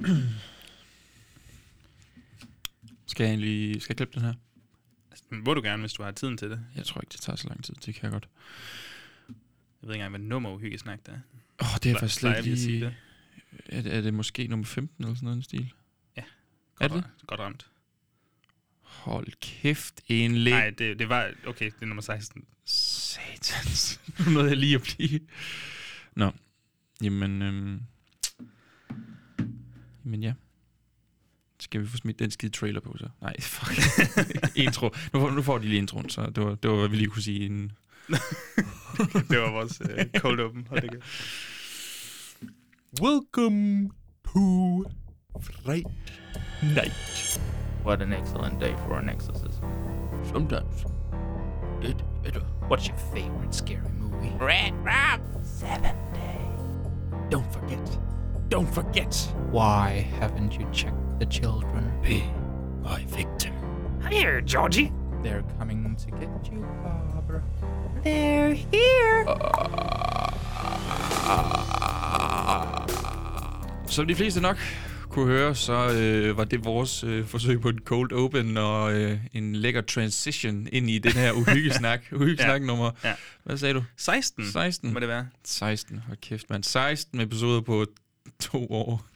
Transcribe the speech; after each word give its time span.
Skal 3.06 3.24
jeg 3.24 3.30
egentlig 3.30 3.82
skal 3.82 3.92
jeg 3.92 3.96
klippe 3.96 4.14
den 4.20 4.22
her? 4.26 4.34
Må 5.30 5.54
du 5.54 5.62
gerne, 5.62 5.80
hvis 5.82 5.92
du 5.92 6.02
har 6.02 6.10
tiden 6.10 6.36
til 6.36 6.50
det. 6.50 6.66
Jeg 6.76 6.84
tror 6.86 7.00
ikke, 7.00 7.12
det 7.12 7.20
tager 7.20 7.36
så 7.36 7.48
lang 7.48 7.64
tid. 7.64 7.74
Det 7.74 7.94
kan 7.94 8.02
jeg 8.02 8.12
godt. 8.12 8.28
Jeg 9.28 9.34
ved 9.88 9.94
ikke 9.94 10.04
engang, 10.04 10.10
hvad 10.10 10.20
nummer 10.28 10.50
uhyggesnak 10.50 10.98
det 11.06 11.08
er. 11.14 11.18
Åh, 11.62 11.74
oh, 11.74 11.78
det 11.82 11.90
er 11.90 11.96
Ple- 11.96 11.98
faktisk 11.98 12.20
slet 12.20 12.46
ikke 12.46 12.50
lige... 12.66 12.96
Er, 13.66 13.82
det- 13.82 13.94
er 13.94 14.00
det 14.00 14.14
måske 14.14 14.46
nummer 14.46 14.66
15 14.66 15.04
eller 15.04 15.14
sådan 15.14 15.24
noget 15.24 15.34
i 15.36 15.38
den 15.38 15.42
stil? 15.42 15.72
Godt, 16.76 16.92
det? 16.92 17.04
ra- 17.04 17.24
Godt 17.26 17.40
ramt. 17.40 17.66
Hold 18.80 19.26
kæft, 19.40 20.00
en 20.08 20.36
læg. 20.36 20.52
Nej, 20.52 20.70
det, 20.70 20.98
det 20.98 21.08
var... 21.08 21.30
Okay, 21.46 21.64
det 21.64 21.82
er 21.82 21.86
nummer 21.86 22.02
16. 22.02 22.44
Satans. 22.64 24.00
Nu 24.26 24.30
nåede 24.32 24.48
jeg 24.48 24.56
lige 24.56 24.74
at 24.74 24.82
blive... 24.82 25.20
Nå. 26.16 26.32
Jamen, 27.02 27.42
øhm... 27.42 27.80
Jamen 30.04 30.22
ja. 30.22 30.32
Skal 31.60 31.80
vi 31.80 31.86
få 31.86 31.96
smidt 31.96 32.18
den 32.18 32.30
skide 32.30 32.52
trailer 32.52 32.80
på 32.80 32.96
så? 32.98 33.08
Nej, 33.20 33.40
fuck. 33.54 33.78
Intro. 34.64 34.90
Nu 35.12 35.20
får, 35.20 35.30
nu 35.30 35.42
får 35.42 35.58
de 35.58 35.64
lige 35.64 35.78
introen, 35.78 36.10
så 36.10 36.30
det 36.34 36.44
var, 36.44 36.54
det 36.54 36.70
var 36.70 36.76
hvad 36.76 36.88
vi 36.88 36.96
lige 36.96 37.08
kunne 37.08 37.22
sige 37.22 37.44
inden. 37.44 37.72
det 39.30 39.40
var 39.40 39.50
vores 39.50 39.80
uh, 39.80 40.20
cold 40.20 40.40
open. 40.40 40.66
Hold 40.68 40.80
da 40.80 40.86
kæft. 40.86 41.04
Welcome 43.00 43.90
to 44.24 44.84
Fright 45.40 45.86
Night. 46.62 47.40
What 47.84 48.02
an 48.02 48.12
excellent 48.12 48.60
day 48.60 48.74
for 48.76 48.94
an 48.94 49.08
exorcism. 49.08 49.64
Sometimes. 50.32 50.86
Det 51.82 51.96
er 52.24 52.30
det. 52.30 52.42
What's 52.70 52.88
your 52.88 52.98
favorite 52.98 53.52
scary 53.52 53.92
movie? 53.98 54.32
Red 54.40 54.72
Rob! 54.72 55.20
Seven 55.44 55.96
Day. 56.14 56.40
Don't 57.30 57.52
forget. 57.52 58.13
Don't 58.50 58.68
forget. 58.74 59.14
Why 59.52 60.06
haven't 60.20 60.52
you 60.58 60.66
checked 60.72 61.18
the 61.20 61.26
children? 61.26 61.92
Be 62.02 62.22
my 62.82 63.04
victim. 63.16 63.52
Here, 64.10 64.40
Georgie. 64.42 64.92
They're 65.22 65.44
coming 65.58 65.96
to 65.96 66.10
get 66.10 66.28
you, 66.52 66.60
Barbara. 66.82 67.42
They're 68.04 68.54
here. 68.54 69.24
Som 73.88 74.06
de 74.06 74.14
fleste 74.14 74.40
nok 74.40 74.56
kunne 75.08 75.26
høre, 75.26 75.54
så 75.54 75.72
øh, 75.92 76.36
var 76.36 76.44
det 76.44 76.64
vores 76.64 77.04
øh, 77.04 77.26
forsøg 77.26 77.60
på 77.60 77.68
en 77.68 77.78
cold 77.84 78.12
open 78.12 78.56
og 78.56 78.92
øh, 78.94 79.18
en 79.32 79.56
lækker 79.56 79.80
transition 79.80 80.66
ind 80.72 80.90
i 80.90 80.98
den 80.98 81.12
her 81.12 81.32
uhyggesnak. 81.32 82.00
uhyggesnak 82.12 82.60
ja. 82.60 82.66
nummer, 82.66 82.90
Ja. 83.04 83.14
hvad 83.44 83.56
sagde 83.56 83.74
du? 83.74 83.82
16, 83.96 84.44
16. 84.52 84.92
må 84.92 85.00
det 85.00 85.08
være. 85.08 85.26
16, 85.44 85.98
hold 86.06 86.18
kæft 86.20 86.50
mand. 86.50 86.64
16 86.64 87.20
episoder 87.20 87.60
på 87.60 87.84
to 88.50 88.66
år. 88.70 89.06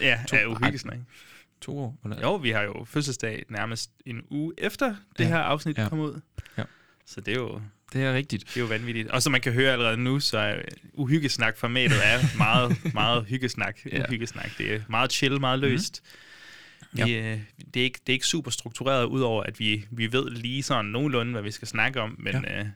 Ja, 0.00 0.20
To- 0.28 0.36
ja 0.36 0.46
uhyggesnak. 0.46 0.98
To 1.60 1.78
år? 1.78 1.98
Eller? 2.04 2.20
Jo, 2.20 2.34
vi 2.36 2.50
har 2.50 2.62
jo 2.62 2.84
fødselsdag 2.84 3.44
nærmest 3.48 3.90
en 4.06 4.22
uge 4.30 4.52
efter 4.58 4.94
det 5.18 5.24
Ja. 5.24 5.28
her 5.28 5.38
afsnit 5.38 5.78
Ja. 5.78 5.88
kom 5.88 5.98
ud. 6.00 6.20
Ja. 6.58 6.62
Så 7.06 7.20
det 7.20 7.32
er 7.34 7.38
jo 7.38 7.60
Det 7.92 8.02
er 8.04 8.14
rigtigt. 8.14 8.44
Det 8.48 8.56
er 8.56 8.60
jo 8.60 8.66
vanvittigt. 8.66 9.08
Og 9.08 9.22
som 9.22 9.30
man 9.32 9.40
kan 9.40 9.52
høre 9.52 9.72
allerede 9.72 9.96
nu, 9.96 10.20
så 10.20 10.38
er 10.38 10.62
uhyggesnak-formatet 10.94 11.98
er 12.06 12.36
meget, 12.38 12.78
meget 12.94 13.24
hyggesnak. 13.24 13.78
Ja. 13.86 13.98
Ja. 13.98 14.04
Uhyggesnak. 14.08 14.50
Det 14.58 14.74
er 14.74 14.80
meget 14.88 15.12
chill, 15.12 15.40
meget 15.40 15.58
løst. 15.58 16.02
Mm-hmm. 16.92 17.06
Vi, 17.06 17.14
øh, 17.14 17.40
det, 17.74 17.80
er 17.80 17.84
ikke, 17.84 17.98
det 18.06 18.12
er 18.12 18.14
ikke 18.14 18.26
super 18.26 18.50
struktureret, 18.50 19.04
udover 19.04 19.42
at 19.42 19.58
vi, 19.58 19.86
vi 19.90 20.12
ved 20.12 20.30
lige 20.30 20.62
sådan 20.62 20.84
nogenlunde, 20.84 21.32
hvad 21.32 21.42
vi 21.42 21.50
skal 21.50 21.68
snakke 21.68 22.00
om, 22.00 22.16
men 22.18 22.44
ja. 22.44 22.58
øh, 22.60 22.66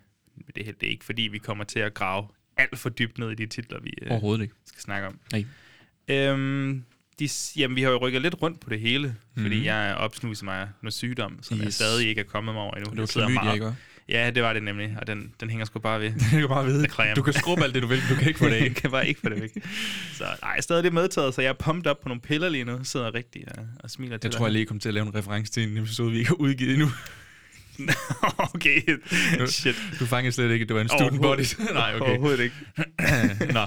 det, 0.56 0.68
er- 0.68 0.72
det 0.72 0.86
er 0.86 0.90
ikke 0.90 1.04
fordi, 1.04 1.22
vi 1.22 1.38
kommer 1.38 1.64
til 1.64 1.78
at 1.78 1.94
grave 1.94 2.28
alt 2.56 2.78
for 2.78 2.88
dybt 2.88 3.18
ned 3.18 3.30
i 3.30 3.34
de 3.34 3.46
titler, 3.46 3.80
vi 3.80 3.92
øh, 4.02 4.10
Overhovedet 4.10 4.42
ikke. 4.42 4.54
skal 4.66 4.82
snakke 4.82 5.06
om. 5.06 5.18
Nej. 5.32 5.44
Øhm, 6.10 6.82
de, 7.18 7.28
jamen, 7.56 7.76
vi 7.76 7.82
har 7.82 7.90
jo 7.90 7.96
rykket 7.98 8.22
lidt 8.22 8.34
rundt 8.42 8.60
på 8.60 8.70
det 8.70 8.80
hele, 8.80 9.14
fordi 9.38 9.56
Mhm. 9.56 9.64
jeg 9.64 9.94
opsnuser 9.98 10.44
mig 10.44 10.68
med 10.82 10.90
sygdom, 10.92 11.38
som 11.42 11.56
yes. 11.56 11.64
jeg 11.64 11.72
stadig 11.72 12.08
ikke 12.08 12.20
er 12.20 12.24
kommet 12.24 12.54
mig 12.54 12.62
over 12.62 12.74
endnu. 12.74 12.90
Det 12.90 12.98
var 13.00 13.06
klamydia, 13.06 13.42
meget- 13.42 13.54
ikke? 13.54 13.72
Ja, 14.08 14.30
det 14.30 14.42
var 14.42 14.52
det 14.52 14.62
nemlig, 14.62 14.96
og 15.00 15.06
den, 15.06 15.32
den 15.40 15.50
hænger 15.50 15.64
sgu 15.66 15.78
bare 15.78 16.00
ved. 16.00 16.12
Kan 16.30 16.42
du 16.42 16.48
bare. 16.48 16.82
Reklame. 16.82 17.14
Du 17.14 17.22
kan 17.22 17.32
skrubbe 17.32 17.64
alt 17.64 17.74
det, 17.74 17.82
du 17.82 17.86
vil. 17.86 18.00
Du 18.10 18.14
kan 18.14 18.28
ikke 18.28 18.38
få 18.38 18.46
det 18.48 18.60
jeg 18.64 18.74
kan 18.74 18.90
bare 18.90 19.08
ikke 19.08 19.20
få 19.20 19.28
det 19.28 19.40
væk. 19.42 19.50
Så 20.14 20.24
nej, 20.42 20.60
stadig 20.60 20.84
det 20.84 20.92
medtaget, 20.92 21.34
så 21.34 21.42
jeg 21.42 21.48
er 21.48 21.52
pumped 21.52 21.86
op 21.90 22.00
på 22.00 22.08
nogle 22.08 22.20
piller 22.20 22.48
lige 22.48 22.64
nu. 22.64 22.84
Sidder 22.84 23.14
rigtig 23.14 23.44
og, 23.58 23.66
og 23.80 23.90
smiler 23.90 24.16
til 24.16 24.28
Jeg 24.28 24.32
tror, 24.32 24.46
jeg 24.46 24.52
lige 24.52 24.66
kom 24.66 24.78
til 24.80 24.88
at 24.88 24.94
lave 24.94 25.06
en 25.06 25.14
reference 25.14 25.52
til 25.52 25.62
en 25.62 25.76
episode, 25.76 26.10
vi 26.12 26.18
ikke 26.18 26.28
har 26.28 26.34
udgivet 26.34 26.72
endnu. 26.72 26.88
okay, 28.54 28.80
shit. 29.46 29.76
Du 30.00 30.06
fangede 30.06 30.32
slet 30.32 30.50
ikke, 30.50 30.62
at 30.62 30.68
det 30.68 30.74
var 30.74 30.82
en 30.82 30.88
student 30.88 31.22
body. 31.22 31.40
Nej, 31.74 31.94
okay. 31.94 32.10
Overhovedet 32.10 32.40
ikke. 32.40 32.56
Nå. 33.56 33.66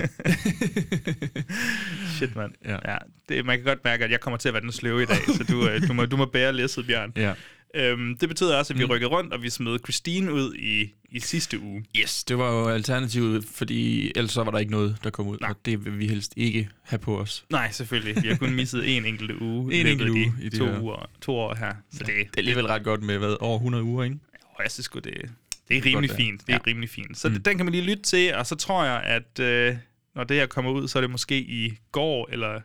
Shit, 2.17 2.35
mand. 2.35 2.51
Ja. 2.65 2.77
Ja. 2.91 2.97
det, 3.29 3.45
man 3.45 3.57
kan 3.57 3.65
godt 3.65 3.83
mærke, 3.83 4.03
at 4.03 4.11
jeg 4.11 4.19
kommer 4.19 4.37
til 4.37 4.47
at 4.47 4.53
være 4.53 4.63
den 4.63 4.71
sløve 4.71 5.03
i 5.03 5.05
dag, 5.05 5.17
så 5.27 5.43
du, 5.49 5.67
øh, 5.69 5.87
du, 5.87 5.93
må, 5.93 6.05
du 6.05 6.17
må 6.17 6.25
bære 6.25 6.53
læsset, 6.53 6.87
Bjørn. 6.87 7.13
Ja. 7.15 7.33
Øhm, 7.75 8.17
det 8.17 8.29
betyder 8.29 8.57
også, 8.57 8.73
at 8.73 8.79
vi 8.79 8.85
Mm. 8.85 8.91
rykker 8.91 9.07
rundt, 9.07 9.33
og 9.33 9.41
vi 9.41 9.49
smed 9.49 9.79
Christine 9.79 10.33
ud 10.33 10.53
i, 10.55 10.93
i 11.11 11.19
sidste 11.19 11.59
uge. 11.59 11.85
Yes, 11.97 12.23
det 12.23 12.37
var 12.37 12.51
jo 12.51 12.67
alternativet, 12.67 13.45
fordi 13.53 14.11
ellers 14.15 14.31
så 14.31 14.43
var 14.43 14.51
der 14.51 14.57
ikke 14.59 14.71
noget, 14.71 14.97
der 15.03 15.09
kom 15.09 15.27
ud. 15.27 15.37
Nej. 15.41 15.49
Og 15.49 15.55
det 15.65 15.85
vil 15.85 15.99
vi 15.99 16.07
helst 16.07 16.33
ikke 16.37 16.69
have 16.83 16.99
på 16.99 17.19
os. 17.19 17.45
Nej, 17.49 17.71
selvfølgelig. 17.71 18.23
Vi 18.23 18.27
har 18.27 18.35
kun 18.35 18.53
misset 18.55 18.97
en 18.97 19.05
enkelt 19.05 19.31
uge 19.41 19.73
En 19.79 19.87
enkelt 19.87 20.09
uge 20.09 20.33
i 20.41 20.49
to, 20.49 20.65
her. 20.65 20.81
uger, 20.81 21.09
to 21.21 21.35
år 21.35 21.55
her. 21.55 21.73
Så 21.91 21.99
det, 21.99 22.07
Det 22.07 22.13
er 22.21 22.25
alligevel 22.37 22.65
ret 22.67 22.83
godt 22.83 23.03
med, 23.03 23.17
hvad, 23.17 23.35
over 23.39 23.57
100 23.57 23.83
uger, 23.83 24.03
ikke? 24.03 24.17
Og 24.55 24.63
jeg 24.63 24.71
synes 24.71 24.87
det, 24.87 25.03
det 25.03 25.77
er 25.77 25.85
rimelig 25.85 26.09
Godt, 26.09 26.19
ja. 26.19 26.23
fint. 26.25 26.41
Det 26.47 26.49
er 26.53 26.53
Ja. 26.53 26.59
rimelig 26.71 26.89
fint. 26.89 27.17
Så 27.17 27.29
mm. 27.29 27.43
den 27.43 27.57
kan 27.57 27.65
man 27.65 27.71
lige 27.71 27.83
lytte 27.83 28.03
til, 28.03 28.33
og 28.35 28.45
så 28.45 28.55
tror 28.55 28.83
jeg, 28.85 29.01
at 29.03 29.39
øh, 29.39 29.75
når 30.15 30.23
det 30.23 30.37
her 30.37 30.45
kommer 30.45 30.71
ud, 30.71 30.87
så 30.87 30.99
er 30.99 31.01
det 31.01 31.09
måske 31.09 31.39
i 31.39 31.73
går, 31.91 32.29
eller 32.31 32.61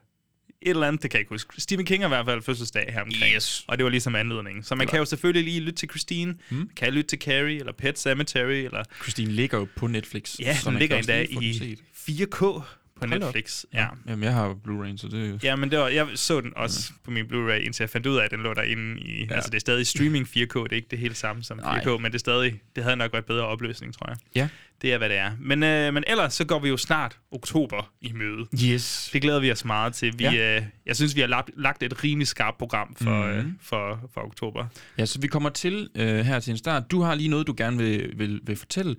et 0.64 0.70
eller 0.70 0.86
andet, 0.88 1.02
det 1.02 1.10
kan 1.10 1.19
jeg 1.19 1.20
ikke 1.20 1.30
huske. 1.34 1.60
Stephen 1.60 1.86
King 1.86 2.02
har 2.02 2.08
i 2.08 2.10
hvert 2.10 2.26
fald 2.26 2.42
fødselsdag 2.42 2.92
her 2.92 3.02
omkring. 3.02 3.34
Yes. 3.34 3.64
Og 3.69 3.78
det 3.78 3.84
var 3.84 3.91
ligesom 3.91 4.14
anledningen. 4.14 4.62
Så 4.62 4.75
man 4.75 4.80
Det 4.86 4.91
kan 4.91 4.98
jo 4.98 5.04
selvfølgelig 5.04 5.44
lige 5.44 5.60
lytte 5.60 5.78
til 5.78 5.88
Christine, 5.91 6.34
Mm. 6.50 6.70
kan 6.76 6.92
lytte 6.92 7.08
til 7.08 7.19
Carrie, 7.19 7.58
eller 7.58 7.72
Pet 7.72 7.98
Cemetery, 7.98 8.52
eller 8.64 8.84
Christine 9.02 9.32
ligger 9.32 9.58
jo 9.58 9.69
på 9.76 9.86
Netflix. 9.86 10.38
ja, 10.41 10.56
den 10.64 10.76
ligger 10.78 10.97
endda 10.97 11.22
i 11.30 11.58
set. 11.58 11.78
4K 11.94 12.38
på 12.38 12.64
Hold 13.08 13.12
op. 13.12 13.20
Netflix. 13.20 13.64
Ja. 13.75 13.86
Jamen, 14.08 14.22
jeg 14.25 14.32
har 14.34 14.54
Blu-ray, 14.69 14.97
så 14.97 15.08
det 15.08 15.25
er 15.25 15.28
jo... 15.28 15.38
Ja, 15.42 15.56
men 15.56 15.70
det 15.70 15.78
var, 15.78 15.88
jeg 15.88 16.06
så 16.14 16.41
den 16.41 16.52
også 16.56 16.92
på 17.04 17.10
min 17.10 17.25
Blu-ray, 17.25 17.52
indtil 17.64 17.82
jeg 17.82 17.91
fandt 17.91 18.06
ud 18.06 18.16
af, 18.16 18.25
at 18.25 18.31
den 18.31 18.42
lå 18.42 18.54
derinde 18.54 19.00
i... 19.00 19.19
Ja. 19.20 19.26
Ja. 19.31 19.34
Altså, 19.34 19.50
det 19.50 19.56
er 19.56 19.60
stadig 19.60 19.86
streaming 19.86 20.26
4K, 20.28 20.36
det 20.64 20.72
er 20.72 20.76
ikke 20.76 20.88
det 20.91 20.98
helt 20.98 21.16
samme 21.16 21.42
som 21.42 21.58
4K, 21.60 21.62
Nej. 21.86 21.96
men 21.96 22.04
det 22.04 22.14
er 22.14 22.19
stadig... 22.19 22.60
Det 22.76 22.84
havde 22.84 22.96
nok 22.96 23.12
været 23.12 23.25
bedre 23.25 23.46
opløsning, 23.46 23.94
tror 23.94 24.08
jeg. 24.08 24.16
Ja. 24.34 24.48
Det 24.83 24.93
er, 24.93 24.99
hvad 24.99 25.09
det 25.09 25.17
er. 25.17 25.31
Men, 25.41 25.62
øh, 25.62 25.95
men 25.95 26.05
ellers, 26.07 26.35
så 26.35 26.45
går 26.45 26.59
vi 26.59 26.69
jo 26.69 26.77
snart 26.77 27.19
oktober 27.33 27.93
i 28.01 28.12
møde. 28.12 28.47
Yes. 28.65 29.11
Det 29.12 29.23
glæder 29.23 29.41
vi 29.41 29.53
os 29.53 29.65
meget 29.65 29.95
til. 29.95 30.19
Vi, 30.19 30.25
ja. 30.25 30.57
øh, 30.57 30.62
jeg 30.87 30.97
synes, 30.97 31.17
vi 31.17 31.21
har 31.21 31.29
lagt, 31.29 31.51
lagt 31.57 31.83
et 31.83 32.05
rimelig 32.05 32.29
skarpt 32.29 32.59
program 32.59 32.95
for, 33.03 33.27
Mhm. 33.27 33.39
øh, 33.39 33.45
for, 33.62 34.11
for 34.15 34.21
oktober. 34.21 34.67
Ja, 34.99 35.07
så 35.07 35.21
vi 35.21 35.27
kommer 35.27 35.49
til 35.51 35.89
øh, 35.95 36.19
her 36.27 36.41
til 36.41 36.51
en 36.51 36.57
start. 36.59 36.91
Du 36.91 37.01
har 37.03 37.15
lige 37.15 37.29
noget, 37.29 37.47
du 37.47 37.55
gerne 37.57 37.77
vil, 37.79 38.12
vil, 38.17 38.41
vil 38.43 38.57
fortælle. 38.57 38.97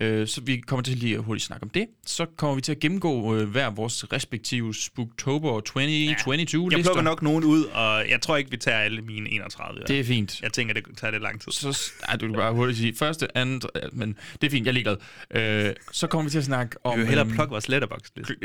Øh, 0.00 0.26
så 0.28 0.40
vi 0.40 0.56
kommer 0.56 0.82
til 0.82 0.96
lige 0.96 1.14
at 1.16 1.22
hurtigt 1.24 1.44
snakke 1.46 1.62
om 1.62 1.70
det. 1.70 1.86
Så 2.06 2.26
kommer 2.36 2.54
vi 2.54 2.60
til 2.60 2.72
at 2.72 2.80
gennemgå 2.80 3.36
øh, 3.36 3.48
hver 3.48 3.70
vores 3.70 4.12
respektive 4.12 4.74
Spooktober 4.74 5.60
2022 5.60 6.68
Jeg 6.70 6.76
lister. 6.78 6.92
plukker 6.92 7.02
nok 7.02 7.22
nogen 7.22 7.44
ud, 7.44 7.64
og 7.64 8.08
jeg 8.10 8.20
tror 8.22 8.36
ikke, 8.36 8.50
vi 8.50 8.56
tager 8.56 8.78
alle 8.78 9.02
mine 9.02 9.30
31. 9.30 9.80
Det 9.88 10.00
er 10.00 10.04
fint. 10.04 10.40
Jeg 10.42 10.52
tænker, 10.52 10.74
det 10.74 10.84
tager 10.96 11.10
lidt 11.10 11.22
lang 11.22 11.40
tid. 11.40 11.52
Så, 11.52 11.92
ej, 12.08 12.16
du 12.16 12.26
kan 12.26 12.36
bare 12.36 12.52
hurtigt 12.52 12.78
sige 12.78 12.94
første, 12.96 13.26
tredje, 13.34 13.60
men 13.92 14.16
det 14.40 14.46
er 14.46 14.50
fint, 14.50 14.66
jeg 14.66 14.70
er 14.70 14.74
ligeglad. 14.74 14.96
Øh, 15.30 15.72
så 15.92 16.06
kommer 16.06 16.24
vi 16.24 16.30
til 16.30 16.38
at 16.38 16.44
snakke 16.44 16.86
om... 16.86 16.94
Vi 16.94 17.00
vil 17.00 17.08
hellere 17.08 17.26
øhm, 17.26 17.34
plukke 17.34 17.50
vores 17.50 17.68
letterbox-liste. 17.68 18.36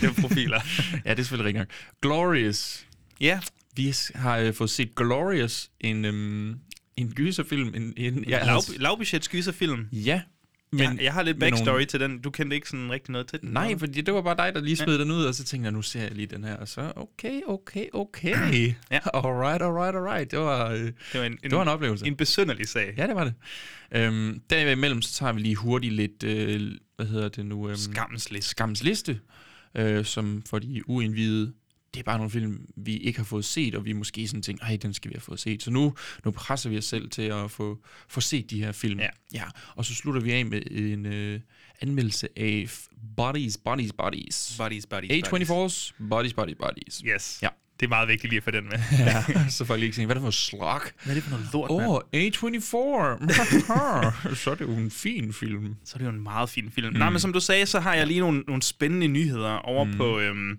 det 0.00 0.08
er 0.08 0.20
profiler. 0.20 0.60
Ja, 1.04 1.10
det 1.10 1.18
er 1.18 1.22
selvfølgelig 1.22 1.46
rigtigt 1.46 1.58
nok. 1.60 1.68
Glorious. 2.02 2.86
ja, 3.20 3.40
Vi 3.76 3.94
har 4.14 4.38
øh, 4.38 4.54
fået 4.54 4.70
set 4.70 4.94
Glorious, 4.94 5.70
en, 5.80 6.04
øhm, 6.04 6.54
en 6.96 7.12
gyserfilm. 7.14 7.68
En, 7.74 7.94
en, 7.96 8.24
ja, 8.28 8.44
lav, 8.44 8.62
havde- 8.68 8.78
lavbudget 8.78 9.24
skyserfilm. 9.24 9.86
ja, 9.92 10.20
Men, 10.72 10.80
jeg, 10.82 10.98
jeg 11.02 11.12
har 11.12 11.22
lidt 11.22 11.40
backstory 11.40 11.66
nogle- 11.66 11.84
til 11.86 12.00
den. 12.00 12.18
Du 12.20 12.30
kendte 12.30 12.56
ikke 12.56 12.68
sådan 12.68 12.90
rigtig 12.90 13.12
noget 13.12 13.26
til 13.26 13.40
den? 13.40 13.50
Nej, 13.50 13.78
fordi 13.78 14.00
det 14.00 14.14
var 14.14 14.22
bare 14.22 14.36
dig, 14.36 14.54
der 14.54 14.60
lige 14.60 14.76
smed 14.76 14.96
ja. 14.96 15.02
den 15.02 15.10
ud, 15.10 15.24
og 15.24 15.34
så 15.34 15.44
tænkte 15.44 15.64
jeg, 15.66 15.72
nu 15.72 15.82
ser 15.82 16.00
jeg 16.02 16.10
lige 16.12 16.26
den 16.26 16.44
her, 16.44 16.56
og 16.56 16.68
så, 16.68 16.92
okay, 16.96 17.40
okay, 17.46 17.86
okay. 17.92 18.34
Ja. 18.90 19.00
Alright, 19.14 19.62
alright, 19.62 19.96
alright. 19.96 20.30
Det 20.30 20.38
var, 20.38 20.70
øh, 20.70 20.78
Det 20.80 20.94
var 21.14 21.22
en, 21.24 21.32
en, 21.32 21.38
det 21.42 21.52
var 21.54 21.62
en 21.62 21.68
oplevelse. 21.68 22.06
en 22.06 22.16
besynderlig 22.16 22.68
sag. 22.68 22.94
Ja, 22.96 23.06
det 23.06 23.14
var 23.14 23.24
det. 23.24 23.34
Øhm, 23.92 24.40
derimellem, 24.50 25.02
så 25.02 25.12
tager 25.12 25.32
vi 25.32 25.40
lige 25.40 25.54
hurtigt 25.56 25.92
lidt, 25.94 26.22
øh, 26.24 26.70
hvad 26.96 27.06
hedder 27.06 27.28
det 27.28 27.46
nu? 27.46 27.66
Øhm, 27.68 27.76
Skammens 27.76 28.30
liste. 28.30 28.50
Skams 28.50 28.82
liste, 28.82 29.20
øh, 29.74 30.04
som 30.04 30.42
for 30.50 30.58
de 30.58 30.82
uindvidede, 30.88 31.52
det 31.94 32.00
er 32.00 32.04
bare 32.04 32.16
nogle 32.16 32.30
film, 32.30 32.66
vi 32.76 32.96
ikke 32.96 33.18
har 33.18 33.24
fået 33.24 33.44
set, 33.44 33.74
og 33.74 33.84
vi 33.84 33.92
måske 33.92 34.28
sådan 34.28 34.42
tænker, 34.42 34.64
ej, 34.64 34.78
den 34.82 34.94
skal 34.94 35.10
vi 35.10 35.14
have 35.14 35.20
fået 35.20 35.40
set. 35.40 35.62
Så 35.62 35.70
nu, 35.70 35.94
nu 36.24 36.30
presser 36.30 36.70
vi 36.70 36.78
os 36.78 36.84
selv 36.84 37.10
til 37.10 37.22
at 37.22 37.50
få, 37.50 37.78
få 38.08 38.20
set 38.20 38.50
de 38.50 38.64
her 38.64 38.72
film. 38.72 39.00
Ja. 39.00 39.08
ja. 39.34 39.44
Og 39.76 39.84
så 39.84 39.94
slutter 39.94 40.20
vi 40.20 40.32
af 40.32 40.46
med 40.46 40.62
en 40.70 41.06
øh, 41.06 41.40
anmeldelse 41.80 42.28
af 42.36 42.68
Bodies, 43.16 43.58
Bodies, 43.64 43.92
Bodies. 43.92 44.54
Buddies, 44.58 44.86
buddies, 44.86 45.28
A24's 45.28 45.94
Bodies, 46.08 46.34
Bodies, 46.34 46.56
Bodies. 46.60 47.02
Yes. 47.06 47.38
Ja. 47.42 47.48
Det 47.80 47.86
er 47.86 47.88
meget 47.88 48.08
vigtigt 48.08 48.30
lige 48.30 48.36
at 48.36 48.44
få 48.44 48.50
den 48.50 48.64
med. 48.64 48.78
Ja, 49.06 49.24
så 49.48 49.64
folk 49.64 49.82
ikke 49.82 49.94
tænker, 49.94 50.06
hvad 50.06 50.16
er 50.16 50.20
det 50.20 50.26
for 50.26 50.30
slag? 50.30 50.80
Hvad 51.04 51.10
er 51.10 51.14
det 51.14 51.22
for 51.22 51.30
noget 51.30 51.46
lort, 51.52 51.70
Åh, 51.70 51.88
oh, 51.88 52.00
A24. 52.14 54.34
så 54.34 54.50
er 54.50 54.54
det 54.54 54.60
jo 54.60 54.72
en 54.72 54.90
fin 54.90 55.32
film. 55.32 55.76
Så 55.84 55.92
er 55.94 55.98
det 55.98 56.04
jo 56.04 56.10
en 56.10 56.22
meget 56.22 56.50
fin 56.50 56.70
film. 56.70 56.92
Mm. 56.92 56.98
Nej, 56.98 57.10
men 57.10 57.20
som 57.20 57.32
du 57.32 57.40
sagde, 57.40 57.66
så 57.66 57.80
har 57.80 57.94
jeg 57.94 58.06
lige 58.06 58.20
nogle, 58.20 58.44
nogle 58.46 58.62
spændende 58.62 59.08
nyheder 59.08 59.52
over 59.52 59.84
mm. 59.84 59.96
på, 59.96 60.20
øhm, 60.20 60.58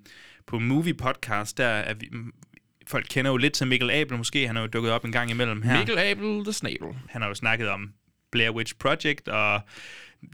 på 0.49 0.59
Movie 0.59 0.93
Podcast, 0.93 1.57
der 1.57 1.65
er 1.65 1.93
vi, 1.93 2.09
folk 2.87 3.05
kender 3.09 3.31
jo 3.31 3.37
lidt 3.37 3.53
til 3.53 3.67
Mikkel 3.67 3.91
Abel 3.91 4.17
måske, 4.17 4.47
han 4.47 4.55
har 4.55 4.63
jo 4.63 4.67
dukket 4.67 4.91
op 4.91 5.05
en 5.05 5.11
gang 5.11 5.31
imellem 5.31 5.61
her. 5.61 5.77
Mikkel 5.77 5.99
Abel 5.99 6.43
the 6.43 6.53
Snabel. 6.53 6.87
Han 7.09 7.21
har 7.21 7.29
jo 7.29 7.35
snakket 7.35 7.69
om 7.69 7.91
Blair 8.31 8.51
Witch 8.51 8.75
Project, 8.79 9.27
og 9.27 9.61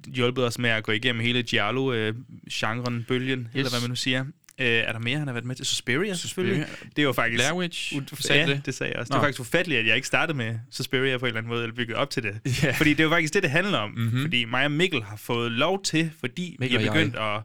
hjulpet 0.08 0.46
os 0.46 0.60
med 0.60 0.70
at 0.70 0.84
gå 0.84 0.92
igennem 0.92 1.22
hele 1.22 1.44
Giallo-genren, 1.44 3.06
bølgen, 3.08 3.40
yes. 3.40 3.48
eller 3.54 3.70
hvad 3.70 3.82
man 3.82 3.90
nu 3.90 3.96
siger. 3.96 4.26
Øh, 4.60 4.68
er 4.68 4.92
der 4.92 5.00
mere, 5.00 5.18
han 5.18 5.28
har 5.28 5.34
været 5.34 5.46
med 5.46 5.56
til? 5.56 5.66
Suspiria, 5.66 6.14
selvfølgelig. 6.14 6.66
Det 6.96 7.00
er 7.00 7.04
jo 7.04 7.14
faktisk... 7.14 7.44
Blair 7.44 7.54
Witch, 7.54 7.94
sagde 8.20 8.42
ja, 8.42 8.48
det? 8.48 8.66
det 8.66 8.76
sagde 8.76 8.92
jeg 8.92 9.00
også. 9.00 9.14
Nå. 9.14 9.16
Det 9.16 9.22
er 9.22 9.26
faktisk 9.26 9.40
ufatteligt, 9.40 9.80
at 9.80 9.88
jeg 9.88 9.96
ikke 9.96 10.08
startede 10.08 10.38
med 10.38 10.60
Suspiria 10.72 11.18
på 11.18 11.26
en 11.26 11.28
eller 11.28 11.38
anden 11.38 11.50
måde, 11.50 11.64
eller 11.64 11.76
bygget 11.76 11.98
op 11.98 12.10
til 12.10 12.24
det. 12.24 12.40
Yeah. 12.64 12.76
Fordi 12.76 12.90
det 12.90 13.00
er 13.00 13.04
jo 13.04 13.10
faktisk 13.10 13.34
det, 13.34 13.44
det 13.44 13.52
handler 13.52 13.78
om. 13.78 13.92
Mm-hmm. 13.92 14.22
Fordi 14.22 14.46
mig 14.46 14.66
og 14.66 14.72
Mikkel 14.72 15.04
har 15.04 15.18
fået 15.18 15.52
lov 15.52 15.84
til, 15.84 16.12
fordi 16.20 16.56
Mikkel 16.60 16.80
vi 16.80 16.86
har 16.86 16.94
begyndt 16.94 17.16
at 17.16 17.42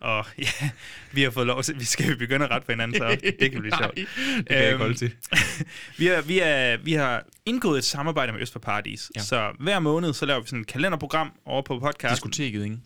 og 0.00 0.26
ja, 0.38 0.70
vi 1.12 1.22
har 1.22 1.30
fået 1.30 1.46
lov 1.46 1.62
til, 1.62 1.80
vi 1.80 1.84
skal 1.84 2.16
begynde 2.16 2.44
at 2.44 2.50
rette 2.50 2.66
på 2.66 2.72
hinanden, 2.72 2.96
så 2.96 3.18
det 3.40 3.50
kan 3.52 3.60
blive 3.60 3.76
sjovt. 3.82 3.94
det 3.96 4.06
kan 4.48 4.56
jeg 4.56 4.66
ikke 4.66 4.78
holde 4.78 4.94
til. 4.94 5.12
vi, 5.98 6.06
har, 6.06 6.22
vi, 6.22 6.38
er, 6.38 6.76
vi 6.76 6.92
har 6.92 7.24
indgået 7.46 7.78
et 7.78 7.84
samarbejde 7.84 8.32
med 8.32 8.40
Øst 8.40 8.52
for 8.52 8.60
Paradis, 8.60 9.10
ja. 9.16 9.20
så 9.20 9.52
hver 9.60 9.78
måned, 9.78 10.12
så 10.12 10.26
laver 10.26 10.40
vi 10.40 10.46
sådan 10.46 10.60
et 10.60 10.66
kalenderprogram 10.66 11.32
over 11.44 11.62
på 11.62 11.78
podcasten. 11.78 12.14
Diskoteket, 12.14 12.64
ikke? 12.64 12.78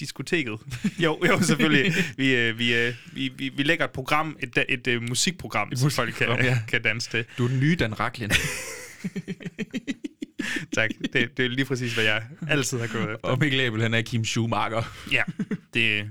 diskoteket. 0.00 0.60
jo, 0.98 1.18
jo, 1.28 1.42
selvfølgelig. 1.42 1.92
Vi, 2.16 2.34
øh, 2.36 2.58
vi, 2.58 2.74
øh, 2.74 2.94
vi, 3.12 3.32
vi, 3.36 3.48
vi 3.48 3.62
lægger 3.62 3.84
et 3.84 3.90
program, 3.90 4.36
et, 4.40 4.58
et, 4.58 4.64
et, 4.68 4.86
et 4.86 5.08
musikprogram, 5.08 5.68
et 5.72 5.78
som 5.78 5.90
folk 5.90 6.14
kan, 6.14 6.28
ja. 6.28 6.58
kan 6.68 6.82
danse 6.82 7.10
til. 7.10 7.24
Du 7.38 7.44
er 7.44 7.48
den 7.48 7.60
nye 7.60 7.76
Dan 7.76 8.00
Raklin. 8.00 8.30
tak. 10.76 10.90
Det, 11.12 11.36
det 11.36 11.44
er 11.44 11.48
lige 11.48 11.64
præcis, 11.64 11.94
hvad 11.94 12.04
jeg 12.04 12.22
altid 12.48 12.78
har 12.78 12.86
gået 12.86 13.14
efter. 13.14 13.28
Og 13.28 13.38
Mikkel 13.38 13.60
Abel, 13.60 13.82
han 13.82 13.94
er 13.94 14.02
Kim 14.02 14.24
Schumacher. 14.24 14.82
ja, 15.12 15.22
det, 15.74 16.10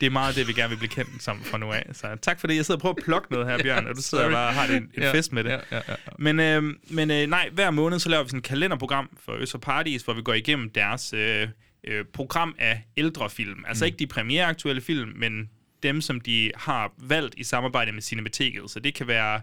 det 0.00 0.06
er 0.06 0.10
meget 0.10 0.36
det, 0.36 0.48
vi 0.48 0.52
gerne 0.52 0.68
vil 0.68 0.76
blive 0.76 0.88
kendt 0.88 1.22
som 1.22 1.44
fra 1.44 1.58
nu 1.58 1.72
af. 1.72 1.86
Så 1.92 2.16
tak 2.22 2.40
for 2.40 2.46
det. 2.46 2.56
Jeg 2.56 2.66
sidder 2.66 2.78
og 2.78 2.80
prøver 2.80 2.94
at 2.98 3.04
plukke 3.04 3.32
noget 3.32 3.46
her, 3.46 3.58
Bjørn, 3.62 3.86
og 3.86 3.96
du 3.96 4.02
sidder 4.02 4.30
bare 4.30 4.48
og 4.48 4.54
har 4.54 4.66
det 4.66 4.76
en, 4.76 4.82
en 4.82 5.02
ja, 5.02 5.12
fest 5.12 5.32
med 5.32 5.44
det. 5.44 5.50
Ja, 5.50 5.58
ja, 5.72 5.80
ja. 5.88 5.94
Men, 6.18 6.40
øh, 6.40 6.62
men 6.90 7.10
øh, 7.10 7.26
nej, 7.26 7.48
hver 7.52 7.70
måned 7.70 7.98
så 7.98 8.08
laver 8.08 8.22
vi 8.22 8.28
sådan 8.28 8.38
et 8.38 8.44
kalenderprogram 8.44 9.10
for 9.24 9.32
Øster 9.32 9.58
Paradis, 9.58 10.02
hvor 10.02 10.14
vi 10.14 10.22
går 10.22 10.34
igennem 10.34 10.70
deres 10.70 11.12
øh, 11.12 11.48
øh, 11.84 12.04
program 12.12 12.54
af 12.58 12.82
ældre 12.96 13.30
film. 13.30 13.64
Altså 13.68 13.84
mm. 13.84 13.86
ikke 13.86 13.98
de 13.98 14.06
premiereaktuelle 14.06 14.82
film, 14.82 15.12
men 15.16 15.50
dem, 15.82 16.00
som 16.00 16.20
de 16.20 16.50
har 16.54 16.92
valgt 16.98 17.34
i 17.38 17.44
samarbejde 17.44 17.92
med 17.92 18.02
Cinemateket. 18.02 18.70
Så 18.70 18.80
det 18.80 18.94
kan 18.94 19.06
være 19.06 19.40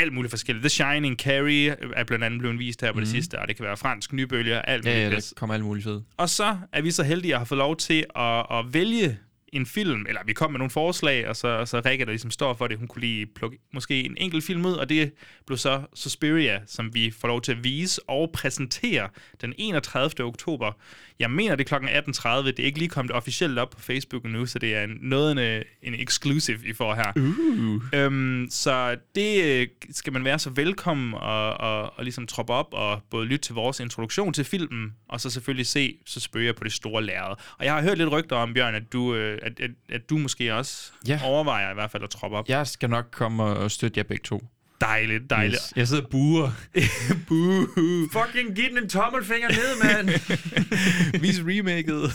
alt 0.00 0.12
muligt 0.12 0.30
forskelligt. 0.30 0.62
The 0.62 0.68
Shining, 0.68 1.16
Carrie 1.16 1.76
er 1.96 2.04
blandt 2.04 2.24
andet 2.24 2.40
blevet 2.40 2.58
vist 2.58 2.80
her 2.80 2.92
på 2.92 2.96
mm. 2.96 3.00
det 3.00 3.08
sidste, 3.08 3.38
og 3.38 3.48
det 3.48 3.56
kan 3.56 3.64
være 3.64 3.76
fransk 3.76 4.12
nybølger, 4.12 4.62
alt 4.62 4.84
muligt. 4.84 4.98
Ja, 4.98 5.08
ja, 5.08 5.10
der 5.10 5.32
kommer 5.36 5.54
alt 5.54 5.64
muligt 5.64 5.84
fed. 5.84 6.00
Og 6.16 6.28
så 6.28 6.56
er 6.72 6.82
vi 6.82 6.90
så 6.90 7.02
heldige 7.02 7.34
at 7.34 7.38
have 7.38 7.46
fået 7.46 7.58
lov 7.58 7.76
til 7.76 8.04
at, 8.16 8.46
at 8.50 8.64
vælge 8.74 9.18
en 9.52 9.66
film, 9.66 10.06
eller 10.08 10.20
vi 10.26 10.32
kom 10.32 10.50
med 10.50 10.58
nogle 10.58 10.70
forslag, 10.70 11.28
og 11.28 11.36
så, 11.36 11.48
og 11.48 11.68
så 11.68 11.82
Rikke, 11.84 12.04
der 12.04 12.10
ligesom 12.10 12.30
står 12.30 12.54
for 12.54 12.66
det, 12.66 12.78
hun 12.78 12.88
kunne 12.88 13.00
lige 13.00 13.26
plukke 13.26 13.58
måske 13.72 14.04
en 14.04 14.16
enkelt 14.16 14.44
film 14.44 14.66
ud, 14.66 14.72
og 14.72 14.88
det 14.88 15.12
blev 15.46 15.58
så 15.58 15.82
Suspiria, 15.94 16.60
som 16.66 16.94
vi 16.94 17.10
får 17.20 17.28
lov 17.28 17.42
til 17.42 17.52
at 17.52 17.64
vise 17.64 18.00
og 18.08 18.30
præsentere 18.32 19.08
den 19.40 19.54
31. 19.58 20.24
oktober. 20.26 20.72
Jeg 21.18 21.30
mener, 21.30 21.56
det 21.56 21.72
er 21.72 21.78
kl. 21.78 21.84
18.30. 21.84 22.46
Det 22.46 22.58
er 22.58 22.64
ikke 22.64 22.78
lige 22.78 22.88
kommet 22.88 23.12
officielt 23.12 23.58
op 23.58 23.70
på 23.70 23.80
Facebook 23.80 24.24
nu, 24.24 24.46
så 24.46 24.58
det 24.58 24.74
er 24.74 24.84
en, 24.84 24.98
noget 25.00 25.32
en, 25.32 25.62
en 25.82 25.94
exclusive, 26.00 26.58
I 26.66 26.72
får 26.72 26.94
her. 26.94 27.12
Uh. 27.16 27.82
Øhm, 27.92 28.46
så 28.50 28.96
det 29.14 29.44
øh, 29.44 29.66
skal 29.90 30.12
man 30.12 30.24
være 30.24 30.38
så 30.38 30.50
velkommen 30.50 31.14
og, 31.14 31.54
og, 31.54 31.98
og 31.98 32.04
ligesom 32.04 32.26
troppe 32.26 32.52
op 32.52 32.68
og 32.72 33.02
både 33.10 33.26
lytte 33.26 33.44
til 33.44 33.54
vores 33.54 33.80
introduktion 33.80 34.32
til 34.32 34.44
filmen, 34.44 34.92
og 35.08 35.20
så 35.20 35.30
selvfølgelig 35.30 35.66
se 35.66 35.98
Suspiria 36.06 36.52
på 36.52 36.64
det 36.64 36.72
store 36.72 37.02
lærred. 37.02 37.36
Og 37.58 37.64
jeg 37.64 37.74
har 37.74 37.82
hørt 37.82 37.98
lidt 37.98 38.12
rygter 38.12 38.36
om, 38.36 38.54
Bjørn, 38.54 38.74
at 38.74 38.92
du, 38.92 39.14
øh, 39.14 39.38
at, 39.42 39.60
at, 39.60 39.70
at 39.88 40.10
du 40.10 40.18
måske 40.18 40.54
også 40.54 40.92
ja. 41.08 41.20
overvejer 41.24 41.70
i 41.70 41.74
hvert 41.74 41.90
fald 41.90 42.02
at 42.02 42.10
troppe 42.10 42.36
op. 42.36 42.48
Jeg 42.48 42.66
skal 42.66 42.90
nok 42.90 43.06
komme 43.10 43.42
og 43.42 43.70
støtte 43.70 43.98
jer 43.98 44.04
begge 44.04 44.22
to. 44.24 44.42
Dejligt, 44.80 45.30
dejligt. 45.30 45.62
Yes. 45.62 45.72
Jeg 45.76 45.88
sidder 45.88 46.02
og 46.02 46.08
buer. 46.10 46.50
Fucking 48.12 48.56
giv 48.56 48.68
den 48.68 48.78
en 48.78 48.88
tommelfinger 48.88 49.48
ned, 49.48 49.82
mand. 49.82 50.08
Vis 51.22 51.40
remaket. 51.40 52.12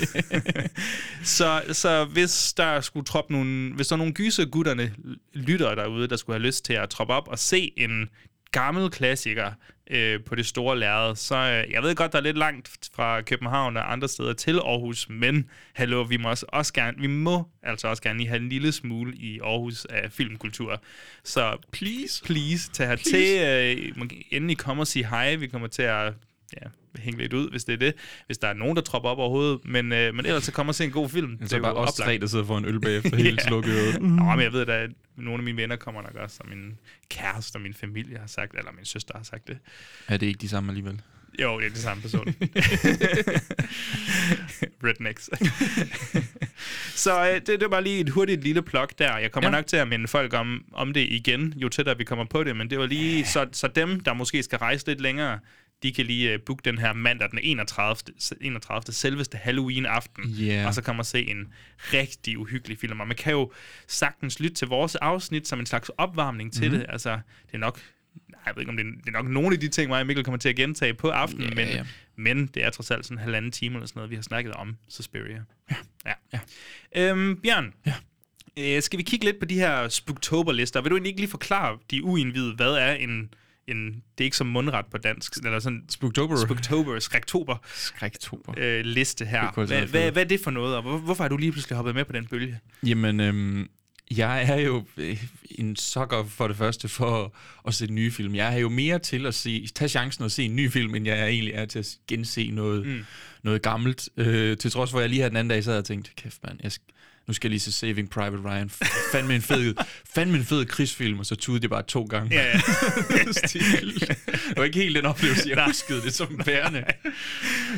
så, 1.37 1.63
så 1.71 2.05
hvis 2.05 2.53
der 2.53 2.81
skulle 2.81 3.05
troppe 3.05 3.33
nogle, 3.33 3.73
hvis 3.73 3.87
der 3.87 3.95
er 3.95 3.97
nogle 3.97 4.13
gysergutterne 4.13 4.93
lytter 5.33 5.75
derude, 5.75 6.07
der 6.07 6.15
skulle 6.15 6.39
have 6.39 6.45
lyst 6.45 6.65
til 6.65 6.73
at 6.73 6.89
troppe 6.89 7.13
op 7.13 7.27
og 7.27 7.39
se 7.39 7.71
en 7.77 8.09
gammel 8.55 8.89
klassiker 8.89 9.51
øh, 9.89 10.23
på 10.23 10.35
det 10.35 10.45
store 10.45 10.79
lærred. 10.79 11.15
Så 11.15 11.35
øh, 11.35 11.71
jeg 11.71 11.83
ved 11.83 11.95
godt, 11.95 12.11
der 12.11 12.17
er 12.17 12.23
lidt 12.23 12.37
langt 12.37 12.89
fra 12.95 13.21
København 13.21 13.77
og 13.77 13.91
andre 13.91 14.07
steder 14.07 14.33
til 14.33 14.59
Aarhus, 14.59 15.09
men 15.09 15.49
hallo, 15.73 16.01
vi 16.01 16.17
må 16.17 16.29
også, 16.29 16.45
også 16.49 16.73
gerne, 16.73 16.97
vi 16.97 17.07
må 17.07 17.47
altså 17.63 17.87
også 17.87 18.03
gerne 18.03 18.17
lige 18.19 18.27
have 18.27 18.41
en 18.41 18.49
lille 18.49 18.71
smule 18.71 19.15
i 19.15 19.39
Aarhus 19.39 19.85
af 19.85 20.11
filmkultur. 20.11 20.81
Så 21.23 21.57
please, 21.71 22.23
please, 22.23 22.71
tag 22.71 22.87
her 22.87 22.95
til. 22.95 23.39
Øh, 23.41 24.09
endelig 24.31 24.57
komme 24.57 24.83
og 24.83 24.87
sige 24.87 25.07
hej. 25.07 25.35
Vi 25.35 25.47
kommer 25.47 25.67
til 25.67 25.81
at 25.81 26.13
ja, 26.61 26.67
hænge 26.99 27.21
lidt 27.21 27.33
ud, 27.33 27.49
hvis 27.49 27.63
det 27.63 27.73
er 27.73 27.77
det. 27.77 27.93
Hvis 28.25 28.37
der 28.37 28.47
er 28.47 28.53
nogen, 28.53 28.75
der 28.75 28.81
tropper 28.81 29.09
op 29.09 29.17
overhovedet. 29.17 29.59
Men, 29.65 29.93
øh, 29.93 30.15
men 30.15 30.25
ellers 30.25 30.43
så 30.43 30.51
kommer 30.51 30.71
og 30.71 30.75
se 30.75 30.83
en 30.83 30.91
god 30.91 31.09
film. 31.09 31.37
Det 31.37 31.53
er 31.53 31.61
bare 31.61 31.73
os 31.73 31.93
tre, 31.93 32.17
der 32.17 32.27
sidder 32.27 32.45
for 32.45 32.57
en 32.57 32.65
øl 32.65 32.81
bagefter 32.81 33.15
helt 33.25 33.39
ja. 33.39 33.47
slukket. 33.47 34.01
Mm. 34.01 34.07
Nå, 34.07 34.23
men 34.23 34.41
jeg 34.41 34.53
ved, 34.53 34.67
at 34.67 34.89
nogle 35.15 35.39
af 35.39 35.43
mine 35.43 35.57
venner 35.57 35.75
kommer 35.75 36.01
nok 36.01 36.15
også, 36.15 36.37
og 36.39 36.49
min 36.49 36.77
kæreste 37.09 37.55
og 37.55 37.61
min 37.61 37.73
familie 37.73 38.17
har 38.17 38.27
sagt, 38.27 38.55
eller 38.57 38.71
min 38.71 38.85
søster 38.85 39.13
har 39.17 39.23
sagt 39.23 39.47
det. 39.47 39.57
Er 40.07 40.17
det 40.17 40.27
ikke 40.27 40.37
de 40.37 40.49
samme 40.49 40.69
alligevel? 40.69 41.01
Jo, 41.41 41.59
det 41.59 41.65
er 41.65 41.69
det 41.69 41.77
samme 41.77 42.01
person. 42.01 42.27
Rednecks. 44.83 45.29
så 47.03 47.29
øh, 47.29 47.35
det, 47.35 47.47
det 47.47 47.61
var 47.61 47.67
bare 47.67 47.83
lige 47.83 47.99
et 47.99 48.09
hurtigt 48.09 48.43
lille 48.43 48.61
plok 48.61 48.99
der. 48.99 49.17
Jeg 49.17 49.31
kommer 49.31 49.49
ja. 49.49 49.55
nok 49.55 49.65
til 49.65 49.77
at 49.77 49.87
minde 49.87 50.07
folk 50.07 50.33
om, 50.33 50.65
om 50.73 50.93
det 50.93 51.07
igen, 51.09 51.53
jo 51.55 51.69
tættere 51.69 51.97
vi 51.97 52.03
kommer 52.03 52.25
på 52.25 52.43
det, 52.43 52.55
men 52.55 52.69
det 52.69 52.79
var 52.79 52.85
lige, 52.85 53.25
så, 53.25 53.47
så 53.51 53.67
dem, 53.67 53.99
der 53.99 54.13
måske 54.13 54.43
skal 54.43 54.57
rejse 54.57 54.87
lidt 54.87 55.01
længere, 55.01 55.39
de 55.85 55.93
kan 55.93 56.05
lige 56.05 56.33
uh, 56.33 56.39
booke 56.45 56.61
den 56.65 56.77
her 56.77 56.93
mandag 56.93 57.31
den 57.31 57.39
31. 57.43 57.95
31. 58.41 58.93
selveste 58.93 59.37
Halloween-aften, 59.37 60.23
yeah. 60.41 60.67
og 60.67 60.73
så 60.73 60.81
kommer 60.81 60.97
man 60.97 61.05
se 61.05 61.29
en 61.29 61.47
rigtig 61.93 62.37
uhyggelig 62.37 62.77
film. 62.77 62.99
Og 62.99 63.07
man 63.07 63.17
kan 63.17 63.31
jo 63.31 63.51
sagtens 63.87 64.39
lytte 64.39 64.55
til 64.55 64.67
vores 64.67 64.95
afsnit 64.95 65.47
som 65.47 65.59
en 65.59 65.65
slags 65.65 65.89
opvarmning 65.97 66.53
til 66.53 66.63
mm-hmm. 66.63 66.79
det. 66.79 66.85
Altså, 66.89 67.19
det 67.45 67.53
er 67.53 67.57
nok 67.57 67.81
jeg 68.45 68.55
ved 68.55 68.61
ikke, 68.61 68.69
om 68.69 68.77
det 68.77 68.85
er, 68.85 68.91
det 68.91 69.07
er 69.07 69.11
nok 69.11 69.27
nogle 69.27 69.53
af 69.53 69.59
de 69.59 69.67
ting, 69.67 69.89
mig 69.89 69.99
og 69.99 70.07
Mikkel 70.07 70.25
kommer 70.25 70.39
til 70.39 70.49
at 70.49 70.55
gentage 70.55 70.93
på 70.93 71.09
aftenen, 71.09 71.43
yeah, 71.43 71.55
men, 71.55 71.67
yeah. 71.67 71.85
men 72.15 72.47
det 72.47 72.63
er 72.63 72.69
trods 72.69 72.91
alt 72.91 73.05
sådan 73.05 73.17
en 73.17 73.23
halvanden 73.23 73.51
time 73.51 73.75
eller 73.75 73.87
sådan 73.87 73.99
noget, 73.99 74.09
vi 74.09 74.15
har 74.15 74.21
snakket 74.21 74.53
om 74.53 74.77
Suspiria. 74.89 75.41
Ja. 75.71 75.75
ja. 76.05 76.13
ja. 76.33 76.39
Øhm, 77.09 77.41
Bjørn, 77.41 77.73
ja. 77.85 77.93
øh, 78.57 78.81
skal 78.81 78.99
vi 78.99 79.03
kigge 79.03 79.25
lidt 79.25 79.39
på 79.39 79.45
de 79.45 79.55
her 79.55 79.89
Spooktober-lister? 79.89 80.81
Vil 80.81 80.89
du 80.89 80.95
egentlig 80.95 81.09
ikke 81.09 81.21
lige 81.21 81.31
forklare 81.31 81.77
de 81.91 82.03
uindvidede, 82.03 82.55
hvad 82.55 82.71
er 82.71 82.93
en 82.93 83.29
en, 83.67 83.85
det 83.85 84.23
er 84.23 84.23
ikke 84.23 84.37
som 84.37 84.47
mundret 84.47 84.85
på 84.91 84.97
dansk, 84.97 85.37
eller 85.45 85.59
sådan 85.59 85.83
Spooktober. 85.89 86.35
Spooktober, 86.35 86.99
skræktober. 86.99 87.57
Skræktober. 87.75 88.53
Øh, 88.57 88.85
liste 88.85 89.25
her. 89.25 89.51
Hvad, 89.65 89.81
hvad, 89.81 90.11
hvad 90.11 90.23
er 90.23 90.27
det 90.27 90.39
for 90.39 90.51
noget, 90.51 90.75
og 90.75 90.81
hvor, 90.81 90.97
hvorfor 90.97 91.23
har 91.23 91.29
du 91.29 91.37
lige 91.37 91.51
pludselig 91.51 91.75
hoppet 91.75 91.95
med 91.95 92.05
på 92.05 92.13
den 92.13 92.25
bølge? 92.25 92.59
Jamen, 92.83 93.19
øhm, 93.19 93.69
jeg 94.11 94.43
er 94.43 94.55
jo 94.55 94.85
øh, 94.97 95.23
en 95.51 95.75
sokker 95.75 96.25
for 96.25 96.47
det 96.47 96.57
første 96.57 96.87
for 96.87 97.35
at 97.67 97.73
se 97.73 97.87
nye 97.87 98.11
film. 98.11 98.35
Jeg 98.35 98.53
er 98.53 98.57
jo 98.57 98.69
mere 98.69 98.99
til 98.99 99.25
at 99.25 99.35
se, 99.35 99.67
tage 99.75 99.89
chancen 99.89 100.23
og 100.23 100.31
se 100.31 100.43
en 100.43 100.55
ny 100.55 100.71
film, 100.71 100.95
end 100.95 101.05
jeg 101.05 101.27
egentlig 101.29 101.53
er 101.53 101.65
til 101.65 101.79
at 101.79 101.97
gense 102.07 102.51
noget, 102.51 102.85
mm. 102.85 103.05
noget 103.43 103.61
gammelt. 103.61 104.09
Øh, 104.17 104.57
til 104.57 104.71
trods 104.71 104.91
for, 104.91 104.97
at 104.97 105.01
jeg 105.01 105.09
lige 105.09 105.21
her 105.21 105.29
den 105.29 105.37
anden 105.37 105.49
dag 105.49 105.63
sad 105.63 105.77
og 105.77 105.85
tænkte, 105.85 106.11
kæft 106.15 106.43
mand, 106.43 106.59
jeg, 106.63 106.71
nu 107.27 107.33
skal 107.33 107.47
jeg 107.47 107.51
lige 107.51 107.59
se 107.59 107.71
Saving 107.71 108.09
Private 108.09 108.43
Ryan. 108.45 108.69
Fandme 109.11 109.35
en 109.35 109.41
fed, 109.41 109.75
fandme 110.15 110.37
en 110.37 110.45
fed 110.45 110.65
krigsfilm, 110.65 111.19
og 111.19 111.25
så 111.25 111.35
tudede 111.35 111.61
det 111.61 111.69
bare 111.69 111.83
to 111.83 112.03
gange. 112.03 112.35
Ja, 112.35 112.45
ja. 112.45 112.53
det 113.53 114.57
var 114.57 114.63
ikke 114.63 114.79
helt 114.79 114.95
den 114.95 115.05
oplevelse, 115.05 115.49
jeg 115.49 115.65
huskede 115.65 116.01
det 116.01 116.13
som 116.13 116.41
værende. 116.45 116.83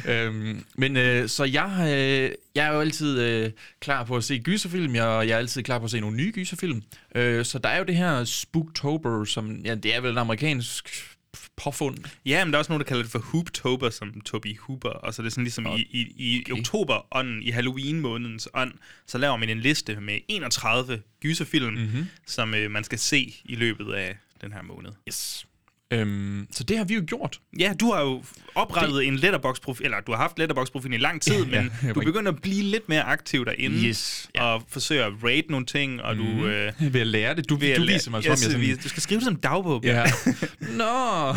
øhm, 0.08 0.64
men 0.78 0.98
øh, 0.98 1.30
så 1.30 1.44
jeg, 1.44 1.72
øh, 1.80 2.32
jeg 2.56 2.68
er 2.68 2.74
jo 2.74 2.80
altid 2.80 3.20
øh, 3.20 3.52
klar 3.80 4.04
på 4.04 4.16
at 4.16 4.24
se 4.24 4.40
gyserfilm, 4.40 4.92
og 4.92 5.28
jeg 5.28 5.30
er 5.30 5.38
altid 5.38 5.64
klar 5.64 5.80
på 5.80 5.86
at 5.86 5.92
se 5.92 6.00
nogle 6.00 6.18
nye 6.18 6.32
gyserfilm. 6.32 6.82
Øh, 7.16 7.46
så 7.46 7.60
der 7.60 7.70
er 7.70 7.78
jo 7.78 7.84
det 7.84 7.96
her 7.96 8.24
Spooktober, 8.24 9.26
som 9.26 9.52
ja, 9.66 9.76
det 9.76 9.96
er 9.96 10.02
vel 10.02 10.12
en 10.12 10.18
amerikansk 10.18 11.17
påfund. 11.56 11.98
Ja, 12.26 12.46
men 12.46 12.54
der 12.54 12.58
er 12.58 12.60
også 12.60 12.72
nogen, 12.72 12.80
der 12.80 12.88
kalder 12.88 13.04
det 13.04 13.12
for 13.12 13.20
Hooptober, 13.20 13.90
som 13.90 14.22
Toby 14.22 14.58
Hooper. 14.60 14.90
Og 14.90 15.14
så 15.14 15.22
er 15.22 15.24
det 15.24 15.34
sådan 15.34 15.44
ligesom 15.44 15.66
okay. 15.66 15.80
i, 15.80 16.14
i, 16.18 16.44
i 16.48 16.52
oktober-ånden, 16.52 17.44
i 17.44 17.50
Halloween-månedens 17.50 18.50
ånd, 18.54 18.74
så 19.06 19.18
laver 19.18 19.38
man 19.38 19.50
en 19.50 19.60
liste 19.60 19.96
med 20.02 20.20
31 20.28 21.02
gyserfilm, 21.22 21.74
mm-hmm. 21.74 22.06
som 22.26 22.54
øh, 22.54 22.72
man 22.72 22.84
skal 22.84 23.00
se 23.00 23.36
i 23.46 23.56
løbet 23.56 23.94
af 23.94 24.18
den 24.42 24.54
her 24.54 24.62
måned. 24.62 24.92
Yes. 25.08 25.47
Øhm, 25.92 26.48
så 26.52 26.64
det 26.64 26.78
har 26.78 26.86
vi 26.86 26.94
jo 26.94 27.04
gjort. 27.08 27.40
Ja, 27.60 27.74
du 27.80 27.92
har 27.92 28.02
jo 28.02 28.24
oprettet 28.56 28.96
det... 28.96 29.08
en 29.08 29.16
letterbox-profil, 29.16 29.86
eller 29.86 30.02
du 30.02 30.12
har 30.12 30.20
haft 30.20 30.40
letterbox-profil 30.40 30.94
i 30.94 30.98
lang 30.98 31.22
tid, 31.22 31.46
ja, 31.46 31.62
men 31.62 31.94
du 31.94 32.02
begynder 32.02 32.32
at 32.32 32.42
blive 32.42 32.64
lidt 32.64 32.90
mere 32.90 33.04
aktiv 33.04 33.46
derinde, 33.46 33.78
yes, 33.88 34.30
ja. 34.36 34.44
og 34.44 34.64
forsøger 34.70 35.06
at 35.06 35.14
rate 35.24 35.48
nogle 35.50 35.66
ting, 35.66 36.02
og 36.02 36.16
mm. 36.16 36.22
du... 36.22 36.28
Mhm. 36.32 36.46
Øh, 36.46 36.74
ved 36.94 37.02
at 37.02 37.08
lære 37.08 37.36
det. 37.36 37.50
Du, 37.50 37.56
du 37.56 37.60
lære, 37.60 37.82
viser 37.82 38.12
mig, 38.12 38.24
som 38.24 38.32
yes, 38.32 38.44
jeg 38.44 38.52
sådan... 38.52 38.78
Du 38.84 38.90
skal 38.90 39.04
skrive 39.04 39.20
det 39.20 39.26
som 39.26 39.36
dagbog. 39.36 39.84
Ja. 39.84 40.04
Nå! 40.60 41.36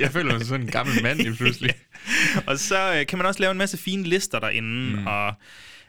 jeg 0.00 0.10
føler 0.12 0.38
mig 0.38 0.46
sådan 0.46 0.60
en 0.60 0.70
gammel 0.70 1.02
mand 1.02 1.18
lige 1.18 1.36
pludselig. 1.36 1.74
og 2.46 2.58
så 2.58 2.94
øh, 2.94 3.06
kan 3.06 3.18
man 3.18 3.26
også 3.26 3.40
lave 3.40 3.50
en 3.50 3.58
masse 3.58 3.78
fine 3.78 4.02
lister 4.02 4.38
derinde, 4.38 4.96
mm. 4.96 5.06
og 5.06 5.34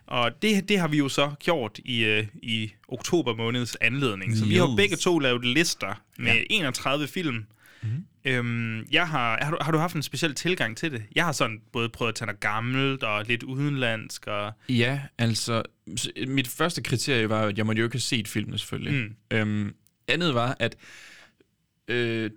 Og 0.08 0.32
det, 0.42 0.70
det 0.70 0.80
har 0.80 0.88
vi 0.88 0.98
jo 0.98 1.10
så 1.10 1.32
gjort 1.39 1.80
i, 1.86 2.03
øh, 2.03 2.24
i 2.34 2.74
oktober 2.88 3.36
måneds 3.36 3.75
anledning. 3.75 4.38
Så 4.38 4.46
vi 4.46 4.56
har 4.56 4.74
begge 4.77 4.96
to 4.96 5.20
lavet 5.20 5.46
lister 5.46 6.01
med 6.18 6.27
Ja. 6.27 6.34
ja. 6.34 6.44
31 6.50 7.08
film. 7.08 7.46
Øhm, 8.25 8.86
jeg 8.92 9.08
har, 9.08 9.39
har, 9.42 9.51
du, 9.51 9.58
har 9.62 9.72
du 9.72 9.77
haft 9.77 9.96
en 9.96 10.03
speciel 10.03 10.36
tilgang 10.36 10.77
til 10.77 10.92
det? 10.92 11.03
Jeg 11.15 11.25
har 11.25 11.32
sådan 11.32 11.62
både 11.74 11.89
prøvet 11.89 12.10
at 12.10 12.15
tage 12.15 12.25
noget 12.25 12.39
gammelt 12.39 13.03
og 13.03 13.25
lidt 13.25 13.44
udenlandsk. 13.44 14.27
Og, 14.27 14.51
Ja, 14.70 15.01
altså, 15.18 15.63
mit 16.27 16.48
første 16.48 16.82
kriterie 16.84 17.30
var, 17.30 17.42
at 17.42 17.58
jeg 17.58 17.65
måtte 17.65 17.80
jo 17.80 17.86
ikke 17.86 17.96
have 17.96 18.01
set 18.01 18.27
filmen 18.27 18.58
selvfølgelig. 18.58 18.94
Mm. 18.94 19.15
Øhm, 19.38 19.74
andet 20.08 20.34
var, 20.34 20.56
at 20.60 20.75
øh, 21.88 22.32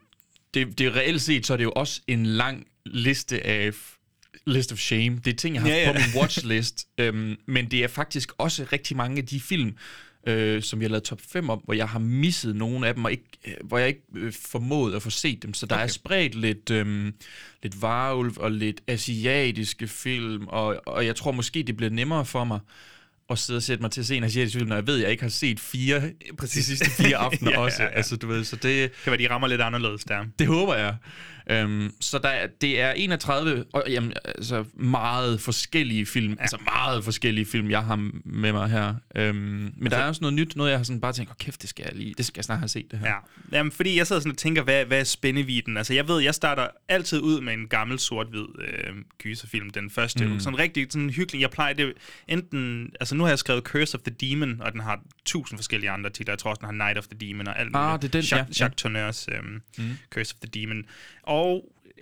det, 0.55 0.78
det 0.78 0.95
reelt 0.97 1.23
set, 1.23 1.47
så 1.47 1.52
er 1.52 1.57
det 1.57 1.64
jo 1.64 1.73
også 1.76 2.00
en 2.07 2.26
lang 2.26 2.66
liste 2.87 3.47
af 3.47 3.71
list 4.47 4.73
of 4.73 4.78
shame. 4.78 5.16
Det 5.25 5.33
er 5.33 5.37
ting, 5.37 5.55
jeg 5.55 5.62
har 5.62 5.69
Ja, 5.69 5.83
ja. 5.83 5.93
på 5.93 5.99
min 5.99 6.23
watchlist. 6.23 6.87
øhm, 7.00 7.37
men 7.47 7.71
det 7.71 7.85
er 7.85 7.88
faktisk 7.88 8.33
også 8.38 8.66
rigtig 8.73 8.97
mange 8.97 9.19
af 9.19 9.26
de 9.26 9.40
film, 9.40 9.76
øh, 10.26 10.62
som 10.62 10.80
jeg 10.80 10.87
har 10.87 10.90
lavet 10.90 11.04
top 11.04 11.21
5 11.28 11.50
om, 11.50 11.61
hvor 11.64 11.75
jeg 11.75 11.88
har 11.88 11.99
misset 11.99 12.56
nogle 12.56 12.88
af 12.88 12.95
dem, 12.95 13.04
og 13.04 13.11
ikke, 13.11 13.25
øh, 13.45 13.54
hvor 13.64 13.78
jeg 13.78 13.88
ikke 13.88 14.02
øh, 14.14 14.33
formåede 14.33 14.97
at 14.97 15.02
få 15.02 15.11
set 15.11 15.42
dem. 15.42 15.54
Så 15.54 15.66
der 15.66 15.75
okay. 15.75 15.85
er 15.85 15.88
spredt 15.88 16.35
lidt, 16.35 16.71
øh, 16.71 17.12
lidt 17.62 17.83
varulv 17.83 18.33
og 18.37 18.50
lidt 18.50 18.80
asiatiske 18.87 19.88
film, 19.88 20.47
og, 20.47 20.83
og 20.87 21.06
jeg 21.06 21.16
tror 21.16 21.33
måske, 21.33 21.62
det 21.62 21.76
bliver 21.76 21.90
nemmere 21.90 22.25
for 22.25 22.45
mig 22.45 22.61
at 23.30 23.38
sidde 23.38 23.56
og 23.56 23.62
sætte 23.62 23.83
mig 23.83 23.90
til 23.90 24.00
at 24.00 24.06
se 24.06 24.16
en 24.16 24.25
asiatisk 24.25 24.56
film, 24.56 24.68
når 24.68 24.76
jeg 24.76 24.87
ved, 24.87 24.97
at 24.97 25.02
jeg 25.02 25.11
ikke 25.11 25.23
har 25.23 25.30
set 25.30 25.61
fire, 25.61 26.02
præcis 26.38 26.66
de 26.66 26.76
sidste 26.76 27.02
fire 27.02 27.16
aftener 27.16 27.50
Ja, 27.54 27.59
også. 27.59 27.83
ja, 27.83 27.88
ja. 27.88 27.95
Altså, 27.95 28.16
du 28.16 28.26
ved, 28.26 28.45
så 28.45 28.56
det, 28.56 28.92
kan 29.04 29.11
være, 29.11 29.18
de 29.18 29.30
rammer 29.30 29.49
lidt 29.49 29.61
anderledes 29.61 30.04
der. 30.04 30.25
det 30.38 30.47
håber 30.47 30.75
jeg. 30.75 30.97
Øhm, 31.50 31.93
så 32.00 32.19
der, 32.19 32.29
er- 32.29 32.47
det 32.61 32.81
er 32.81 32.93
31 32.93 33.65
og, 33.73 33.85
jamen, 33.88 34.12
altså, 34.25 34.65
meget 34.75 35.41
forskellige 35.41 36.07
film. 36.07 36.37
Altså 36.41 36.59
meget 36.65 37.05
forskellige 37.05 37.45
film, 37.47 37.71
jeg 37.71 37.85
har 37.85 37.97
med 38.25 38.53
mig 38.53 38.71
her. 38.71 38.95
Øhm, 39.17 39.37
men 39.37 39.73
altså, 39.83 39.97
der 39.99 40.05
er 40.05 40.09
også 40.09 40.21
noget 40.21 40.35
nyt, 40.35 40.57
noget 40.57 40.71
jeg 40.71 40.79
har 40.79 40.85
sådan 40.85 41.00
bare 41.00 41.12
tænkt, 41.12 41.31
oh, 41.31 41.37
kæft, 41.37 41.62
det 41.62 41.71
skal 41.71 41.85
jeg 41.88 41.97
lige, 41.97 42.15
det 42.19 42.26
skal 42.26 42.38
jeg 42.38 42.45
snart 42.45 42.59
have 42.59 42.69
set 42.69 42.91
det 42.91 42.99
her. 42.99 43.07
Ja, 43.09 43.17
Jamen, 43.53 43.73
fordi 43.73 43.97
jeg 43.99 44.07
sidder 44.07 44.21
sådan 44.21 44.33
og 44.33 44.38
tænker, 44.38 44.62
hvad, 44.62 44.85
hvad 44.85 45.00
er 45.00 45.05
spændeviden? 45.05 45.76
Altså, 45.76 45.95
jeg 45.95 46.09
ved, 46.09 46.21
jeg 46.21 46.35
starter 46.35 46.69
altid 46.88 47.21
ud 47.21 47.41
med 47.41 47.53
en 47.55 47.69
gammel 47.69 47.99
sort-hvid 47.99 48.47
øh, 48.61 48.95
gyserfilm, 49.19 49.71
den 49.71 49.91
første. 49.91 50.26
Mm. 50.26 50.41
Sådan 50.41 50.59
rigtig 50.59 50.87
sådan 50.91 51.11
hyggelig. 51.11 51.41
Jeg 51.41 51.50
plejer 51.50 51.73
det 51.73 51.93
enten... 52.29 52.91
Altså, 53.00 53.15
nu 53.15 53.23
har 53.23 53.29
jeg 53.31 53.38
skrevet 53.38 53.65
Curse 53.65 53.95
of 53.99 54.00
the 54.03 54.15
Demon, 54.31 54.61
og 54.61 54.73
den 54.73 54.81
har 54.81 55.00
tusind 55.25 55.59
forskellige 55.59 55.91
andre 55.91 56.11
titler. 56.11 56.33
Jeg 56.33 56.38
tror 56.38 56.50
også, 56.50 56.61
den 56.67 56.79
har 56.79 56.87
Night 56.87 56.99
of 56.99 57.07
the 57.07 57.29
Demon 57.29 57.47
og 57.49 57.61
alt 57.61 57.71
Ah, 57.75 57.91
muligt. 57.93 58.03
det 58.03 58.09
er 58.09 58.12
den, 58.12 58.38
Jacques, 58.38 58.61
ja, 58.61 58.65
ja. 58.65 58.67
Jacques 58.67 58.83
Tourneurs 58.83 59.29
øh, 59.33 59.38
mm. 59.79 59.97
Curse 60.15 60.35
of 60.35 60.49
the 60.49 60.61
Demon. 60.61 60.85
Og 61.23 61.36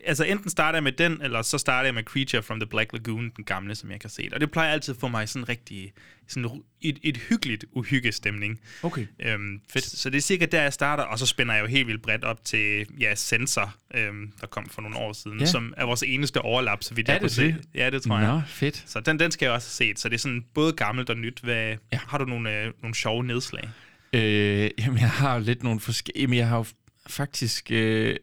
altså 0.06 0.24
enten 0.24 0.50
starter 0.50 0.76
jeg 0.76 0.82
med 0.82 0.92
den, 0.92 1.22
eller 1.22 1.42
så 1.42 1.58
starter 1.58 1.86
jeg 1.86 1.94
med 1.94 2.02
Creature 2.02 2.42
from 2.42 2.60
the 2.60 2.66
Black 2.66 2.92
Lagoon, 2.92 3.32
den 3.36 3.44
gamle, 3.44 3.74
som 3.74 3.90
jeg 3.90 4.00
kan 4.00 4.10
se. 4.10 4.28
Og 4.32 4.40
det 4.40 4.50
plejer 4.50 4.72
altid 4.72 4.94
at 4.94 5.00
få 5.00 5.08
mig 5.08 5.28
sådan 5.28 5.48
rigtig, 5.48 5.92
sådan 6.28 6.62
et, 6.80 6.98
et 7.02 7.16
hyggeligt 7.16 7.64
uhyggestemning. 7.72 8.60
Okay. 8.82 9.06
Øhm, 9.20 9.60
fedt. 9.72 9.84
Så 9.84 10.10
det 10.10 10.16
er 10.18 10.22
sikkert 10.22 10.52
der, 10.52 10.62
jeg 10.62 10.72
starter, 10.72 11.02
og 11.04 11.18
så 11.18 11.26
spænder 11.26 11.54
jeg 11.54 11.62
jo 11.62 11.66
helt 11.66 11.86
vildt 11.86 12.02
bredt 12.02 12.24
op 12.24 12.44
til 12.44 12.86
ja, 13.00 13.14
Sensor, 13.14 13.74
øhm, 13.94 14.32
der 14.40 14.46
kom 14.46 14.66
for 14.68 14.82
nogle 14.82 14.96
år 14.96 15.12
siden, 15.12 15.40
Ja. 15.40 15.46
som 15.46 15.74
er 15.76 15.84
vores 15.84 16.02
eneste 16.02 16.40
overlap, 16.42 16.82
så 16.82 16.94
vidt 16.94 17.08
Er 17.08 17.12
jeg 17.12 17.20
kunne 17.20 17.30
se. 17.30 17.56
Ja, 17.74 17.90
det 17.90 18.02
tror 18.02 18.18
jeg. 18.18 18.28
Nå, 18.34 18.40
fedt. 18.46 18.84
Så 18.86 19.00
den, 19.00 19.18
den 19.18 19.30
skal 19.30 19.46
jeg 19.46 19.52
også 19.52 19.68
have 19.68 19.88
set, 19.90 19.98
så 20.00 20.08
det 20.08 20.14
er 20.14 20.18
sådan 20.18 20.44
både 20.54 20.72
gammelt 20.72 21.10
og 21.10 21.16
nyt. 21.16 21.40
Hvad, 21.42 21.76
Ja. 21.92 21.98
Har 22.08 22.18
du 22.18 22.24
nogle, 22.24 22.60
øh, 22.64 22.72
nogle 22.82 22.94
sjove 22.94 23.24
nedslag? 23.24 23.68
Øh, 24.12 24.70
jamen, 24.78 24.98
jeg 25.00 25.10
har 25.10 25.38
lidt 25.38 25.62
nogle 25.62 25.80
forskellige... 25.80 26.22
Jamen, 26.22 26.38
jeg 26.38 26.48
har 26.48 26.56
jo 26.56 26.64
faktisk 27.06 27.70
øh, 27.70 28.16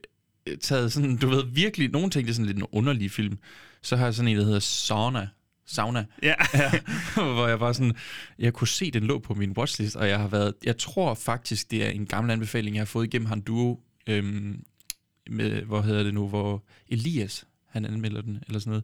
taget 0.58 0.94
sådan, 0.94 1.18
du 1.18 1.30
ved, 1.30 1.44
virkelig... 1.46 1.92
Nogle 1.92 2.10
ting, 2.10 2.26
det 2.26 2.32
er 2.32 2.36
sådan 2.36 2.46
lidt 2.46 2.58
en 2.58 2.66
underlig 2.72 3.12
film. 3.12 3.38
Så 3.82 3.96
har 3.96 4.06
jeg 4.06 4.14
sådan 4.14 4.28
en, 4.28 4.38
der 4.38 4.44
hedder 4.44 4.60
Sauna. 4.60 5.28
Sauna. 5.66 6.06
Ja. 6.24 6.34
ja, 6.54 6.72
hvor 7.16 7.48
jeg 7.48 7.60
var 7.60 7.74
sådan, 7.74 7.96
jeg 8.40 8.54
kunne 8.54 8.68
se, 8.68 8.92
den 8.92 9.04
lå 9.04 9.20
på 9.20 9.34
min 9.34 9.52
watchlist, 9.52 9.96
og 9.96 10.08
jeg 10.08 10.20
har 10.20 10.28
været, 10.28 10.54
jeg 10.64 10.78
tror 10.78 11.14
faktisk, 11.14 11.72
det 11.72 11.86
er 11.86 11.90
en 11.90 12.06
gammel 12.06 12.32
anbefaling, 12.32 12.76
jeg 12.76 12.82
har 12.82 12.86
fået 12.86 13.08
igennem 13.08 13.28
han 13.28 13.42
duo, 13.42 13.80
øhm, 14.08 14.64
med, 15.30 15.62
hvor 15.62 15.82
hedder 15.82 16.04
det 16.04 16.14
nu, 16.14 16.28
hvor 16.28 16.64
Elias, 16.90 17.46
han 17.72 17.86
anmelder 17.86 18.22
den, 18.22 18.44
eller 18.48 18.60
sådan 18.60 18.70
noget. 18.72 18.84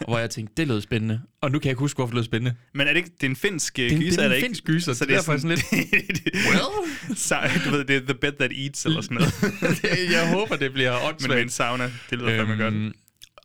og 0.00 0.04
hvor 0.08 0.18
jeg 0.18 0.30
tænkte, 0.30 0.54
det 0.56 0.68
lød 0.68 0.80
spændende. 0.80 1.20
Og 1.40 1.50
nu 1.50 1.58
kan 1.58 1.66
jeg 1.66 1.72
ikke 1.72 1.78
huske, 1.80 1.96
hvorfor 1.98 2.10
det 2.10 2.16
lød 2.16 2.24
spændende. 2.24 2.54
Men 2.74 2.86
er 2.86 2.90
det 2.92 2.96
ikke 2.96 3.10
det 3.20 3.26
er 3.26 3.30
en 3.30 3.36
finsk 3.36 3.78
øh, 3.78 3.84
Det 3.84 3.92
er 3.92 3.96
en- 3.96 4.02
gyser? 4.02 4.16
det 4.22 4.24
er 4.24 4.30
en 4.30 4.36
ikke? 4.36 4.46
finsk 4.46 4.64
gyser, 4.64 4.92
så 4.92 5.04
det 5.04 5.16
er 5.16 5.20
sådan 5.20 5.48
lidt... 5.48 5.64
well? 6.50 7.16
så, 7.16 7.36
du 7.64 7.70
ved, 7.70 7.84
det 7.84 7.96
er 7.96 8.00
The 8.00 8.14
Bed 8.14 8.32
That 8.32 8.52
Eats, 8.56 8.86
eller 8.86 9.00
sådan 9.00 9.14
noget. 9.16 9.32
jeg 10.12 10.30
håber, 10.32 10.56
det 10.56 10.72
bliver 10.72 10.92
Men 10.92 11.00
med 11.02 11.08
åndssvagt. 11.12 11.40
en 11.42 11.48
sauna, 11.48 11.84
det 12.10 12.18
lyder 12.18 12.36
fandme 12.46 12.64
godt. 12.64 12.74
Øhm, 12.74 12.92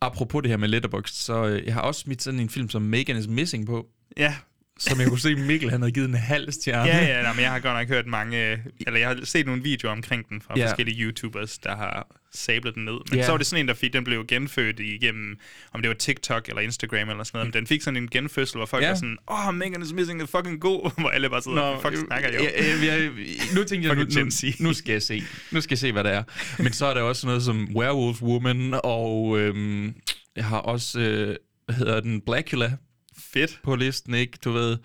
apropos 0.00 0.42
det 0.42 0.50
her 0.50 0.56
med 0.56 0.68
Letterboxd, 0.68 1.14
så 1.14 1.46
øh, 1.46 1.66
jeg 1.66 1.74
har 1.74 1.80
også 1.80 2.00
smidt 2.00 2.22
sådan 2.22 2.40
en 2.40 2.48
film 2.48 2.70
som 2.70 2.82
Megan 2.82 3.16
is 3.16 3.26
Missing 3.28 3.66
på, 3.66 3.86
Ja, 4.16 4.34
som 4.78 5.00
jeg 5.00 5.08
kunne 5.08 5.20
se 5.20 5.36
Mikkel, 5.36 5.70
han 5.70 5.80
havde 5.80 5.92
givet 5.92 6.08
en 6.08 6.14
halv 6.14 6.52
stjerne. 6.52 6.88
Ja, 6.90 7.06
ja, 7.16 7.22
nej, 7.22 7.32
men 7.32 7.42
jeg 7.42 7.50
har 7.50 7.58
godt 7.60 7.74
nok 7.78 7.88
hørt 7.88 8.06
mange, 8.06 8.50
øh, 8.52 8.58
eller 8.86 9.00
jeg 9.00 9.08
har 9.08 9.18
set 9.24 9.46
nogle 9.46 9.62
videoer 9.62 9.92
omkring 9.92 10.28
den 10.28 10.40
fra 10.40 10.54
Ja. 10.58 10.66
forskellige 10.66 11.02
YouTubers, 11.02 11.58
der 11.58 11.76
har 11.76 12.06
sablet 12.34 12.74
den 12.74 12.84
ned. 12.84 12.92
Men 13.10 13.18
Ja. 13.18 13.24
så 13.24 13.30
var 13.30 13.38
det 13.38 13.46
sådan 13.46 13.64
en, 13.64 13.68
der 13.68 13.74
fik, 13.74 13.92
den 13.92 14.04
blev 14.04 14.26
genfødt 14.26 14.80
igennem, 14.80 15.36
om 15.72 15.82
det 15.82 15.88
var 15.88 15.94
TikTok 15.94 16.48
eller 16.48 16.60
Instagram 16.62 17.08
eller 17.10 17.24
sådan 17.24 17.38
noget, 17.38 17.46
men 17.46 17.52
den 17.52 17.66
fik 17.66 17.82
sådan 17.82 17.96
en 17.96 18.08
genfødsel, 18.08 18.56
hvor 18.56 18.66
folk 18.66 18.82
Ja. 18.82 18.88
var 18.88 18.94
sådan, 18.94 19.16
åh, 19.30 19.48
oh, 19.48 19.54
Megan 19.54 19.82
is 19.82 19.92
Missing 19.92 20.22
er 20.22 20.26
fucking 20.26 20.60
god, 20.60 20.90
hvor 21.00 21.08
alle 21.08 21.30
bare 21.30 21.42
sidder, 21.42 21.56
Nå, 21.74 21.80
fuck 21.80 21.96
snakker 22.06 22.28
jeg 22.30 22.40
ja, 22.58 22.84
ja, 22.86 22.96
ja, 23.04 23.08
Nu 23.54 23.64
tænkte 23.64 23.88
jeg, 23.88 23.96
nu, 23.96 24.02
nu, 24.04 24.30
nu 24.60 24.72
skal 24.74 24.92
jeg 24.92 25.02
se. 25.02 25.22
Nu 25.50 25.60
skal 25.60 25.74
jeg 25.74 25.78
se, 25.78 25.92
hvad 25.92 26.04
det 26.04 26.12
er. 26.12 26.22
Men 26.62 26.72
så 26.72 26.86
er 26.86 26.94
der 26.94 27.02
også 27.02 27.26
noget 27.26 27.42
som 27.42 27.68
Werewolf 27.76 28.22
Woman, 28.22 28.80
og 28.84 29.38
øhm, 29.40 29.94
jeg 30.36 30.44
har 30.44 30.58
også, 30.58 31.00
øh, 31.00 31.36
hvad 31.66 31.76
hedder 31.76 32.00
den, 32.00 32.20
Blackula 32.20 32.72
Fedt. 33.18 33.60
på 33.62 33.76
listen, 33.76 34.14
ikke? 34.14 34.38
Du 34.44 34.50
ved. 34.52 34.78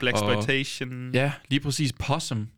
Black 0.00 0.16
Og- 0.16 0.28
Exploitation. 0.30 1.10
Ja, 1.14 1.32
lige 1.48 1.60
præcis 1.60 1.92
Possum. 1.92 2.48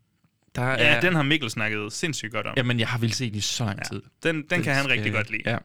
Der 0.55 0.63
ja, 0.67 0.75
er, 0.77 1.01
den 1.01 1.15
har 1.15 1.23
Mikkel 1.23 1.49
snakket 1.49 1.93
sindssygt 1.93 2.31
godt 2.33 2.47
om. 2.47 2.53
Jamen, 2.57 2.79
jeg 2.79 2.87
har 2.87 2.97
vel 2.97 3.13
set 3.13 3.29
den 3.29 3.37
i 3.37 3.41
så 3.41 3.65
lang 3.65 3.79
Ja. 3.79 3.83
tid. 3.95 4.01
Den, 4.23 4.35
den 4.35 4.43
Det 4.49 4.63
kan 4.63 4.75
han 4.75 4.89
rigtig 4.89 5.13
godt 5.13 5.29
lide. 5.29 5.41
Ja. 5.45 5.57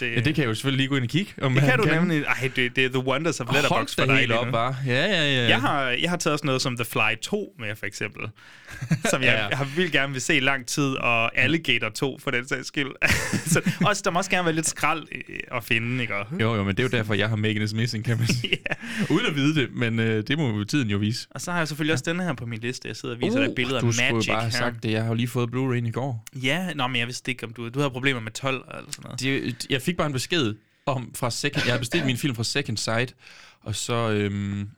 Det, 0.00 0.10
ja, 0.14 0.20
det 0.20 0.34
kan 0.34 0.36
jeg 0.42 0.48
jo 0.48 0.54
selvfølgelig 0.54 0.76
lige 0.78 0.88
gå 0.88 0.96
ind 0.96 1.04
og 1.04 1.08
kigge. 1.10 1.32
Om 1.42 1.54
det 1.54 1.62
kan 1.62 1.78
du 1.78 1.84
nemlig. 1.84 2.22
Ej, 2.22 2.50
det, 2.56 2.76
det 2.76 2.84
er 2.84 2.88
The 2.88 2.98
Wonders 2.98 3.40
of 3.40 3.46
Letterboxd 3.52 3.98
Hold 3.98 4.06
for 4.08 4.12
dig 4.14 4.20
helt 4.20 4.32
op, 4.32 4.52
var. 4.52 4.76
Ja, 4.86 4.92
ja, 5.06 5.34
ja. 5.42 5.48
Jeg 5.48 5.60
har, 5.60 5.82
jeg 5.90 6.10
har 6.10 6.16
taget 6.16 6.32
også 6.32 6.46
noget 6.46 6.62
som 6.62 6.76
The 6.76 6.84
Fly 6.84 7.16
2 7.22 7.52
med, 7.58 7.76
for 7.76 7.86
eksempel. 7.86 8.22
Som 9.10 9.22
jeg, 9.22 9.28
Ja. 9.28 9.46
jeg 9.46 9.58
har 9.58 9.64
vildt 9.76 9.92
gerne 9.92 10.12
vil 10.12 10.20
se 10.22 10.36
i 10.36 10.40
lang 10.40 10.66
tid, 10.66 10.84
og 10.94 11.38
Alligator 11.38 11.88
2, 11.88 12.18
for 12.18 12.30
den 12.30 12.48
sags 12.48 12.68
skyld. 12.68 12.88
så 13.52 13.60
også, 13.86 14.02
der 14.04 14.10
må 14.10 14.18
også 14.18 14.30
gerne 14.30 14.44
være 14.44 14.54
lidt 14.54 14.68
skrald 14.68 15.02
øh, 15.12 15.36
at 15.56 15.64
finde, 15.64 16.02
ikke? 16.02 16.14
Jo, 16.40 16.54
jo, 16.54 16.64
men 16.64 16.76
det 16.76 16.78
er 16.78 16.82
jo 16.82 16.88
derfor, 16.98 17.14
jeg 17.14 17.28
har 17.28 17.36
Megan 17.36 17.62
is 17.62 17.74
Missing, 17.74 18.04
kan 18.04 18.18
man 18.18 18.26
sige. 18.40 18.58
ja. 18.70 18.74
Uden 19.14 19.26
at 19.26 19.34
vide 19.34 19.60
det, 19.60 19.68
men 19.74 19.98
øh, 19.98 20.24
det 20.28 20.38
må 20.38 20.58
jo 20.58 20.64
tiden 20.64 20.90
jo 20.90 20.98
vise. 20.98 21.26
og 21.30 21.40
så 21.40 21.50
har 21.52 21.58
jeg 21.58 21.68
selvfølgelig 21.68 21.92
også 21.92 22.04
denne 22.06 22.22
her 22.22 22.32
på 22.34 22.46
min 22.46 22.58
liste. 22.60 22.88
Jeg 22.88 22.96
sidder 22.96 23.14
og 23.14 23.20
viser 23.20 23.38
dig 23.38 23.46
et 23.48 23.54
billede 23.56 23.78
af 23.78 23.82
Uh, 23.82 23.88
du 23.88 23.94
Magic 23.96 24.08
skulle 24.08 24.24
jo 24.28 24.32
bare 24.32 24.40
have 24.42 24.52
sagt 24.52 24.82
det. 24.82 24.90
Jeg 24.90 25.00
har 25.02 25.08
jo 25.08 25.14
lige 25.14 25.28
fået 25.28 25.50
Blu-ray 25.54 25.86
i 25.88 25.90
går. 25.90 26.24
Ja, 26.42 26.72
nå, 26.74 26.86
men 26.86 26.96
jeg 26.96 27.06
vidste 27.06 27.30
ikke, 27.30 27.46
om 27.46 27.52
du, 27.52 27.68
du 27.68 27.78
havde 27.78 27.90
problemer 27.90 28.20
med 28.20 28.32
12 28.32 28.54
eller 28.54 28.90
sådan 28.92 29.02
noget. 29.04 29.20
De, 29.20 29.54
jeg 29.72 29.82
fik 29.82 29.96
bare 29.96 30.06
en 30.06 30.12
besked 30.12 30.54
om 30.86 31.14
fra 31.14 31.30
Second... 31.30 31.64
Jeg 31.64 31.74
har 31.74 31.78
bestilt 31.78 32.06
min 32.06 32.16
film 32.16 32.34
fra 32.34 32.44
Second 32.44 32.76
Sight, 32.76 33.14
og 33.60 33.74
så, 33.74 34.10
øhm, 34.10 34.70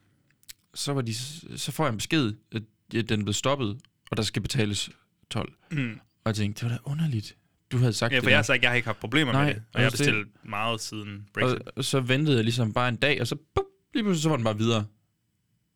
så, 0.75 0.93
var 0.93 1.01
de, 1.03 1.15
så 1.59 1.73
får 1.73 1.85
jeg 1.85 1.91
en 1.93 1.97
besked, 1.99 2.33
at 2.53 2.63
den 3.09 3.25
blevet 3.25 3.37
stoppet, 3.37 3.79
og 4.11 4.17
der 4.17 4.23
skal 4.23 4.43
betales 4.43 4.91
12. 5.31 5.53
Mm. 5.71 6.01
Og 6.25 6.29
jeg 6.29 6.35
tænkte, 6.35 6.61
det 6.65 6.71
var 6.73 6.77
da 6.77 6.83
underligt. 6.91 7.37
Du 7.73 7.79
havde 7.79 7.93
sagt 7.93 8.13
Ja, 8.13 8.17
det 8.17 8.23
for 8.23 8.29
der. 8.29 8.31
jeg 8.33 8.39
har 8.39 8.43
sagt, 8.43 8.63
jeg 8.63 8.71
har 8.71 8.77
ikke 8.77 8.89
haft 8.89 9.01
problemer 9.01 9.33
Nej, 9.33 9.45
med 9.45 9.55
det. 9.55 9.63
Og 9.73 9.81
jeg 9.81 9.87
har 9.87 9.91
også 9.91 10.05
det. 10.05 10.13
bestilt 10.15 10.45
meget 10.51 10.81
siden 10.81 11.27
Brexit. 11.35 11.59
og, 11.59 11.73
og 11.77 11.85
så 11.85 12.01
ventede 12.01 12.37
jeg 12.37 12.45
ligesom 12.45 12.73
bare 12.73 12.89
en 12.89 12.97
dag, 12.97 13.21
og 13.21 13.27
så 13.27 13.37
bup, 13.55 13.65
lige 13.95 14.03
pludselig 14.05 14.23
så 14.23 14.29
var 14.29 14.37
den 14.37 14.45
bare 14.45 14.59
videre. 14.59 14.85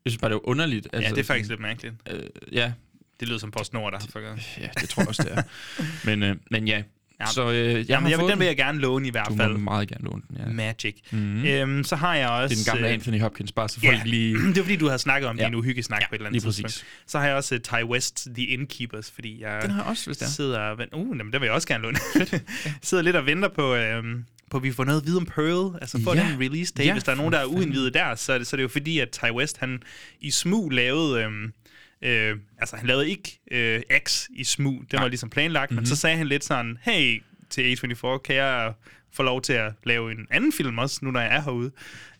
Jeg 0.04 0.10
synes 0.12 0.20
bare, 0.20 0.28
det 0.30 0.34
var 0.34 0.48
underligt. 0.48 0.88
ja, 0.92 0.98
det 1.10 1.18
er 1.18 1.22
faktisk 1.22 1.48
lidt 1.48 1.60
mærkeligt. 1.60 1.94
Øh, 2.10 2.22
ja, 2.52 2.72
Det 3.20 3.28
lyder 3.28 3.38
som 3.38 3.50
PostNord, 3.50 3.92
der 3.92 3.98
har 3.98 4.06
fucket. 4.06 4.58
ja, 4.60 4.68
det 4.80 4.88
tror 4.88 5.02
jeg 5.02 5.08
også, 5.08 5.22
det 5.22 5.32
er. 5.32 5.42
men, 6.06 6.22
øh, 6.22 6.36
men 6.50 6.68
ja, 6.68 6.82
Ja, 7.20 7.26
så 7.26 7.50
øh, 7.50 7.56
jeg 7.56 7.88
Jamen, 7.88 8.02
har 8.02 8.10
jeg, 8.10 8.18
fået 8.18 8.30
den 8.30 8.38
vil 8.38 8.46
jeg 8.46 8.56
gerne 8.56 8.78
låne 8.78 9.08
i 9.08 9.10
hvert 9.10 9.28
Du 9.28 9.36
fald. 9.36 9.52
må 9.52 9.58
meget 9.58 9.88
gerne 9.88 10.04
låne 10.04 10.22
den, 10.28 10.36
ja. 10.38 10.46
Magic. 10.52 10.96
Mm. 11.10 11.44
Øhm, 11.44 11.84
så 11.84 11.96
har 11.96 12.14
jeg 12.14 12.28
også... 12.28 12.54
Det 12.54 12.60
er 12.60 12.64
den 12.64 12.74
gamle 12.74 12.88
øh, 12.88 12.94
Anthony 12.94 13.20
Hopkins, 13.20 13.52
bare 13.52 13.68
så 13.68 13.80
folk 13.80 13.98
ja. 13.98 14.02
lige... 14.04 14.34
det 14.48 14.56
var 14.56 14.62
fordi, 14.62 14.76
du 14.76 14.86
havde 14.86 14.98
snakket 14.98 15.28
om 15.28 15.38
Ja. 15.38 15.46
din 15.46 15.54
uhyggesnak 15.54 16.00
på 16.08 16.14
et 16.14 16.18
eller 16.18 16.26
andet 16.26 16.42
lige 16.42 16.48
præcis. 16.48 16.64
tidspunkt. 16.64 16.86
Så 17.06 17.18
har 17.18 17.26
jeg 17.26 17.36
også 17.36 17.54
uh, 17.54 17.60
Ty 17.60 17.84
West, 17.84 18.28
The 18.34 18.44
Innkeepers, 18.46 19.10
fordi 19.10 19.42
jeg 19.42 19.62
Den 19.62 19.70
har 19.70 19.82
jeg 19.82 19.90
også, 19.90 20.06
hvis 20.06 20.16
det 20.18 20.26
er. 20.26 20.30
sidder 20.30 20.58
og. 20.58 20.78
Uh, 20.92 21.18
jamen, 21.18 21.32
den 21.32 21.40
vil 21.40 21.46
jeg 21.46 21.54
også 21.54 21.68
gerne 21.68 21.82
låne. 21.82 21.98
sidder 22.82 23.02
lidt 23.02 23.16
og 23.16 23.26
venter 23.26 23.48
på, 23.48 23.74
øhm, 23.74 24.24
på, 24.50 24.56
at 24.56 24.62
vi 24.62 24.72
får 24.72 24.84
noget 24.84 25.00
at 25.00 25.06
vide 25.06 25.16
om 25.16 25.26
Pearl. 25.26 25.78
Altså 25.80 26.00
få 26.04 26.14
Ja. 26.14 26.20
den 26.30 26.40
release 26.40 26.72
date. 26.76 26.86
Ja, 26.86 26.92
Hvis 26.92 27.04
der 27.04 27.12
er 27.12 27.16
nogen, 27.16 27.32
der 27.32 27.38
er 27.38 27.44
uindvidet 27.44 27.94
der, 27.94 28.14
så 28.14 28.32
er, 28.32 28.38
det, 28.38 28.46
så 28.46 28.56
er 28.56 28.58
det 28.58 28.62
jo 28.62 28.68
fordi, 28.68 28.98
at 28.98 29.10
Ty 29.10 29.24
West, 29.32 29.58
han 29.58 29.82
i 30.20 30.30
smug 30.30 30.70
lavede... 30.70 31.22
Øhm, 31.22 31.52
Øh, 32.02 32.36
altså, 32.58 32.76
han 32.76 32.86
lavede 32.86 33.10
ikke 33.10 33.40
øh, 33.50 33.82
X 33.98 34.26
i 34.30 34.44
smug. 34.44 34.84
Det 34.90 35.00
var 35.00 35.08
ligesom 35.08 35.30
planlagt, 35.30 35.70
mm-hmm. 35.70 35.82
men 35.82 35.86
så 35.86 35.96
sagde 35.96 36.16
han 36.16 36.26
lidt 36.26 36.44
sådan, 36.44 36.78
hey, 36.82 37.22
til 37.50 37.76
A24, 37.76 38.18
kan 38.18 38.36
jeg 38.36 38.72
få 39.12 39.22
lov 39.22 39.42
til 39.42 39.52
at 39.52 39.72
lave 39.84 40.12
en 40.12 40.26
anden 40.30 40.52
film 40.52 40.78
også, 40.78 40.98
nu 41.02 41.10
når 41.10 41.20
jeg 41.20 41.36
er 41.36 41.42
herude. 41.42 41.70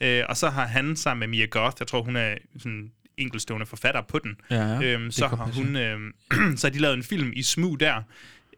Øh, 0.01 0.25
og 0.29 0.37
så 0.37 0.51
har 0.51 0.67
han 0.67 0.97
sammen 0.97 1.21
med 1.21 1.29
Mia 1.29 1.47
Goth, 1.47 1.77
jeg 1.79 1.87
tror, 1.87 2.03
hun 2.03 2.17
er 2.17 2.35
sådan 2.59 2.91
enkeltstående 3.17 3.67
forfatter 3.67 4.03
på 4.03 4.19
den, 4.19 4.37
Ja, 4.51 4.67
ja. 4.67 4.83
øhm, 4.83 5.11
så 5.11 5.27
har 5.27 5.51
hun, 5.55 5.77
øhm, 5.77 6.13
så 6.57 6.67
har 6.67 6.73
de 6.73 6.79
lavet 6.79 6.97
en 6.97 7.03
film 7.03 7.33
i 7.37 7.43
smug 7.43 7.81
der, 7.81 8.03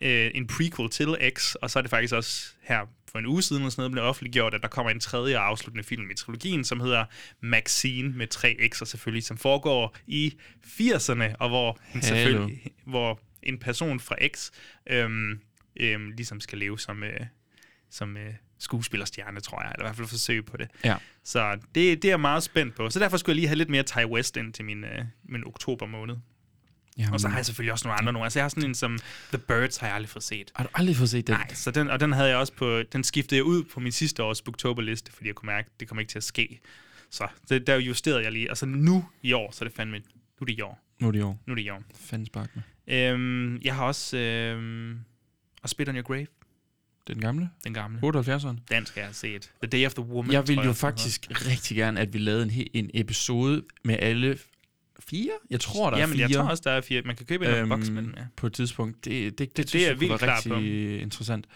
øh, 0.01 0.31
en 0.35 0.47
prequel 0.47 0.91
til 0.91 1.17
X, 1.39 1.55
og 1.55 1.71
så 1.71 1.79
er 1.79 1.83
det 1.83 1.91
faktisk 1.91 2.15
også 2.15 2.47
her 2.63 2.81
for 3.11 3.19
en 3.19 3.27
uge 3.27 3.43
siden, 3.43 3.65
og 3.65 3.73
sådan 3.73 3.81
noget, 3.81 3.93
blev 3.93 4.05
offentliggjort, 4.05 4.55
at 4.55 4.63
der 4.63 4.69
kommer 4.69 4.91
en 4.91 5.01
tredje 5.01 5.37
og 5.37 5.47
afsluttende 5.47 5.85
film 5.85 6.11
i 6.11 6.15
trilogien, 6.15 6.65
som 6.65 6.81
hedder 6.81 7.05
Maxine 7.41 8.09
med 8.09 8.27
tre 8.27 8.57
X'er 8.75 8.85
selvfølgelig, 8.85 9.25
som 9.25 9.37
foregår 9.37 9.97
i 10.07 10.35
80'erne, 10.67 11.35
og 11.39 11.49
hvor, 11.49 11.79
en 11.95 12.03
selvfølgelig, 12.03 12.73
hvor 12.85 13.21
en 13.43 13.59
person 13.59 14.01
fra 14.01 14.17
X 14.35 14.51
øhm, 14.91 15.41
øhm, 15.81 16.11
ligesom 16.11 16.41
skal 16.41 16.59
leve 16.59 16.79
som, 16.79 17.03
øh, 17.03 17.21
som 17.91 18.17
øh, 18.17 18.35
skuespillerstjerne, 18.59 19.41
tror 19.41 19.63
jeg, 19.63 19.73
eller 19.75 19.85
i 19.85 19.87
hvert 19.87 19.97
fald 19.97 20.09
forsøge 20.09 20.43
på 20.43 20.57
det. 20.57 20.69
Ja. 20.85 20.97
Så 21.25 21.55
det, 21.55 22.03
det 22.03 22.05
er 22.05 22.13
jeg 22.13 22.21
meget 22.21 22.43
spændt 22.43 22.75
på. 22.75 22.91
Så 22.91 22.99
derfor 22.99 23.17
skulle 23.17 23.35
jeg 23.35 23.37
lige 23.37 23.49
have 23.49 23.57
lidt 23.57 23.71
mere 23.71 23.83
Ty 23.83 24.05
West 24.07 24.37
ind 24.37 24.53
til 24.53 24.65
min, 24.65 24.85
øh, 24.85 25.05
min 25.25 25.47
oktober 25.47 25.87
måned. 25.87 26.17
Jamen, 27.01 27.15
Og 27.15 27.21
så 27.21 27.29
har 27.29 27.37
jeg 27.37 27.47
selvfølgelig 27.47 27.73
også 27.73 27.89
nogle 27.89 27.99
andre 28.01 28.13
nogle. 28.13 28.27
Altså 28.27 28.39
jeg 28.39 28.45
har 28.45 28.49
sådan 28.49 28.65
en 28.65 28.75
som 28.75 28.99
The 29.33 29.39
Birds, 29.39 29.77
har 29.77 29.87
jeg 29.87 29.97
aldrig 29.97 30.09
fået 30.09 30.23
set. 30.23 30.51
Har 30.55 30.65
du 30.65 30.71
aldrig 30.75 30.97
fået 30.97 31.11
set 31.11 31.27
den? 31.27 31.35
Nej, 31.35 31.55
så 31.55 31.71
den, 31.71 31.91
og 31.91 32.01
den 32.01 32.13
havde 32.13 32.29
jeg 32.29 32.37
også 32.37 32.53
på, 32.53 32.83
den 32.93 33.05
skiftede 33.05 33.37
jeg 33.37 33.45
ud 33.45 33.63
på 33.65 33.81
min 33.81 33.93
sidste 33.93 34.23
års 34.23 34.43
Booktober-liste, 34.43 35.13
fordi 35.13 35.27
jeg 35.27 35.35
kunne 35.35 35.47
mærke, 35.47 35.67
at 35.75 35.81
det 35.81 35.89
kommer 35.89 36.01
ikke 36.01 36.11
til 36.11 36.19
at 36.19 36.25
ske. 36.25 36.61
Så 37.11 37.29
det, 37.49 37.67
der 37.67 37.77
justerede 37.77 38.23
jeg 38.23 38.33
lige. 38.33 38.51
Og 38.51 38.57
så 38.57 38.67
nu 38.67 39.05
i 39.23 39.33
år, 39.33 39.51
så 39.53 39.65
er 39.65 39.69
det 39.69 39.77
fandme, 39.77 39.99
nu 39.99 40.05
er 40.41 40.45
det 40.45 40.59
i 40.59 40.61
år. 40.61 40.81
Nu 41.01 41.09
er 41.09 41.13
det 41.13 41.19
i 41.19 41.23
år. 41.23 41.41
Nu 41.47 41.53
er 41.53 41.55
det 41.55 41.63
i 41.63 41.71
år. 41.71 41.83
Fanden 41.95 42.27
spark 42.27 42.51
med. 42.55 42.63
Øhm, 42.97 43.61
jeg 43.63 43.75
har 43.75 43.85
også 43.85 44.17
øhm, 44.17 44.99
og 45.63 45.69
Spit 45.69 45.89
on 45.89 45.95
Your 45.97 46.03
Grave, 46.03 46.27
Den 47.07 47.21
gamle? 47.21 47.51
den 47.65 47.75
gamle. 47.75 47.99
78'eren? 48.05 48.57
Den 48.71 48.87
skal 48.87 49.01
jeg 49.01 49.07
have 49.07 49.15
set. 49.15 49.51
The 49.63 49.71
Day 49.71 49.87
of 49.87 49.95
the 49.95 50.05
Woman. 50.05 50.33
Jeg 50.33 50.49
ville 50.49 50.63
jo 50.63 50.69
den 50.69 50.77
faktisk 50.77 51.27
rigtig 51.31 51.77
gerne, 51.77 52.01
at 52.01 52.13
vi 52.13 52.19
lavede 52.19 52.43
en, 52.43 52.67
en 52.75 52.91
episode 52.95 53.63
med 53.85 53.97
alle 53.99 54.39
fire. 55.01 55.31
Jeg 55.51 55.61
tror, 55.61 55.91
der 55.91 55.97
hedder. 55.97 55.97
er 55.97 56.01
Jamen, 56.01 56.17
fire 56.17 56.29
jeg 56.29 56.37
tror 56.37 56.51
også, 56.51 56.63
der 56.67 56.71
er 56.71 56.81
fire. 56.81 57.03
Man 57.03 57.17
kan 57.17 57.27
købe 57.27 57.47
en 57.47 57.55
øhm, 57.55 57.69
boks 57.69 57.91
med 57.91 58.03
den, 58.03 58.15
ja. 58.17 58.23
på 58.37 58.47
et 58.47 58.53
tidspunkt. 58.53 59.05
Det, 59.05 59.39
det, 59.39 59.57
det, 59.57 59.73
det, 59.73 59.75
er 59.75 59.79
jeg 59.79 59.89
jeg 59.89 59.95
kunne 59.95 60.01
vildt 60.01 60.11
være 60.11 60.41
klar 60.43 60.57
rigtig 60.57 61.01
interessant. 61.03 61.47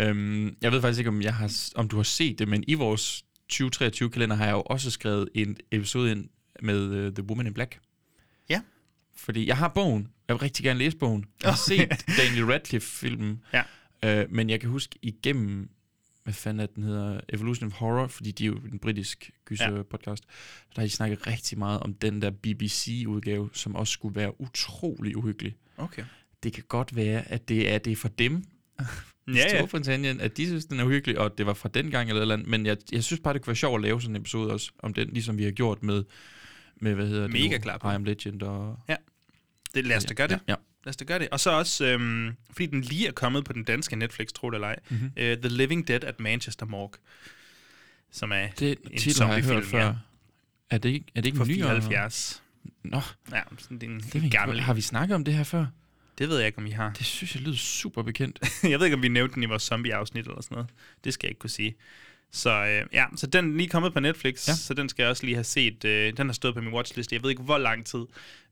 Øhm, 0.00 0.56
jeg 0.62 0.72
ved 0.72 0.80
faktisk 0.80 0.98
ikke, 0.98 1.08
om, 1.08 1.22
jeg 1.22 1.34
har, 1.34 1.52
om 1.74 1.88
du 1.88 1.96
har 1.96 2.02
set 2.02 2.38
det, 2.38 2.48
men 2.48 2.64
i 2.66 2.74
vores 2.74 3.24
2023-kalender 3.52 4.36
har 4.36 4.44
jeg 4.44 4.52
jo 4.52 4.62
også 4.62 4.90
skrevet 4.90 5.28
en 5.34 5.56
episode 5.70 6.12
ind 6.12 6.28
med 6.62 7.06
uh, 7.06 7.14
The 7.14 7.24
Woman 7.24 7.46
in 7.46 7.54
Black. 7.54 7.78
Ja. 8.48 8.60
Fordi 9.16 9.46
jeg 9.46 9.56
har 9.56 9.68
bogen. 9.68 10.08
Jeg 10.28 10.34
vil 10.34 10.40
rigtig 10.40 10.64
gerne 10.64 10.78
læse 10.78 10.96
bogen. 10.96 11.24
Jeg 11.42 11.50
har 11.50 11.56
set 11.56 12.04
Daniel 12.18 12.46
Radcliffe-filmen. 12.46 13.42
Ja. 13.52 13.62
Øh, 14.04 14.26
men 14.30 14.50
jeg 14.50 14.60
kan 14.60 14.70
huske 14.70 14.98
igennem, 15.02 15.68
hvad 16.26 16.34
fanden 16.34 16.60
er 16.60 16.66
den 16.66 16.82
hedder, 16.82 17.20
Evolution 17.28 17.66
of 17.66 17.72
Horror, 17.72 18.06
fordi 18.06 18.30
de 18.30 18.44
er 18.44 18.46
jo 18.46 18.56
en 18.72 18.78
britisk 18.78 19.30
gyser-podcast, 19.44 20.22
der 20.74 20.80
har 20.80 20.82
de 20.82 20.90
snakket 20.90 21.26
rigtig 21.26 21.58
meget 21.58 21.80
om 21.80 21.94
den 21.94 22.22
der 22.22 22.30
BBC-udgave, 22.30 23.50
som 23.52 23.76
også 23.76 23.92
skulle 23.92 24.16
være 24.16 24.40
utrolig 24.40 25.16
uhyggelig. 25.16 25.56
Okay. 25.76 26.04
Det 26.42 26.52
kan 26.52 26.64
godt 26.68 26.96
være, 26.96 27.32
at 27.32 27.48
det 27.48 27.72
er, 27.72 27.78
det 27.78 27.92
er 27.92 27.96
for 27.96 28.08
dem, 28.08 28.44
Ja, 29.28 29.32
ja. 29.34 29.56
Storbritannien, 29.56 30.20
at 30.20 30.36
de 30.36 30.46
synes, 30.46 30.64
den 30.64 30.80
er 30.80 30.84
uhyggelig, 30.84 31.18
og 31.18 31.38
det 31.38 31.46
var 31.46 31.54
fra 31.54 31.68
den 31.74 31.90
gang 31.90 32.08
eller 32.08 32.22
eller 32.22 32.34
andet, 32.34 32.48
men 32.48 32.66
jeg, 32.66 32.76
jeg 32.92 33.04
synes 33.04 33.20
bare, 33.20 33.34
det 33.34 33.42
kunne 33.42 33.48
være 33.48 33.56
sjovt 33.56 33.74
at 33.78 33.82
lave 33.82 34.02
sådan 34.02 34.16
en 34.16 34.20
episode 34.20 34.52
også 34.52 34.72
om 34.78 34.94
den, 34.94 35.08
ligesom 35.08 35.38
vi 35.38 35.44
har 35.44 35.50
gjort 35.50 35.82
med, 35.82 36.04
med 36.76 36.94
hvad 36.94 37.06
hedder 37.06 37.22
det 37.22 37.32
Mega 37.32 37.56
nu? 37.56 37.62
klar. 37.62 37.92
I 37.92 37.94
Am 37.94 38.04
Legend 38.04 38.42
og... 38.42 38.78
Det, 39.74 39.84
lad 39.84 39.96
os 39.96 40.04
da 40.04 40.14
gøre 40.14 40.28
det. 40.28 40.40
Ja, 40.48 40.52
ja. 40.52 40.54
Lad 40.86 40.90
os 40.90 40.96
da 40.96 41.04
gøre 41.04 41.18
det. 41.18 41.28
Og 41.28 41.40
så 41.40 41.50
også, 41.50 41.84
øhm, 41.86 42.36
fordi 42.50 42.66
den 42.66 42.80
lige 42.80 43.08
er 43.08 43.12
kommet 43.12 43.44
på 43.44 43.52
den 43.52 43.64
danske 43.64 43.96
Netflix, 43.96 44.28
tro 44.28 44.50
det 44.50 44.54
eller 44.54 44.68
ej, 44.68 44.76
Mhm. 44.90 45.04
uh, 45.06 45.12
The 45.22 45.48
Living 45.48 45.88
Dead 45.88 46.04
at 46.04 46.20
Manchester 46.20 46.66
Morgue, 46.66 46.98
som 48.10 48.32
er 48.32 48.46
Det 48.58 48.78
En 48.90 48.98
zombiefilm, 48.98 49.62
før. 49.62 49.84
ja. 49.86 49.92
Er 50.70 50.78
det 50.78 50.88
ikke, 50.88 51.06
er 51.14 51.20
det 51.20 51.26
ikke 51.26 51.40
en 51.42 51.48
ny? 51.48 51.54
74. 51.54 52.42
Nå, 52.84 53.00
Ja, 53.32 53.40
sådan, 53.58 53.78
det 53.78 53.86
er 53.86 53.90
en 53.90 54.00
det 54.22 54.30
gammel. 54.32 54.60
Har 54.60 54.74
vi 54.74 54.80
snakket 54.80 55.14
om 55.14 55.24
det 55.24 55.34
her 55.34 55.44
før? 55.44 55.66
Det 56.18 56.28
ved 56.28 56.36
jeg 56.38 56.46
ikke, 56.46 56.58
om 56.58 56.66
I 56.66 56.70
har. 56.70 56.92
Det 56.92 57.06
synes 57.06 57.34
jeg 57.34 57.42
lyder 57.42 57.56
super 57.56 58.02
bekendt. 58.02 58.38
jeg 58.70 58.78
ved 58.78 58.86
ikke, 58.86 58.96
om 58.96 59.02
vi 59.02 59.08
nævnte 59.08 59.34
den 59.34 59.42
i 59.42 59.46
vores 59.46 59.62
zombie-afsnit 59.62 60.26
eller 60.26 60.42
sådan 60.42 60.54
noget. 60.54 60.70
Det 61.04 61.14
skal 61.14 61.26
jeg 61.26 61.30
ikke 61.30 61.38
kunne 61.38 61.50
sige. 61.50 61.74
Så 62.36 62.50
øh, 62.64 62.86
ja, 62.92 63.04
så 63.16 63.26
den 63.26 63.52
er 63.52 63.56
lige 63.56 63.68
kommet 63.68 63.92
på 63.92 64.00
Netflix, 64.00 64.48
Ja. 64.48 64.54
så 64.54 64.74
den 64.74 64.88
skal 64.88 65.02
jeg 65.02 65.10
også 65.10 65.24
lige 65.24 65.34
have 65.34 65.44
set. 65.44 65.84
Øh, 65.84 66.12
den 66.16 66.26
har 66.28 66.32
stået 66.32 66.54
på 66.54 66.60
min 66.60 66.72
watchlist. 66.72 67.12
Jeg 67.12 67.22
ved 67.22 67.30
ikke, 67.30 67.42
hvor 67.42 67.58
lang 67.58 67.86
tid. 67.86 68.04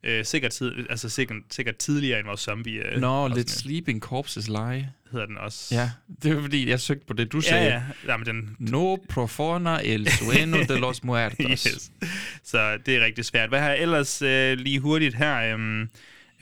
Øh, 0.05 0.25
sikkert, 0.25 0.53
tid, 0.53 0.73
altså 0.91 1.09
sikkert, 1.09 1.37
sikkert 1.51 1.77
tidligere 1.77 2.19
end 2.19 2.27
vores 2.27 2.41
zombie. 2.41 2.87
Øh, 2.95 3.01
Nå, 3.01 3.07
afsnit, 3.07 3.37
Let 3.39 3.51
Sleeping 3.51 4.01
Corpses 4.01 4.49
Lie. 4.49 4.91
hedder 5.13 5.27
den 5.27 5.39
også. 5.39 5.75
Ja, 5.75 5.91
det 6.23 6.37
var 6.37 6.43
fordi, 6.43 6.69
jeg 6.69 6.81
søgte 6.81 7.07
på 7.07 7.13
det, 7.13 7.33
du 7.33 7.37
ja, 7.39 7.43
sagde. 7.49 7.65
ja. 7.67 7.83
Jamen, 8.09 8.27
den, 8.27 8.57
No 8.59 8.97
profona 9.09 9.79
el 9.85 10.09
sueno 10.11 10.57
de 10.63 10.81
los 10.81 11.05
muertos. 11.05 11.63
yes. 11.67 11.91
Så 12.43 12.79
det 12.87 12.97
er 12.97 13.05
rigtig 13.05 13.25
svært. 13.25 13.49
Hvad 13.49 13.61
har 13.61 13.69
jeg 13.71 13.83
ellers 13.83 14.23
øh, 14.23 14.59
lige 14.59 14.81
hurtigt 14.81 15.15
her? 15.15 15.55
Øhm, 15.55 15.89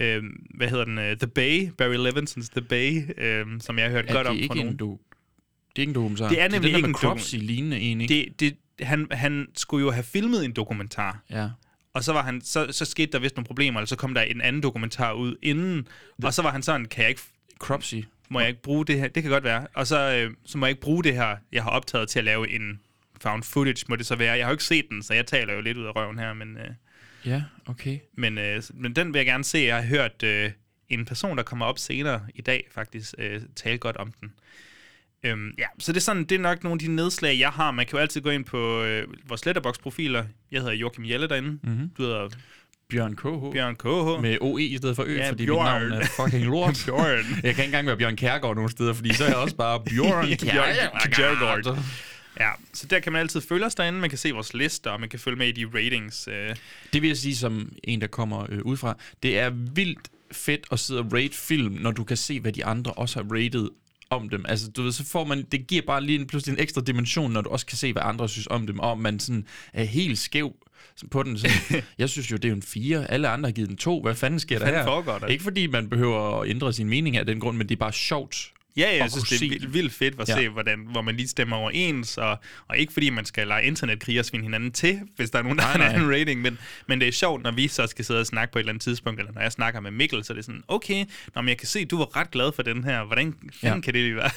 øhm, 0.01 0.47
hvad 0.55 0.69
hedder 0.69 0.85
den? 0.85 0.99
Øh, 0.99 1.17
The 1.17 1.27
Bay, 1.27 1.71
Barry 1.79 1.97
Levinsons 1.97 2.49
The 2.49 2.61
Bay, 2.63 3.03
øhm, 3.19 3.61
som 3.61 3.79
jeg 3.79 3.85
har 3.87 3.91
hørt 3.93 4.05
Er 4.09 4.13
godt 4.13 4.27
om 4.27 4.37
fra 4.47 4.55
en 4.55 4.61
nogen. 4.65 4.77
do? 4.77 5.01
Det 5.77 5.83
er 5.83 5.83
ikke 5.83 5.91
en 5.91 5.95
dokumentar. 5.95 6.29
Det 6.29 6.41
er 6.41 6.49
nemlig 6.49 6.63
det 6.63 6.73
er 6.73 6.77
ikke 6.77 6.87
den 6.87 6.95
der 6.95 6.99
en 7.01 7.05
med 7.09 7.19
Cropsy 7.19 7.35
lignende 7.39 7.77
egentlig. 7.77 8.09
Det, 8.09 8.41
det, 8.41 8.57
han, 8.87 9.07
han 9.11 9.47
skulle 9.57 9.85
jo 9.85 9.91
have 9.91 10.03
filmet 10.05 10.45
en 10.45 10.53
dokumentar, 10.53 11.23
Ja. 11.31 11.49
og 11.95 12.05
så, 12.05 12.13
var 12.13 12.23
han, 12.23 12.41
så, 12.41 12.67
så 12.71 12.85
skete 12.85 13.13
der 13.13 13.19
vist 13.19 13.37
nogle 13.37 13.47
problemer, 13.47 13.81
eller 13.81 13.87
så 13.87 13.97
kom 13.97 14.15
der 14.15 14.23
en 14.23 14.41
anden 14.41 14.63
dokumentar 14.63 15.13
ud 15.13 15.37
inden, 15.43 15.89
og 16.23 16.35
så 16.35 16.43
var 16.43 16.51
han 16.51 16.63
sådan, 16.63 16.87
kan 16.87 17.03
jeg 17.03 17.09
ikke, 17.11 17.23
Cropsy. 17.59 17.95
må 18.29 18.41
jeg 18.41 18.49
ikke 18.49 18.63
bruge 18.63 18.85
det 18.87 18.99
her? 18.99 19.09
Det 19.09 19.23
kan 19.23 19.33
godt 19.33 19.45
være. 19.45 19.67
Og 19.75 19.87
så, 19.87 19.99
øh, 20.15 20.35
så 20.47 20.59
må 20.59 20.67
jeg 20.67 20.71
ikke 20.71 20.81
bruge 20.83 21.05
det 21.05 21.15
her, 21.15 21.37
jeg 21.53 21.63
har 21.63 21.71
optaget 21.71 22.09
til 22.09 22.19
at 22.19 22.25
lave 22.25 22.51
en 22.51 22.81
found 23.21 23.43
footage, 23.43 23.85
må 23.89 23.97
det 23.97 24.07
så 24.07 24.17
være. 24.17 24.37
Jeg 24.37 24.45
har 24.47 24.51
jo 24.51 24.55
ikke 24.55 24.65
set 24.65 24.85
den, 24.91 25.03
så 25.03 25.15
jeg 25.15 25.27
taler 25.27 25.55
jo 25.55 25.61
lidt 25.61 25.77
ud 25.79 25.85
af 25.85 25.97
røven 25.97 26.19
her, 26.19 26.33
men... 26.33 26.57
Øh, 26.57 26.71
Ja, 27.27 27.43
okay. 27.67 27.99
Men, 28.15 28.39
øh, 28.39 28.63
men 28.75 28.97
den 28.97 29.13
vil 29.13 29.19
jeg 29.19 29.27
gerne 29.27 29.45
se. 29.45 29.59
Jeg 29.59 29.77
har 29.77 29.83
hørt 29.83 30.23
øh, 30.23 30.51
en 30.89 31.05
person, 31.05 31.37
der 31.37 31.43
kommer 31.43 31.67
op 31.67 31.79
senere 31.79 32.21
i 32.35 32.41
dag, 32.43 32.67
faktisk 32.71 33.15
øh, 33.19 33.41
tale 33.57 33.79
godt 33.79 33.97
om 33.97 34.13
den. 34.21 34.33
Øhm, 35.25 35.51
ja, 35.59 35.67
så 35.79 35.93
det 35.93 35.97
er, 35.97 36.01
sådan, 36.01 36.25
det 36.25 36.33
er 36.35 36.39
nok 36.39 36.65
nogle 36.65 36.75
af 36.75 36.79
de 36.79 36.89
nedslag, 36.95 37.39
jeg 37.39 37.51
har. 37.51 37.71
Man 37.71 37.87
kan 37.87 37.93
jo 37.97 37.99
altid 37.99 38.21
gå 38.21 38.31
ind 38.31 38.45
på 38.45 38.83
øh, 38.83 39.07
vores 39.29 39.47
letterbox-profiler. 39.47 40.25
Jeg 40.53 40.61
hedder 40.61 40.75
Joachim 40.75 41.05
Jelle 41.05 41.29
derinde. 41.29 41.51
Mm-hmm. 41.63 41.91
Du 41.99 42.03
hedder 42.03 42.29
Bjørn 42.91 43.17
K.H. 43.17 43.53
Bjørn 43.53 43.77
KH. 43.77 44.23
Med 44.23 44.39
OE 44.41 44.63
i 44.63 44.77
stedet 44.77 44.97
for 44.97 45.05
Ø, 45.07 45.17
Ja, 45.17 45.31
fordi 45.31 45.47
Bjørn. 45.47 45.83
mit 45.83 45.91
navn 45.91 46.03
er 46.03 46.07
fucking 46.07 46.45
lort. 46.45 46.83
Bjørn. 46.87 47.25
Jeg 47.35 47.41
kan 47.43 47.49
ikke 47.49 47.65
engang 47.65 47.87
være 47.87 47.97
Bjørn 47.97 48.17
Kærgaard 48.17 48.55
nogen 48.55 48.71
steder, 48.71 48.93
fordi 48.93 49.15
så 49.15 49.25
er 49.25 49.29
jeg 49.29 49.37
også 49.37 49.57
bare 49.57 49.81
Bjørn. 49.91 50.27
Kjærgaard. 50.37 51.79
Ja, 52.41 52.51
så 52.73 52.87
der 52.87 52.99
kan 53.01 53.13
man 53.13 53.21
altid 53.21 53.41
følge 53.41 53.67
os 53.67 53.75
derinde. 53.75 53.99
Man 54.01 54.09
kan 54.11 54.19
se 54.19 54.31
vores 54.33 54.55
lister, 54.55 54.91
og 54.91 55.01
man 55.01 55.09
kan 55.09 55.19
følge 55.19 55.37
med 55.39 55.49
i 55.49 55.53
de 55.53 55.67
ratings. 55.75 56.29
Øh. 56.29 56.57
Det 56.93 57.03
vil 57.03 57.09
jeg 57.09 57.17
sige 57.17 57.37
som 57.37 57.73
en, 57.85 58.01
der 58.01 58.07
kommer 58.07 58.47
øh, 58.49 58.59
udefra. 58.63 58.97
Det 59.23 59.39
er 59.39 59.51
vildt 59.75 60.09
fedt 60.33 60.61
at 60.73 60.81
sidde 60.81 61.01
og 61.01 61.07
rate 61.15 61.35
film, 61.37 61.73
når 61.81 61.91
du 61.91 62.05
kan 62.05 62.17
se, 62.17 62.41
hvad 62.41 62.53
de 62.53 62.65
andre 62.65 62.93
også 62.93 63.23
har 63.23 63.35
rated 63.35 63.69
om 64.15 64.29
dem. 64.29 64.45
Altså, 64.49 64.71
du 64.71 64.83
ved, 64.83 64.93
så 64.93 65.05
får 65.05 65.25
man, 65.25 65.43
det 65.53 65.67
giver 65.67 65.83
bare 65.87 66.01
lige 66.01 66.21
en, 66.21 66.27
pludselig 66.27 66.53
en 66.53 66.63
ekstra 66.63 66.81
dimension, 66.81 67.33
når 67.33 67.41
du 67.41 67.51
også 67.51 67.67
kan 67.67 67.79
se, 67.79 67.93
hvad 67.93 68.03
andre 68.05 68.29
synes 68.29 68.47
om 68.47 68.67
dem, 68.67 68.79
og 68.79 68.99
man 68.99 69.21
sådan 69.21 69.47
er 69.73 69.85
helt 69.85 70.19
skæv 70.19 70.53
på 71.11 71.23
den. 71.23 71.39
Sådan, 71.39 71.83
jeg 71.99 72.09
synes 72.09 72.31
jo, 72.31 72.37
det 72.37 72.49
er 72.49 72.53
en 72.53 72.63
4. 72.63 73.11
Alle 73.11 73.29
andre 73.29 73.49
har 73.49 73.53
givet 73.53 73.69
den 73.69 73.77
2. 73.77 74.03
Hvad 74.03 74.15
fanden 74.15 74.41
sker 74.41 74.59
der 74.59 74.67
her? 74.67 74.85
Ikke 75.31 75.45
fordi 75.45 75.67
man 75.67 75.89
behøver 75.89 76.41
at 76.41 76.49
ændre 76.51 76.73
sin 76.73 76.89
mening 76.89 77.17
af 77.17 77.27
den 77.27 77.41
grund, 77.41 77.57
men 77.57 77.69
det 77.69 77.75
er 77.75 77.79
bare 77.79 77.93
sjovt. 77.93 78.53
Ja, 78.77 78.97
jeg 78.97 79.11
synes, 79.11 79.29
det 79.29 79.43
er 79.43 79.49
vildt, 79.49 79.75
vildt 79.75 79.93
fedt 79.93 80.21
at 80.21 80.29
Ja. 80.29 80.35
se, 80.35 80.49
hvordan, 80.49 80.79
hvor 80.91 81.03
man 81.03 81.17
lige 81.17 81.29
stemmer 81.29 81.57
overens, 81.57 82.19
og, 82.19 82.39
og 82.69 82.79
ikke 82.79 82.93
fordi 82.93 83.11
man 83.11 83.25
skal 83.25 83.47
lege 83.47 83.65
internetkrig 83.65 84.19
og 84.19 84.25
svinde 84.25 84.43
hinanden 84.45 84.73
til, 84.73 85.01
hvis 85.17 85.31
der 85.31 85.39
er 85.39 85.43
nogen, 85.43 85.59
der 85.59 85.65
Nej, 85.65 85.73
har 85.73 85.89
en 85.89 85.95
anden 85.95 86.11
rating, 86.21 86.41
men, 86.41 86.59
men 86.89 87.01
det 87.01 87.09
er 87.09 87.13
sjovt, 87.13 87.43
når 87.43 87.51
vi 87.51 87.69
så 87.69 87.87
skal 87.87 88.05
sidde 88.05 88.21
og 88.21 88.27
snakke 88.27 88.53
på 88.53 88.59
et 88.59 88.61
eller 88.61 88.73
andet 88.73 88.83
tidspunkt, 88.83 89.21
eller 89.21 89.33
når 89.33 89.41
jeg 89.41 89.53
snakker 89.53 89.81
med 89.81 89.91
Mikkel, 89.91 90.25
så 90.25 90.33
er 90.33 90.35
det 90.35 90.45
sådan, 90.45 90.63
okay, 90.69 91.05
nå, 91.35 91.43
men 91.43 91.49
jeg 91.49 91.59
kan 91.59 91.69
se, 91.69 91.85
du 91.85 91.99
var 91.99 92.17
ret 92.17 92.31
glad 92.31 92.53
for 92.53 92.63
den 92.63 92.85
her, 92.85 93.05
hvordan 93.05 93.35
Ja. 93.63 93.81
kan 93.81 93.95
det 93.95 94.03
lige 94.03 94.17
være? 94.17 94.31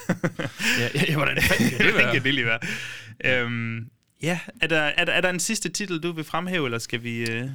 Ja, 0.79 0.89
ja 1.07 1.15
hvordan 1.15 1.41
fanden 1.41 1.69
kan 1.69 1.77
det 1.77 1.85
hvordan 1.93 2.05
være? 2.05 2.13
kan 2.13 2.23
det 2.23 2.33
lige 2.33 2.45
være? 2.45 2.59
Øhm, 3.25 3.85
ja, 4.21 4.39
er 4.61 4.67
der, 4.67 4.77
er, 4.81 5.05
der, 5.05 5.13
er 5.13 5.21
der 5.21 5.29
en 5.29 5.39
sidste 5.39 5.69
titel, 5.69 5.99
du 5.99 6.11
vil 6.11 6.23
fremhæve, 6.23 6.65
eller 6.67 6.77
skal 6.79 7.03
vi... 7.03 7.29
Øh... 7.31 7.49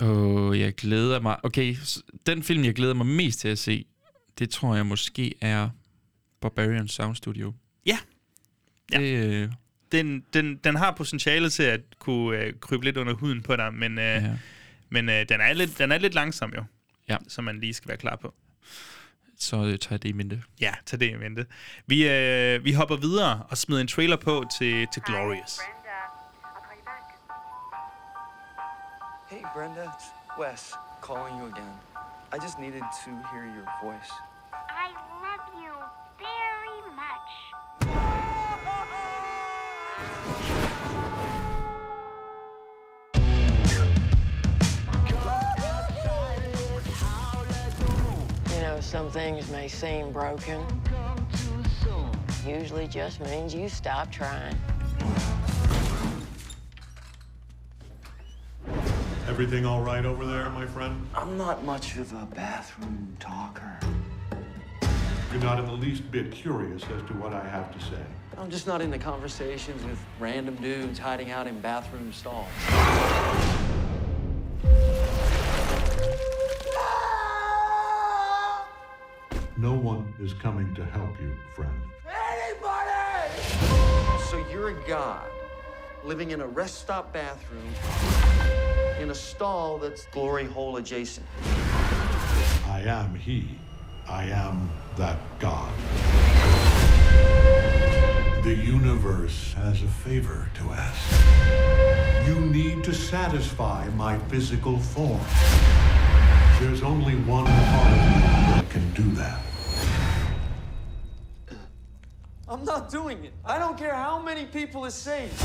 Åh, 0.00 0.08
oh, 0.48 0.60
jeg 0.60 0.74
glæder 0.74 1.20
mig. 1.20 1.36
Okay, 1.44 1.76
den 2.26 2.42
film, 2.42 2.64
jeg 2.64 2.74
glæder 2.74 2.94
mig 2.94 3.06
mest 3.06 3.40
til 3.40 3.48
at 3.48 3.58
se, 3.58 3.84
det 4.38 4.50
tror 4.50 4.74
jeg 4.76 4.86
måske 4.86 5.34
er 5.40 5.68
Barbarian 6.44 6.88
Sound 6.88 7.16
Studio. 7.16 7.52
Ja. 7.86 7.98
Ja. 8.92 8.98
Det, 8.98 9.24
øh, 9.24 9.52
Den, 9.92 10.24
den, 10.34 10.56
den 10.56 10.76
har 10.76 10.90
potentiale 10.92 11.50
til 11.50 11.62
at 11.62 11.80
kunne 11.98 12.38
øh, 12.38 12.52
krybe 12.60 12.84
lidt 12.84 12.96
under 12.96 13.12
huden 13.14 13.42
på 13.42 13.56
dig, 13.56 13.74
men, 13.74 13.98
øh, 13.98 14.04
ja. 14.04 14.32
men 14.88 15.08
øh, 15.08 15.28
den, 15.28 15.40
er 15.40 15.52
lidt, 15.52 15.78
den 15.78 15.92
er 15.92 15.98
lidt 15.98 16.14
langsom 16.14 16.52
jo, 16.56 16.64
Ja. 17.08 17.16
som 17.28 17.44
man 17.44 17.60
lige 17.60 17.74
skal 17.74 17.88
være 17.88 17.96
klar 17.96 18.16
på. 18.16 18.34
Så 19.38 19.56
øh, 19.56 19.62
tager 19.78 19.78
jeg 19.90 20.02
det 20.02 20.08
i 20.08 20.12
mente. 20.12 20.42
Ja, 20.60 20.72
tag 20.86 21.00
det 21.00 21.10
i 21.10 21.16
mente. 21.16 21.46
Vi, 21.86 22.08
øh, 22.08 22.64
vi 22.64 22.72
hopper 22.72 22.96
videre 22.96 23.42
og 23.50 23.58
smider 23.58 23.80
en 23.80 23.88
trailer 23.88 24.16
på 24.16 24.44
til, 24.58 24.86
til 24.92 25.02
Glorious. 25.02 25.58
Hey, 29.30 29.42
Brenda, 29.54 29.84
it's 29.84 30.04
Wes 30.40 30.74
calling 31.06 31.38
you 31.40 31.46
again. 31.46 31.74
I 32.32 32.36
just 32.44 32.58
needed 32.58 32.82
to 33.04 33.10
hear 33.32 33.44
your 33.56 33.66
voice. 33.82 34.10
I 34.86 34.88
some 48.84 49.10
things 49.10 49.50
may 49.50 49.66
seem 49.66 50.12
broken, 50.12 50.64
usually 52.46 52.86
just 52.86 53.18
means 53.20 53.54
you 53.54 53.68
stop 53.68 54.12
trying. 54.12 54.56
Everything 59.26 59.64
all 59.64 59.82
right 59.82 60.04
over 60.04 60.26
there, 60.26 60.48
my 60.50 60.66
friend? 60.66 61.04
I'm 61.14 61.36
not 61.38 61.64
much 61.64 61.96
of 61.96 62.12
a 62.12 62.26
bathroom 62.34 63.16
talker. 63.18 63.78
You're 65.32 65.42
not 65.42 65.58
in 65.58 65.66
the 65.66 65.72
least 65.72 66.08
bit 66.12 66.30
curious 66.30 66.82
as 66.82 67.02
to 67.08 67.14
what 67.14 67.32
I 67.32 67.42
have 67.48 67.72
to 67.76 67.84
say. 67.86 68.02
I'm 68.36 68.50
just 68.50 68.66
not 68.66 68.80
into 68.80 68.98
conversations 68.98 69.82
with 69.84 69.98
random 70.20 70.56
dudes 70.56 70.98
hiding 70.98 71.30
out 71.30 71.46
in 71.46 71.58
bathroom 71.60 72.12
stalls. 72.12 72.46
No 79.64 79.72
one 79.72 80.12
is 80.20 80.34
coming 80.34 80.74
to 80.74 80.84
help 80.84 81.18
you, 81.18 81.34
friend. 81.54 81.72
Anybody! 82.04 83.40
So 84.28 84.44
you're 84.50 84.78
a 84.78 84.86
god 84.86 85.24
living 86.04 86.32
in 86.32 86.42
a 86.42 86.46
rest 86.46 86.82
stop 86.82 87.14
bathroom 87.14 87.72
in 89.00 89.10
a 89.10 89.14
stall 89.14 89.78
that's 89.78 90.04
glory 90.08 90.44
hole 90.44 90.76
adjacent. 90.76 91.24
I 92.66 92.82
am 92.84 93.14
he. 93.14 93.56
I 94.06 94.24
am 94.24 94.68
that 94.98 95.18
God. 95.38 95.72
The 98.44 98.54
universe 98.54 99.54
has 99.54 99.82
a 99.82 99.88
favor 99.88 100.50
to 100.56 100.62
ask. 100.72 102.28
You 102.28 102.38
need 102.38 102.84
to 102.84 102.92
satisfy 102.92 103.88
my 103.96 104.18
physical 104.28 104.78
form. 104.78 105.24
There's 106.60 106.82
only 106.82 107.14
one 107.14 107.46
part 107.46 107.92
of 107.92 107.98
me 107.98 108.20
that 108.52 108.66
can 108.68 108.92
do 108.92 109.10
that. 109.12 109.40
I'm 112.54 112.64
not 112.64 112.88
doing 112.88 113.24
it. 113.24 113.32
I 113.44 113.58
don't 113.58 113.76
care 113.76 113.96
how 113.96 114.22
many 114.22 114.46
people 114.46 114.84
it 114.84 114.92
saves. 114.92 115.44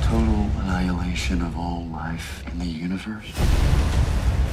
Total 0.00 0.48
annihilation 0.60 1.42
of 1.42 1.58
all 1.58 1.86
life 1.86 2.44
in 2.52 2.60
the 2.60 2.64
universe. 2.64 3.26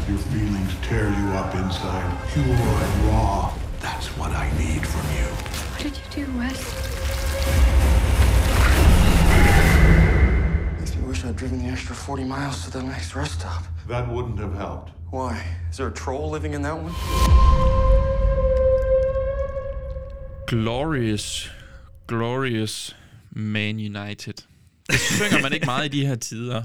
Your 0.09 0.17
feelings 0.17 0.73
tear 0.81 1.09
you 1.09 1.27
up 1.33 1.53
inside, 1.53 2.17
pure 2.33 2.45
and 2.45 3.05
raw. 3.05 3.53
That's 3.79 4.07
what 4.17 4.31
I 4.31 4.49
need 4.57 4.87
from 4.87 5.05
you. 5.15 5.27
What 5.27 5.83
did 5.83 5.97
you 5.97 6.25
do, 6.25 6.37
Wes? 6.39 6.57
Makes 10.79 10.95
me 10.95 11.03
wish 11.03 11.23
I'd 11.25 11.35
driven 11.35 11.59
the 11.63 11.71
extra 11.71 11.95
40 11.95 12.23
miles 12.23 12.65
to 12.65 12.71
the 12.71 12.81
next 12.81 13.15
rest 13.15 13.39
stop. 13.39 13.65
That 13.87 14.11
wouldn't 14.11 14.39
have 14.39 14.55
helped. 14.55 14.93
Why? 15.11 15.45
Is 15.69 15.77
there 15.77 15.89
a 15.89 15.91
troll 15.91 16.31
living 16.31 16.55
in 16.55 16.63
that 16.63 16.75
one? 16.75 18.00
Glorious, 20.51 21.51
glorious 22.07 22.95
Man 23.29 23.75
United. 23.75 24.33
Det 24.89 24.99
synger 24.99 25.41
man 25.41 25.53
ikke 25.53 25.65
meget 25.65 25.85
i 25.85 25.99
de 25.99 26.05
her 26.05 26.15
tider. 26.15 26.63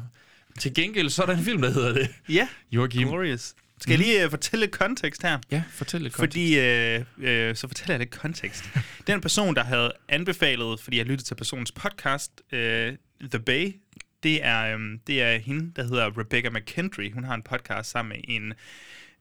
Til 0.58 0.74
gengæld 0.74 1.10
så 1.10 1.22
er 1.22 1.26
der 1.26 1.36
en 1.36 1.44
film, 1.44 1.62
der 1.62 1.70
hedder 1.70 1.92
det. 1.92 2.08
Ja, 2.28 2.48
Joachim. 2.72 3.08
Glorious. 3.08 3.54
Skal 3.80 3.90
jeg 3.90 3.98
lige 3.98 4.24
uh, 4.24 4.30
fortælle 4.30 4.66
lidt 4.66 4.70
kontekst 4.70 5.22
her? 5.22 5.38
Ja, 5.50 5.62
fortæl 5.70 6.02
lidt 6.02 6.14
Fordi, 6.14 6.58
øh, 6.58 7.04
øh, 7.18 7.56
så 7.56 7.68
fortæller 7.68 7.94
jeg 7.94 7.98
lidt 7.98 8.10
kontekst. 8.10 8.64
Den 9.06 9.20
person, 9.20 9.54
der 9.54 9.64
havde 9.64 9.92
anbefalet, 10.08 10.80
fordi 10.80 10.98
jeg 10.98 11.06
lyttede 11.06 11.28
til 11.28 11.34
personens 11.34 11.72
podcast, 11.72 12.32
øh, 12.52 12.92
The 13.30 13.40
Bay, 13.40 13.76
det 14.22 14.44
er, 14.44 14.76
øh, 14.76 14.80
det 15.06 15.22
er 15.22 15.38
hende, 15.38 15.72
der 15.76 15.82
hedder 15.82 16.18
Rebecca 16.18 16.50
McKendry. 16.50 17.12
Hun 17.12 17.24
har 17.24 17.34
en 17.34 17.42
podcast 17.42 17.90
sammen 17.90 18.08
med 18.08 18.36
en, 18.36 18.52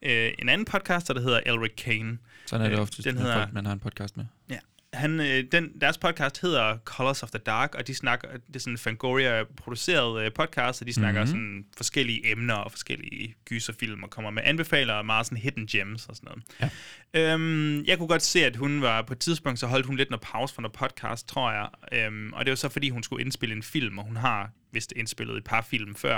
øh, 0.01 0.31
en 0.39 0.49
anden 0.49 0.65
podcaster, 0.65 1.13
der 1.13 1.21
hedder 1.21 1.39
Elric 1.45 1.73
Kane. 1.77 2.17
Sådan 2.45 2.65
er 2.65 2.69
det 2.69 2.75
Øh, 2.77 2.81
ofte, 2.81 3.03
den 3.03 3.17
hedder- 3.17 3.33
folk, 3.41 3.53
man 3.53 3.65
har 3.65 3.73
en 3.73 3.79
podcast 3.79 4.17
med. 4.17 4.25
Ja. 4.49 4.57
Han, 4.93 5.19
øh, 5.19 5.43
den, 5.51 5.81
deres 5.81 5.97
podcast 5.97 6.41
hedder 6.41 6.77
Colors 6.85 7.23
of 7.23 7.29
the 7.31 7.39
Dark, 7.39 7.75
og 7.75 7.87
de 7.87 7.95
snakker, 7.95 8.27
det 8.47 8.55
er 8.55 8.59
sådan 8.59 8.73
en 8.73 8.77
Fangoria-produceret 8.77 10.25
øh, 10.25 10.31
podcast, 10.31 10.81
og 10.81 10.87
de 10.87 10.93
snakker 10.93 11.23
Mhm. 11.25 11.33
mm-hmm. 11.33 11.63
sådan 11.63 11.65
forskellige 11.77 12.31
emner 12.31 12.53
og 12.53 12.71
forskellige 12.71 13.35
gyserfilm, 13.45 14.03
og 14.03 14.09
kommer 14.09 14.31
med 14.31 14.41
anbefaler 14.45 14.93
og 14.93 15.05
meget 15.05 15.25
sådan 15.25 15.37
hidden 15.37 15.67
gems 15.67 16.05
og 16.05 16.15
sådan 16.15 16.27
noget. 16.61 16.71
Ja. 17.13 17.33
Øhm, 17.33 17.83
jeg 17.85 17.97
kunne 17.97 18.07
godt 18.07 18.21
se, 18.21 18.45
at 18.45 18.55
hun 18.55 18.81
var 18.81 19.01
på 19.01 19.13
et 19.13 19.19
tidspunkt, 19.19 19.59
så 19.59 19.67
holdt 19.67 19.85
hun 19.85 19.97
lidt 19.97 20.09
noget 20.09 20.21
pause 20.21 20.55
fra 20.55 20.61
noget 20.61 20.73
podcast, 20.73 21.27
tror 21.27 21.51
jeg. 21.51 21.67
Øhm, 21.91 22.33
og 22.33 22.45
det 22.45 22.51
var 22.51 22.55
så, 22.55 22.69
fordi 22.69 22.89
hun 22.89 23.03
skulle 23.03 23.23
indspille 23.25 23.55
en 23.55 23.63
film, 23.63 23.97
og 23.97 24.05
hun 24.05 24.15
har 24.15 24.51
vist 24.71 24.93
indspillet 24.95 25.37
et 25.37 25.43
par 25.43 25.61
film 25.61 25.95
før. 25.95 26.17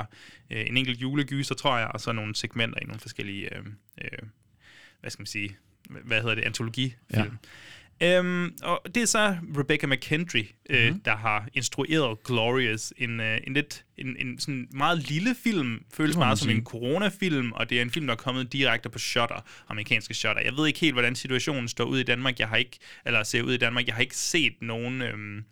Øh, 0.52 0.66
en 0.68 0.78
enkelt 0.78 1.02
julegyser, 1.02 1.56
tror 1.56 1.78
jeg, 1.78 1.88
og 1.88 2.02
så 2.02 2.12
nogle 2.12 2.36
segmenter 2.36 2.80
i 2.82 2.86
nogle 2.86 3.00
forskellige, 3.00 3.56
øh, 3.56 3.64
øh, 4.04 4.20
hvad 5.02 5.12
skal 5.12 5.22
man 5.22 5.28
sige, 5.28 5.58
hvad 6.04 6.22
hedder 6.22 6.36
det, 6.36 6.44
antologifilm. 6.44 6.98
Ja. 7.14 7.24
Øhm, 8.02 8.54
og 8.64 8.82
det 8.96 9.04
er 9.04 9.06
så 9.06 9.38
Rebecca 9.58 9.88
McKendry, 9.88 10.44
øh, 10.70 10.88
mm-hmm. 10.88 11.02
der 11.02 11.16
har 11.16 11.48
instrueret 11.54 12.24
Glorious. 12.24 12.94
En, 12.98 13.20
øh, 13.20 13.38
en 13.48 13.54
lidt 13.54 13.86
en, 13.98 14.16
en 14.20 14.40
sådan 14.40 14.68
meget 14.72 15.10
lille 15.10 15.36
film, 15.44 15.84
føles 15.94 16.18
meget 16.18 16.40
som 16.40 16.50
en 16.50 16.64
coronafilm, 16.64 17.52
og 17.52 17.70
det 17.70 17.78
er 17.78 17.82
en 17.82 17.92
film, 17.92 18.08
der 18.08 18.14
er 18.14 18.18
kommet 18.18 18.54
direkte 18.54 18.90
på 18.90 19.00
Shutter, 19.00 19.46
amerikanske 19.68 20.14
Shutter. 20.14 20.42
Jeg 20.42 20.54
ved 20.58 20.68
ikke 20.68 20.80
helt, 20.80 20.96
hvordan 20.96 21.16
situationen 21.16 21.68
står 21.68 21.84
ud 21.84 22.00
i 22.00 22.04
Danmark. 22.04 22.40
Jeg 22.40 22.48
har 22.48 22.58
ikke, 22.58 22.78
eller 23.06 23.24
ser 23.24 23.42
ud 23.42 23.54
i 23.54 23.58
Danmark. 23.58 23.88
Jeg 23.88 23.96
har 23.96 24.02
ikke 24.02 24.18
set 24.18 24.54
nogen 24.62 25.02
øhm, 25.02 25.44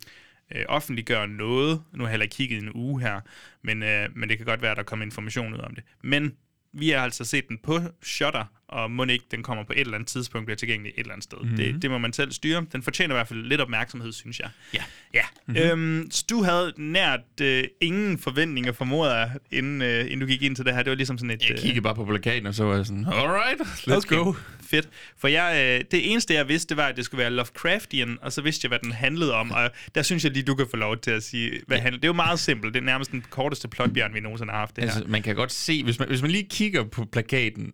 øh, 0.56 0.66
offentliggøre 0.68 1.28
noget. 1.28 1.82
Nu 1.94 2.04
har 2.04 2.10
jeg 2.10 2.12
heller 2.12 2.28
kigget 2.28 2.64
en 2.64 2.72
uge 2.76 3.02
her, 3.02 3.22
men, 3.64 3.84
øh, 3.84 4.10
men 4.16 4.30
det 4.30 4.38
kan 4.38 4.46
godt 4.46 4.62
være, 4.62 4.72
at 4.72 4.78
der 4.78 4.84
kommer 4.84 5.06
information 5.06 5.54
ud 5.54 5.60
om 5.60 5.76
det. 5.76 5.84
Men 6.04 6.34
vi 6.74 6.90
har 6.90 7.00
altså 7.00 7.26
set 7.26 7.48
den 7.48 7.58
på 7.58 7.80
Shutter, 8.04 8.46
og 8.76 8.92
må 8.92 9.04
ikke 9.06 9.26
den 9.32 9.44
kommer 9.44 9.64
på 9.64 9.74
et 9.74 9.80
eller 9.80 9.94
andet 9.96 10.08
tidspunkt 10.08 10.46
bliver 10.46 10.56
tilgængelig 10.58 10.92
et 10.96 11.00
eller 11.00 11.14
andet 11.14 11.24
sted. 11.24 11.38
Mhm. 11.38 11.48
Mm-hmm. 11.48 11.74
Det, 11.74 11.82
det 11.82 11.92
må 11.92 11.98
man 11.98 12.14
selv 12.14 12.32
styre. 12.32 12.66
Den 12.74 12.84
fortjener 12.84 13.16
i 13.16 13.18
hvert 13.18 13.28
fald 13.28 13.44
lidt 13.44 13.62
opmærksomhed, 13.62 14.12
synes 14.12 14.40
jeg. 14.40 14.50
Ja. 14.74 14.84
Ja. 15.14 15.22
Mhm. 15.48 15.58
Mm-hmm. 15.58 15.72
Øhm, 16.00 16.12
så 16.12 16.26
du 16.30 16.44
havde 16.44 16.74
nært 16.78 17.20
øh, 17.42 17.64
ingen 17.82 18.18
forventninger, 18.20 18.72
formoder 18.72 19.16
jeg, 19.18 19.32
inden, 19.52 19.82
øh, 19.82 20.06
inden 20.06 20.20
du 20.20 20.26
gik 20.26 20.42
ind 20.42 20.56
til 20.56 20.66
det 20.66 20.74
her. 20.76 20.84
Det 20.84 20.90
var 20.90 20.96
ligesom 20.96 21.18
sådan 21.18 21.32
et... 21.32 21.50
Jeg 21.50 21.58
kiggede 21.58 21.82
bare 21.82 21.96
på 21.96 22.06
plakaten, 22.06 22.48
og 22.48 22.56
så 22.56 22.64
var 22.64 22.76
jeg 22.76 22.86
sådan, 22.86 23.06
alright, 23.14 23.62
let's 23.62 23.98
Okay. 23.98 24.16
go. 24.16 24.34
Fedt. 24.70 24.90
For 25.18 25.28
jeg, 25.28 25.78
øh, 25.80 25.86
det 25.92 26.12
eneste, 26.12 26.34
jeg 26.34 26.48
vidste, 26.48 26.70
det 26.70 26.78
var, 26.78 26.88
at 26.88 26.98
det 26.98 27.06
skulle 27.06 27.20
være 27.20 27.32
Lovecraftian, 27.32 28.18
og 28.22 28.32
så 28.34 28.42
vidste 28.42 28.66
jeg, 28.66 28.70
hvad 28.70 28.80
den 28.80 28.92
handlede 28.92 29.34
om. 29.34 29.52
Og 29.52 29.72
der 29.96 30.02
synes 30.02 30.24
jeg 30.24 30.32
lige, 30.32 30.44
du 30.44 30.56
kan 30.56 30.68
få 30.72 30.78
lov 30.78 30.98
til 30.98 31.12
at 31.12 31.24
sige, 31.24 31.52
hvad 31.68 31.78
ja. 31.78 31.82
handler. 31.84 32.00
Det 32.00 32.06
er 32.06 32.10
jo 32.10 32.14
meget 32.14 32.40
simpelt. 32.40 32.74
Det 32.74 32.80
er 32.80 32.84
nærmest 32.86 33.12
den 33.12 33.24
korteste 33.30 33.68
plotbjørn, 33.68 34.14
vi 34.14 34.20
nogensinde 34.20 34.52
har 34.52 34.60
haft 34.60 34.76
det 34.76 34.82
Altså, 34.82 35.00
her. 35.00 35.08
man 35.08 35.22
kan 35.24 35.36
godt 35.36 35.52
se, 35.52 35.84
hvis 35.84 36.00
man, 36.00 36.08
hvis 36.08 36.22
man 36.22 36.32
lige 36.32 36.48
kigger 36.50 36.84
på 36.84 37.06
plakaten, 37.06 37.72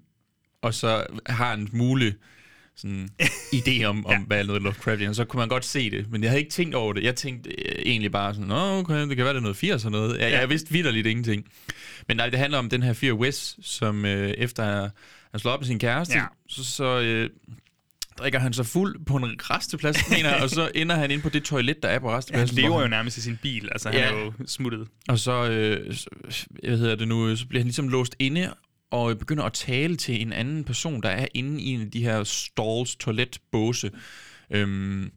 og 0.61 0.73
så 0.73 1.05
har 1.25 1.53
en 1.53 1.69
mulig 1.73 2.13
sådan, 2.75 3.09
idé 3.59 3.83
om, 3.83 4.05
om 4.05 4.11
Ja. 4.11 4.17
ja. 4.19 4.25
hvad 4.27 4.43
noget 4.43 4.61
Lovecraftian, 4.61 5.15
så 5.15 5.25
kunne 5.25 5.37
man 5.39 5.49
godt 5.49 5.65
se 5.65 5.91
det. 5.91 6.11
Men 6.11 6.23
jeg 6.23 6.29
havde 6.31 6.39
ikke 6.41 6.51
tænkt 6.51 6.75
over 6.75 6.93
det. 6.93 7.03
Jeg 7.03 7.15
tænkte 7.15 7.49
øh, 7.49 7.81
egentlig 7.85 8.11
bare 8.11 8.33
sådan, 8.33 8.47
Nå, 8.47 8.77
okay, 8.79 9.07
det 9.07 9.15
kan 9.17 9.25
være, 9.25 9.33
det 9.33 9.37
er 9.39 9.41
noget 9.41 9.57
80 9.57 9.85
og 9.85 9.91
noget. 9.91 10.11
Jeg, 10.11 10.19
Ja. 10.19 10.29
ja. 10.29 10.39
jeg 10.39 10.49
vidste 10.49 10.71
vidderligt 10.71 11.07
ingenting. 11.07 11.45
Men 12.07 12.17
nej, 12.17 12.29
det 12.29 12.39
handler 12.39 12.57
om 12.59 12.69
den 12.69 12.83
her 12.83 12.93
fyr 12.93 13.13
Wes, 13.13 13.57
som 13.61 14.05
øh, 14.05 14.29
efter 14.29 14.89
han 15.31 15.39
slår 15.39 15.51
op 15.51 15.59
med 15.59 15.67
sin 15.67 15.79
kæreste, 15.79 16.17
Ja. 16.17 16.25
så, 16.49 16.63
så 16.63 16.99
øh, 16.99 17.29
drikker 18.19 18.39
han 18.39 18.53
sig 18.53 18.65
fuld 18.65 19.05
på 19.05 19.15
en 19.15 19.25
resteplads, 19.39 20.09
mener 20.09 20.41
og 20.41 20.49
så 20.49 20.71
ender 20.75 20.95
han 20.95 21.11
ind 21.11 21.21
på 21.21 21.29
det 21.29 21.43
toilet, 21.43 21.83
der 21.83 21.89
er 21.89 21.99
på 21.99 22.11
restepladsen. 22.11 22.57
lever 22.57 22.73
han- 22.73 22.81
jo 22.81 22.87
nærmest 22.89 23.17
i 23.17 23.21
sin 23.21 23.37
bil. 23.41 23.69
Altså, 23.71 23.89
han 23.89 23.99
Ja. 23.99 24.05
er 24.11 24.19
jo 24.19 24.33
smuttet. 24.45 24.87
og 25.07 25.19
så, 25.19 25.49
øh, 25.49 25.95
så- 25.95 26.09
hvad 26.63 26.77
hedder 26.77 26.95
det 26.95 27.07
nu, 27.07 27.35
så 27.35 27.47
bliver 27.47 27.59
han 27.61 27.67
ligesom 27.67 27.87
låst 27.89 28.15
inde 28.19 28.53
og 28.91 29.17
begynder 29.17 29.43
at 29.43 29.53
tale 29.53 29.95
til 29.95 30.21
en 30.21 30.33
anden 30.33 30.63
person, 30.63 31.03
der 31.03 31.09
er 31.09 31.27
inde 31.33 31.61
i 31.61 31.73
en 31.73 31.81
af 31.81 31.91
de 31.91 32.03
her 32.03 32.23
stalls, 32.23 32.95
toiletbåse, 32.95 33.91
øhm, 34.51 35.11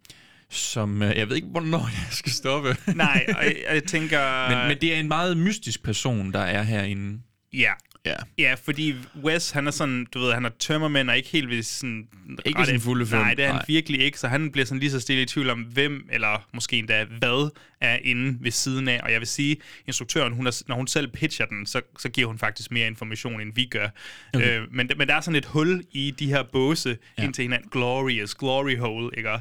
som, 0.51 1.03
øh, 1.03 1.17
jeg 1.17 1.29
ved 1.29 1.37
ikke, 1.37 1.49
hvornår 1.49 1.79
jeg 1.79 2.07
skal 2.11 2.33
stoppe. 2.33 2.77
Nej, 2.95 3.27
og 3.29 3.45
jeg, 3.45 3.57
jeg 3.73 3.85
tænker... 3.85 4.49
men, 4.49 4.69
men 4.69 4.79
det 4.81 4.95
er 4.95 5.01
en 5.01 5.09
meget 5.09 5.37
mystisk 5.37 5.83
person, 5.83 6.33
der 6.33 6.41
er 6.41 6.63
herinde. 6.63 7.21
Ja. 7.53 7.73
Ja. 8.07 8.17
Ja, 8.39 8.55
fordi 8.65 8.95
Wes, 9.23 9.51
han 9.51 9.67
er 9.67 9.71
sådan, 9.71 10.07
du 10.15 10.19
ved, 10.19 10.33
han 10.33 10.45
er 10.45 10.51
tømmermænd 10.59 11.11
og 11.11 11.17
ikke 11.17 11.29
helt 11.29 11.49
ved 11.49 11.63
sådan... 11.63 12.09
Ikke 12.45 12.59
ved 12.59 12.67
sin 12.67 12.81
fulde 12.81 13.07
fem. 13.07 13.19
Nej, 13.19 13.35
det 13.35 13.43
er 13.43 13.47
han 13.47 13.57
Nej. 13.57 13.65
virkelig 13.69 14.01
ikke, 14.01 14.21
så 14.21 14.29
han 14.29 14.53
bliver 14.53 14.67
sådan 14.67 14.81
lige 14.81 14.91
så 14.91 15.01
stille 15.01 15.23
i 15.23 15.27
tvivl 15.27 15.51
om, 15.51 15.61
hvem, 15.61 16.09
eller 16.13 16.49
måske 16.55 16.79
endda 16.79 17.05
hvad, 17.05 17.51
er 17.85 17.99
inde 18.03 18.39
ved 18.41 18.51
siden 18.51 18.89
af. 18.89 19.01
Og 19.03 19.13
jeg 19.13 19.21
vil 19.21 19.29
sige, 19.29 19.57
instruktøren, 19.87 20.33
hun 20.33 20.47
er, 20.47 20.63
når 20.69 20.75
hun 20.77 20.87
selv 20.87 21.09
pitcher 21.09 21.47
den, 21.47 21.67
så, 21.67 21.81
så 21.99 22.09
giver 22.09 22.27
hun 22.27 22.39
faktisk 22.39 22.71
mere 22.71 22.87
information, 22.87 23.41
end 23.41 23.53
vi 23.55 23.65
gør. 23.65 23.89
Okay. 24.35 24.61
Øh, 24.61 24.67
men, 24.73 24.91
men 24.97 25.09
der 25.09 25.15
er 25.15 25.21
sådan 25.21 25.37
et 25.37 25.45
hul 25.45 25.83
i 25.93 26.15
de 26.19 26.27
her 26.27 26.43
båse 26.43 26.97
ja. 27.19 27.25
ind 27.25 27.35
til 27.35 27.43
hinanden. 27.43 27.69
Glorious, 27.73 28.35
glory 28.35 28.77
hole, 28.79 29.11
ikke? 29.17 29.31
Ja. 29.31 29.37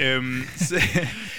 Øhm, 0.00 0.42
så, 0.56 0.74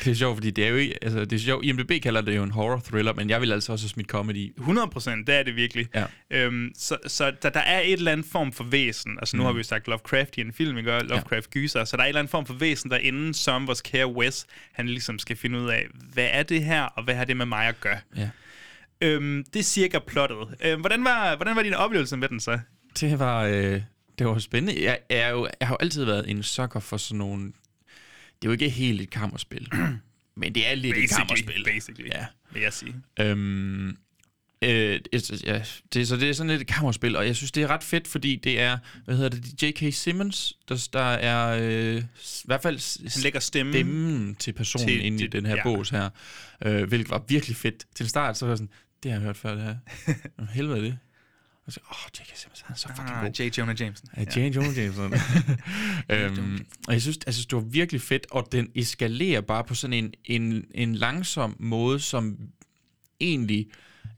Det 0.04 0.12
er 0.12 0.16
sjovt, 0.16 0.38
fordi 0.38 0.52
det 0.52 0.66
er 0.66 0.70
jo 0.70 0.76
ikke, 0.76 1.04
altså 1.04 1.26
det 1.26 1.34
er 1.34 1.40
sjovt, 1.40 1.66
IMDb 1.66 1.92
kalder 2.04 2.22
det 2.22 2.36
jo 2.36 2.44
en 2.44 2.52
horror 2.52 2.82
thriller, 2.86 3.14
men 3.14 3.30
jeg 3.30 3.42
vil 3.42 3.52
altså 3.52 3.72
også 3.72 3.88
smidt 3.88 4.08
comedy. 4.08 4.52
100 4.58 4.88
procent, 4.88 5.28
det 5.28 5.36
er 5.36 5.44
det 5.44 5.56
virkelig. 5.56 5.88
Ja. 5.96 6.06
Øhm, 6.32 6.72
så 6.78 6.98
så 7.08 7.32
der, 7.42 7.50
der 7.50 7.60
er 7.60 7.80
et 7.80 7.94
eller 7.94 8.12
andet 8.12 8.26
form 8.32 8.52
for 8.54 8.64
væsen. 8.64 9.18
Altså 9.20 9.38
nu 9.38 9.44
Mm. 9.44 9.46
har 9.46 9.54
vi 9.54 9.58
jo 9.58 9.64
sagt 9.64 9.88
Lovecraft 9.88 10.38
i 10.38 10.42
en 10.42 10.54
film, 10.54 10.78
ikke? 10.78 11.00
Lovecraft 11.00 11.50
gyser. 11.50 11.84
Så 11.86 11.98
der 11.98 12.04
er 12.04 12.06
et 12.06 12.10
eller 12.10 12.20
andet 12.20 12.32
form 12.32 12.46
for 12.46 12.54
væsen 12.54 12.92
derinde, 12.92 13.34
som 13.34 13.68
vores 13.68 13.82
kære 13.82 14.08
Wes, 14.08 14.46
han 14.72 14.88
ligesom 14.90 15.20
skal 15.20 15.36
finde 15.36 15.60
ud 15.60 15.70
af, 15.70 15.86
hvad 16.14 16.28
er 16.32 16.44
det 16.50 16.64
her, 16.64 16.82
og 16.84 17.04
hvad 17.04 17.16
har 17.16 17.26
det 17.26 17.38
med 17.38 17.46
mig 17.46 17.68
at 17.68 17.80
gøre? 17.82 17.98
Ja. 18.16 18.30
Øhm, 19.02 19.44
det 19.54 19.60
er 19.60 19.64
cirka 19.64 20.00
plottet. 20.00 20.38
Øhm, 20.66 20.80
hvordan, 20.80 21.04
var, 21.04 21.36
hvordan 21.36 21.56
var 21.56 21.64
din 21.64 21.74
oplevelse 21.74 22.18
med 22.18 22.30
den 22.30 22.40
så? 22.40 22.60
Det 23.00 23.20
var, 23.20 23.44
øh, 23.44 23.82
det 24.20 24.28
var 24.28 24.40
spændende. 24.40 24.84
Jeg, 24.84 25.00
jeg, 25.10 25.20
er 25.20 25.30
jo, 25.30 25.48
jeg 25.60 25.68
har 25.68 25.74
jo 25.74 25.78
altid 25.80 26.04
været 26.06 26.30
en 26.30 26.44
sucker 26.44 26.80
for 26.80 26.98
sådan 26.98 27.18
nogle... 27.18 27.44
det 27.46 27.54
er 28.42 28.46
jo 28.46 28.52
ikke 28.52 28.70
helt 28.70 29.02
et 29.02 29.10
kammerspil, 29.10 29.70
men 30.38 30.56
det 30.56 30.72
er 30.72 30.76
lidt 30.76 30.98
et 30.98 31.10
kammerspil. 31.10 31.64
basically, 31.66 32.10
Ja. 32.10 32.26
vil 32.52 32.62
jeg 32.62 32.74
sige. 32.74 32.96
Øhm, 33.20 33.98
øh, 34.66 35.00
ja, 35.46 35.62
det, 35.94 36.08
så 36.08 36.16
det 36.18 36.30
er 36.30 36.34
sådan 36.34 36.50
lidt 36.50 36.62
et 36.62 36.68
kammerspil, 36.68 37.16
og 37.16 37.28
jeg 37.28 37.36
synes, 37.36 37.52
det 37.52 37.64
er 37.64 37.68
ret 37.68 37.84
fedt, 37.84 38.08
fordi 38.08 38.36
det 38.36 38.60
er, 38.62 38.78
hvad 39.06 39.16
hedder 39.16 39.30
det, 39.30 39.64
J.K. 39.64 39.94
Simmons, 39.94 40.54
der, 40.70 40.88
der 40.94 41.00
er 41.04 41.60
øh, 41.62 41.98
i 41.98 42.04
hvert 42.46 42.62
fald 42.62 43.02
Han 43.14 43.24
lægger 43.24 43.40
stemmen. 43.40 43.74
stemmen 43.74 44.36
til 44.36 44.54
personen 44.54 44.88
til- 44.88 44.98
til, 44.98 45.06
inde 45.06 45.18
i 45.18 45.22
til- 45.22 45.32
den 45.32 45.46
her 45.46 45.56
ja. 45.56 45.64
bås 45.64 45.90
her, 45.90 46.10
øh, 46.66 46.84
hvilket 46.88 47.10
var 47.10 47.24
virkelig 47.28 47.56
fedt. 47.56 47.86
Til 47.96 48.10
start, 48.10 48.38
så 48.38 48.46
var 48.46 48.52
jeg 48.52 48.58
sådan, 48.58 48.70
det 49.04 49.12
har 49.12 49.20
jeg 49.20 49.26
hørt 49.26 49.38
før, 49.38 49.56
det 49.56 49.64
her. 49.64 49.76
Helvede 50.54 50.82
det? 50.82 50.98
Og 51.68 51.74
så, 51.74 51.80
åh, 51.92 51.92
oh, 52.06 52.10
J.K. 52.20 52.38
Simmons, 52.38 52.62
han 52.62 52.74
er 52.74 52.78
så 52.78 52.88
fucking 52.88 53.08
god. 53.22 53.40
Ah, 53.40 53.48
J. 53.48 53.58
Jonah 53.58 53.82
Jameson. 53.82 54.08
Ja, 54.18 54.24
Jane 54.36 54.48
Jonah 54.56 54.78
Jameson. 54.78 55.14
øhm, 56.10 56.66
og 56.88 56.94
jeg 56.94 57.02
synes, 57.02 57.18
altså, 57.28 57.42
det 57.50 57.54
var 57.56 57.60
virkelig 57.62 58.02
fedt, 58.02 58.28
og 58.32 58.48
den 58.52 58.70
eskalerer 58.76 59.42
bare 59.42 59.64
på 59.64 59.76
sådan 59.76 59.94
en, 59.94 60.14
en, 60.26 60.66
en 60.76 60.96
langsom 60.96 61.56
måde, 61.60 62.00
som 62.00 62.38
egentlig 63.20 63.68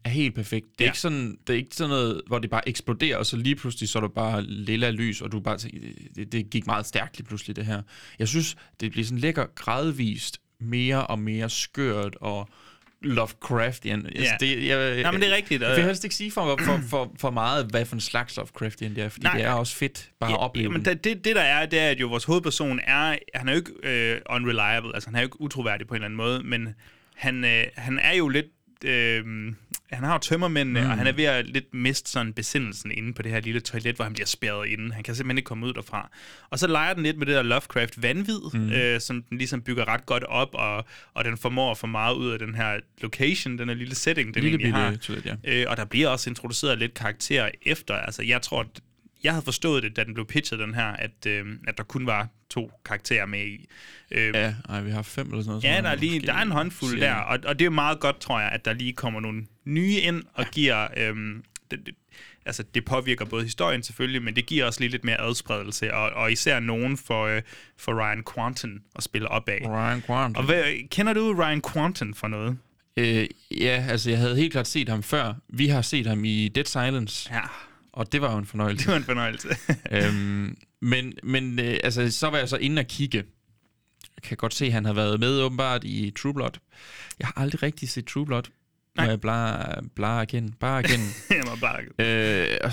er 0.08 0.12
helt 0.12 0.36
perfekt. 0.36 0.66
Det 0.80 0.82
er, 0.82 0.86
Ja. 0.86 0.86
ja. 0.86 0.90
ikke 0.92 1.00
sådan, 1.00 1.38
det 1.48 1.54
er 1.54 1.58
ikke 1.58 1.76
sådan 1.76 1.90
noget, 1.90 2.22
hvor 2.28 2.40
det 2.40 2.50
bare 2.50 2.70
eksploderer, 2.70 3.18
og 3.18 3.26
så 3.26 3.38
lige 3.38 3.56
pludselig 3.56 3.90
så 3.90 4.00
er 4.00 4.02
der 4.02 4.08
bare 4.10 4.44
lilla 4.44 4.90
lys, 4.90 5.22
og 5.22 5.32
du 5.32 5.40
bare 5.40 5.58
tænker, 5.58 5.80
det, 6.16 6.32
det 6.32 6.50
gik 6.50 6.66
meget 6.68 6.86
stærkt 6.86 7.18
lige 7.18 7.28
pludselig, 7.28 7.56
det 7.56 7.66
her. 7.66 7.82
Jeg 8.20 8.28
synes, 8.28 8.56
det 8.80 8.92
bliver 8.92 9.06
sådan 9.06 9.18
lækker 9.20 9.46
gradvist 9.56 10.38
mere 10.60 11.08
og 11.08 11.20
mere 11.20 11.50
skørt 11.50 12.16
og 12.22 12.50
Lovecraftian. 13.02 14.06
Altså, 14.06 14.24
Ja. 14.24 14.38
det, 14.40 14.68
jeg, 14.68 15.02
Nej, 15.02 15.12
men 15.12 15.22
det 15.22 15.30
er 15.32 15.36
rigtigt. 15.36 15.62
Jeg 15.62 15.76
vil 15.76 15.84
helst 15.84 16.04
ikke 16.04 16.16
sige 16.16 16.32
for, 16.32 16.60
for, 16.66 16.80
for, 16.90 17.14
for 17.20 17.30
meget, 17.32 17.66
hvad 17.66 17.86
for 17.86 17.96
en 17.96 18.00
slags 18.02 18.38
Lovecraftian 18.38 18.96
det 18.96 19.04
er, 19.04 19.10
fordi 19.10 19.24
Nej. 19.24 19.38
Det 19.38 19.46
er 19.46 19.52
også 19.52 19.76
fedt 19.76 20.12
bare 20.20 20.32
at 20.32 20.40
opleve 20.40 20.70
men 20.72 20.86
det, 20.86 21.04
det, 21.04 21.26
der 21.26 21.42
er, 21.42 21.66
det 21.66 21.80
er, 21.80 21.90
at 21.90 22.00
jo 22.02 22.08
vores 22.08 22.24
hovedperson 22.24 22.80
er, 22.84 23.18
han 23.36 23.48
er 23.48 23.52
jo 23.54 23.58
ikke 23.58 23.72
øh, 23.84 24.22
unreliable, 24.30 24.92
altså 24.96 25.10
han 25.10 25.16
er 25.16 25.20
jo 25.20 25.26
ikke 25.26 25.42
utroværdig 25.42 25.88
på 25.88 25.94
en 25.94 25.96
eller 25.96 26.06
anden 26.06 26.18
måde, 26.18 26.44
men 26.44 26.70
han, 27.16 27.46
øh, 27.46 27.64
han 27.76 28.00
er 28.00 28.14
jo 28.14 28.28
lidt, 28.28 28.46
øh, 28.86 29.24
han 29.96 30.04
har 30.04 30.14
jo 30.14 30.20
tømmermændene, 30.20 30.82
mm. 30.82 30.90
og 30.90 30.98
han 30.98 31.08
er 31.08 31.12
ved 31.12 31.24
at 31.24 31.46
lidt 31.46 31.74
miste 31.74 32.12
sådan 32.12 32.34
besindelsen 32.34 32.92
inde 32.92 33.14
på 33.14 33.22
det 33.22 33.32
her 33.32 33.40
lille 33.40 33.60
toilet, 33.60 33.96
hvor 33.96 34.04
han 34.04 34.14
bliver 34.14 34.26
spærret 34.26 34.68
inde. 34.68 34.94
Han 34.94 35.04
kan 35.04 35.16
simpelthen 35.16 35.38
ikke 35.38 35.48
komme 35.48 35.66
ud 35.66 35.74
derfra. 35.74 36.10
Og 36.50 36.60
så 36.60 36.68
leger 36.68 36.94
den 36.94 37.04
lidt 37.04 37.18
med 37.18 37.26
det 37.26 37.36
der 37.36 37.42
Lovecraft 37.42 38.02
vanvid, 38.02 38.40
mm. 38.54 38.72
øh, 38.72 39.02
som 39.02 39.24
den 39.24 39.38
ligesom 39.38 39.62
bygger 39.62 39.88
ret 39.88 40.06
godt 40.06 40.24
op, 40.24 40.50
og, 40.54 40.86
og 41.14 41.26
den 41.26 41.38
formår 41.38 41.72
at 41.72 41.78
få 41.78 41.88
meget 41.88 42.16
ud 42.16 42.32
af 42.32 42.40
den 42.40 42.56
her 42.56 42.80
location, 43.02 43.58
den 43.58 43.70
her 43.70 43.76
lille 43.76 43.96
setting, 43.96 44.34
den 44.34 44.44
Lille 44.44 44.60
egentlig 44.60 44.74
har. 44.74 44.96
toilet, 44.96 45.26
ja. 45.26 45.36
Øh, 45.44 45.66
og 45.70 45.78
der 45.78 45.86
bliver 45.86 46.08
også 46.08 46.30
introduceret 46.30 46.78
lidt 46.78 46.94
karakterer 46.94 47.52
efter. 47.62 47.94
Altså, 47.94 48.24
jeg 48.24 48.42
tror, 48.42 48.66
jeg 49.24 49.34
havde 49.34 49.44
forstået 49.46 49.84
det, 49.84 49.96
da 49.96 50.04
den 50.04 50.14
blev 50.14 50.26
pitchet, 50.26 50.60
den 50.60 50.74
her, 50.74 50.86
at, 50.86 51.26
øh, 51.28 51.46
at 51.68 51.78
der 51.78 51.84
kun 51.84 52.06
var 52.06 52.28
to 52.50 52.72
karakterer 52.86 53.26
med 53.26 53.46
i. 53.46 53.66
Øh, 54.12 54.36
Ja, 54.36 54.54
ej, 54.70 54.82
vi 54.82 54.92
har 54.92 55.02
fem 55.02 55.28
eller 55.28 55.42
sådan 55.42 55.50
noget. 55.50 55.64
Ja, 55.64 55.82
der 55.82 55.90
er, 55.90 55.96
lige, 55.96 56.20
der 56.20 56.34
er 56.34 56.42
en 56.42 56.52
håndfuld 56.52 56.92
cirka. 56.92 57.06
der, 57.06 57.14
og, 57.14 57.40
og 57.46 57.60
det 57.60 57.66
er 57.66 57.70
meget 57.70 58.00
godt, 58.00 58.20
tror 58.20 58.40
jeg, 58.40 58.50
at 58.50 58.66
der 58.66 58.74
lige 58.74 58.94
kommer 58.94 59.20
nogle 59.20 59.46
nye 59.66 60.00
ind 60.00 60.24
og 60.34 60.44
ja. 60.44 60.50
giver... 60.52 60.88
Øhm, 60.98 61.44
det, 61.72 61.80
det, 61.86 61.96
altså, 62.46 62.64
det 62.74 62.86
påvirker 62.86 63.26
både 63.26 63.44
historien 63.44 63.84
selvfølgelig, 63.84 64.22
men 64.22 64.36
det 64.36 64.46
giver 64.46 64.66
også 64.66 64.80
lige 64.80 64.90
lidt 64.90 65.04
mere 65.04 65.22
adspredelse, 65.22 65.94
og, 65.94 66.10
og 66.10 66.32
især 66.32 66.60
nogen 66.60 66.98
for, 66.98 67.26
øh, 67.26 67.42
for 67.78 67.94
Ryan 68.02 68.24
Quanten 68.34 68.82
at 68.96 69.04
spille 69.04 69.28
op 69.28 69.50
af. 69.50 69.62
Ryan 69.66 70.02
Quanten. 70.02 70.38
Og 70.38 70.44
hvad, 70.44 70.64
kender 70.90 71.14
du 71.14 71.36
Ryan 71.40 71.62
Quanten 71.74 72.14
for 72.14 72.28
noget? 72.28 72.58
Øh, 72.98 73.28
ja, 73.52 73.86
altså 73.90 74.10
jeg 74.10 74.20
havde 74.20 74.36
helt 74.36 74.52
klart 74.52 74.68
set 74.68 74.90
ham 74.90 75.04
før. 75.04 75.34
Vi 75.50 75.68
har 75.68 75.82
set 75.82 76.08
ham 76.08 76.26
i 76.26 76.48
Dead 76.48 76.66
Silence, 76.66 77.34
Ja, 77.34 77.42
og 77.98 78.12
det 78.12 78.22
var 78.22 78.32
jo 78.32 78.38
en 78.38 78.46
fornøjelse. 78.46 78.84
det 78.86 78.92
var 78.92 78.98
en 78.98 79.04
fornøjelse. 79.04 79.48
øhm, 79.92 80.58
men 80.82 81.14
men 81.24 81.60
øh, 81.60 81.78
altså, 81.84 82.12
så 82.12 82.30
var 82.30 82.38
jeg 82.38 82.50
så 82.50 82.58
inde 82.58 82.80
og 82.80 82.86
kigge. 82.86 83.18
Jeg 84.16 84.24
kan 84.24 84.38
godt 84.38 84.54
se, 84.54 84.66
at 84.66 84.72
han 84.72 84.86
har 84.86 84.94
været 84.94 85.20
med 85.20 85.42
åbenbart 85.42 85.84
i 85.84 86.12
True 86.12 86.34
Blood. 86.34 86.60
Jeg 87.20 87.28
har 87.28 87.42
aldrig 87.42 87.64
rigtig 87.64 87.90
set 87.90 88.06
True 88.06 88.26
Blood. 88.26 88.44
Må 88.98 89.04
Nej. 89.04 89.10
jeg 89.10 89.22
bare, 89.22 89.84
bare 89.96 90.22
erkende. 90.22 90.54
Bare 90.60 90.78
erkende. 90.84 91.06
jeg 91.30 91.44
må 91.46 91.56
bare... 91.62 91.82
øh, 91.82 92.58
og, 92.64 92.72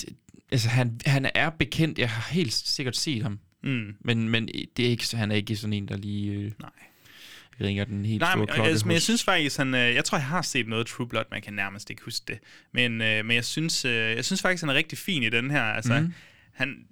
det, 0.00 0.16
altså, 0.52 0.68
han, 0.68 1.00
han 1.06 1.30
er 1.34 1.50
bekendt. 1.50 1.98
Jeg 1.98 2.10
har 2.10 2.32
helt 2.34 2.52
sikkert 2.52 2.96
set 2.96 3.22
ham. 3.22 3.38
Mm. 3.62 3.96
Men, 4.00 4.28
men 4.28 4.48
det 4.76 4.86
er 4.86 4.90
ikke, 4.90 5.16
han 5.16 5.30
er 5.30 5.36
ikke 5.36 5.56
sådan 5.56 5.72
en, 5.72 5.88
der 5.88 5.96
lige 5.96 6.32
øh, 6.32 6.52
Nej. 6.60 6.70
Ringer 7.62 7.84
den 7.84 8.04
helt 8.04 8.20
Nej, 8.20 8.30
store 8.30 8.38
men, 8.38 8.46
klokke 8.46 8.70
altså, 8.70 8.86
men 8.86 8.92
jeg 8.92 9.02
synes 9.02 9.24
faktisk, 9.24 9.56
han, 9.56 9.74
øh, 9.74 9.94
jeg 9.94 10.04
tror, 10.04 10.18
jeg 10.18 10.26
har 10.26 10.42
set 10.42 10.68
noget 10.68 10.86
True 10.86 11.08
Blood, 11.08 11.24
jeg 11.32 11.42
kan 11.42 11.52
nærmest 11.52 11.90
ikke 11.90 12.02
huske 12.04 12.24
det. 12.28 12.38
Men, 12.72 13.00
øh, 13.00 13.24
men 13.24 13.34
jeg, 13.34 13.44
synes, 13.44 13.84
øh, 13.84 13.92
jeg 13.92 14.24
synes 14.24 14.42
faktisk, 14.42 14.62
han 14.62 14.70
er 14.70 14.74
rigtig 14.74 14.98
fin 14.98 15.22
i 15.22 15.28
den 15.28 15.50
her. 15.50 15.62
Altså, 15.62 16.00
mm. 16.00 16.14
han, 16.52 16.84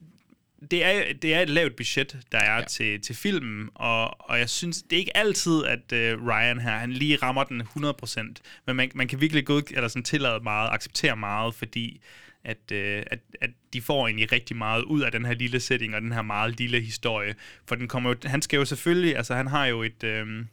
det, 0.70 0.84
er, 0.84 1.12
det 1.12 1.34
er 1.34 1.40
et 1.40 1.50
lavt 1.50 1.76
budget, 1.76 2.18
der 2.32 2.38
er 2.38 2.56
ja. 2.56 2.64
Til, 2.64 3.00
til 3.00 3.14
filmen, 3.16 3.68
og, 3.74 4.30
og 4.30 4.38
jeg 4.38 4.50
synes, 4.50 4.82
det 4.82 4.92
er 4.92 5.00
ikke 5.00 5.16
altid, 5.16 5.64
at 5.64 5.92
øh, 5.92 6.26
Ryan 6.26 6.60
her, 6.60 6.78
han 6.78 6.92
lige 6.92 7.16
rammer 7.16 7.44
den 7.44 7.62
100%, 7.62 8.20
men 8.66 8.76
man, 8.76 8.90
man 8.94 9.08
kan 9.08 9.20
virkelig 9.20 9.46
god, 9.46 9.62
eller 9.70 9.88
sådan 9.88 10.02
tillade 10.02 10.40
meget, 10.42 10.70
acceptere 10.72 11.16
meget, 11.16 11.54
fordi 11.54 12.00
at, 12.44 12.72
øh, 12.72 13.02
at, 13.06 13.18
at 13.40 13.50
de 13.72 13.82
får 13.82 14.06
egentlig 14.06 14.32
rigtig 14.32 14.56
meget 14.56 14.82
ud 14.82 15.00
af 15.00 15.12
den 15.12 15.24
her 15.24 15.34
lille 15.34 15.60
setting 15.60 15.94
og 15.94 16.00
den 16.00 16.12
her 16.12 16.22
meget 16.22 16.58
lille 16.58 16.80
historie. 16.80 17.34
For 17.66 17.74
den 17.74 17.88
kommer 17.88 18.10
jo, 18.10 18.16
han 18.24 18.42
skal 18.42 18.56
jo 18.56 18.64
selvfølgelig, 18.64 19.16
altså 19.16 19.34
han 19.34 19.46
har 19.46 19.66
jo 19.66 19.82
et... 19.82 20.04
Øh, 20.04 20.44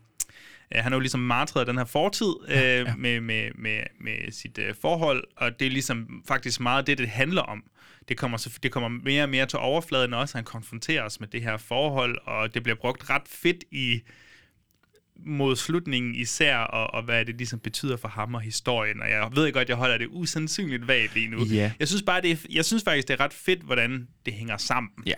Øh, 0.75 0.83
han 0.83 0.93
er 0.93 0.97
jo 0.97 0.99
ligesom 0.99 1.19
martret 1.19 1.59
af 1.59 1.65
den 1.65 1.77
her 1.77 1.85
fortid 1.85 2.33
øh, 2.47 2.55
ja, 2.55 2.81
ja. 2.81 2.95
Med, 2.95 3.21
med, 3.21 3.51
med, 3.55 3.79
med 4.01 4.31
sit 4.31 4.57
øh, 4.57 4.75
forhold, 4.81 5.23
og 5.37 5.59
det 5.59 5.65
er 5.65 5.71
ligesom 5.71 6.23
faktisk 6.27 6.59
meget 6.59 6.87
det, 6.87 6.97
det 6.97 7.09
handler 7.09 7.41
om. 7.41 7.63
Det 8.07 8.17
kommer, 8.17 8.47
det 8.63 8.71
kommer 8.71 8.89
mere 8.89 9.23
og 9.23 9.29
mere 9.29 9.45
til 9.45 9.59
overfladen 9.59 10.13
også, 10.13 10.37
han 10.37 10.43
konfronterer 10.43 11.03
os 11.03 11.19
med 11.19 11.27
det 11.27 11.41
her 11.41 11.57
forhold, 11.57 12.17
og 12.25 12.53
det 12.53 12.63
bliver 12.63 12.75
brugt 12.75 13.09
ret 13.09 13.27
fedt 13.27 13.63
i 13.71 14.01
mod 15.25 15.55
slutningen 15.55 16.15
især, 16.15 16.57
og, 16.57 16.93
og 16.93 17.03
hvad 17.03 17.25
det 17.25 17.35
ligesom 17.37 17.59
betyder 17.59 17.97
for 17.97 18.07
ham 18.07 18.35
og 18.35 18.41
historien. 18.41 19.01
Og 19.01 19.09
jeg 19.09 19.29
ved 19.33 19.51
godt, 19.53 19.61
at 19.61 19.69
jeg 19.69 19.77
holder 19.77 19.97
det 19.97 20.07
usandsynligt 20.11 20.87
vagt 20.87 21.13
lige 21.13 21.27
nu. 21.27 21.45
Ja. 21.45 21.71
Jeg 21.79 21.87
synes 21.87 22.03
bare, 22.03 22.21
det 22.21 22.31
er, 22.31 22.35
jeg 22.49 22.65
synes 22.65 22.83
faktisk, 22.83 23.07
det 23.07 23.13
er 23.13 23.19
ret 23.19 23.33
fedt, 23.33 23.61
hvordan 23.61 24.07
det 24.25 24.33
hænger 24.33 24.57
sammen. 24.57 24.91
Ja. 25.05 25.13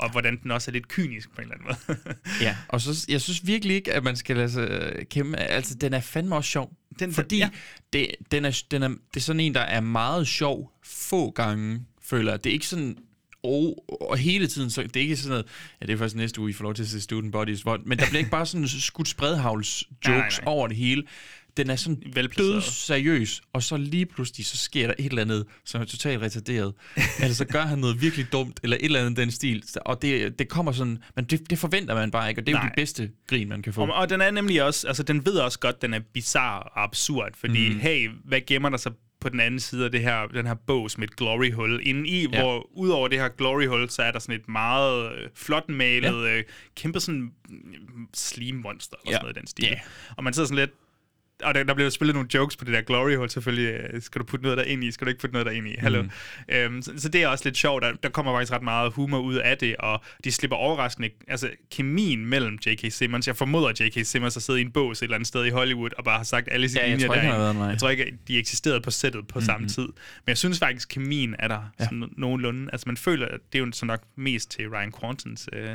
Og 0.00 0.10
hvordan 0.10 0.40
den 0.42 0.50
også 0.50 0.70
er 0.70 0.72
lidt 0.72 0.88
kynisk 0.88 1.30
på 1.34 1.40
en 1.42 1.42
eller 1.52 1.54
anden 1.54 1.76
måde. 1.88 1.98
Ja, 2.46 2.56
og 2.68 2.80
så, 2.80 3.06
jeg 3.08 3.20
synes 3.20 3.46
virkelig 3.46 3.76
ikke, 3.76 3.92
at 3.92 4.04
man 4.04 4.16
skal 4.16 4.36
lade 4.36 4.50
sig 4.50 4.68
øh, 4.70 5.04
kæmpe. 5.06 5.36
Altså, 5.36 5.74
den 5.74 5.92
er 5.92 6.00
fandme 6.00 6.36
også 6.36 6.50
sjov. 6.50 6.72
Den- 6.98 7.12
fordi 7.12 7.38
ja. 7.38 7.50
det, 7.92 8.06
den 8.30 8.44
er, 8.44 8.62
den 8.70 8.82
er, 8.82 8.88
det 8.88 9.16
er 9.16 9.20
sådan 9.20 9.40
en, 9.40 9.54
der 9.54 9.60
er 9.60 9.80
meget 9.80 10.26
sjov 10.26 10.72
få 10.84 11.30
gange, 11.30 11.80
føler. 12.02 12.36
Det 12.36 12.50
er 12.50 12.54
ikke 12.54 12.66
sådan, 12.66 12.96
og, 13.42 13.84
og 14.00 14.18
hele 14.18 14.46
tiden, 14.46 14.70
så 14.70 14.82
det 14.82 14.96
er 14.96 15.00
ikke 15.00 15.16
sådan 15.16 15.28
noget, 15.30 15.46
ja, 15.80 15.86
det 15.86 15.92
er 15.92 15.96
først 15.96 16.16
næste 16.16 16.40
uge, 16.40 16.50
I 16.50 16.52
får 16.52 16.64
lov 16.64 16.74
til 16.74 16.82
at 16.82 16.88
se 16.88 17.00
Student 17.00 17.32
Bodies, 17.32 17.64
men 17.64 17.98
der 17.98 18.06
bliver 18.06 18.18
ikke 18.18 18.30
bare 18.30 18.46
sådan 18.46 18.68
skudt 18.90 19.08
spredhavls 19.08 19.84
Nej, 20.06 20.16
jokes 20.16 20.38
nej. 20.38 20.44
over 20.52 20.68
det 20.68 20.76
hele. 20.76 21.02
Den 21.56 21.70
er 21.70 21.76
sådan 21.76 22.02
død 22.38 22.60
seriøs, 22.60 23.42
og 23.52 23.62
så 23.62 23.76
lige 23.76 24.06
pludselig, 24.06 24.46
så 24.46 24.56
sker 24.56 24.86
der 24.86 24.94
et 24.98 25.06
eller 25.06 25.22
andet, 25.22 25.46
som 25.64 25.80
er 25.80 25.84
totalt 25.84 26.22
retarderet. 26.22 26.74
eller 27.20 27.34
så 27.42 27.44
gør 27.44 27.62
han 27.62 27.78
noget 27.78 28.02
virkelig 28.02 28.32
dumt, 28.32 28.60
eller 28.62 28.76
et 28.76 28.84
eller 28.84 29.00
andet 29.00 29.16
den 29.16 29.30
stil. 29.30 29.64
Og 29.76 30.02
det, 30.02 30.38
det 30.38 30.48
kommer 30.48 30.72
sådan, 30.72 30.98
men 31.16 31.24
det, 31.24 31.50
det 31.50 31.58
forventer 31.58 31.94
man 31.94 32.10
bare 32.10 32.28
ikke, 32.28 32.40
og 32.40 32.46
det 32.46 32.52
er 32.52 32.56
jo 32.58 32.62
Nej. 32.62 32.68
det 32.68 32.76
bedste 32.76 33.10
grin, 33.26 33.48
man 33.48 33.62
kan 33.62 33.72
få. 33.72 33.82
Og, 33.82 33.92
og 33.94 34.10
den 34.10 34.20
er 34.20 34.30
nemlig 34.30 34.62
også, 34.62 34.86
altså 34.88 35.02
den 35.02 35.26
ved 35.26 35.38
også 35.38 35.58
godt, 35.58 35.82
den 35.82 35.94
er 35.94 36.00
bizarre 36.14 36.62
og 36.62 36.82
absurd, 36.82 37.30
fordi 37.34 37.68
mm. 37.72 37.78
hey, 37.80 38.10
hvad 38.24 38.40
gemmer 38.46 38.68
der 38.68 38.76
sig 38.76 38.92
på 39.20 39.28
den 39.28 39.40
anden 39.40 39.60
side 39.60 39.84
af 39.84 39.90
det 39.90 40.00
her, 40.00 40.26
den 40.26 40.46
her 40.46 40.54
bås 40.54 40.98
med 40.98 41.08
et 41.08 41.16
glory 41.16 41.52
hul 41.52 41.80
inde 41.82 42.08
i, 42.08 42.28
ja. 42.32 42.42
Hvor 42.42 42.68
ud 42.76 42.88
over 42.88 43.08
det 43.08 43.18
her 43.18 43.28
glory 43.28 43.66
hul, 43.66 43.88
så 43.90 44.02
er 44.02 44.10
der 44.10 44.18
sådan 44.18 44.34
et 44.34 44.48
meget 44.48 45.12
øh, 45.12 45.28
flot 45.34 45.68
malet, 45.68 46.24
ja. 46.24 46.36
øh, 46.36 46.44
kæmpe 46.76 47.00
sådan 47.00 47.20
mm, 47.20 48.08
slim 48.14 48.54
monster 48.54 48.96
eller 49.04 49.10
Ja. 49.10 49.16
sådan 49.16 49.24
noget 49.24 49.36
i 49.36 49.40
den 49.40 49.46
stil. 49.46 49.64
Ja. 49.64 49.80
Og 50.16 50.24
man 50.24 50.32
sidder 50.32 50.46
sådan 50.46 50.58
lidt, 50.58 50.70
og 51.42 51.54
der, 51.54 51.62
der 51.62 51.74
bliver 51.74 51.90
spillet 51.90 52.14
nogle 52.14 52.28
jokes 52.34 52.56
på 52.56 52.64
det 52.64 52.74
der 52.74 52.80
glory 52.80 53.16
hole, 53.16 53.30
selvfølgelig. 53.30 53.80
øh, 53.92 54.02
Skal 54.02 54.18
du 54.18 54.24
putte 54.24 54.42
noget 54.42 54.58
der 54.58 54.64
ind 54.64 54.84
i? 54.84 54.90
Skal 54.92 55.04
du 55.04 55.08
ikke 55.08 55.20
putte 55.20 55.32
noget 55.32 55.46
der 55.46 55.52
ind 55.52 55.68
i? 55.68 55.74
Hallo. 55.78 56.02
Mm. 56.02 56.10
Øhm, 56.48 56.82
så, 56.82 56.92
så, 56.96 57.08
det 57.08 57.22
er 57.22 57.28
også 57.28 57.44
lidt 57.44 57.56
sjovt. 57.56 57.82
Der, 57.82 57.92
der 57.92 58.08
kommer 58.08 58.36
faktisk 58.36 58.52
ret 58.52 58.62
meget 58.62 58.92
humor 58.92 59.18
ud 59.18 59.34
af 59.34 59.58
det, 59.58 59.76
og 59.76 60.02
de 60.24 60.32
slipper 60.32 60.56
overraskende... 60.56 61.10
Altså, 61.28 61.50
kemien 61.70 62.26
mellem 62.26 62.58
J.K. 62.66 62.92
Simmons... 62.92 63.26
Jeg 63.26 63.36
formoder, 63.36 63.68
J.K. 63.80 64.06
Simmons 64.06 64.34
har 64.34 64.40
siddet 64.40 64.60
i 64.60 64.62
en 64.62 64.72
bås 64.72 64.98
et 64.98 65.02
eller 65.02 65.14
andet 65.14 65.28
sted 65.28 65.44
i 65.44 65.50
Hollywood, 65.50 65.90
og 65.98 66.04
bare 66.04 66.16
har 66.16 66.24
sagt 66.24 66.48
alle 66.50 66.68
sine 66.68 66.84
Ja, 66.84 66.90
linjer 66.90 67.12
derinde. 67.12 67.64
Jeg 67.64 67.78
tror 67.78 67.88
ikke, 67.88 68.18
de 68.28 68.38
eksisterede 68.38 68.80
på 68.80 68.90
sættet 68.90 69.26
på 69.26 69.38
mm-hmm. 69.38 69.46
samme 69.46 69.68
tid. 69.68 69.86
Men 69.86 70.26
jeg 70.26 70.38
synes 70.38 70.58
faktisk, 70.58 70.86
at 70.86 70.94
kemien 70.94 71.36
er 71.38 71.48
der 71.48 71.60
ja. 71.78 71.84
sådan 71.84 72.08
nogenlunde. 72.16 72.68
Altså, 72.72 72.84
man 72.86 72.96
føler, 72.96 73.26
at 73.26 73.40
det 73.52 73.60
er 73.60 73.64
jo 73.64 73.72
så 73.72 73.86
nok 73.86 74.00
mest 74.16 74.50
til 74.50 74.68
Ryan 74.68 74.92
Quantons... 75.00 75.48
Øh, 75.52 75.68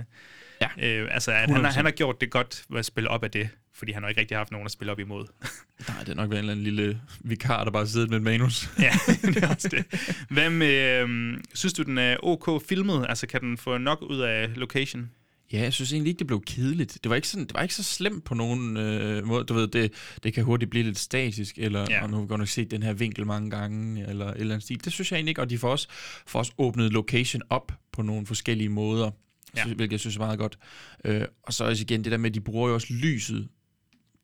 Ja. 0.62 0.68
Øh, 0.88 1.08
altså, 1.12 1.32
at 1.32 1.38
han, 1.38 1.50
har, 1.50 1.72
100%. 1.72 1.76
han 1.76 1.86
har 1.86 1.92
gjort 1.92 2.22
det 2.22 2.32
godt 2.32 2.64
ved 2.70 2.80
at 2.80 2.86
spille 2.86 3.10
op 3.10 3.24
af 3.24 3.32
det, 3.32 3.50
fordi 3.76 3.92
han 3.92 4.04
har 4.04 4.10
ikke 4.10 4.22
rigtig 4.22 4.38
haft 4.38 4.52
nogen 4.52 4.66
at 4.66 4.72
spille 4.72 4.92
op 4.92 5.00
imod. 5.00 5.26
Nej, 5.90 6.00
det 6.00 6.10
er 6.10 6.16
nok 6.16 6.30
været 6.30 6.40
en 6.40 6.50
eller 6.50 6.52
anden 6.52 6.64
lille 6.64 7.02
vikar, 7.20 7.64
der 7.64 7.72
bare 7.72 7.88
sidder 7.88 8.08
med 8.08 8.18
et 8.18 8.24
manus. 8.24 8.70
ja, 8.80 8.92
det 9.22 9.44
er 9.44 9.48
også 9.50 9.68
det. 9.70 9.86
Hvad 10.30 10.50
med, 10.50 11.02
øhm, 11.02 11.44
synes 11.54 11.74
du, 11.74 11.84
den 11.84 11.98
er 11.98 12.18
ok 12.24 12.62
filmet? 12.68 13.06
Altså, 13.10 13.28
kan 13.28 13.42
den 13.42 13.58
få 13.58 13.78
nok 13.78 14.02
ud 14.02 14.20
af 14.20 14.50
location? 14.56 15.10
Ja, 15.54 15.62
jeg 15.62 15.74
synes 15.74 15.94
egentlig 15.94 16.10
ikke, 16.10 16.20
det 16.20 16.28
blev 16.28 16.42
kedeligt. 16.48 16.98
Det 17.04 17.10
var 17.10 17.16
ikke, 17.16 17.28
sådan, 17.28 17.46
det 17.46 17.54
var 17.54 17.62
ikke 17.62 17.76
så 17.76 17.84
slemt 17.84 18.24
på 18.24 18.34
nogen 18.36 18.78
øh, 18.78 19.26
måde. 19.28 19.44
Du 19.44 19.54
ved, 19.54 19.68
det, 19.68 19.94
det 20.24 20.34
kan 20.34 20.44
hurtigt 20.44 20.72
blive 20.72 20.84
lidt 20.84 21.00
statisk, 21.00 21.58
eller 21.58 21.86
Ja. 21.90 22.04
og 22.04 22.10
nu 22.10 22.16
har 22.16 22.22
vi 22.24 22.28
godt 22.28 22.40
nok 22.40 22.48
set 22.48 22.72
den 22.72 22.84
her 22.84 22.94
vinkel 22.94 23.26
mange 23.28 23.50
gange, 23.50 24.10
eller 24.10 24.26
et 24.26 24.40
eller 24.40 24.54
andet 24.54 24.64
stil. 24.64 24.86
Det 24.86 24.94
synes 24.94 25.12
jeg 25.12 25.18
egentlig 25.18 25.32
ikke, 25.32 25.42
og 25.42 25.50
de 25.50 25.58
får 25.58 25.72
også, 25.72 25.88
får 26.28 26.40
også 26.40 26.52
åbnet 26.58 26.94
location 26.94 27.42
op 27.50 27.72
på 27.92 28.02
nogle 28.02 28.26
forskellige 28.26 28.70
måder. 28.70 29.12
Ja. 29.58 29.66
hvilket 29.66 29.92
jeg 29.92 30.00
synes 30.00 30.16
er 30.16 30.20
meget 30.20 30.40
godt. 30.40 30.58
Øh, 31.06 31.22
og 31.44 31.54
så 31.54 31.64
også 31.66 31.84
igen 31.84 32.04
det 32.04 32.12
der 32.12 32.18
med, 32.18 32.30
at 32.30 32.34
de 32.36 32.42
bruger 32.42 32.68
jo 32.68 32.74
også 32.74 32.88
lyset 32.94 33.48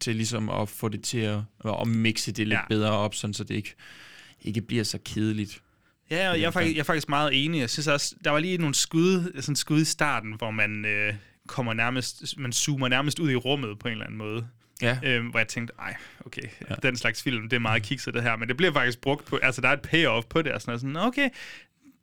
til 0.01 0.15
ligesom 0.15 0.49
at 0.49 0.69
få 0.69 0.89
det 0.89 1.03
til 1.03 1.17
at, 1.19 1.39
at 1.81 1.87
mixe 1.87 2.31
det 2.31 2.47
lidt 2.47 2.57
Ja. 2.57 2.59
ja. 2.59 2.67
bedre 2.69 2.91
op, 2.91 3.15
sådan, 3.15 3.33
så 3.33 3.43
det 3.43 3.55
ikke, 3.55 3.75
ikke 4.41 4.61
bliver 4.61 4.83
så 4.83 4.99
kedeligt. 5.05 5.61
Ja, 6.11 6.29
og 6.29 6.39
jeg 6.41 6.47
er, 6.47 6.51
faktisk, 6.51 6.75
jeg 6.75 6.79
er 6.79 6.83
faktisk 6.85 7.09
meget 7.09 7.45
enig. 7.45 7.59
Jeg 7.59 7.69
synes 7.69 7.87
også, 7.87 8.15
der 8.23 8.31
var 8.31 8.39
lige 8.39 8.57
nogle 8.57 8.75
skud, 8.75 9.41
sådan 9.41 9.55
skud 9.55 9.81
i 9.81 9.85
starten, 9.85 10.33
hvor 10.37 10.51
man 10.51 10.85
øh, 10.85 11.13
kommer 11.47 11.73
nærmest, 11.73 12.37
man 12.37 12.51
zoomer 12.53 12.87
nærmest 12.87 13.19
ud 13.19 13.31
i 13.31 13.35
rummet 13.35 13.79
på 13.79 13.87
en 13.87 13.91
eller 13.91 14.05
anden 14.05 14.17
måde. 14.17 14.47
Ja, 14.81 14.97
Øhm, 15.03 15.27
hvor 15.27 15.39
jeg 15.39 15.47
tænkte, 15.47 15.73
ej, 15.79 15.95
okay, 16.25 16.41
ja. 16.69 16.75
den 16.83 16.97
slags 16.97 17.23
film, 17.23 17.49
det 17.49 17.55
er 17.55 17.59
meget 17.59 17.83
kikset 17.83 18.13
det 18.13 18.23
her, 18.23 18.35
men 18.35 18.47
det 18.47 18.57
bliver 18.57 18.73
faktisk 18.73 19.01
brugt 19.01 19.25
på, 19.25 19.39
altså 19.43 19.61
der 19.61 19.67
er 19.69 19.73
et 19.73 19.81
payoff 19.81 20.27
på 20.27 20.41
det, 20.41 20.51
og 20.51 20.61
sådan, 20.61 20.69
noget, 20.71 20.81
sådan 20.81 20.97
okay, 20.97 21.29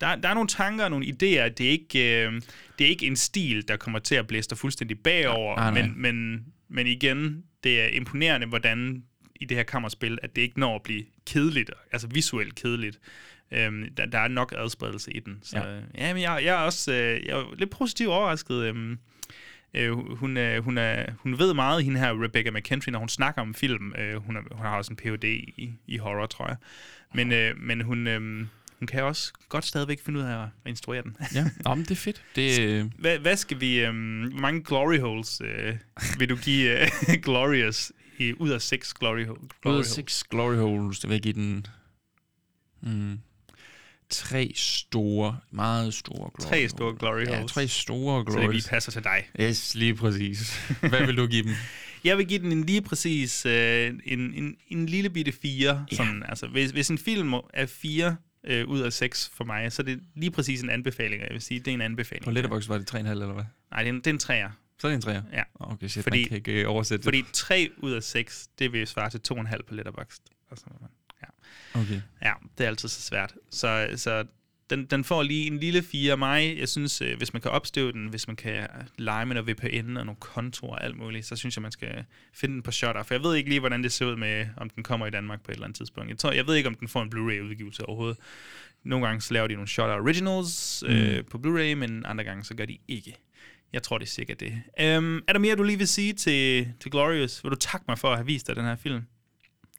der, 0.01 0.17
der 0.17 0.29
er 0.29 0.35
nogle 0.35 0.49
tanker 0.49 0.85
og 0.85 0.91
nogle 0.91 1.07
idéer, 1.07 1.49
det 1.49 1.61
er, 1.61 1.71
ikke, 1.71 2.25
øh, 2.27 2.33
det 2.79 2.85
er 2.85 2.89
ikke 2.89 3.07
en 3.07 3.17
stil, 3.17 3.69
der 3.69 3.77
kommer 3.77 3.99
til 3.99 4.15
at 4.15 4.27
blæse 4.27 4.49
dig 4.51 4.59
fuldstændig 4.59 4.99
bagover, 4.99 5.57
Nej, 5.57 5.71
nej. 5.71 5.83
men, 5.83 6.03
men, 6.03 6.45
men 6.69 6.87
igen, 6.87 7.43
det 7.69 7.81
er 7.81 7.87
imponerende, 7.87 8.47
hvordan 8.47 9.03
i 9.41 9.45
det 9.45 9.57
her 9.57 9.65
kammerspil, 9.65 10.19
at 10.23 10.37
det 10.37 10.43
ikke 10.43 10.61
når 10.61 10.75
at 10.75 10.83
blive 10.83 11.05
kedeligt, 11.27 11.71
altså 11.93 12.09
visuelt 12.09 12.55
kedeligt. 12.55 12.99
Øhm, 13.51 13.95
der, 13.97 14.07
der 14.07 14.19
er 14.19 14.29
nok 14.29 14.55
adspredelse 14.57 15.13
i 15.13 15.21
den. 15.21 15.39
Så, 15.43 15.59
ja. 15.59 15.75
Ja. 15.75 15.81
ja, 15.99 16.15
men 16.15 16.23
jeg, 16.23 16.41
jeg 16.45 16.61
er 16.61 16.65
også 16.65 16.93
øh, 16.93 17.27
jeg 17.27 17.39
er 17.39 17.55
lidt 17.59 17.71
positivt 17.71 18.11
overrasket. 18.11 18.63
Øhm, 18.63 18.99
Øh, 19.75 19.93
hun, 19.93 20.37
er, 20.37 20.61
hun, 20.61 20.79
er, 20.79 21.07
hun 21.19 21.39
ved 21.39 21.55
meget, 21.55 21.85
hende 21.85 22.01
her 22.01 22.25
Rebecca 22.25 22.51
McKentry, 22.51 22.91
når 22.91 22.99
hun 22.99 23.09
snakker 23.09 23.43
om 23.43 23.55
film. 23.55 23.95
Øh, 23.99 24.17
hun, 24.17 24.37
er, 24.37 24.41
hun 24.51 24.67
har 24.67 24.77
også 24.77 24.93
en 24.93 24.97
Ph.D. 24.97 25.25
i, 25.25 25.73
i 25.87 25.97
horror, 25.97 26.27
tror 26.27 26.47
jeg. 26.47 26.57
Men, 27.15 27.33
øh, 27.33 27.55
men 27.59 27.81
hun, 27.81 28.07
øh, 28.07 28.47
hun 28.79 28.87
kan 28.87 29.03
også 29.03 29.33
godt 29.49 29.65
stadigvæk 29.65 30.01
finde 30.05 30.19
ud 30.21 30.25
af 30.25 30.43
at 30.43 30.49
instruere 30.67 31.03
den. 31.03 31.17
ja. 31.35 31.45
Nå, 31.65 31.75
men 31.75 31.85
det 31.85 31.91
er 31.91 31.95
fedt. 31.97 32.23
Det, 32.37 32.61
øh, 32.61 32.87
Hvad, 32.99 33.19
hvad 33.19 33.37
skal 33.37 33.61
vi... 33.61 33.81
Øh, 33.81 33.91
hvor 34.31 34.41
mange 34.41 34.63
glory 34.65 34.99
holes 34.99 35.41
øh, 35.45 35.77
vil 36.19 36.29
du 36.29 36.37
give 36.37 36.81
øh, 36.83 36.89
Glorious 37.23 37.93
i, 38.19 38.33
ud 38.33 38.51
af 38.51 38.63
seks 38.63 38.95
glory, 38.95 39.27
ho- 39.27 39.49
glory 39.63 39.75
ud 39.75 39.79
af 39.79 39.85
seks 39.87 40.25
glory 40.25 40.57
holes, 40.57 41.01
det 41.01 41.09
vil 41.11 41.15
jeg 41.15 41.23
give 41.23 41.35
den 41.35 41.67
mm, 42.83 43.19
tre 44.11 44.53
store, 44.55 45.39
meget 45.51 45.95
store 45.95 46.31
glory 46.39 46.49
Tre 46.51 46.69
store 46.69 46.95
glory 46.99 47.25
Ja, 47.27 47.37
holes. 47.37 47.53
tre 47.53 47.69
store 47.69 48.25
Så 48.25 48.31
det 48.31 48.41
glory 48.41 48.53
lige 48.53 48.69
passer 48.69 48.93
til 48.93 49.05
dig. 49.05 49.29
Yes, 49.41 49.75
lige 49.75 49.95
præcis. 49.95 50.59
Hvad 50.81 51.07
vil 51.07 51.17
du 51.17 51.27
give 51.27 51.43
dem? 51.43 51.53
Jeg 52.05 52.19
vil 52.19 52.27
give 52.27 52.39
den 52.39 52.53
en 52.53 52.65
lige 52.65 52.83
præcis 52.83 53.47
øh, 53.47 53.93
en, 54.05 54.21
en, 54.35 54.57
en 54.69 54.87
lille 54.87 55.11
bitte 55.11 55.33
fire. 55.43 55.87
Ja. 55.93 55.97
Sådan, 55.97 56.23
altså, 56.29 56.47
hvis, 56.47 56.71
hvis 56.71 56.89
en 56.91 56.99
film 56.99 57.33
er 57.33 57.67
fire 57.67 58.17
øh, 58.45 58.69
ud 58.69 58.81
af 58.81 58.93
seks 58.93 59.31
for 59.35 59.45
mig, 59.45 59.73
så 59.73 59.83
er 59.83 59.85
det 59.85 60.01
lige 60.15 60.31
præcis 60.31 60.63
en 60.63 60.71
anbefaling. 60.71 61.23
Jeg 61.23 61.31
vil 61.33 61.41
sige, 61.41 61.61
det 61.61 61.69
er 61.69 61.75
en 61.75 61.81
anbefaling. 61.81 62.25
På 62.25 62.31
Letterboxd 62.31 62.69
var 62.69 62.79
det 62.79 62.95
3,5 62.95 62.99
eller 63.09 63.33
hvad? 63.33 63.45
Nej, 63.71 63.83
det 63.83 63.89
er 63.89 63.93
en, 63.93 63.99
det 63.99 64.07
er 64.07 64.11
en 64.11 64.19
træer. 64.19 64.51
Så 64.79 64.89
er 64.89 64.97
det 64.97 65.07
en 65.07 65.13
3'er? 65.17 65.23
Ja. 65.37 65.43
Okay, 65.55 65.89
shit, 65.89 66.03
Fordi- 66.03 66.21
man 66.21 66.29
kan 66.29 66.37
ikke 66.37 66.53
øh, 66.63 66.71
oversætte 66.71 67.03
Fordi 67.03 67.25
tre 67.33 67.71
ud 67.77 67.93
af 67.93 68.03
seks, 68.03 68.49
det 68.59 68.73
vil 68.73 68.87
svare 68.87 69.11
til 69.11 69.21
to 69.21 69.35
og 69.35 69.41
en 69.41 69.47
halv 69.47 69.63
på 69.63 69.75
Letterboxd. 69.75 70.23
Og 70.51 70.59
så, 70.59 70.65
ja. 71.23 71.27
det. 71.81 71.87
Okay. 71.87 72.01
ja, 72.23 72.33
det 72.59 72.65
er 72.65 72.69
altid 72.69 72.89
så 72.89 73.01
svært. 73.03 73.35
Så, 73.51 73.89
så 73.97 74.25
den, 74.71 74.85
den 74.85 75.05
får 75.05 75.23
lige 75.23 75.47
en 75.47 75.59
lille 75.59 75.83
fire 75.83 76.13
af 76.13 76.19
mig. 76.19 76.59
Jeg 76.59 76.69
synes, 76.69 77.03
øh, 77.03 77.17
hvis 77.17 77.33
man 77.33 77.43
kan 77.43 77.51
opstøve 77.51 77.93
den, 77.93 78.07
hvis 78.07 78.27
man 78.27 78.37
kan 78.37 78.67
lege 78.97 79.27
med 79.27 79.35
noget 79.35 79.49
VPN 79.49 79.97
og 79.97 80.07
nogle 80.07 80.21
kontorer 80.21 80.73
og 80.73 80.85
alt 80.85 80.97
muligt, 80.97 81.27
så 81.27 81.37
synes 81.37 81.57
jeg, 81.57 81.63
man 81.63 81.73
skal 81.73 82.05
finde 82.33 82.55
den 82.55 82.63
på 82.63 82.71
Shutter. 82.71 83.03
For 83.03 83.15
jeg 83.15 83.23
ved 83.23 83.35
ikke 83.35 83.49
lige, 83.49 83.61
hvordan 83.61 83.83
det 83.83 83.93
ser 83.93 84.07
ud 84.07 84.17
med, 84.17 84.47
om 84.57 84.71
den 84.71 84.83
kommer 84.83 85.07
i 85.07 85.11
Danmark 85.11 85.43
på 85.43 85.51
et 85.51 85.55
eller 85.55 85.65
andet 85.65 85.77
tidspunkt. 85.77 86.11
Jeg, 86.11 86.19
tror, 86.19 86.33
jeg 86.33 86.47
ved 86.47 86.55
ikke, 86.55 86.69
om 86.69 86.75
den 86.75 86.89
får 86.89 87.03
en 87.03 87.11
Blu-ray-udgivelse 87.11 87.87
overhovedet. 87.87 88.19
Nogle 88.85 89.07
gange 89.07 89.21
så 89.21 89.35
laver 89.35 89.47
de 89.47 89.55
nogle 89.55 89.69
Shutter 89.69 89.95
Originals 89.95 90.85
øh, 90.87 91.25
på 91.25 91.39
Blu-ray, 91.39 91.75
men 91.75 92.05
andre 92.07 92.25
gange 92.25 92.45
så 92.45 92.55
gør 92.55 92.65
de 92.65 92.79
ikke. 92.89 93.17
Jeg 93.73 93.83
tror, 93.83 93.99
det 93.99 94.07
er 94.07 94.11
cirka 94.11 94.35
det. 94.35 94.53
Um, 94.99 95.23
er 95.29 95.33
der 95.33 95.39
mere, 95.39 95.57
du 95.57 95.63
lige 95.63 95.79
vil 95.79 95.89
sige 95.89 96.13
til, 96.13 96.69
til 96.81 96.91
Glorious? 96.91 97.45
Vil 97.45 97.51
du 97.51 97.57
takke 97.57 97.85
mig 97.89 97.99
for 97.99 98.09
at 98.09 98.17
have 98.17 98.27
vist 98.27 98.47
dig 98.47 98.57
den 98.57 98.65
her 98.65 98.77
film? 98.77 99.03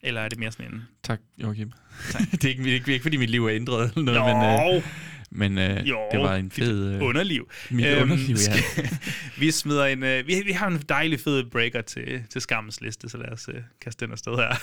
Eller 0.03 0.21
er 0.21 0.29
det 0.29 0.39
mere 0.39 0.51
sådan 0.51 0.73
en... 0.73 0.83
Tak, 1.03 1.19
Joachim. 1.37 1.71
det, 2.31 2.45
er 2.45 2.49
ikke, 2.49 2.63
det, 2.63 2.69
er 2.69 2.73
ikke, 2.73 2.85
det 2.85 2.89
er 2.89 2.93
ikke, 2.93 3.03
fordi 3.03 3.17
mit 3.17 3.29
liv 3.29 3.45
er 3.45 3.55
ændret 3.55 3.91
eller 3.95 4.11
noget, 4.11 4.83
men, 5.31 5.57
øh, 5.57 5.71
men 5.71 5.77
øh, 5.77 5.89
Jo, 5.89 5.99
det 6.11 6.19
var 6.19 6.35
en 6.35 6.51
fed... 6.51 6.93
Øh, 6.95 7.03
underliv. 7.03 7.49
mit 7.69 7.85
Øhm, 7.85 8.01
underliv, 8.01 8.35
ja. 8.35 8.89
vi 9.41 9.51
smider 9.51 9.85
en... 9.85 10.03
Øh, 10.03 10.27
vi, 10.27 10.41
vi 10.45 10.51
har 10.51 10.67
en 10.67 10.83
dejlig 10.89 11.19
fed 11.19 11.43
breaker 11.43 11.81
til, 11.81 12.23
til 12.29 12.41
skammens 12.41 12.81
liste, 12.81 13.09
så 13.09 13.17
lad 13.17 13.29
os 13.31 13.49
øh, 13.53 13.61
kaste 13.81 14.05
den 14.05 14.11
afsted 14.11 14.35
her. 14.35 14.55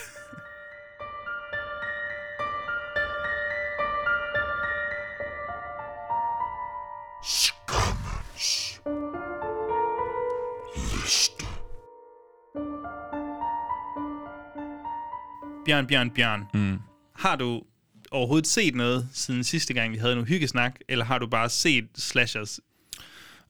Bjørn, 15.67 15.87
Bjørn, 15.87 16.11
Bjørn. 16.11 16.45
Mm. 16.55 16.79
Har 17.15 17.37
du 17.37 17.63
overhovedet 18.11 18.47
set 18.47 18.75
noget 18.75 19.09
siden 19.13 19.45
sidste 19.45 19.75
gang, 19.75 19.93
vi 19.93 19.99
havde 19.99 20.15
nogle 20.15 20.29
hyggesnak, 20.29 20.75
eller 20.89 21.05
har 21.05 21.19
du 21.19 21.27
bare 21.27 21.49
set 21.49 21.89
slashers? 21.95 22.61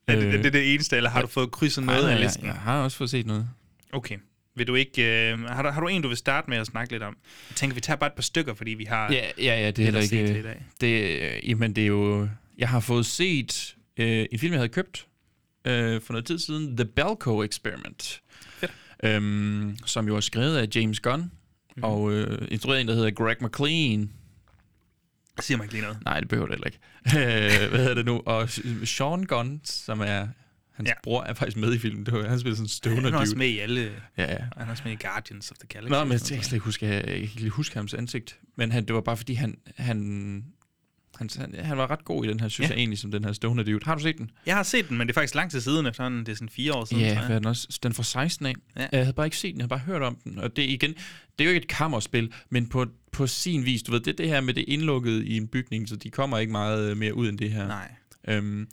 Er 0.07 0.17
det, 0.17 0.25
Øh, 0.25 0.35
er 0.35 0.43
det 0.43 0.53
det 0.53 0.75
eneste, 0.75 0.97
eller 0.97 1.11
har 1.11 1.23
du 1.23 1.27
fået 1.27 1.51
krydset 1.51 1.85
noget 1.85 2.03
nej, 2.03 2.11
af 2.11 2.15
jeg, 2.15 2.25
listen? 2.25 2.47
jeg 2.47 2.55
har 2.55 2.83
også 2.83 2.97
fået 2.97 3.11
set 3.11 3.27
noget. 3.27 3.49
Okay. 3.93 4.19
Vil 4.57 4.67
du 4.67 4.75
ikke... 4.75 5.33
Øh, 5.33 5.41
har, 5.41 5.63
du, 5.63 5.69
har 5.69 5.81
du 5.81 5.89
en, 5.89 6.03
du 6.03 6.09
vil 6.09 6.17
starte 6.17 6.51
med 6.51 6.59
at 6.59 6.67
snakke 6.67 6.93
lidt 6.93 7.03
om? 7.03 7.17
Jeg 7.51 7.57
tænker, 7.57 7.75
vi 7.75 7.81
tager 7.81 7.97
bare 7.97 8.07
et 8.07 8.13
par 8.15 8.23
stykker, 8.23 8.55
fordi 8.55 8.71
vi 8.71 8.85
har... 8.85 9.13
Ja, 9.13 9.25
ja, 9.39 9.61
ja 9.61 9.71
det 9.71 9.79
er 9.79 9.85
heller 9.85 10.01
set 10.01 10.09
til 10.09 10.19
i 10.19 10.23
ikke... 10.23 10.43
dag. 10.43 10.65
Det, 10.81 11.49
jamen, 11.49 11.73
det 11.77 11.83
er 11.83 11.89
jo... 11.89 12.29
Jeg 12.59 12.69
har 12.69 12.81
fået 12.81 13.07
set 13.07 13.77
øh, 13.97 14.27
en 14.33 14.39
film, 14.39 14.53
jeg 14.53 14.59
havde 14.59 14.69
købt 14.69 15.07
øh, 15.65 16.01
for 16.01 16.13
noget 16.13 16.27
tid 16.27 16.39
siden. 16.39 16.77
The 16.77 16.85
Belko 16.85 17.43
Experiment. 17.43 18.23
Fedt. 18.49 18.73
Øhm, 19.03 19.77
som 19.87 20.07
jo 20.09 20.17
er 20.17 20.21
skrevet 20.21 20.57
af 20.57 20.69
James 20.75 21.01
Gunn. 21.01 21.31
Mm-hmm. 21.77 21.85
Og 21.91 22.12
øh, 22.12 22.49
instrueret 22.51 22.81
en, 22.81 22.89
der 22.89 22.95
hedder 22.95 23.11
Greg 23.11 23.37
McLean. 23.41 24.11
Jeg 25.37 25.45
siger 25.45 25.59
mig 25.59 25.65
ikke 25.65 25.75
lige 25.75 25.83
noget. 25.83 25.99
Nej, 26.05 26.21
det 26.21 26.29
behøver 26.29 26.47
det 26.49 26.55
heller 26.57 26.67
ikke. 26.67 26.79
Øh, 27.65 27.69
Hvad 27.71 27.79
hedder 27.81 27.95
det 27.95 28.05
nu? 28.07 28.23
Og 28.27 28.49
Sean 28.85 29.25
Gunn, 29.25 29.61
som 29.65 30.01
er... 30.01 30.27
Hans 30.73 30.89
Ja. 30.89 30.93
bror 31.03 31.23
er 31.23 31.35
faktisk 31.35 31.57
med 31.57 31.75
i 31.75 31.79
filmen. 31.79 32.07
Det 32.07 32.15
var, 32.15 32.29
han 32.29 32.41
spiller 32.41 32.57
sådan 32.57 32.65
en 32.65 32.69
stoner 32.69 33.01
Han 33.01 33.15
er 33.15 33.19
også 33.19 33.31
dude. 33.33 33.39
med 33.39 33.49
i 33.49 33.59
alle... 33.59 33.93
Ja, 34.19 34.33
ja. 34.33 34.39
Han 34.57 34.67
er 34.67 34.71
også 34.71 34.83
med 34.87 34.93
i 34.93 34.97
Guardians 35.03 35.51
of 35.51 35.57
the 35.57 35.67
Galaxy. 35.69 35.91
Nå, 35.93 36.05
men 36.05 36.12
jeg 36.12 36.21
kan 36.21 36.27
slet 36.43 36.53
ikke 36.53 36.65
huske, 36.65 36.87
jeg 36.87 37.05
kan 37.05 37.15
ikke 37.15 37.35
lige 37.35 37.51
huske 37.51 37.77
hans 37.77 37.95
ansigt. 37.95 38.39
Men 38.57 38.73
han, 38.73 38.85
det 38.85 38.95
var 38.95 39.01
bare 39.01 39.17
fordi, 39.17 39.35
han, 39.35 39.59
han, 39.77 40.45
han, 41.19 41.29
han, 41.39 41.55
han 41.65 41.79
var 41.79 41.91
ret 41.91 42.05
god 42.05 42.25
i 42.25 42.29
den 42.29 42.41
her, 42.41 42.49
synes 42.49 42.69
Ja. 42.71 42.75
jeg 42.75 42.79
egentlig, 42.81 42.99
som 42.99 43.11
den 43.11 43.25
her 43.25 43.33
stoner 43.33 43.63
dude. 43.63 43.81
Har 43.85 43.95
du 43.95 44.03
set 44.03 44.19
den? 44.19 44.31
Jeg 44.47 44.57
har 44.57 44.63
set 44.63 44.89
den, 44.89 44.99
men 44.99 45.07
det 45.07 45.13
er 45.13 45.15
faktisk 45.15 45.35
lang 45.35 45.51
tid 45.51 45.61
siden 45.61 45.87
efterhånden. 45.87 46.27
Det 46.27 46.33
er 46.33 46.37
sådan 46.37 46.49
fire 46.49 46.73
år 46.75 46.85
siden, 46.85 47.03
Ja, 47.03 47.15
er 47.21 47.29
den 47.39 47.47
også? 47.47 47.79
Den 47.83 47.93
fra 47.93 48.03
16 48.03 48.47
af. 48.47 48.53
Ja. 48.77 48.87
Jeg 48.93 49.01
havde 49.01 49.13
bare 49.13 49.27
ikke 49.27 49.37
set 49.37 49.53
den, 49.53 49.59
jeg 49.61 49.63
havde 49.65 49.69
bare 49.69 49.79
hørt 49.79 50.03
om 50.03 50.17
den. 50.25 50.39
Og 50.39 50.57
det 50.57 50.63
igen, 50.63 50.91
det 51.39 51.41
er 51.41 51.45
jo 51.45 51.51
ikke 51.51 51.63
et 51.65 51.69
kammerspil, 51.69 52.33
men 52.51 52.67
på, 52.67 52.87
på 53.13 53.27
sin 53.27 53.65
vis, 53.65 53.83
du 53.83 53.93
ved, 53.93 54.01
det 54.01 54.13
er 54.13 54.17
det 54.17 54.29
her 54.29 54.41
med 54.41 54.55
det 54.55 54.65
indlukket 54.69 55.23
i 55.25 55.37
en 55.37 55.49
bygning, 55.49 55.89
så 55.89 55.97
de 55.97 56.11
kommer 56.11 56.39
ikke 56.39 56.53
meget 56.53 56.91
øh, 56.91 56.97
mere 56.97 57.15
ud 57.15 57.29
end 57.29 57.39
det 57.39 57.51
her. 57.51 57.67
Nej. 57.67 57.91
Øhm, 58.29 58.69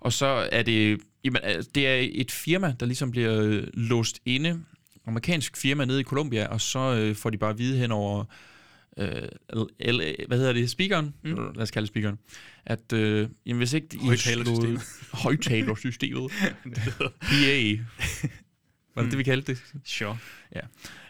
og 0.00 0.12
så 0.12 0.48
er 0.52 0.62
det, 0.62 1.00
jamen, 1.24 1.40
det 1.74 1.86
er 1.88 2.08
et 2.12 2.30
firma, 2.30 2.74
der 2.80 2.86
ligesom 2.86 3.10
bliver 3.10 3.40
øh, 3.42 3.62
låst 3.74 4.20
inde, 4.26 4.60
amerikansk 5.06 5.56
firma 5.56 5.84
nede 5.84 6.00
i 6.00 6.04
Colombia, 6.04 6.46
og 6.46 6.60
så 6.60 6.78
øh, 6.94 7.16
får 7.16 7.30
de 7.30 7.38
bare 7.38 7.50
at 7.50 7.58
vide 7.58 7.78
hen 7.78 7.92
over, 7.92 8.24
øh, 8.98 9.22
L, 9.92 10.00
hvad 10.28 10.38
hedder 10.38 10.52
det, 10.52 10.70
speakeren, 10.70 11.14
mm. 11.22 11.34
lad 11.34 11.62
os 11.62 11.70
kalde 11.70 11.86
det 11.86 11.92
speakeren, 11.92 12.18
at 12.64 12.92
øh, 12.92 13.28
jamen, 13.46 13.58
hvis 13.58 13.72
ikke 13.72 13.86
de 13.86 13.98
Højttalersystemet. 13.98 14.80
slået- 14.80 15.22
højttalersystemet, 15.24 16.30
PA, 17.30 17.78
var 18.94 19.02
det 19.02 19.10
det, 19.10 19.18
vi 19.18 19.22
kaldte 19.22 19.52
det? 19.52 19.62
Sure. 19.84 20.18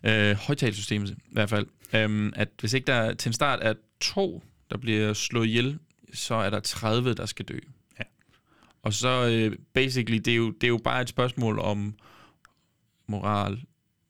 øh, 0.05 0.37
højtalersystemet 0.37 1.11
i 1.11 1.15
hvert 1.33 1.51
fald, 1.51 1.67
øhm, 1.95 2.33
at 2.37 2.49
hvis 2.61 2.73
ikke 2.73 2.87
der 2.87 3.15
til 3.15 3.29
en 3.29 3.33
start 3.33 3.59
er 3.63 3.75
to, 4.01 4.43
der 4.71 4.77
bliver 4.79 5.13
slået 5.13 5.47
ihjel, 5.47 5.79
så 6.15 6.35
er 6.35 6.51
der 6.51 6.61
30, 6.61 7.15
der 7.15 7.27
skal 7.27 7.45
dø. 7.45 7.59
Ja. 7.99 8.05
Og 8.83 8.93
så 8.93 9.29
øh, 9.29 9.57
basically, 9.73 10.17
det 10.19 10.29
er, 10.33 10.37
jo, 10.37 10.51
det 10.51 10.65
er 10.65 10.69
jo 10.69 10.81
bare 10.85 11.03
et 11.03 11.09
spørgsmål 11.09 11.59
om 11.59 11.95
moral, 13.09 13.63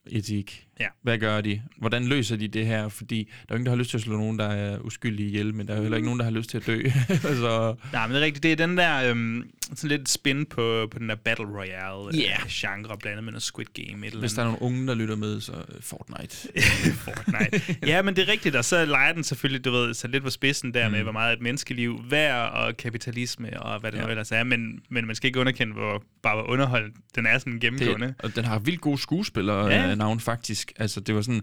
etik. 0.07 0.69
Ja. 0.83 0.89
Hvad 1.03 1.19
gør 1.19 1.41
de? 1.41 1.63
Hvordan 1.79 2.05
løser 2.05 2.37
de 2.37 2.49
det 2.49 2.67
her? 2.67 2.89
Fordi 2.89 3.19
der 3.25 3.55
er 3.55 3.55
jo 3.55 3.55
ingen, 3.55 3.67
der 3.67 3.73
har 3.73 3.77
lyst 3.77 3.91
til 3.91 3.97
at 3.99 4.03
slå 4.03 4.17
nogen, 4.17 4.39
der 4.39 4.47
er 4.49 4.79
uskyldige 4.79 5.29
ihjel, 5.29 5.55
men 5.55 5.67
der 5.67 5.73
er 5.73 5.77
jo 5.77 5.83
heller 5.83 5.97
ikke 5.97 6.07
nogen, 6.07 6.19
der 6.21 6.25
har 6.25 6.33
lyst 6.33 6.51
til 6.51 6.57
at 6.57 6.67
dø. 6.67 6.83
så, 7.23 7.75
Nej, 7.93 8.07
men 8.07 8.15
det 8.15 8.21
er 8.23 8.25
rigtigt. 8.27 8.43
Det 8.43 8.53
er 8.53 8.57
den 8.67 8.77
der 8.77 9.11
øhm, 9.11 9.45
sådan 9.75 9.99
lidt 9.99 10.09
spin 10.09 10.47
på, 10.47 10.89
på 10.91 10.99
den 10.99 11.09
der 11.09 11.15
Battle 11.15 11.47
Royale 11.47 12.19
Ja. 12.19 12.33
øh, 12.43 12.49
genre, 12.49 12.97
blandet 12.99 13.25
med 13.25 13.33
noget 13.33 13.43
Squid 13.43 13.67
Game. 13.75 14.07
Et 14.07 14.11
eller 14.11 14.21
hvis 14.21 14.33
der 14.33 14.41
er 14.43 14.45
nogle 14.47 14.63
unge, 14.63 14.87
der 14.87 14.95
lytter 14.95 15.17
med, 15.17 15.41
så 15.41 15.53
øh, 15.53 15.83
Fortnite. 15.83 16.37
Fortnite. 17.05 17.77
ja, 17.87 18.03
men 18.03 18.17
det 18.17 18.29
er 18.29 18.33
rigtigt, 18.33 18.57
og 18.57 18.65
så 18.65 18.85
leger 18.85 19.13
den 19.13 19.25
selvfølgelig, 19.25 19.65
du 19.65 19.71
ved, 19.71 19.95
så 19.95 20.09
lidt 20.09 20.25
på 20.25 20.31
spidsen 20.31 20.75
der 20.75 20.89
mm. 20.89 20.93
med, 20.93 21.03
hvor 21.03 21.13
meget 21.13 21.33
et 21.37 21.43
menneskeliv 21.43 22.01
værd 22.11 22.53
og 22.53 22.77
kapitalisme 22.77 23.63
og 23.63 23.81
hvad 23.81 23.93
det 23.93 23.99
ja. 23.99 24.03
Nu 24.05 24.11
ellers 24.11 24.33
er, 24.33 24.45
men, 24.45 24.81
men 24.91 25.07
man 25.07 25.17
skal 25.17 25.27
ikke 25.27 25.41
underkende, 25.41 25.73
hvor 25.73 26.03
bare 26.23 26.35
hvor 26.37 26.45
underholdt 26.51 26.95
den 27.15 27.27
er 27.27 27.39
sådan 27.39 27.61
gennemgående. 27.61 28.07
Det, 28.07 28.15
og 28.19 28.37
den 28.37 28.45
har 28.45 28.59
vildt 28.59 28.81
gode 28.81 28.99
skuespillere 28.99 29.67
Ja. 29.67 29.83
ja. 29.83 29.91
øh, 29.91 29.99
navn 29.99 30.21
faktisk. 30.21 30.72
Altså 30.77 31.01
det 31.01 31.15
var 31.15 31.23
sådan 31.23 31.43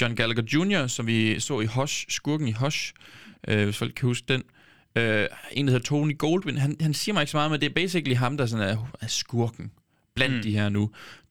John 0.00 0.14
Gallagher 0.16 0.44
Jr., 0.54 0.86
som 0.86 1.06
vi 1.06 1.40
så 1.40 1.60
i 1.60 1.66
Hush, 1.66 2.04
skurken 2.08 2.48
i 2.48 2.52
Hush, 2.52 2.92
øh, 3.48 3.64
hvis 3.64 3.76
folk 3.76 3.92
kan 3.96 4.06
huske 4.06 4.24
den. 4.28 4.42
Øh, 4.96 5.26
en, 5.52 5.66
der 5.66 5.72
hedder 5.72 5.84
Tony 5.84 6.18
Goldwyn. 6.18 6.56
Han, 6.56 6.76
han 6.80 6.94
siger 6.94 7.12
mig 7.12 7.22
ikke 7.22 7.30
så 7.30 7.36
meget, 7.36 7.50
men 7.50 7.60
det 7.60 7.66
er 7.70 7.74
basically 7.74 8.16
ham, 8.16 8.36
der 8.36 8.46
sådan 8.46 8.68
er, 8.68 8.92
er 9.00 9.06
skurken 9.06 9.70
blandt 10.16 10.36
mm. 10.36 10.42
de 10.42 10.50
her 10.50 10.68
nu. 10.68 10.90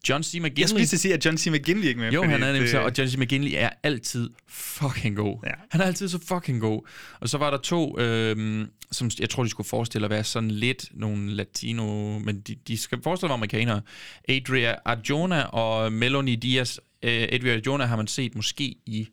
John 0.10 0.24
C. 0.24 0.34
McGinley... 0.34 0.60
Jeg 0.60 0.70
skulle 0.70 0.80
lige 0.82 0.88
sige, 1.00 1.14
at 1.14 1.26
John 1.26 1.38
C. 1.38 1.48
McGinley 1.48 1.88
ikke 1.88 2.00
med. 2.00 2.12
Jo, 2.12 2.24
han 2.24 2.32
er 2.44 2.46
nemlig 2.46 2.62
det- 2.62 2.70
så, 2.70 2.80
og 2.80 2.92
John 2.98 3.10
C. 3.10 3.16
McGinley 3.18 3.52
er 3.56 3.70
altid 3.84 4.30
fucking 4.48 5.16
god. 5.16 5.40
Ja. 5.46 5.52
Han 5.70 5.82
er 5.82 5.86
altid 5.86 6.08
så 6.08 6.20
fucking 6.28 6.62
god. 6.62 6.88
Og 7.20 7.30
så 7.30 7.38
var 7.38 7.50
der 7.52 7.58
to, 7.58 8.00
øhm, 8.00 8.68
som 8.92 9.10
jeg 9.20 9.30
tror, 9.30 9.44
de 9.44 9.50
skulle 9.50 9.68
forestille 9.68 10.06
at 10.06 10.12
være 10.12 10.24
sådan 10.24 10.52
lidt 10.52 10.86
nogle 10.94 11.32
latino, 11.34 12.20
men 12.20 12.40
de, 12.40 12.56
de 12.68 12.78
skal 12.78 13.02
forestille 13.04 13.28
at 13.28 13.30
være 13.30 13.38
amerikanere. 13.38 13.82
Adria 14.30 14.76
Arjona 14.86 15.42
og 15.44 15.94
Melanie 15.94 16.36
Diaz. 16.36 16.78
Øh, 17.04 17.28
Adria 17.32 17.54
Arjona 17.56 17.86
har 17.86 17.96
man 17.96 18.08
set 18.08 18.36
måske 18.36 18.76
i 18.86 19.08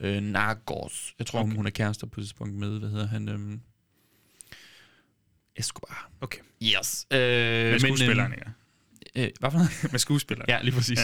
øh, 0.00 0.22
Narcos. 0.22 1.14
Jeg 1.18 1.26
tror, 1.26 1.40
okay. 1.40 1.56
hun 1.56 1.66
er 1.66 1.70
kærester 1.70 2.06
på 2.06 2.20
et 2.20 2.24
tidspunkt 2.24 2.54
med, 2.54 2.78
hvad 2.78 2.88
hedder 2.88 3.06
han? 3.06 3.28
Øhm, 3.28 3.60
Escobar. 5.56 6.10
Okay. 6.20 6.38
Yes. 6.62 7.06
Øh, 7.10 7.18
Med 7.18 7.78
skuespilleren, 7.78 8.32
ja. 8.32 8.50
Øh, 9.16 9.28
hvad 9.40 9.50
for 9.50 9.58
noget? 9.58 9.70
Med 9.92 9.98
skuespilleren. 9.98 10.48
Ja, 10.48 10.58
lige 10.62 10.74
præcis. 10.74 10.98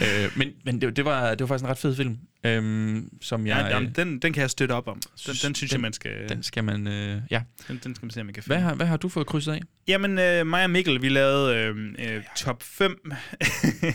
Ja. 0.00 0.24
øh, 0.24 0.30
men 0.36 0.52
men 0.64 0.80
det, 0.80 0.96
det, 0.96 1.04
var, 1.04 1.30
det 1.30 1.40
var 1.40 1.46
faktisk 1.46 1.64
en 1.64 1.70
ret 1.70 1.78
fed 1.78 1.96
film, 1.96 2.18
øhm, 2.44 3.08
som 3.22 3.46
jeg... 3.46 3.56
Ja, 3.56 3.66
jamen, 3.74 3.88
øh, 3.88 3.96
den, 3.96 4.18
den 4.18 4.32
kan 4.32 4.40
jeg 4.40 4.50
støtte 4.50 4.72
op 4.72 4.88
om. 4.88 4.94
Den, 4.94 5.10
synes- 5.16 5.40
den 5.40 5.54
synes 5.54 5.70
den- 5.70 5.76
jeg, 5.76 5.80
man 5.82 5.92
skal, 5.92 6.28
den 6.28 6.42
skal 6.42 6.64
man... 6.64 6.86
Øh, 6.86 7.20
ja. 7.30 7.42
den, 7.68 7.80
den 7.84 7.94
skal 7.94 8.06
man 8.06 8.10
se, 8.10 8.20
om 8.20 8.26
man 8.26 8.34
kan 8.34 8.42
Hvad 8.46 8.56
finde. 8.56 8.68
har, 8.68 8.74
hvad 8.74 8.86
har 8.86 8.96
du 8.96 9.08
fået 9.08 9.26
krydset 9.26 9.52
af? 9.52 9.60
Jamen, 9.88 10.18
øh, 10.18 10.46
mig 10.46 10.64
og 10.64 10.70
Mikkel, 10.70 11.02
vi 11.02 11.08
lavede 11.08 11.56
øh, 11.56 11.94
øh, 11.98 12.22
top 12.36 12.62
5. 12.62 13.00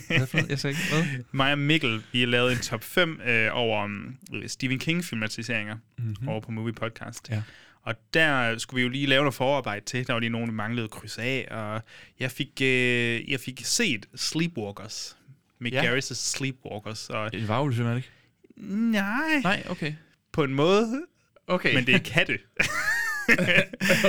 Hvad? 0.08 0.44
Jeg 0.48 0.58
sagde 0.58 0.68
ikke. 0.68 0.82
Hvad? 0.92 1.04
mig 1.32 1.52
og 1.52 1.58
Mikkel, 1.58 2.02
vi 2.12 2.24
lavede 2.24 2.52
en 2.52 2.58
top 2.58 2.84
5 2.84 3.20
øh, 3.26 3.48
over 3.52 3.84
um, 3.84 4.16
Stephen 4.46 4.78
King-filmatiseringer 4.78 5.76
mm-hmm. 5.98 6.28
over 6.28 6.40
på 6.40 6.50
Movie 6.50 6.72
Podcast. 6.72 7.30
Ja. 7.30 7.42
Og 7.82 7.94
der 8.14 8.58
skulle 8.58 8.78
vi 8.78 8.82
jo 8.82 8.88
lige 8.88 9.06
lave 9.06 9.20
noget 9.22 9.34
forarbejde 9.34 9.84
til. 9.84 10.06
Der 10.06 10.12
var 10.12 10.20
lige 10.20 10.30
nogen, 10.30 10.48
vi 10.48 10.54
manglede 10.54 10.88
kryds 10.88 11.18
af. 11.18 11.48
Og 11.50 11.82
jeg 12.20 12.30
fik, 12.30 12.48
øh, 12.62 13.30
jeg 13.30 13.40
fik 13.40 13.60
set 13.64 14.06
Sleepwalkers. 14.14 15.16
Mick 15.58 15.74
Ja. 15.74 15.94
Garris' 15.94 16.14
Sleepwalkers. 16.14 17.10
Og, 17.10 17.30
Et 17.32 17.48
varvelsfilm, 17.48 17.88
er 17.88 17.94
det 17.94 17.98
ikke? 17.98 18.10
nej, 18.90 19.40
Nej, 19.42 19.62
okay. 19.68 19.92
på 20.32 20.44
en 20.44 20.54
måde. 20.54 21.02
Okay. 21.46 21.74
Men 21.74 21.86
det 21.86 21.94
er 21.94 21.98
katte. 21.98 22.38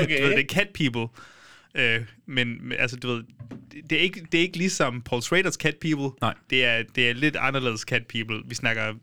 okay. 0.04 0.18
Du 0.22 0.28
ved, 0.28 0.36
det 0.38 0.40
er 0.52 0.56
cat 0.56 0.70
people. 0.74 1.08
Øh, 1.76 2.02
men 2.26 2.72
altså, 2.80 2.98
du 2.98 3.08
ved, 3.08 3.24
det- 3.72 3.90
det 3.90 3.98
er, 3.98 4.02
ikke, 4.02 4.26
det 4.32 4.38
er 4.38 4.42
ikke 4.42 4.58
ligesom 4.58 5.02
Paul 5.02 5.22
Schraders 5.22 5.54
cat 5.56 5.76
people. 5.82 6.10
Nej. 6.22 6.34
Det 6.50 6.66
er, 6.66 6.84
det 6.96 7.10
er 7.10 7.14
lidt 7.14 7.36
anderledes 7.36 7.82
cat 7.82 8.08
people. 8.08 8.42
Vi 8.46 8.56
snakker 8.56 8.94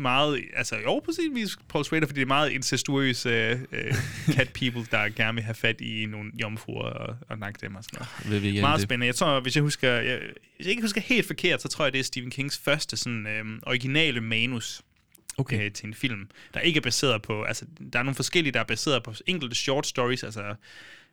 meget, 0.00 0.44
altså 0.56 0.76
jo 0.76 0.98
på 0.98 1.12
sin 1.12 1.34
vis 1.34 1.56
Paul 1.68 1.84
Schrader, 1.84 2.06
fordi 2.06 2.20
det 2.20 2.24
er 2.24 2.28
meget 2.28 2.50
incestuøse 2.50 3.28
øh, 3.72 3.94
cat 4.36 4.48
people, 4.52 4.86
der 4.90 5.08
gerne 5.08 5.34
vil 5.34 5.44
have 5.44 5.54
fat 5.54 5.80
i 5.80 6.06
nogle 6.06 6.30
jomfruer 6.40 6.90
og, 6.90 7.16
og 7.28 7.38
nakke 7.38 7.58
dem 7.60 7.74
og 7.74 7.84
sådan 7.84 8.06
noget. 8.24 8.32
Ved 8.32 8.50
vi 8.52 8.60
Meget 8.60 8.80
spændende. 8.80 9.06
Jeg 9.06 9.14
tror, 9.14 9.40
hvis 9.40 9.56
jeg 9.56 9.62
husker, 9.62 9.90
jeg, 9.90 10.20
hvis 10.56 10.66
jeg 10.66 10.70
ikke 10.70 10.82
husker 10.82 11.00
helt 11.00 11.26
forkert, 11.26 11.62
så 11.62 11.68
tror 11.68 11.84
jeg, 11.84 11.92
det 11.92 11.98
er 11.98 12.04
Stephen 12.04 12.30
Kings 12.30 12.58
første 12.58 12.96
sådan, 12.96 13.26
øh, 13.26 13.44
originale 13.66 14.20
manus 14.20 14.82
Okay. 15.38 15.64
øh, 15.64 15.72
til 15.72 15.86
en 15.86 15.94
film, 15.94 16.28
der 16.54 16.60
ikke 16.60 16.78
er 16.78 16.82
baseret 16.82 17.22
på, 17.22 17.42
altså 17.42 17.64
der 17.92 17.98
er 17.98 18.02
nogle 18.02 18.14
forskellige, 18.14 18.52
der 18.52 18.60
er 18.60 18.64
baseret 18.64 19.02
på 19.02 19.14
enkelte 19.26 19.56
short 19.56 19.86
stories, 19.86 20.24
altså 20.24 20.42
jeg 20.42 20.56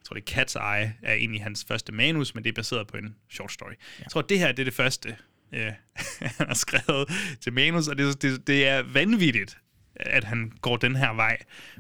tror 0.03 0.13
det 0.13 0.35
er 0.35 0.41
Cat's 0.41 0.77
Eye 0.77 0.93
er 1.01 1.13
egentlig 1.13 1.43
hans 1.43 1.65
første 1.67 1.91
manus, 1.91 2.35
men 2.35 2.43
det 2.43 2.49
er 2.49 2.53
baseret 2.53 2.87
på 2.87 2.97
en 2.97 3.15
short 3.29 3.51
story. 3.51 3.69
Ja. 3.69 4.03
Jeg 4.03 4.11
tror, 4.11 4.21
det 4.21 4.39
her 4.39 4.51
det 4.51 4.59
er 4.59 4.63
det 4.63 4.73
første, 4.73 5.15
øh, 5.53 5.71
han 6.37 6.47
har 6.47 6.53
skrevet 6.53 7.09
til 7.41 7.53
manus, 7.53 7.87
og 7.87 7.97
det, 7.97 8.21
det, 8.21 8.47
det 8.47 8.67
er 8.67 8.83
vanvittigt, 8.93 9.57
at 9.95 10.23
han 10.23 10.51
går 10.61 10.77
den 10.77 10.95
her 10.95 11.13
vej. 11.13 11.37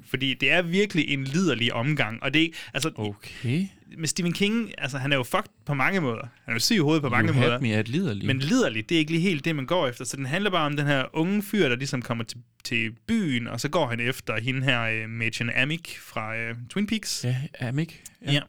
Fordi 0.09 0.33
det 0.33 0.51
er 0.51 0.61
virkelig 0.61 1.09
en 1.09 1.23
liderlig 1.23 1.73
omgang. 1.73 2.23
Og 2.23 2.33
det 2.33 2.43
er, 2.43 2.49
altså, 2.73 2.91
Okay. 2.95 3.65
med 3.97 4.07
Stephen 4.07 4.33
King, 4.33 4.71
altså 4.77 4.97
han 4.97 5.11
er 5.11 5.15
jo 5.15 5.23
fucked 5.23 5.51
på 5.65 5.73
mange 5.73 6.01
måder. 6.01 6.21
Han 6.21 6.51
er 6.51 6.53
jo 6.53 6.59
syg 6.59 6.75
i 6.75 6.77
hovedet 6.79 7.01
på 7.03 7.09
mange 7.09 7.29
you 7.33 7.39
måder. 7.39 7.51
had 7.51 7.61
me 7.61 7.73
at 7.73 7.89
liderlig. 7.89 8.25
Men 8.25 8.39
liderligt, 8.39 8.89
det 8.89 8.95
er 8.95 8.99
ikke 8.99 9.11
lige 9.11 9.21
helt 9.21 9.45
det, 9.45 9.55
man 9.55 9.65
går 9.65 9.87
efter. 9.87 10.05
Så 10.05 10.17
den 10.17 10.25
handler 10.25 10.49
bare 10.49 10.65
om 10.65 10.77
den 10.77 10.87
her 10.87 11.05
unge 11.13 11.43
fyr, 11.43 11.69
der 11.69 11.75
ligesom 11.75 12.01
kommer 12.01 12.23
til, 12.23 12.37
til 12.63 12.91
byen, 13.07 13.47
og 13.47 13.59
så 13.59 13.69
går 13.69 13.87
han 13.87 13.99
efter 13.99 14.39
hende 14.41 14.63
her, 14.63 15.03
uh, 15.03 15.09
Machen 15.09 15.49
Amick 15.49 15.97
fra 15.99 16.49
uh, 16.51 16.57
Twin 16.69 16.87
Peaks. 16.87 17.23
Ja, 17.25 17.67
Amik. 17.67 18.03
ja. 18.25 18.41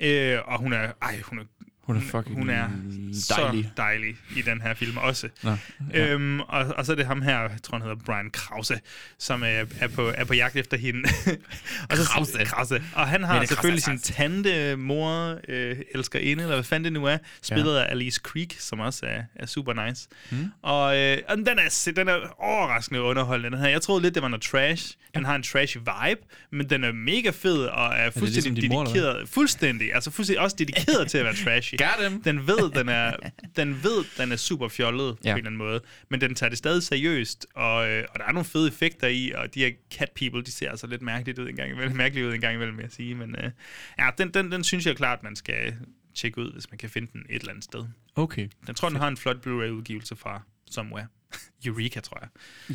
Øh, 0.00 0.40
og 0.44 0.58
hun 0.58 0.72
er, 0.72 0.92
ej, 1.02 1.20
hun 1.22 1.38
er, 1.38 1.42
Hun 1.86 1.96
er 1.96 2.00
fucking 2.00 2.36
hun 2.36 2.50
er 2.50 2.68
dejlig. 2.68 3.64
så 3.64 3.64
dejlig 3.76 4.16
i 4.36 4.42
den 4.42 4.60
her 4.60 4.74
film 4.74 4.96
også. 4.96 5.28
Nå, 5.42 5.56
Ja. 5.92 6.06
Øhm, 6.06 6.40
og, 6.40 6.66
og 6.76 6.86
så 6.86 6.92
er 6.92 6.96
det 6.96 7.06
ham 7.06 7.22
her, 7.22 7.40
jeg 7.40 7.50
tror 7.62 7.78
han 7.78 7.82
hedder 7.82 8.04
Brian 8.04 8.30
Krause, 8.30 8.80
som 9.18 9.42
er, 9.42 9.64
er, 9.80 9.88
på, 9.88 10.12
er 10.14 10.24
på 10.24 10.34
jagt 10.34 10.56
efter 10.56 10.76
hende. 10.76 11.00
og 11.90 11.96
så, 11.96 12.04
Krause. 12.04 12.44
Krause. 12.44 12.82
Og 12.94 13.08
han 13.08 13.24
har 13.24 13.44
selvfølgelig 13.44 13.82
sin 13.82 13.98
tante, 13.98 14.76
mor, 14.76 15.38
øh, 15.48 15.76
elsker 15.94 16.18
inde, 16.18 16.42
eller 16.42 16.56
hvad 16.56 16.64
fanden 16.64 16.84
det 16.84 16.92
nu 16.92 17.06
er, 17.06 17.18
spillet 17.42 17.76
af 17.76 17.90
Alice 17.90 18.20
Creek, 18.24 18.56
som 18.58 18.80
også 18.80 19.06
er, 19.06 19.22
er 19.36 19.46
super 19.46 19.86
nice. 19.86 20.08
Mm. 20.30 20.50
Og, 20.62 20.98
øh, 20.98 21.18
og 21.28 21.36
den, 21.36 21.48
er, 21.48 21.92
den 21.96 22.08
er 22.08 22.16
overraskende 22.38 23.02
underholdende, 23.02 23.50
den 23.56 23.64
her. 23.64 23.68
Jeg 23.70 23.82
troede 23.82 24.02
lidt, 24.02 24.14
det 24.14 24.22
var 24.22 24.28
noget 24.28 24.42
trash. 24.42 24.94
Den 25.14 25.24
har 25.24 25.36
en 25.36 25.42
trashy 25.42 25.76
vibe, 25.76 26.20
men 26.52 26.70
den 26.70 26.84
er 26.84 26.92
mega 26.92 27.30
fed 27.30 27.58
og 27.58 27.94
er 27.94 28.10
fuldstændig 28.10 28.52
ligesom 28.52 28.74
mor, 28.74 28.82
eller 28.82 28.92
hvad? 28.92 29.02
dedikeret. 29.02 29.28
Fuldstændig. 29.28 29.94
Altså 29.94 30.10
fuldstændig 30.10 30.40
også 30.42 30.56
dedikeret 30.58 31.10
til 31.10 31.18
at 31.18 31.24
være 31.24 31.34
trashy. 31.34 31.73
Got 31.78 32.10
him. 32.10 32.22
Den 32.22 32.46
ved, 32.46 32.70
den 32.78 32.88
er, 32.88 33.16
den 33.56 33.82
ved, 33.82 34.04
den 34.18 34.32
er 34.32 34.36
super 34.36 34.68
fjollet 34.68 35.16
ja. 35.24 35.32
på 35.32 35.38
en 35.38 35.38
eller 35.38 35.46
anden 35.46 35.56
måde. 35.56 35.80
Men 36.08 36.20
den 36.20 36.34
tager 36.34 36.50
det 36.50 36.58
stadig 36.58 36.82
seriøst, 36.82 37.46
og, 37.54 37.90
øh, 37.90 38.04
og 38.10 38.18
der 38.18 38.24
er 38.24 38.32
nogle 38.32 38.44
fede 38.44 38.68
effekter 38.68 39.08
i, 39.08 39.32
og 39.34 39.54
de 39.54 39.60
her 39.60 39.70
cat 39.90 40.10
people, 40.16 40.42
de 40.42 40.52
ser 40.52 40.70
altså 40.70 40.86
lidt 40.86 41.02
mærkeligt 41.02 41.38
ud 41.38 41.48
en 41.48 41.56
gang 41.56 41.70
imellem, 41.70 41.96
mærkeligt 42.04 42.26
ud 42.26 42.34
en 42.34 42.40
gang 42.40 42.54
imellem, 42.54 42.76
vil 42.76 42.82
jeg 42.82 42.92
sige. 42.92 43.14
Men 43.14 43.36
øh, 43.36 43.50
ja, 43.98 44.10
den, 44.18 44.30
den, 44.34 44.52
den 44.52 44.64
synes 44.64 44.86
jeg 44.86 44.96
klart, 44.96 45.22
man 45.22 45.36
skal 45.36 45.74
tjekke 46.14 46.40
ud, 46.40 46.52
hvis 46.52 46.70
man 46.70 46.78
kan 46.78 46.90
finde 46.90 47.08
den 47.12 47.26
et 47.28 47.40
eller 47.40 47.50
andet 47.50 47.64
sted. 47.64 47.84
Okay. 48.14 48.48
Den 48.66 48.74
tror, 48.74 48.88
den 48.88 48.98
har 48.98 49.08
en 49.08 49.16
flot 49.16 49.36
Blu-ray-udgivelse 49.36 50.16
fra 50.16 50.42
Somewhere. 50.70 51.06
Eureka, 51.66 52.00
tror 52.00 52.18
jeg. 52.20 52.28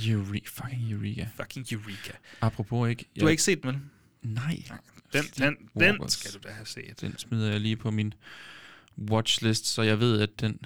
Eureka. 0.10 0.46
Fucking 0.46 0.92
Eureka. 0.92 1.26
Fucking 1.36 1.66
Eureka. 1.72 2.12
Apropos 2.42 2.90
ikke... 2.90 3.06
Du 3.20 3.26
har 3.26 3.30
ikke 3.30 3.44
set 3.44 3.64
den, 3.64 3.68
vel? 3.68 3.80
Nej. 4.22 4.64
Den, 5.14 5.24
den, 5.38 5.58
den 5.80 6.10
skal 6.10 6.32
du 6.32 6.40
da 6.44 6.50
have 6.50 6.66
set. 6.66 7.02
Den 7.02 7.18
smider 7.18 7.52
jeg 7.52 7.60
lige 7.60 7.76
på 7.76 7.92
min 7.92 8.14
watchlist, 8.98 9.66
så 9.66 9.82
jeg 9.82 10.00
ved, 10.00 10.22
at 10.22 10.30
den 10.40 10.60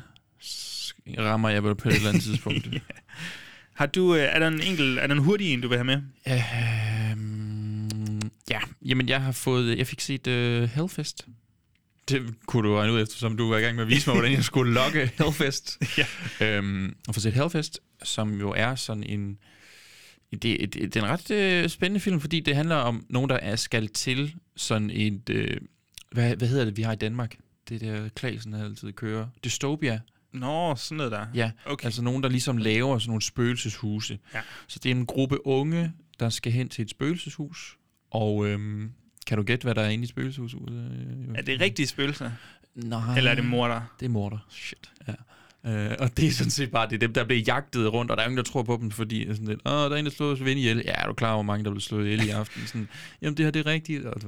rammer 1.19 1.49
jeg 1.49 1.63
på 1.63 1.69
et 1.69 1.95
eller 1.95 2.09
andet 2.09 2.23
tidspunkt. 2.23 2.67
Har 3.73 3.85
du, 3.85 4.15
øh, 4.15 4.21
er 4.21 4.39
der 4.39 4.47
en 4.47 4.61
enkelt, 4.61 4.99
er 4.99 5.07
der 5.07 5.15
en 5.15 5.21
hurtig 5.21 5.53
en, 5.53 5.61
du 5.61 5.67
vil 5.67 5.77
have 5.77 5.85
med? 5.85 6.01
Øhm, 6.27 8.21
ja, 8.49 8.59
jamen 8.85 9.09
jeg 9.09 9.21
har 9.21 9.31
fået, 9.31 9.77
jeg 9.77 9.87
fik 9.87 10.01
set 10.01 10.27
uh, 10.27 10.63
Hellfest. 10.63 11.27
Det 12.09 12.21
kunne 12.45 12.69
du 12.69 12.75
regne 12.75 12.93
ud, 12.93 13.01
eftersom 13.01 13.37
du 13.37 13.49
var 13.49 13.57
i 13.57 13.61
gang 13.61 13.75
med 13.75 13.83
at 13.83 13.89
vise 13.89 14.09
mig, 14.09 14.15
hvordan 14.15 14.31
jeg 14.35 14.43
skulle 14.43 14.73
logge 14.73 15.11
Hellfest. 15.17 15.77
Ja. 15.97 16.05
Øhm, 16.57 16.95
og 17.07 17.13
få 17.13 17.19
set 17.19 17.33
Hellfest, 17.33 17.79
som 18.03 18.39
jo 18.39 18.53
er 18.57 18.75
sådan 18.75 19.03
en... 19.03 19.37
Det, 20.31 20.41
det, 20.43 20.73
det 20.73 20.95
er 20.95 21.03
en 21.03 21.09
ret 21.09 21.31
øh, 21.31 21.69
spændende 21.69 21.99
film, 21.99 22.21
fordi 22.21 22.39
det 22.39 22.55
handler 22.55 22.75
om 22.75 23.05
nogen, 23.09 23.29
der 23.29 23.35
er 23.35 23.55
skal 23.55 23.87
til 23.87 24.35
sådan 24.55 24.89
et... 24.89 25.29
Øh, 25.29 25.57
hvad, 26.11 26.35
hvad 26.35 26.47
hedder 26.47 26.65
det, 26.65 26.77
vi 26.77 26.81
har 26.81 26.93
i 26.93 26.95
Danmark? 26.95 27.35
Det 27.69 27.81
der 27.81 28.09
Klasen 28.09 28.53
altid 28.53 28.91
kører. 28.93 29.27
Dystopia. 29.43 29.99
Nå, 30.31 30.75
sådan 30.75 30.97
noget 30.97 31.11
der. 31.11 31.25
Ja, 31.33 31.51
Okay. 31.65 31.85
altså 31.85 32.01
nogen, 32.01 32.23
der 32.23 32.29
ligesom 32.29 32.57
laver 32.57 32.99
sådan 32.99 33.09
nogle 33.09 33.21
spøgelseshuse. 33.21 34.19
Ja. 34.33 34.41
Så 34.67 34.79
det 34.83 34.91
er 34.91 34.95
en 34.95 35.05
gruppe 35.05 35.47
unge, 35.47 35.93
der 36.19 36.29
skal 36.29 36.51
hen 36.51 36.69
til 36.69 36.81
et 36.83 36.89
spøgelseshus. 36.89 37.77
Og 38.11 38.47
øhm, 38.47 38.91
kan 39.27 39.37
du 39.37 39.43
gætte, 39.43 39.63
hvad 39.63 39.75
der 39.75 39.81
er 39.81 39.89
inde 39.89 40.03
i 40.03 40.07
spøgelseshuset? 40.07 40.59
Øh, 40.71 41.35
Er 41.35 41.41
det 41.41 41.59
rigtige 41.61 41.87
spøgelser? 41.87 42.31
Nej. 42.75 43.17
Eller 43.17 43.31
er 43.31 43.35
det 43.35 43.45
morder? 43.45 43.81
Det 43.99 44.05
er 44.05 44.09
morder. 44.09 44.37
Shit. 44.49 44.91
Ja. 45.07 45.13
Øh, 45.67 45.91
og 45.99 46.17
det 46.17 46.27
er 46.27 46.31
sådan 46.31 46.51
set 46.51 46.71
bare 46.71 46.85
det 46.89 46.93
er 46.95 46.99
dem, 46.99 47.13
der 47.13 47.23
bliver 47.23 47.41
jagtet 47.47 47.93
rundt, 47.93 48.11
og 48.11 48.17
der 48.17 48.23
er 48.23 48.27
ingen, 48.27 48.37
der 48.37 48.43
tror 48.43 48.63
på 48.63 48.77
dem, 48.81 48.91
fordi 48.91 49.25
sådan 49.29 49.45
lidt, 49.47 49.59
Åh, 49.65 49.71
der 49.71 49.89
er 49.89 49.95
en, 49.95 50.05
der 50.05 50.11
slår 50.11 50.35
ven 50.43 50.57
ihjel. 50.57 50.77
Ja, 50.85 50.91
er 50.91 51.07
du 51.07 51.13
klar 51.13 51.33
hvor 51.33 51.41
mange, 51.43 51.63
der 51.65 51.69
bliver 51.71 51.81
slået 51.81 52.05
ihjel 52.05 52.25
i 52.27 52.29
aften? 52.29 52.61
Sådan, 52.67 52.87
Jamen, 53.21 53.37
det 53.37 53.45
her, 53.45 53.51
det 53.51 53.59
er 53.59 53.71
rigtigt. 53.71 54.05
Og. 54.05 54.21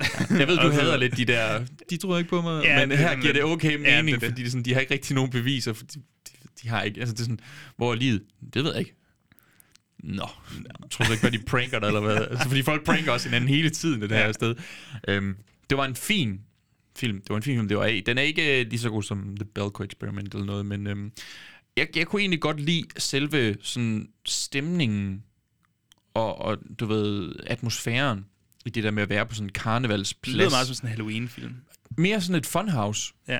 Ja, 0.00 0.04
jeg 0.38 0.48
ved, 0.48 0.56
du 0.56 0.70
hader 0.70 0.96
lidt 0.96 1.16
de 1.16 1.24
der, 1.24 1.64
de 1.90 1.96
tror 1.96 2.18
ikke 2.18 2.30
på 2.30 2.42
mig, 2.42 2.64
Ja, 2.64 2.72
ja, 2.74 2.80
men 2.86 2.90
det 2.90 3.00
er 3.04 3.08
her 3.08 3.20
giver 3.20 3.32
det 3.32 3.42
okay 3.44 3.72
Ja, 3.72 4.02
mening, 4.02 4.06
det 4.06 4.14
er 4.14 4.18
det. 4.18 4.28
fordi 4.28 4.42
det 4.42 4.50
sådan, 4.52 4.64
de 4.64 4.72
har 4.74 4.80
ikke 4.80 4.94
rigtig 4.94 5.14
nogen 5.14 5.30
beviser, 5.30 5.72
for 5.72 5.84
de, 5.84 5.98
de, 5.98 6.48
de 6.62 6.68
har 6.68 6.82
ikke, 6.82 7.00
altså 7.00 7.12
det 7.14 7.20
er 7.20 7.24
sådan, 7.24 7.40
hvor 7.76 7.92
er 7.92 7.96
livet? 7.96 8.22
Det 8.54 8.64
ved 8.64 8.70
jeg 8.72 8.80
ikke. 8.80 8.94
Nå, 9.98 10.28
jeg 10.56 10.90
tror 10.90 11.04
du 11.04 11.12
ikke, 11.12 11.22
hvad 11.22 11.30
de 11.30 11.38
pranker 11.46 11.78
dig, 11.78 11.86
eller 11.86 12.00
hvad? 12.00 12.16
Altså, 12.16 12.48
fordi 12.48 12.62
folk 12.62 12.84
pranker 12.84 13.12
også 13.12 13.28
hinanden 13.28 13.48
hele 13.48 13.70
tiden, 13.70 14.02
det 14.02 14.10
her 14.10 14.18
Ja. 14.26 14.32
sted. 14.32 14.54
Øhm, 15.08 15.36
det 15.70 15.78
var 15.78 15.84
en 15.84 15.94
fin 15.94 16.40
film. 16.96 17.20
Det 17.20 17.30
var 17.30 17.36
en 17.36 17.42
fin 17.42 17.56
film, 17.56 17.68
det 17.68 17.76
var 17.76 17.84
af. 17.84 18.02
Den 18.06 18.18
er 18.18 18.22
ikke 18.22 18.60
øh, 18.60 18.66
lige 18.70 18.80
så 18.80 18.90
god 18.90 19.02
som 19.02 19.36
The 19.36 19.44
Belko 19.54 19.82
Experiment 19.84 20.34
eller 20.34 20.46
noget, 20.46 20.66
men 20.66 20.86
øhm, 20.86 21.12
jeg, 21.76 21.88
jeg 21.96 22.06
kunne 22.06 22.20
egentlig 22.20 22.40
godt 22.40 22.60
lide 22.60 22.84
selve 22.96 23.56
sådan 23.62 24.08
stemningen 24.24 25.22
og, 26.14 26.38
og, 26.40 26.58
du 26.80 26.86
ved, 26.86 27.32
atmosfæren 27.46 28.26
i 28.66 28.70
det 28.70 28.84
der 28.84 28.90
med 28.90 29.02
at 29.02 29.08
være 29.08 29.26
på 29.26 29.34
sådan 29.34 29.44
en 29.44 29.48
Det 29.48 29.54
karnevalsplads. 29.62 30.36
lyder 30.36 30.50
meget 30.50 30.66
som 30.66 30.74
sådan 30.74 30.88
en 30.88 30.90
Halloween-film. 30.90 31.54
Mere 31.96 32.20
sådan 32.20 32.36
et 32.36 32.46
funhouse. 32.46 33.12
Ja. 33.28 33.38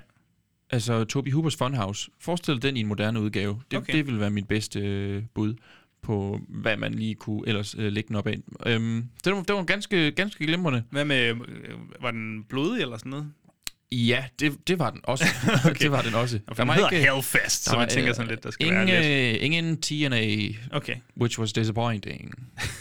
Altså 0.71 1.05
Toby 1.05 1.33
Hoopers 1.33 1.57
Funhouse. 1.57 2.11
Forestil 2.21 2.55
dig 2.55 2.63
den 2.63 2.77
i 2.77 2.81
en 2.81 2.87
moderne 2.87 3.21
udgave. 3.21 3.53
Det, 3.71 3.77
Okay. 3.79 3.89
okay. 3.89 3.99
det 3.99 4.07
vil 4.07 4.21
være 4.21 4.31
mit 4.31 4.49
bedste 4.49 4.81
øh, 4.81 5.23
bud 5.35 5.55
på, 6.03 6.41
hvad 6.49 6.77
man 6.77 6.95
lige 6.95 7.15
kunne 7.15 7.43
ellers 7.49 7.75
øh, 7.79 7.93
lægge 7.93 8.09
den 8.09 8.17
op 8.17 8.27
af. 8.27 8.39
Øhm, 8.67 9.05
det, 9.25 9.33
var, 9.33 9.43
det 9.43 9.55
var 9.55 9.63
ganske, 9.65 10.11
ganske 10.13 10.47
glimrende. 10.47 10.83
Hvad 10.91 11.05
med, 11.05 11.29
øh, 11.29 11.37
var 12.01 12.11
den 12.11 12.45
blodig 12.49 12.83
eller 12.83 12.97
sådan 12.99 13.11
noget? 13.11 13.33
Ja, 13.95 14.24
det, 14.40 14.68
det 14.68 14.78
var 14.78 14.90
den 14.90 15.01
også. 15.05 15.24
okay. 15.70 15.74
det 15.80 15.90
var 15.90 16.03
den 16.03 16.14
også. 16.14 16.38
Og 16.47 16.57
den 16.57 16.70
hedder 16.70 16.88
Hellfest, 16.88 17.64
så 17.64 17.76
man 17.76 17.88
tænker 17.88 18.12
sådan 18.12 18.30
lidt, 18.30 18.45
der 18.45 18.51
skal 18.51 18.66
ingen, 18.66 18.86
være 18.86 19.03
lidt. 19.32 19.40
øh, 19.40 19.45
Ingen 19.47 19.80
TNA, 19.80 20.49
Okay. 20.76 20.97
which 21.20 21.40
was 21.40 21.53
disappointing. 21.53 22.34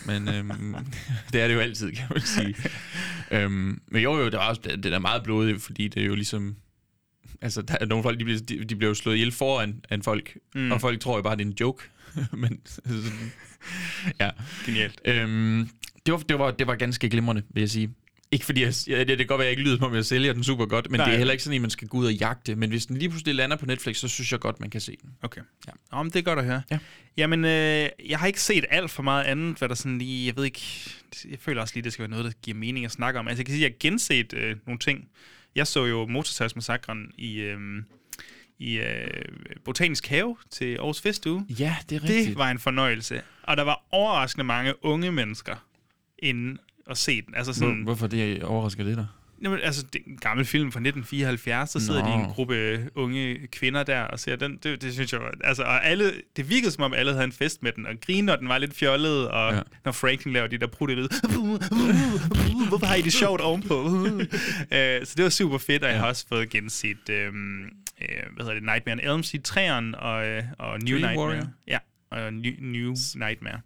Men 0.05 0.27
øhm, 0.29 0.75
det 1.33 1.41
er 1.41 1.47
det 1.47 1.55
jo 1.55 1.59
altid, 1.59 1.91
kan 1.91 2.05
man 2.09 2.21
sige. 2.21 2.55
øhm, 3.41 3.81
men 3.91 4.01
jo, 4.03 4.17
jo, 4.17 4.25
det, 4.25 4.33
var 4.33 4.49
også, 4.49 4.61
det, 4.63 4.83
det 4.83 4.93
er 4.93 4.99
meget 4.99 5.23
blodigt, 5.23 5.61
fordi 5.61 5.87
det 5.87 6.01
er 6.01 6.07
jo 6.07 6.15
ligesom... 6.15 6.55
Altså, 7.41 7.61
der 7.61 7.77
er 7.81 7.85
nogle 7.85 8.03
folk, 8.03 8.19
de 8.19 8.23
bliver, 8.23 8.39
de, 8.39 8.63
de 8.63 8.75
bliver 8.75 8.89
jo 8.89 8.93
slået 8.95 9.15
ihjel 9.15 9.31
foran 9.31 9.81
af 9.89 9.99
folk, 10.03 10.37
mm. 10.55 10.71
og 10.71 10.81
folk 10.81 10.99
tror 10.99 11.15
jo 11.15 11.21
bare, 11.21 11.35
det 11.35 11.41
er 11.41 11.45
en 11.45 11.55
joke. 11.59 11.83
men 12.33 12.59
sådan, 12.65 13.31
ja. 14.19 14.29
Genialt. 14.65 15.01
Øhm, 15.05 15.69
det, 16.05 16.11
var, 16.11 16.17
det, 16.19 16.39
var, 16.39 16.51
det 16.51 16.67
var 16.67 16.75
ganske 16.75 17.09
glimrende, 17.09 17.43
vil 17.53 17.61
jeg 17.61 17.69
sige. 17.69 17.89
Ikke 18.33 18.45
fordi, 18.45 18.61
jeg, 18.61 18.73
ja, 18.87 18.99
det, 18.99 19.07
det 19.07 19.17
kan 19.17 19.27
godt 19.27 19.39
være, 19.39 19.45
jeg 19.45 19.51
ikke 19.51 19.63
lyder 19.63 19.77
som 19.77 19.85
om, 19.85 19.95
jeg 19.95 20.05
sælger 20.05 20.33
den 20.33 20.43
super 20.43 20.65
godt, 20.65 20.91
men 20.91 20.97
Nej. 20.99 21.05
Det 21.05 21.13
er 21.13 21.17
heller 21.17 21.31
ikke 21.31 21.43
sådan, 21.43 21.55
at 21.55 21.61
man 21.61 21.69
skal 21.69 21.87
gå 21.87 21.97
ud 21.97 22.05
og 22.05 22.13
jagte. 22.13 22.55
Men 22.55 22.69
hvis 22.69 22.85
den 22.85 22.97
lige 22.97 23.09
pludselig 23.09 23.35
lander 23.35 23.57
på 23.57 23.65
Netflix, 23.65 23.97
så 23.97 24.07
synes 24.07 24.31
jeg 24.31 24.39
godt, 24.39 24.59
man 24.59 24.69
kan 24.69 24.81
se 24.81 24.97
den. 25.01 25.09
Okay. 25.21 25.41
Ja. 25.67 25.71
Ja. 25.91 25.97
Om 25.97 26.11
det 26.11 26.19
er 26.19 26.23
godt 26.23 26.39
at 26.39 26.45
høre. 26.45 26.61
Ja. 26.71 26.77
Jamen, 27.17 27.45
øh, 27.45 27.89
jeg 28.09 28.19
har 28.19 28.27
ikke 28.27 28.41
set 28.41 28.65
alt 28.69 28.91
for 28.91 29.03
meget 29.03 29.23
andet, 29.23 29.57
hvad 29.57 29.69
der 29.69 29.75
sådan 29.75 29.97
lige, 29.97 30.27
jeg 30.27 30.35
ved 30.35 30.45
ikke, 30.45 30.61
jeg 31.29 31.39
føler 31.39 31.61
også 31.61 31.73
lige, 31.75 31.83
det 31.83 31.93
skal 31.93 32.03
være 32.03 32.09
noget, 32.09 32.25
der 32.25 32.31
giver 32.41 32.57
mening 32.57 32.85
at 32.85 32.91
snakke 32.91 33.19
om. 33.19 33.27
Altså, 33.27 33.39
jeg 33.39 33.45
kan 33.45 33.55
sige, 33.55 33.65
at 33.65 33.69
jeg 33.69 33.75
har 33.75 33.89
genset 33.89 34.33
øh, 34.33 34.55
nogle 34.65 34.79
ting. 34.79 35.07
Jeg 35.55 35.67
så 35.67 35.85
jo 35.85 36.05
Motorsagsmassakren 36.05 37.11
i, 37.17 37.35
øh, 37.35 37.57
i 38.59 38.77
øh, 38.77 39.07
Botanisk 39.65 40.07
Have 40.07 40.35
til 40.51 40.75
Aarhus 40.75 41.01
Festuge. 41.01 41.45
Ja, 41.49 41.75
det 41.89 42.03
er 42.03 42.07
Det 42.07 42.35
var 42.35 42.51
en 42.51 42.59
fornøjelse. 42.59 43.21
Og 43.43 43.57
der 43.57 43.63
var 43.63 43.83
overraskende 43.91 44.43
mange 44.43 44.85
unge 44.85 45.11
mennesker 45.11 45.55
inde 46.19 46.61
og 46.85 46.97
se 46.97 47.21
den. 47.21 47.35
Altså 47.35 47.53
sådan, 47.53 47.73
Hvor, 47.75 47.83
hvorfor 47.83 48.07
det 48.07 48.43
overrasker 48.43 48.83
det 48.83 48.97
dig? 48.97 49.07
Jamen, 49.43 49.59
altså, 49.63 49.85
det 49.93 50.01
er 50.05 50.09
en 50.11 50.17
gammel 50.17 50.45
film 50.45 50.71
fra 50.71 50.79
1974, 50.79 51.69
så 51.69 51.79
sidder 51.79 52.01
Nå. 52.01 52.07
de 52.07 52.13
en 52.13 52.29
gruppe 52.29 52.89
unge 52.95 53.47
kvinder 53.47 53.83
der 53.83 54.01
og 54.01 54.19
ser 54.19 54.35
den. 54.35 54.59
Det, 54.63 54.81
det 54.81 54.93
synes 54.93 55.13
jeg 55.13 55.21
var... 55.21 55.33
Altså, 55.43 55.63
og 55.63 55.85
alle, 55.85 56.11
det 56.35 56.49
virkede 56.49 56.71
som 56.71 56.83
om 56.83 56.93
alle 56.93 57.11
havde 57.11 57.23
en 57.23 57.31
fest 57.31 57.63
med 57.63 57.71
den, 57.71 57.85
og 57.85 57.93
grine, 58.01 58.25
når 58.25 58.35
den 58.35 58.47
var 58.47 58.57
lidt 58.57 58.75
fjollet, 58.75 59.27
og 59.27 59.51
ja. 59.51 59.57
Ja. 59.57 59.61
når 59.85 59.91
Franklin 59.91 60.33
laver 60.33 60.47
de 60.47 60.57
der 60.57 60.67
prutte 60.67 60.95
lyd. 60.95 61.07
Hvorfor 62.69 62.85
har 62.85 62.95
I 62.95 63.01
det 63.01 63.13
sjovt 63.13 63.41
ovenpå? 63.41 63.83
uh, 63.83 64.21
så 65.07 65.13
det 65.17 65.23
var 65.23 65.29
super 65.29 65.57
fedt, 65.57 65.83
og 65.83 65.89
jeg 65.89 65.99
har 65.99 66.07
også 66.07 66.25
fået 66.27 66.49
genset, 66.49 67.09
øhm, 67.09 67.63
øh, 67.63 67.67
hvad 68.35 68.45
hedder 68.45 68.53
det, 68.53 68.63
Nightmare 68.63 68.93
on 68.93 69.15
Elm 69.15 69.23
Street 69.23 69.51
3'eren 69.51 69.97
og, 69.97 70.27
øh, 70.27 70.43
og 70.59 70.79
New 70.79 70.99
Dream 70.99 71.01
Nightmare. 71.01 71.17
Warrior. 71.17 71.47
Ja, 71.67 71.77
og 72.09 72.33
New, 72.33 72.53
New 72.59 72.95
Nightmare. 73.15 73.59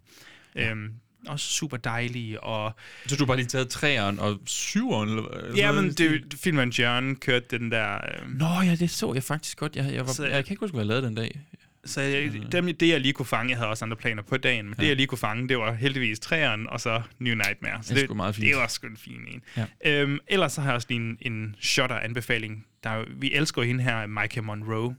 Øhm, 0.56 0.90
også 1.28 1.46
super 1.50 1.76
dejlige, 1.76 2.40
og 2.40 2.72
Så 3.06 3.16
du 3.16 3.22
har 3.22 3.26
bare 3.26 3.36
lige 3.36 3.46
taget 3.46 3.68
træeren 3.68 4.18
og 4.18 4.38
syveren? 4.46 5.08
Eller? 5.08 5.52
Ja, 5.56 5.72
men 5.72 5.90
det, 5.92 6.34
filmen 6.42 6.68
John 6.70 7.16
kørte 7.16 7.58
den 7.58 7.70
der... 7.70 7.94
Øh, 7.94 8.38
Nå 8.38 8.46
ja, 8.64 8.74
det 8.74 8.90
så 8.90 9.12
jeg 9.14 9.22
faktisk 9.22 9.58
godt. 9.58 9.76
Jeg, 9.76 9.92
jeg, 9.94 10.06
var, 10.06 10.12
Så- 10.12 10.26
jeg 10.26 10.44
kan 10.44 10.52
ikke 10.52 10.60
huske, 10.60 10.74
hvad 10.74 10.84
jeg 10.84 10.88
lavede 10.88 11.06
den 11.06 11.14
dag. 11.14 11.40
så 11.84 12.00
jeg, 12.00 12.32
dem, 12.52 12.76
det, 12.76 12.88
jeg 12.88 13.00
lige 13.00 13.12
kunne 13.12 13.26
fange... 13.26 13.50
Jeg 13.50 13.58
havde 13.58 13.68
også 13.70 13.84
andre 13.84 13.96
planer 13.96 14.22
på 14.22 14.36
dagen, 14.36 14.64
men 14.64 14.74
ja. 14.78 14.82
det, 14.82 14.88
jeg 14.88 14.96
lige 14.96 15.06
kunne 15.06 15.18
fange, 15.18 15.48
det 15.48 15.58
var 15.58 15.72
heldigvis 15.72 16.18
træeren, 16.20 16.66
og 16.68 16.80
så 16.80 17.02
New 17.18 17.34
Nightmare. 17.34 17.82
Så 17.82 17.94
Det 17.94 18.00
er 18.02 18.06
sgu 18.06 18.14
meget 18.14 18.34
fint. 18.34 18.46
Det 18.48 18.56
var 18.56 18.66
sgu 18.68 18.86
en 18.86 18.96
fin 18.96 19.20
en. 19.28 19.42
Ja. 19.56 20.00
Øhm, 20.02 20.18
ellers 20.28 20.52
så 20.52 20.60
har 20.60 20.68
jeg 20.68 20.74
også 20.74 20.86
lige 20.90 21.00
en, 21.00 21.18
en 21.20 21.56
shutter-anbefaling. 21.60 22.66
Der, 22.84 22.90
er 22.90 23.04
vi 23.20 23.32
elsker 23.32 23.62
hende 23.62 23.84
her, 23.84 24.06
Micah 24.06 24.44
Monroe, 24.44 24.94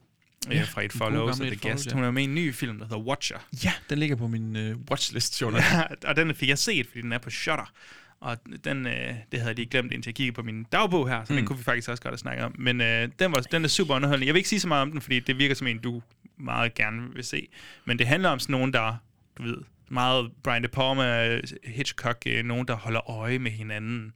ja, 0.55 0.59
Ja, 0.81 0.87
fra 0.87 1.03
gamle 1.03 1.21
og 1.21 1.29
It 1.29 1.59
The 1.59 1.69
Guest. 1.69 1.87
Ja. 1.87 1.93
Hun 1.93 2.03
er 2.03 2.11
med 2.11 2.21
i 2.21 2.25
en 2.25 2.35
ny 2.35 2.53
film, 2.53 2.77
der 2.77 2.85
hedder 2.85 2.99
Watcher. 2.99 3.37
Ja, 3.63 3.73
den 3.89 3.99
ligger 3.99 4.15
på 4.15 4.27
min 4.27 4.55
øh, 4.55 4.75
watchlist, 4.91 5.35
sjovt 5.35 5.53
nok. 5.53 5.63
og 6.07 6.15
den 6.15 6.35
fik 6.35 6.49
jeg 6.49 6.57
set, 6.57 6.87
fordi 6.87 7.01
den 7.01 7.11
er 7.11 7.17
på 7.17 7.29
Shutter. 7.29 7.71
Og 8.19 8.37
den, 8.63 8.87
øh, 8.87 8.93
det 9.31 9.39
havde 9.39 9.47
jeg 9.47 9.55
lige 9.55 9.65
glemt, 9.65 9.93
indtil 9.93 10.09
jeg 10.09 10.15
kiggede 10.15 10.35
på 10.35 10.43
min 10.43 10.63
dagbog 10.63 11.09
her, 11.09 11.23
så 11.25 11.33
mm. 11.33 11.37
den 11.37 11.45
kunne 11.45 11.57
vi 11.57 11.63
faktisk 11.63 11.89
også 11.89 12.03
godt 12.03 12.11
have 12.11 12.17
snakket 12.17 12.45
om. 12.45 12.55
Men 12.57 12.81
øh, 12.81 13.09
den, 13.19 13.31
var, 13.31 13.39
den 13.39 13.63
er 13.63 13.67
super 13.67 13.95
underholdende. 13.95 14.27
Jeg 14.27 14.33
vil 14.33 14.39
ikke 14.39 14.49
sige 14.49 14.59
så 14.59 14.67
meget 14.67 14.81
om 14.81 14.91
den, 14.91 15.01
fordi 15.01 15.19
det 15.19 15.37
virker 15.37 15.55
som 15.55 15.67
en, 15.67 15.77
du 15.77 16.01
meget 16.37 16.73
gerne 16.73 17.13
vil 17.13 17.23
se. 17.23 17.47
Men 17.85 17.99
det 17.99 18.07
handler 18.07 18.29
om 18.29 18.39
sådan 18.39 18.53
nogen, 18.53 18.73
der, 18.73 18.95
du 19.37 19.43
ved, 19.43 19.57
meget 19.89 20.31
Brian 20.43 20.63
De 20.63 20.67
Palma, 20.67 21.39
Hitchcock, 21.63 22.23
øh, 22.27 22.45
nogen, 22.45 22.67
der 22.67 22.75
holder 22.75 23.09
øje 23.09 23.39
med 23.39 23.51
hinanden. 23.51 24.13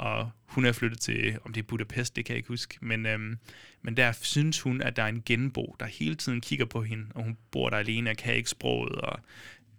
Og 0.00 0.30
hun 0.44 0.64
er 0.64 0.72
flyttet 0.72 1.00
til, 1.00 1.38
om 1.44 1.52
det 1.52 1.62
er 1.62 1.66
Budapest, 1.66 2.16
det 2.16 2.24
kan 2.24 2.32
jeg 2.32 2.36
ikke 2.36 2.48
huske. 2.48 2.78
Men, 2.80 3.06
øhm, 3.06 3.38
men 3.82 3.96
der 3.96 4.12
synes 4.12 4.60
hun, 4.60 4.82
at 4.82 4.96
der 4.96 5.02
er 5.02 5.08
en 5.08 5.22
genbo, 5.26 5.76
der 5.80 5.86
hele 5.86 6.14
tiden 6.14 6.40
kigger 6.40 6.64
på 6.64 6.82
hende, 6.82 7.06
og 7.14 7.22
hun 7.22 7.36
bor 7.50 7.70
der 7.70 7.76
alene 7.76 8.10
og 8.10 8.16
kan 8.16 8.34
ikke 8.34 8.50
sproget, 8.50 8.92
og 8.92 9.20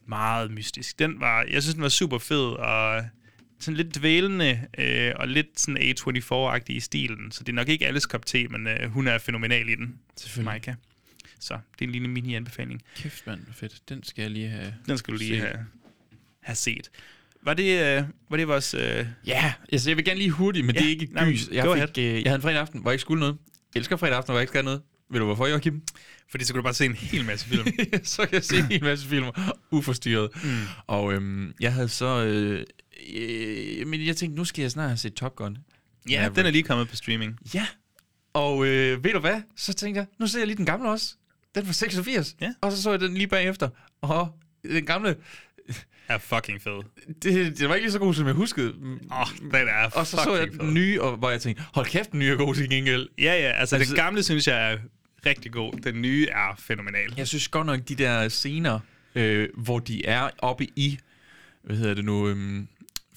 meget 0.05 0.51
mystisk. 0.51 0.99
Den 0.99 1.19
var, 1.19 1.43
jeg 1.43 1.61
synes, 1.61 1.74
den 1.74 1.84
var 1.84 1.89
super 1.89 2.17
fed, 2.17 2.45
og 2.45 3.05
sådan 3.59 3.78
lidt 3.78 3.95
dvælende, 3.95 4.67
øh, 4.78 5.13
og 5.15 5.28
lidt 5.28 5.59
sådan 5.59 5.78
A24-agtig 5.78 6.76
i 6.76 6.80
stilen. 6.80 7.32
Så 7.32 7.43
det 7.43 7.49
er 7.49 7.55
nok 7.55 7.69
ikke 7.69 7.88
alles 7.88 8.05
kop 8.05 8.26
te, 8.26 8.47
men 8.47 8.67
øh, 8.67 8.91
hun 8.91 9.07
er 9.07 9.17
fænomenal 9.17 9.69
i 9.69 9.76
den, 9.76 9.99
Selvfølgelig. 10.15 10.45
Maika. 10.45 10.74
Så 11.39 11.53
det 11.53 11.86
er 11.86 11.88
en 11.88 11.91
lille 11.91 12.07
mini-anbefaling. 12.07 12.82
Kæft, 12.95 13.28
mand, 13.28 13.45
fedt. 13.53 13.89
Den 13.89 14.03
skal 14.03 14.22
jeg 14.22 14.32
lige 14.32 14.49
have. 14.49 14.76
Den 14.88 14.97
skal 14.97 15.13
du 15.13 15.17
lige 15.17 15.39
set. 15.39 15.41
have, 15.41 15.65
have 16.39 16.55
set. 16.55 16.91
Var 17.43 17.53
det, 17.53 17.97
øh, 17.97 18.03
var 18.29 18.37
det 18.37 18.47
vores... 18.47 18.73
Øh, 18.73 19.05
Ja, 19.25 19.53
altså 19.71 19.89
jeg 19.89 19.97
vil 19.97 20.05
gerne 20.05 20.17
lige 20.19 20.31
hurtigt, 20.31 20.65
men 20.65 20.75
Ja, 20.75 20.79
det 20.81 20.87
er 20.87 20.91
ikke 20.91 21.07
men 21.13 21.23
gys. 21.25 21.49
Jeg, 21.51 21.87
fik, 21.95 21.97
øh, 21.97 22.03
jeg 22.05 22.23
havde 22.25 22.35
en 22.35 22.41
fredag 22.41 22.59
aften, 22.59 22.81
hvor 22.81 22.91
jeg 22.91 22.93
ikke 22.93 23.01
skulle 23.01 23.19
noget. 23.19 23.37
Jeg 23.75 23.79
elsker 23.79 23.95
fredag 23.97 24.17
aften, 24.17 24.31
hvor 24.31 24.39
jeg 24.39 24.43
ikke 24.43 24.51
skal 24.51 24.63
noget. 24.65 24.81
Ved 25.11 25.19
du 25.19 25.25
hvorfor, 25.25 25.47
Joachim? 25.47 25.81
fordi 26.31 26.43
så 26.43 26.53
kunne 26.53 26.57
du 26.57 26.63
bare 26.63 26.73
se 26.73 26.85
en 26.85 26.93
hel 26.95 27.25
masse 27.25 27.45
film. 27.45 27.65
så 28.03 28.21
kan 28.21 28.33
jeg 28.33 28.43
se 28.43 28.55
en 28.71 28.83
masse 28.83 29.07
filmer 29.07 29.31
uforstyrret. 29.71 30.29
Mm. 30.43 30.49
Og 30.87 31.13
øhm, 31.13 31.53
jeg 31.59 31.73
havde 31.73 31.89
så... 31.89 32.23
Øh, 32.25 32.63
øh, 33.15 33.87
men 33.87 34.05
jeg 34.05 34.17
tænkte, 34.17 34.37
nu 34.37 34.45
skal 34.45 34.61
jeg 34.61 34.71
snart 34.71 34.89
have 34.89 34.97
set 34.97 35.13
Top 35.13 35.35
Gun. 35.35 35.57
ja, 36.09 36.19
Maverick. 36.19 36.35
den 36.35 36.45
er 36.45 36.49
lige 36.49 36.63
kommet 36.63 36.89
på 36.89 36.95
streaming. 36.95 37.37
Ja. 37.53 37.67
Og 38.33 38.65
øh, 38.67 39.03
ved 39.03 39.11
du 39.13 39.19
hvad? 39.19 39.41
Så 39.57 39.73
tænkte 39.73 39.99
jeg, 39.99 40.07
nu 40.19 40.27
ser 40.27 40.39
jeg 40.39 40.47
lige 40.47 40.57
den 40.57 40.65
gamle 40.65 40.89
også. 40.89 41.15
Den 41.55 41.65
fra 41.65 41.73
86. 41.73 42.35
Ja. 42.41 42.53
Og 42.61 42.71
så 42.71 42.81
så 42.81 42.91
jeg 42.91 42.99
den 42.99 43.13
lige 43.13 43.27
bagefter. 43.27 43.69
Og 44.01 44.39
den 44.63 44.85
gamle, 44.85 45.15
Er 46.07 46.17
fucking 46.17 46.61
fed. 46.61 46.81
det, 47.23 47.59
det 47.59 47.69
var 47.69 47.75
ikke 47.75 47.85
lige 47.85 47.91
så 47.91 47.99
god, 47.99 48.13
som 48.13 48.25
jeg 48.27 48.33
huskede. 48.35 48.69
Åh, 49.11 49.21
oh, 49.21 49.27
den 49.39 49.67
er 49.67 49.89
Og 49.95 50.07
så 50.07 50.17
så 50.17 50.35
jeg 50.35 50.41
fucking 50.43 50.59
den 50.61 50.67
fed. 50.67 50.73
nye, 50.73 51.01
og 51.01 51.17
hvor 51.17 51.29
jeg 51.29 51.41
tænkte, 51.41 51.63
hold 51.73 51.85
kæft, 51.85 52.11
den 52.11 52.19
nye 52.19 52.31
er 52.31 52.35
god 52.35 52.55
til 52.55 52.69
gengæld. 52.69 53.07
Ja, 53.17 53.23
ja, 53.23 53.51
altså, 53.51 53.75
Altså- 53.75 53.93
den 53.93 54.03
gamle 54.03 54.23
synes 54.23 54.47
jeg 54.47 54.71
er 54.73 54.77
rigtig 55.25 55.51
god. 55.51 55.73
Den 55.73 56.01
nye 56.01 56.27
er 56.31 56.55
fænomenal. 56.59 57.13
Jeg 57.17 57.27
synes 57.27 57.47
godt 57.47 57.65
nok, 57.65 57.79
de 57.87 57.95
der 57.95 58.29
scener, 58.29 58.79
øh, 59.15 59.49
hvor 59.57 59.79
de 59.79 60.05
er 60.05 60.29
oppe 60.37 60.63
i, 60.75 60.99
hvad 61.63 61.75
hedder 61.77 61.93
det 61.93 62.05
nu, 62.05 62.27
øhm, 62.27 62.67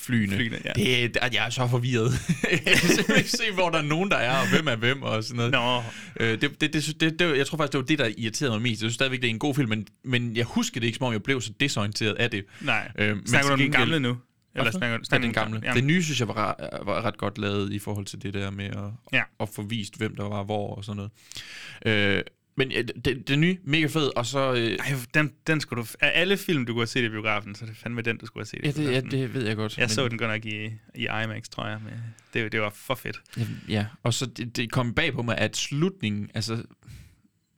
flyene. 0.06 0.36
Flyene, 0.36 0.58
ja. 0.64 0.72
det, 0.76 1.16
er- 1.22 1.28
jeg 1.32 1.46
er 1.46 1.50
så 1.50 1.68
forvirret. 1.68 2.10
jeg 2.50 2.60
kan 3.06 3.16
ikke 3.16 3.30
se, 3.30 3.52
hvor 3.54 3.70
der 3.70 3.78
er 3.78 3.82
nogen, 3.82 4.10
der 4.10 4.16
er, 4.16 4.36
og 4.40 4.50
hvem 4.50 4.66
er 4.68 4.76
hvem, 4.76 5.02
og 5.02 5.24
sådan 5.24 5.36
noget. 5.36 5.52
Nå, 5.52 5.82
Øh, 6.20 6.40
det, 6.40 6.60
det, 6.60 6.72
det, 6.72 7.00
det, 7.00 7.18
det, 7.18 7.36
jeg 7.38 7.46
tror 7.46 7.56
faktisk, 7.58 7.72
det 7.72 7.78
var 7.78 7.84
det, 7.86 7.98
der 7.98 8.10
irriterede 8.18 8.52
mig 8.54 8.62
mest. 8.62 8.72
Jeg 8.82 8.86
synes 8.86 8.94
stadigvæk, 8.94 9.20
det 9.20 9.26
er 9.26 9.30
en 9.30 9.38
god 9.38 9.54
film, 9.54 9.68
men, 9.68 9.86
men 10.04 10.36
jeg 10.36 10.44
husker 10.44 10.80
det 10.80 10.86
ikke, 10.86 10.96
som 10.96 11.06
om 11.06 11.12
jeg 11.12 11.22
blev 11.22 11.40
så 11.40 11.52
desorienteret 11.60 12.14
af 12.14 12.30
det. 12.30 12.44
nej. 12.60 12.90
Øh, 12.98 13.16
men 13.16 13.26
snakker 13.26 13.48
du 13.48 13.52
om 13.52 13.58
den 13.58 13.72
gamle 13.72 14.00
nu? 14.00 14.16
Eller 14.56 14.70
snakker, 14.70 14.98
snakker 15.04 15.26
den 15.26 15.34
gamle. 15.34 15.60
Ja. 15.64 15.72
Den 15.72 15.86
nye, 15.86 16.02
synes 16.02 16.20
jeg, 16.20 16.28
var, 16.28 16.68
var 16.84 17.02
ret 17.04 17.16
godt 17.18 17.38
lavet 17.38 17.72
i 17.72 17.78
forhold 17.78 18.06
til 18.06 18.22
det 18.22 18.34
der 18.34 18.50
med 18.50 18.64
at, 18.64 18.76
Ja. 19.12 19.22
at 19.40 19.48
få 19.54 19.62
vist, 19.62 19.96
hvem 19.98 20.16
der 20.16 20.24
var 20.28 20.42
hvor 20.42 20.74
og 20.74 20.84
sådan 20.84 20.96
noget. 20.96 22.18
Øh, 22.18 22.22
men 22.56 22.72
ja, 22.72 22.82
den, 22.82 23.22
den 23.22 23.40
nye, 23.40 23.58
mega 23.64 23.86
fed, 23.86 24.10
og 24.16 24.26
så... 24.26 24.52
Øh, 24.52 24.78
Ej, 24.78 24.96
den, 25.14 25.32
den 25.46 25.60
skulle 25.60 25.82
du... 25.82 25.88
Af 26.00 26.10
alle 26.14 26.36
film, 26.36 26.66
du 26.66 26.72
kunne 26.72 26.80
have 26.80 26.86
set 26.86 27.04
i 27.04 27.08
biografen, 27.08 27.54
så 27.54 27.64
er 27.64 27.68
det 27.68 27.76
fandme 27.76 28.02
den, 28.02 28.16
du 28.16 28.26
skulle 28.26 28.40
have 28.40 28.46
set 28.46 28.76
i 28.76 28.80
ja, 28.80 28.90
det, 28.90 29.12
ja, 29.12 29.16
det 29.16 29.34
ved 29.34 29.46
jeg 29.46 29.56
godt. 29.56 29.78
Jeg 29.78 29.90
så 29.90 30.08
den 30.08 30.18
godt 30.18 30.30
nok 30.30 30.44
i, 30.44 30.64
i 30.94 31.02
IMAX, 31.24 31.48
tror 31.48 31.66
jeg. 31.66 31.80
Men 31.84 31.92
det, 32.34 32.52
det 32.52 32.60
var 32.60 32.70
for 32.70 32.94
fedt. 32.94 33.20
Ja, 33.36 33.42
ja. 33.68 33.86
og 34.02 34.14
så 34.14 34.26
det, 34.26 34.56
det 34.56 34.72
kom 34.72 34.94
bag 34.94 35.12
på 35.12 35.22
mig, 35.22 35.38
at 35.38 35.56
slutningen, 35.56 36.30
altså... 36.34 36.62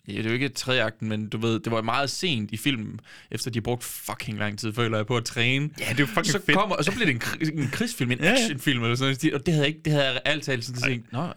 Ja, 0.09 0.13
det 0.13 0.27
er 0.27 0.31
jo 0.31 0.35
ikke 0.35 0.49
tredje 0.49 0.83
akten, 0.83 1.09
men 1.09 1.29
du 1.29 1.39
ved, 1.39 1.61
det 1.61 1.73
var 1.73 1.83
meget 1.83 2.11
sent 2.11 2.51
i 2.53 2.57
filmen, 2.57 3.01
efter 3.31 3.51
de 3.51 3.59
har 3.59 3.63
brugt 3.63 3.85
fucking 3.85 4.39
lang 4.39 4.59
tid, 4.59 4.73
føler 4.73 4.97
jeg, 4.97 5.07
på 5.07 5.17
at 5.17 5.25
træne. 5.25 5.71
Ja, 5.81 5.93
det 5.93 6.01
er 6.01 6.07
fucking 6.07 6.27
så 6.27 6.41
fedt. 6.47 6.59
kommer, 6.59 6.77
og 6.77 6.85
så 6.85 6.93
bliver 6.93 7.07
det 7.07 7.41
en, 7.41 7.59
en 7.59 7.69
krigsfilm, 7.69 8.11
en 8.11 8.25
actionfilm 8.25 8.83
eller 8.83 8.97
sådan 8.97 9.17
noget, 9.23 9.35
og 9.35 9.47
det 9.47 9.55
havde 9.55 9.67
jeg 9.67 9.75
ikke, 9.75 9.81
det 9.85 9.93
havde 9.93 10.07
jeg 10.07 10.21
alt 10.25 10.43
talt 10.43 10.65
sådan 10.65 10.83
tænkt, 10.83 11.13
nå, 11.13 11.29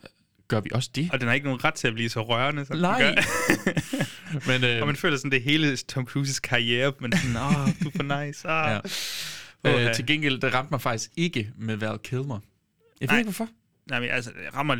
gør 0.49 0.59
vi 0.59 0.69
også 0.73 0.89
det? 0.95 1.09
Og 1.13 1.19
den 1.19 1.27
har 1.27 1.35
ikke 1.35 1.45
nogen 1.47 1.63
ret 1.63 1.73
til 1.73 1.87
at 1.87 1.93
blive 1.93 2.09
så 2.09 2.21
rørende, 2.21 2.65
som 2.65 2.77
Nej. 2.77 3.01
den 3.03 3.15
gør. 3.15 3.21
Men, 4.51 4.63
øh, 4.63 4.81
og 4.81 4.87
man 4.87 4.95
føler 4.95 5.17
sådan, 5.17 5.31
det 5.31 5.41
hele 5.41 5.77
Tom 5.77 6.05
Cruises 6.05 6.39
karriere, 6.39 6.93
men 6.99 7.11
sådan, 7.17 7.35
åh, 7.35 7.61
oh, 7.63 7.69
du 7.83 7.87
er 7.87 7.91
for 7.95 8.25
nice. 8.25 8.47
Ah. 8.47 8.81
Ja. 9.65 9.75
Åh, 9.75 9.85
øh, 9.87 9.93
til 9.95 10.05
gengæld, 10.05 10.41
det 10.41 10.53
ramte 10.53 10.71
mig 10.71 10.81
faktisk 10.81 11.09
ikke 11.17 11.51
med 11.57 11.75
Val 11.75 11.97
Kilmer. 12.03 12.39
Jeg 13.01 13.09
ved 13.09 13.17
ikke, 13.17 13.25
hvorfor. 13.25 13.47
Nej, 13.89 13.99
men 13.99 14.09
altså, 14.09 14.31
det 14.31 14.55
rammer, 14.55 14.75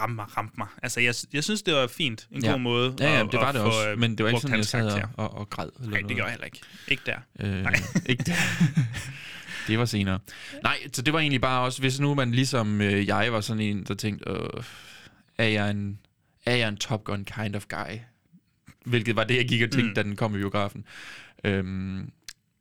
rammer, 0.00 0.24
ramte 0.36 0.54
mig. 0.58 0.66
Altså, 0.82 1.00
jeg, 1.00 1.14
jeg 1.32 1.44
synes, 1.44 1.62
det 1.62 1.74
var 1.74 1.86
fint. 1.86 2.26
En 2.32 2.44
Ja. 2.44 2.50
god 2.50 2.58
måde. 2.60 2.94
Ja, 3.00 3.12
ja, 3.14 3.20
at- 3.24 3.32
det 3.32 3.40
var 3.40 3.46
at 3.48 3.54
det 3.54 3.62
også, 3.62 3.88
øh, 3.90 3.98
men 3.98 4.18
det 4.18 4.24
var 4.24 4.30
ikke 4.30 4.40
sådan, 4.40 4.56
jeg 4.56 4.64
sad 4.64 4.86
og, 4.90 5.08
og, 5.16 5.34
og 5.38 5.50
græd. 5.50 5.68
Eller 5.78 5.90
Nej, 5.90 5.98
det 5.98 6.02
noget. 6.02 6.16
gør 6.16 6.24
jeg 6.24 6.30
heller 6.30 6.44
ikke. 6.44 6.60
Ikke 6.88 7.02
der. 7.06 7.16
Øh, 7.40 7.62
Nej. 7.62 7.74
ikke 8.06 8.22
det. 8.24 8.34
det 9.68 9.78
var 9.78 9.84
senere. 9.84 10.18
Nej, 10.62 10.78
så 10.92 11.02
det 11.02 11.12
var 11.12 11.20
egentlig 11.20 11.40
bare 11.40 11.60
også, 11.64 11.80
hvis 11.80 12.00
nu 12.00 12.14
man 12.14 12.32
ligesom 12.32 12.80
øh, 12.80 13.06
jeg 13.06 13.32
var 13.32 13.40
sådan 13.40 13.60
en, 13.62 13.84
der 13.84 13.94
tænkte, 13.94 14.30
øh, 14.30 14.62
er, 15.38 15.44
jeg 15.46 15.70
en, 15.70 15.98
er 16.46 16.56
jeg 16.56 16.68
en 16.68 16.76
Top 16.76 17.04
Gun 17.04 17.24
kind 17.24 17.56
of 17.56 17.66
guy? 17.68 17.98
Hvilket 18.84 19.16
var 19.16 19.24
det, 19.24 19.36
jeg 19.36 19.48
gik 19.48 19.62
og 19.62 19.70
tænkte, 19.70 19.88
Mm. 19.88 19.94
da 19.94 20.02
den 20.02 20.16
kom 20.16 20.34
i 20.34 20.38
biografen. 20.38 20.84
Øhm, 21.44 22.10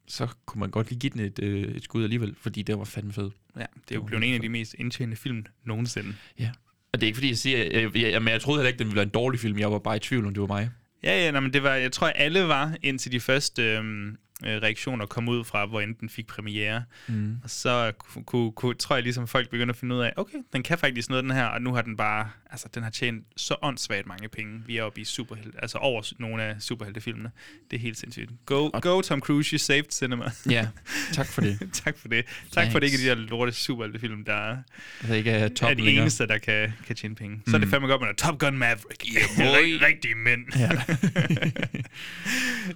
så 0.08 0.28
kunne 0.46 0.60
man 0.60 0.70
godt 0.70 0.90
lige 0.90 1.00
give 1.00 1.10
den 1.10 1.20
et, 1.20 1.40
øh, 1.44 1.76
et 1.76 1.84
skud 1.84 2.04
alligevel, 2.04 2.36
fordi 2.42 2.62
det 2.62 2.78
var 2.78 2.84
fandme 2.84 3.14
fed. 3.14 3.32
Ja, 3.56 3.66
det 3.90 3.92
er 3.92 3.96
jo 3.96 4.02
blevet 4.02 4.24
en 4.24 4.34
af 4.34 4.40
de 4.42 4.50
mest 4.50 4.76
indtjenende 4.80 5.18
film 5.18 5.46
nogensinde. 5.64 6.16
Ja. 6.40 6.52
Og 6.94 7.02
det 7.02 7.04
er 7.04 7.08
ikke 7.08 7.16
fordi, 7.18 7.30
jeg 7.30 7.38
siger, 7.38 7.58
jeg, 7.58 7.96
jeg, 7.96 8.12
jeg, 8.12 8.22
men 8.22 8.32
jeg 8.32 8.42
troede 8.42 8.60
heller 8.60 8.68
ikke, 8.68 8.80
den 8.80 8.88
ville 8.88 8.96
være 8.96 9.04
en 9.04 9.10
dårlig 9.10 9.40
film. 9.40 9.60
Jeg 9.60 9.72
var 9.72 9.80
bare 9.80 9.96
i 9.96 10.00
tvivl, 10.00 10.26
om 10.26 10.34
det 10.34 10.42
var 10.42 10.48
mig. 10.48 10.70
Ja, 11.04 11.26
ja, 11.26 11.32
nej, 11.32 11.40
men 11.40 11.54
det 11.54 11.64
var, 11.64 11.74
jeg 11.74 11.92
tror, 11.92 12.08
alle 12.08 12.48
var 12.48 12.76
indtil 12.84 13.12
de 13.12 13.20
første 13.20 13.62
øhm, 13.78 14.18
øh, 14.46 14.62
reaktioner 14.62 15.06
kom 15.06 15.30
ud 15.30 15.44
fra, 15.44 15.66
hvor 15.66 15.82
enten 15.82 16.00
den 16.00 16.10
fik 16.10 16.28
premiere. 16.28 16.84
Mm. 17.08 17.38
Og 17.44 17.50
så 17.50 17.92
kunne, 18.26 18.52
kunne, 18.52 18.74
tror 18.76 18.96
jeg 18.96 19.04
ligesom, 19.04 19.28
folk 19.28 19.50
begyndte 19.50 19.72
at 19.72 19.76
finde 19.76 19.96
ud 19.96 20.02
af, 20.02 20.14
okay, 20.16 20.38
den 20.54 20.64
kan 20.64 20.78
faktisk 20.78 21.10
noget, 21.10 21.24
den 21.24 21.32
her, 21.32 21.46
og 21.46 21.62
nu 21.62 21.74
har 21.74 21.82
den 21.82 21.98
bare, 21.98 22.30
altså 22.52 22.68
den 22.76 22.84
har 22.84 22.90
tjent 22.90 23.26
så 23.38 23.56
åndssvagt 23.62 24.08
mange 24.08 24.30
penge. 24.30 24.62
Vi 24.66 24.78
er 24.78 24.84
oppe 24.84 25.02
i 25.02 25.04
superhelte, 25.04 25.58
altså 25.62 25.78
over 25.78 26.14
nogle 26.20 26.44
af 26.44 26.56
superheltefilmene. 26.62 27.32
Det 27.72 27.78
er 27.78 27.82
helt 27.82 27.98
sindssygt. 27.98 28.32
Go, 28.46 28.70
go 28.82 29.02
Tom 29.02 29.20
Cruise, 29.20 29.52
you 29.52 29.58
saved 29.58 29.92
cinema. 29.92 30.32
Ja, 30.50 30.68
tak 31.14 31.28
for 31.28 31.42
det. 31.42 31.70
tak 31.74 31.98
for 31.98 32.08
det. 32.08 32.26
Tak 32.26 32.52
Thanks. 32.52 32.72
for 32.72 32.80
det 32.80 32.88
ikke 32.88 32.98
de 32.98 33.10
der 33.10 33.16
lorte 33.16 33.52
superheltefilm, 33.52 34.26
der 34.26 34.58
altså 35.02 35.14
ikke 35.14 35.32
er, 35.32 35.48
top 35.48 35.70
er 35.70 35.74
de 35.74 35.82
længere. 35.82 36.02
eneste, 36.02 36.28
der 36.28 36.38
kan, 36.38 36.74
kan 36.88 36.96
tjene 36.96 37.16
penge. 37.16 37.38
Så 37.38 37.44
mm. 37.48 37.54
er 37.54 37.58
det 37.58 37.68
mm. 37.68 37.72
fandme 37.72 37.88
godt 37.88 38.02
med 38.02 38.16
Top 38.16 38.40
Gun 38.40 38.58
Maverick. 38.58 39.06
Yeah, 39.16 39.28
boy. 39.38 39.86
Rigtige 39.88 40.16
mænd. 40.16 40.46
Ja. 40.56 40.70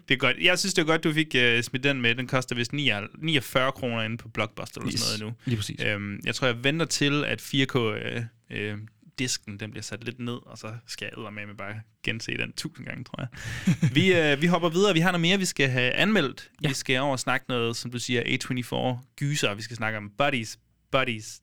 det 0.07 0.13
er 0.13 0.17
godt. 0.17 0.37
Jeg 0.41 0.59
synes, 0.59 0.73
det 0.73 0.81
er 0.81 0.85
godt, 0.85 1.03
du 1.03 1.13
fik 1.13 1.35
uh, 1.35 1.58
smidt 1.63 1.83
den 1.83 2.01
med. 2.01 2.15
Den 2.15 2.27
koster 2.27 2.55
vist 2.55 2.73
49 2.73 3.71
kroner 3.71 4.03
inde 4.03 4.17
på 4.17 4.29
Blockbuster 4.29 4.81
eller 4.81 4.97
sådan 4.97 5.19
noget 5.19 5.37
nu. 5.37 5.49
Lige 5.49 5.57
præcis. 5.57 5.81
Øhm, 5.83 6.19
jeg 6.25 6.35
tror, 6.35 6.47
jeg 6.47 6.63
venter 6.63 6.85
til, 6.85 7.23
at 7.25 7.41
4K... 7.41 7.77
Øh, 7.79 8.23
øh, 8.51 8.77
disken, 9.19 9.59
den 9.59 9.71
bliver 9.71 9.83
sat 9.83 10.03
lidt 10.03 10.19
ned, 10.19 10.39
og 10.45 10.57
så 10.57 10.73
skal 10.87 11.09
jeg 11.17 11.33
med 11.33 11.45
med 11.45 11.55
bare 11.55 11.75
gense 12.03 12.37
den 12.37 12.53
tusind 12.53 12.85
gange, 12.85 13.03
tror 13.03 13.21
jeg. 13.21 13.29
vi, 13.97 14.13
øh, 14.13 14.41
vi 14.41 14.47
hopper 14.47 14.69
videre. 14.69 14.93
Vi 14.93 14.99
har 14.99 15.11
noget 15.11 15.21
mere, 15.21 15.37
vi 15.37 15.45
skal 15.45 15.69
have 15.69 15.91
anmeldt. 15.91 16.51
Ja. 16.63 16.67
Vi 16.67 16.73
skal 16.73 16.99
over 16.99 17.11
og 17.11 17.19
snakke 17.19 17.45
noget, 17.49 17.77
som 17.77 17.91
du 17.91 17.99
siger, 17.99 18.21
A24 18.21 18.97
gyser. 19.15 19.53
Vi 19.53 19.61
skal 19.61 19.77
snakke 19.77 19.97
om 19.97 20.11
buddies, 20.17 20.59
buddies, 20.91 21.41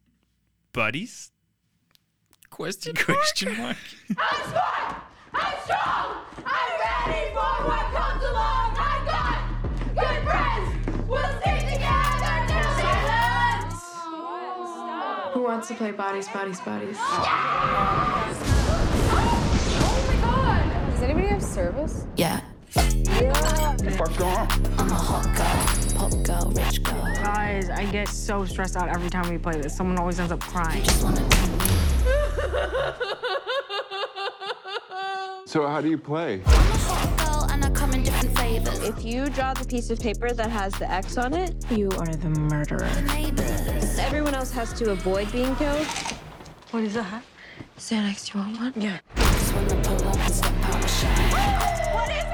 buddies? 0.72 1.30
Question, 2.60 2.96
question 2.96 3.56
mark. 3.62 3.76
I'm 4.10 4.50
smart! 4.50 4.96
I'm 5.34 5.54
strong! 5.64 6.08
I'm 6.54 6.70
ready 6.84 7.32
for 7.34 7.68
what 7.68 7.75
wants 15.57 15.68
to 15.68 15.74
play 15.74 15.90
bodies, 15.90 16.28
bodies, 16.28 16.61
bodies? 16.61 16.98
Yeah! 16.98 18.34
Oh 19.80 20.04
my 20.07 20.16
god! 20.20 20.90
Does 20.90 21.02
anybody 21.02 21.28
have 21.28 21.42
service? 21.42 22.04
Yeah. 22.14 22.42
Yeah. 22.74 23.32
What's 23.96 24.18
going 24.18 24.36
on? 24.36 24.48
I'm 24.76 24.90
a 24.90 24.94
hot 24.94 25.24
girl, 25.34 25.66
pop 25.96 26.12
girl, 26.24 26.52
rich 26.54 26.82
girl. 26.82 27.02
Guys, 27.22 27.70
I 27.70 27.86
get 27.86 28.09
so 28.09 28.44
stressed 28.44 28.76
out 28.76 28.90
every 28.90 29.09
time 29.09 29.30
we 29.30 29.38
play 29.38 29.59
this. 29.59 29.74
Someone 29.74 29.98
always 29.98 30.20
ends 30.20 30.30
up 30.30 30.40
crying. 30.40 30.82
Just 30.84 31.02
wanna 31.02 31.26
So 35.46 35.66
how 35.66 35.80
do 35.80 35.88
you 35.88 35.96
play? 35.96 36.42
I'm 36.44 36.52
a 36.52 36.76
hot 36.76 37.18
girl 37.18 37.50
and 37.50 37.64
I 37.64 37.70
come 37.70 37.94
in 37.94 38.02
different 38.02 38.36
flavors. 38.36 38.80
If 38.80 39.02
you 39.07 39.30
draw 39.30 39.54
the 39.54 39.64
piece 39.64 39.88
of 39.88 39.98
paper 40.00 40.34
that 40.34 40.50
has 40.50 40.74
the 40.74 40.90
X 40.90 41.16
on 41.16 41.32
it, 41.32 41.54
You 41.70 41.88
are 41.92 42.14
the 42.14 42.28
murderer. 42.28 42.90
Neighbors. 43.97 44.07
everyone 44.07 44.34
else 44.34 44.51
has 44.53 44.72
to 44.74 44.90
avoid 44.90 45.30
being 45.32 45.57
killed. 45.57 45.86
What 46.70 46.84
is 46.84 46.94
that? 46.94 47.22
Xanax, 47.78 48.30
do 48.30 48.38
you 48.38 48.44
want 48.44 48.61
one? 48.61 48.72
Yeah. 48.76 48.99
Just 49.16 49.55
wanna 49.55 49.68
pull 49.82 50.09
up 50.09 50.16
and 50.16 50.34
step 50.34 50.53
out 50.64 50.82
the 50.82 50.88
shine. 50.88 51.30
What 51.94 52.11
is 52.11 52.24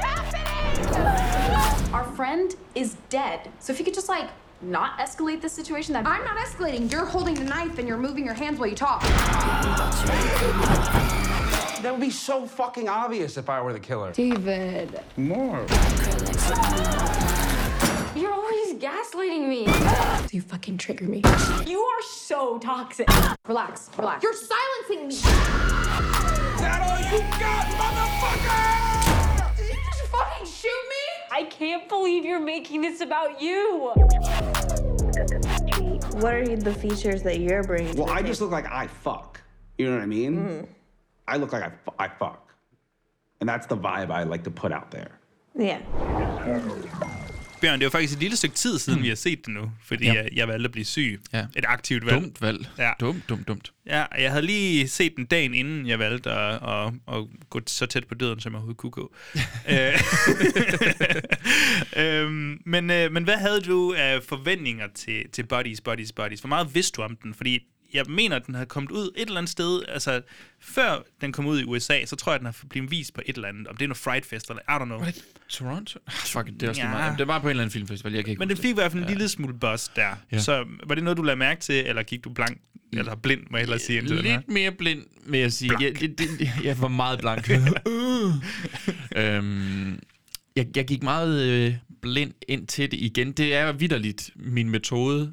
happening? 0.91 1.95
Our 1.95 2.05
friend 2.17 2.55
is 2.75 2.97
dead. 3.11 3.51
So 3.61 3.73
if 3.73 3.79
you 3.79 3.85
could 3.85 3.95
just 3.95 4.09
like 4.09 4.29
not 4.61 4.99
escalate 4.99 5.41
this 5.41 5.53
situation, 5.53 5.93
that 5.95 6.07
I'm 6.07 6.25
not 6.25 6.37
escalating. 6.37 6.91
You're 6.91 7.05
holding 7.05 7.35
the 7.35 7.45
knife 7.45 7.79
and 7.79 7.87
you're 7.87 7.99
moving 7.99 8.25
your 8.25 8.35
hands 8.35 8.59
while 8.59 8.69
you 8.69 8.77
talk. 8.77 9.03
That 11.83 11.91
would 11.91 12.01
be 12.01 12.11
so 12.11 12.47
fucking 12.47 12.89
obvious 12.89 13.37
if 13.37 13.49
I 13.49 13.61
were 13.61 13.73
the 13.73 13.81
killer. 13.81 14.13
David. 14.13 15.01
More. 15.17 15.67
You're 19.03 19.21
always 19.21 19.31
gaslighting 19.31 19.49
me. 19.49 20.33
You 20.33 20.41
fucking 20.43 20.79
trigger 20.79 21.07
me. 21.07 21.23
you 21.67 21.81
are 21.81 22.03
so 22.03 22.59
toxic. 22.59 23.09
Relax, 23.49 23.91
relax. 23.99 24.23
You're 24.23 24.33
silencing 24.35 25.09
me. 25.09 25.15
that 26.61 26.81
all 26.83 26.99
you 27.13 27.19
got, 27.41 27.67
motherfucker? 27.79 29.57
Did 29.57 29.69
you 29.69 29.75
just 29.75 30.03
fucking 30.11 30.47
shoot 30.47 30.69
me? 30.69 31.05
I 31.33 31.45
can't 31.45 31.89
believe 31.89 32.25
you're 32.25 32.41
making 32.41 32.81
this 32.83 33.01
about 33.01 33.41
you. 33.43 33.93
What 36.21 36.35
are 36.35 36.57
the 36.57 36.75
features 36.75 37.23
that 37.23 37.41
you're 37.41 37.65
bringing? 37.65 37.97
Well, 37.97 38.11
I 38.11 38.23
just 38.23 38.41
look 38.41 38.51
like 38.51 38.67
I 38.71 38.87
fuck. 38.87 39.41
You 39.79 39.87
know 39.87 39.97
what 39.97 40.03
I 40.03 40.07
mean? 40.07 40.37
Mm-hmm. 40.37 40.65
I 41.27 41.37
look 41.39 41.53
like 41.53 41.63
I, 41.63 41.71
fu- 41.71 41.95
I 41.99 42.09
fuck. 42.09 42.53
And 43.41 43.49
that's 43.49 43.67
the 43.67 43.77
vibe 43.77 44.11
I 44.11 44.23
like 44.23 44.45
to 44.45 44.51
put 44.51 44.71
out 44.71 44.91
there. 44.91 45.19
Yeah. 45.55 45.81
Bjørn, 47.63 47.75
det 47.75 47.83
er 47.83 47.87
jo 47.87 47.91
faktisk 47.91 48.13
et 48.13 48.21
lille 48.21 48.37
stykke 48.37 48.57
tid 48.57 48.79
siden, 48.79 48.99
mm. 48.99 49.03
vi 49.03 49.09
har 49.09 49.15
set 49.15 49.39
det 49.47 49.55
nu, 49.55 49.71
fordi 49.85 50.05
Ja. 50.05 50.13
jeg, 50.15 50.29
jeg 50.33 50.49
valgte 50.49 50.65
at 50.65 50.73
blive 50.73 50.85
syg. 50.85 51.21
Ja. 51.33 51.47
Et 51.57 51.65
aktivt 51.69 52.07
valg. 52.07 52.15
Dumt 52.15 52.41
valg. 52.43 52.69
Ja. 52.79 52.91
Dumt, 53.01 53.29
dumt, 53.29 53.49
dumt. 53.49 53.73
Ja, 53.87 54.05
jeg 54.19 54.31
havde 54.31 54.47
lige 54.47 54.89
set 54.89 55.17
den 55.17 55.25
dagen 55.25 55.55
inden, 55.55 55.87
jeg 55.87 55.99
valgte 55.99 56.31
at, 56.31 56.55
at, 56.69 56.93
at 57.17 57.25
gå 57.51 57.61
så 57.67 57.87
tæt 57.87 58.07
på 58.07 58.15
døden, 58.15 58.41
som 58.41 58.53
jeg 58.53 58.57
overhovedet 58.57 58.79
kunne 58.79 58.91
gå. 58.91 59.15
Øh, 59.69 60.01
øhm, 62.05 62.59
men, 62.67 62.91
øh, 62.91 63.13
men 63.13 63.25
hvad 63.25 63.37
havde 63.37 63.61
du 63.61 63.95
af 63.97 64.23
forventninger 64.23 64.87
til, 64.95 65.25
til 65.33 65.47
Buddies, 65.47 65.81
Buddies, 65.81 66.13
Buddies? 66.13 66.41
Hvor 66.41 66.49
meget 66.49 66.75
vidste 66.75 66.97
du 66.97 67.03
om 67.03 67.17
den? 67.17 67.35
Fordi 67.35 67.59
jeg 67.95 68.05
mener, 68.09 68.37
at 68.37 68.47
den 68.47 68.55
havde 68.55 68.67
kommet 68.67 68.91
ud 68.91 69.11
et 69.17 69.27
eller 69.27 69.39
andet 69.39 69.51
sted. 69.51 69.83
Altså, 69.89 70.23
før 70.61 71.03
den 71.21 71.33
kom 71.33 71.47
ud 71.47 71.61
i 71.61 71.65
USA, 71.65 72.05
så 72.05 72.17
tror 72.17 72.33
jeg, 72.33 72.35
at 72.35 72.41
den 72.41 72.47
har 72.47 72.57
blevet 72.71 72.91
vist 72.91 73.15
på 73.15 73.21
et 73.27 73.37
eller 73.37 73.49
andet. 73.49 73.69
Om 73.69 73.77
det 73.77 73.85
er 73.85 73.89
noget 73.89 73.99
Fright 73.99 74.27
Fest, 74.27 74.51
eller 74.51 74.63
I 74.63 74.83
don't 74.83 74.85
know. 74.85 74.99
Var 74.99 75.05
det 75.07 75.25
Toronto? 75.49 75.99
Ah, 76.07 76.13
Fuck, 76.13 76.47
det 76.47 76.63
er 76.63 76.69
også 76.69 76.81
Ja. 76.81 76.87
ja. 76.89 76.93
meget. 76.95 77.19
Det 77.19 77.27
var 77.27 77.39
på 77.39 77.47
en 77.47 77.51
eller 77.51 77.63
anden 77.63 77.73
filmfestival, 77.73 78.13
jeg 78.13 78.25
kan 78.25 78.31
ikke 78.31 78.39
Men 78.41 78.49
den 78.49 78.57
fik 78.57 78.71
i 78.71 78.75
hvert 78.75 78.93
fald 78.93 79.03
en 79.03 79.09
lille 79.09 79.29
smule 79.29 79.55
buzz 79.55 79.89
der. 79.97 80.11
Ja. 80.33 80.39
Så 80.39 80.65
var 80.87 80.95
det 80.95 81.05
noget, 81.05 81.17
du 81.17 81.23
lagde 81.23 81.39
mærke 81.39 81.61
til, 81.61 81.87
eller 81.87 82.03
gik 82.03 82.25
du 82.25 82.31
blank, 82.31 82.61
eller 82.93 83.15
blind, 83.15 83.41
må 83.51 83.57
jeg 83.57 83.63
hellere 83.63 83.79
sige, 83.79 83.99
indtil? 83.99 84.17
Lidt 84.23 84.49
mere 84.49 84.73
blind, 84.73 85.03
vil 85.27 85.41
jeg 85.41 85.53
sige. 85.53 85.73
Jeg, 85.81 86.01
det, 86.01 86.19
det, 86.19 86.51
jeg 86.65 86.81
var 86.81 86.89
meget 86.89 87.19
blank. 87.19 87.51
øhm, 89.17 89.99
jeg, 90.57 90.67
jeg 90.77 90.85
gik 90.87 91.03
meget 91.03 91.43
øh, 91.43 91.75
blind 92.03 92.33
ind 92.49 92.67
til 92.67 92.91
det 92.91 93.01
igen. 93.01 93.33
Det 93.33 93.55
er 93.55 93.73
vidderligt 93.73 94.31
min 94.37 94.71
metode, 94.71 95.33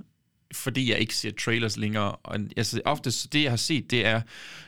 fordi 0.53 0.91
jeg 0.91 0.99
ikke 0.99 1.15
ser 1.15 1.31
trailers 1.31 1.77
længere. 1.77 2.11
Og, 2.11 2.39
altså, 2.57 2.81
oftest 2.85 3.33
det, 3.33 3.43
jeg 3.43 3.51
har 3.51 3.57
set, 3.57 3.91
det 3.91 4.05
er... 4.05 4.21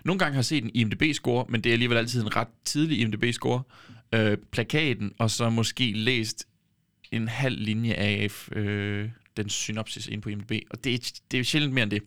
Nogle 0.06 0.20
gange 0.20 0.34
har 0.34 0.40
jeg 0.40 0.46
set 0.46 0.64
en 0.64 0.72
IMDb-score, 0.74 1.46
men 1.50 1.62
det 1.62 1.70
er 1.70 1.74
alligevel 1.74 1.98
altid 1.98 2.22
en 2.22 2.36
ret 2.36 2.48
tidlig 2.66 3.00
IMDb-score. 3.00 3.62
Øh, 4.14 4.38
plakaten, 4.52 5.12
og 5.18 5.32
så 5.32 5.50
måske 5.50 5.92
læst 5.92 6.48
en 7.12 7.28
halv 7.28 7.60
linje 7.60 7.94
af 7.94 8.30
øh, 8.52 9.10
den 9.38 9.50
synopsis 9.50 10.08
ind 10.08 10.22
på 10.22 10.30
IMDb. 10.30 10.52
Og 10.70 10.84
det 10.84 10.94
er, 10.94 11.12
det 11.32 11.40
er 11.40 11.44
sjældent 11.44 11.74
mere 11.74 11.84
end 11.84 11.92
det. 11.92 12.04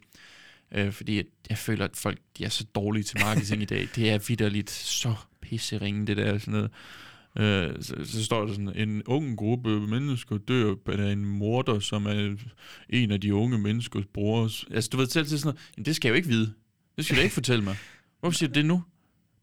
Øh, 0.73 0.93
fordi 0.93 1.17
jeg, 1.17 1.25
jeg 1.51 1.59
føler, 1.59 1.85
at 1.85 1.97
folk 1.97 2.19
de 2.39 2.45
er 2.45 2.49
så 2.49 2.65
dårlige 2.75 3.03
til 3.03 3.21
marketing 3.21 3.63
i 3.63 3.65
dag. 3.65 3.89
Det 3.95 4.11
er 4.11 4.19
vidderligt 4.29 4.71
så 4.71 5.15
pisseringe, 5.41 6.07
det 6.07 6.17
der 6.17 6.39
sådan 6.39 6.53
noget. 6.53 6.71
Øh, 7.39 7.71
så, 7.81 7.95
så 8.05 8.25
står 8.25 8.47
der 8.47 8.53
sådan, 8.53 8.77
en 8.77 9.03
ung 9.07 9.37
gruppe 9.37 9.81
mennesker 9.81 10.39
dør 10.39 10.75
af 10.89 11.13
en 11.13 11.25
morder, 11.25 11.79
som 11.79 12.07
er 12.07 12.37
en 12.89 13.11
af 13.11 13.21
de 13.21 13.35
unge 13.35 13.59
menneskers 13.59 14.05
bror. 14.15 14.43
Altså, 14.75 14.91
du 14.93 14.97
ved 14.97 15.07
selv 15.07 15.27
til 15.27 15.39
sådan 15.41 15.57
noget, 15.77 15.87
det 15.87 15.97
skal 15.97 16.09
jeg 16.09 16.13
jo 16.13 16.17
ikke 16.17 16.29
vide. 16.29 16.53
Det 16.97 17.05
skal 17.05 17.17
du 17.17 17.23
ikke 17.23 17.35
fortælle 17.35 17.65
mig. 17.65 17.77
Hvorfor 18.21 18.35
siger 18.39 18.49
du 18.49 18.55
det 18.55 18.67
nu? 18.67 18.83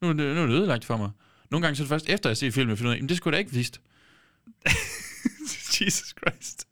Nu 0.01 0.09
er 0.09 0.13
det, 0.13 0.35
nu 0.35 0.41
er 0.41 0.47
det 0.47 0.53
ødelagt 0.53 0.85
for 0.85 0.97
mig. 0.97 1.09
Nogle 1.51 1.65
gange 1.65 1.75
så 1.75 1.83
er 1.83 1.85
det 1.85 1.89
først 1.89 2.09
efter, 2.09 2.29
jeg 2.29 2.37
ser 2.37 2.51
filmen, 2.51 2.69
jeg 2.69 2.77
finder 2.77 2.91
ud 2.91 2.97
af, 2.97 3.07
det 3.07 3.17
skulle 3.17 3.37
jeg 3.37 3.37
da 3.37 3.39
ikke 3.39 3.53
vidst. 3.53 3.81
Jesus 5.81 6.15
Christ. 6.19 6.67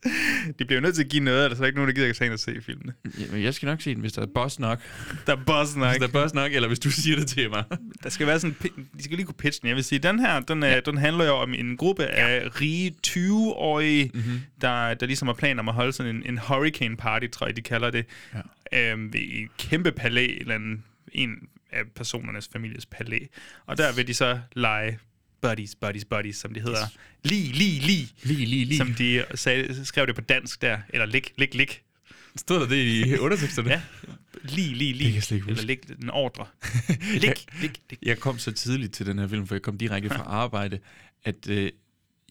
De 0.59 0.65
bliver 0.65 0.75
jo 0.75 0.81
nødt 0.81 0.95
til 0.95 1.03
at 1.03 1.09
give 1.09 1.23
noget, 1.23 1.43
eller 1.43 1.55
så 1.55 1.61
er 1.61 1.63
der 1.63 1.67
ikke 1.67 1.77
nogen, 1.77 1.87
der 1.87 1.95
gider 1.95 2.09
at 2.09 2.15
tage 2.15 2.25
ind 2.25 2.33
og 2.33 2.39
se 2.39 2.61
filmene. 2.61 2.93
Jamen, 3.19 3.43
jeg 3.43 3.53
skal 3.53 3.65
nok 3.65 3.81
se 3.81 3.93
den, 3.93 4.01
hvis 4.01 4.13
der 4.13 4.21
er 4.21 4.27
boss 4.35 4.59
nok. 4.59 4.79
Der 5.27 5.35
er 5.35 5.43
boss 5.45 5.75
nok. 5.75 5.89
Hvis 5.89 5.99
der 5.99 6.07
er 6.07 6.11
boss 6.11 6.33
nok, 6.33 6.53
eller 6.53 6.67
hvis 6.67 6.79
du 6.79 6.91
siger 6.91 7.17
det 7.17 7.27
til 7.27 7.49
mig. 7.49 7.63
Der 8.03 8.09
skal 8.09 8.27
være 8.27 8.39
sådan, 8.39 8.55
de 8.97 9.03
skal 9.03 9.15
lige 9.15 9.25
kunne 9.25 9.35
pitche 9.35 9.61
den. 9.61 9.67
Jeg 9.67 9.75
vil 9.75 9.83
sige, 9.83 9.99
den 9.99 10.19
her, 10.19 10.39
den, 10.39 10.63
ja. 10.63 10.79
den 10.79 10.97
handler 10.97 11.25
jo 11.25 11.33
om 11.33 11.53
en 11.53 11.77
gruppe 11.77 12.03
ja. 12.03 12.27
af 12.27 12.61
rige 12.61 12.95
20-årige, 13.07 14.11
mm-hmm. 14.13 14.41
der, 14.61 14.93
der 14.93 15.05
ligesom 15.05 15.27
har 15.27 15.35
planer 15.35 15.61
om 15.61 15.69
at 15.69 15.75
holde 15.75 15.93
sådan 15.93 16.15
en, 16.15 16.23
en 16.25 16.37
hurricane 16.37 16.97
party, 16.97 17.27
tror 17.27 17.47
jeg, 17.47 17.55
de 17.55 17.61
kalder 17.61 17.89
det. 17.89 18.05
Ja. 18.73 18.91
Øhm, 18.91 19.13
ved 19.13 19.19
et 19.19 19.57
kæmpe 19.57 19.91
palæ, 19.91 20.37
eller 20.39 20.55
en, 20.55 20.83
en 21.11 21.47
af 21.71 21.81
personernes 21.95 22.49
families 22.51 22.85
palæ. 22.85 23.19
Og 23.65 23.77
der 23.77 23.95
vil 23.95 24.07
de 24.07 24.13
så 24.13 24.39
lege 24.53 24.99
buddies, 25.41 25.75
buddies, 25.75 26.05
buddies, 26.05 26.37
som 26.37 26.53
de 26.53 26.59
hedder. 26.59 26.85
Lige, 27.23 27.51
lige, 27.53 27.79
lige. 27.81 28.13
Lige, 28.23 28.45
lige, 28.45 28.65
lige. 28.65 28.77
Som 28.77 28.93
de 28.93 29.25
sagde, 29.35 29.85
skrev 29.85 30.07
det 30.07 30.15
på 30.15 30.21
dansk 30.21 30.61
der. 30.61 30.77
Eller 30.89 31.05
lik, 31.05 31.33
lik, 31.37 31.53
lik. 31.53 31.83
Stod 32.35 32.59
der 32.59 32.67
det 32.67 32.75
i 32.85 33.17
underteksterne? 33.25 33.69
Ja. 33.69 33.81
Lige, 34.43 34.73
lige, 34.75 34.93
lige. 34.93 34.93
Det 34.93 35.05
kan 35.05 35.13
jeg 35.15 35.23
slet 35.23 35.37
ikke 35.37 35.49
Eller 35.49 35.63
lik, 35.63 35.85
en 36.03 36.09
ordre. 36.09 36.45
lik, 37.13 37.45
lik, 37.61 37.81
lik. 37.89 37.99
Jeg 38.01 38.19
kom 38.19 38.37
så 38.39 38.51
tidligt 38.51 38.93
til 38.93 39.05
den 39.05 39.19
her 39.19 39.27
film, 39.27 39.47
for 39.47 39.55
jeg 39.55 39.61
kom 39.61 39.77
direkte 39.77 40.09
fra 40.09 40.23
arbejde, 40.43 40.79
at 41.23 41.49
øh, 41.49 41.71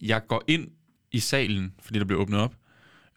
jeg 0.03 0.27
går 0.29 0.45
ind 0.49 0.69
i 1.13 1.21
salen, 1.21 1.75
fordi 1.83 1.99
der 1.99 2.05
bliver 2.05 2.21
åbnet 2.21 2.41
op, 2.41 2.55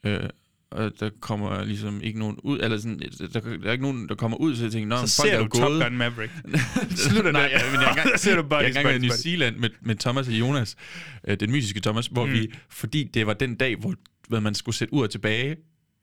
Øh, 0.04 0.30
og 0.72 0.92
der 1.00 1.10
kommer 1.20 1.64
ligesom 1.64 2.02
ikke 2.04 2.20
nogen 2.20 2.38
ud, 2.44 2.60
eller 2.60 2.78
sådan, 2.78 3.00
der, 3.34 3.40
der 3.40 3.68
er 3.68 3.72
ikke 3.72 3.84
nogen, 3.84 4.10
der 4.10 4.16
kommer 4.16 4.38
ud, 4.38 4.56
så 4.56 4.64
jeg 4.64 4.72
tænker, 4.72 4.88
nå, 4.88 5.08
Så 5.08 5.22
folk 5.22 5.30
ser 5.30 5.36
er 5.36 5.38
du 5.38 5.44
jo 5.44 5.50
Top 5.62 5.70
gået. 5.70 5.84
Gun 5.84 5.98
Maverick. 5.98 6.32
Slutter 7.10 7.32
Nej, 7.32 7.42
ja, 7.52 7.72
men 7.72 7.82
jeg 7.82 8.12
Så 8.18 8.18
ser 8.24 8.32
du 8.32 8.38
jeg 8.42 8.50
Buddies, 8.50 8.78
engang 8.78 8.96
i 8.96 9.08
New. 9.08 9.16
Zealand 9.16 9.56
med, 9.58 9.70
med 9.82 9.96
Thomas 9.96 10.28
og 10.28 10.34
Jonas, 10.34 10.76
øh, 11.28 11.40
den 11.40 11.52
mystiske 11.52 11.80
Thomas, 11.80 12.08
hvor 12.08 12.26
Mm. 12.26 12.32
vi, 12.34 12.48
fordi 12.70 13.04
det 13.14 13.28
var 13.28 13.34
den 13.34 13.56
dag, 13.56 13.76
hvor 13.76 13.94
hvor 14.28 14.40
man 14.40 14.56
skulle 14.56 14.76
sætte 14.76 14.94
ud 14.94 15.04
og 15.04 15.10
tilbage, 15.10 15.56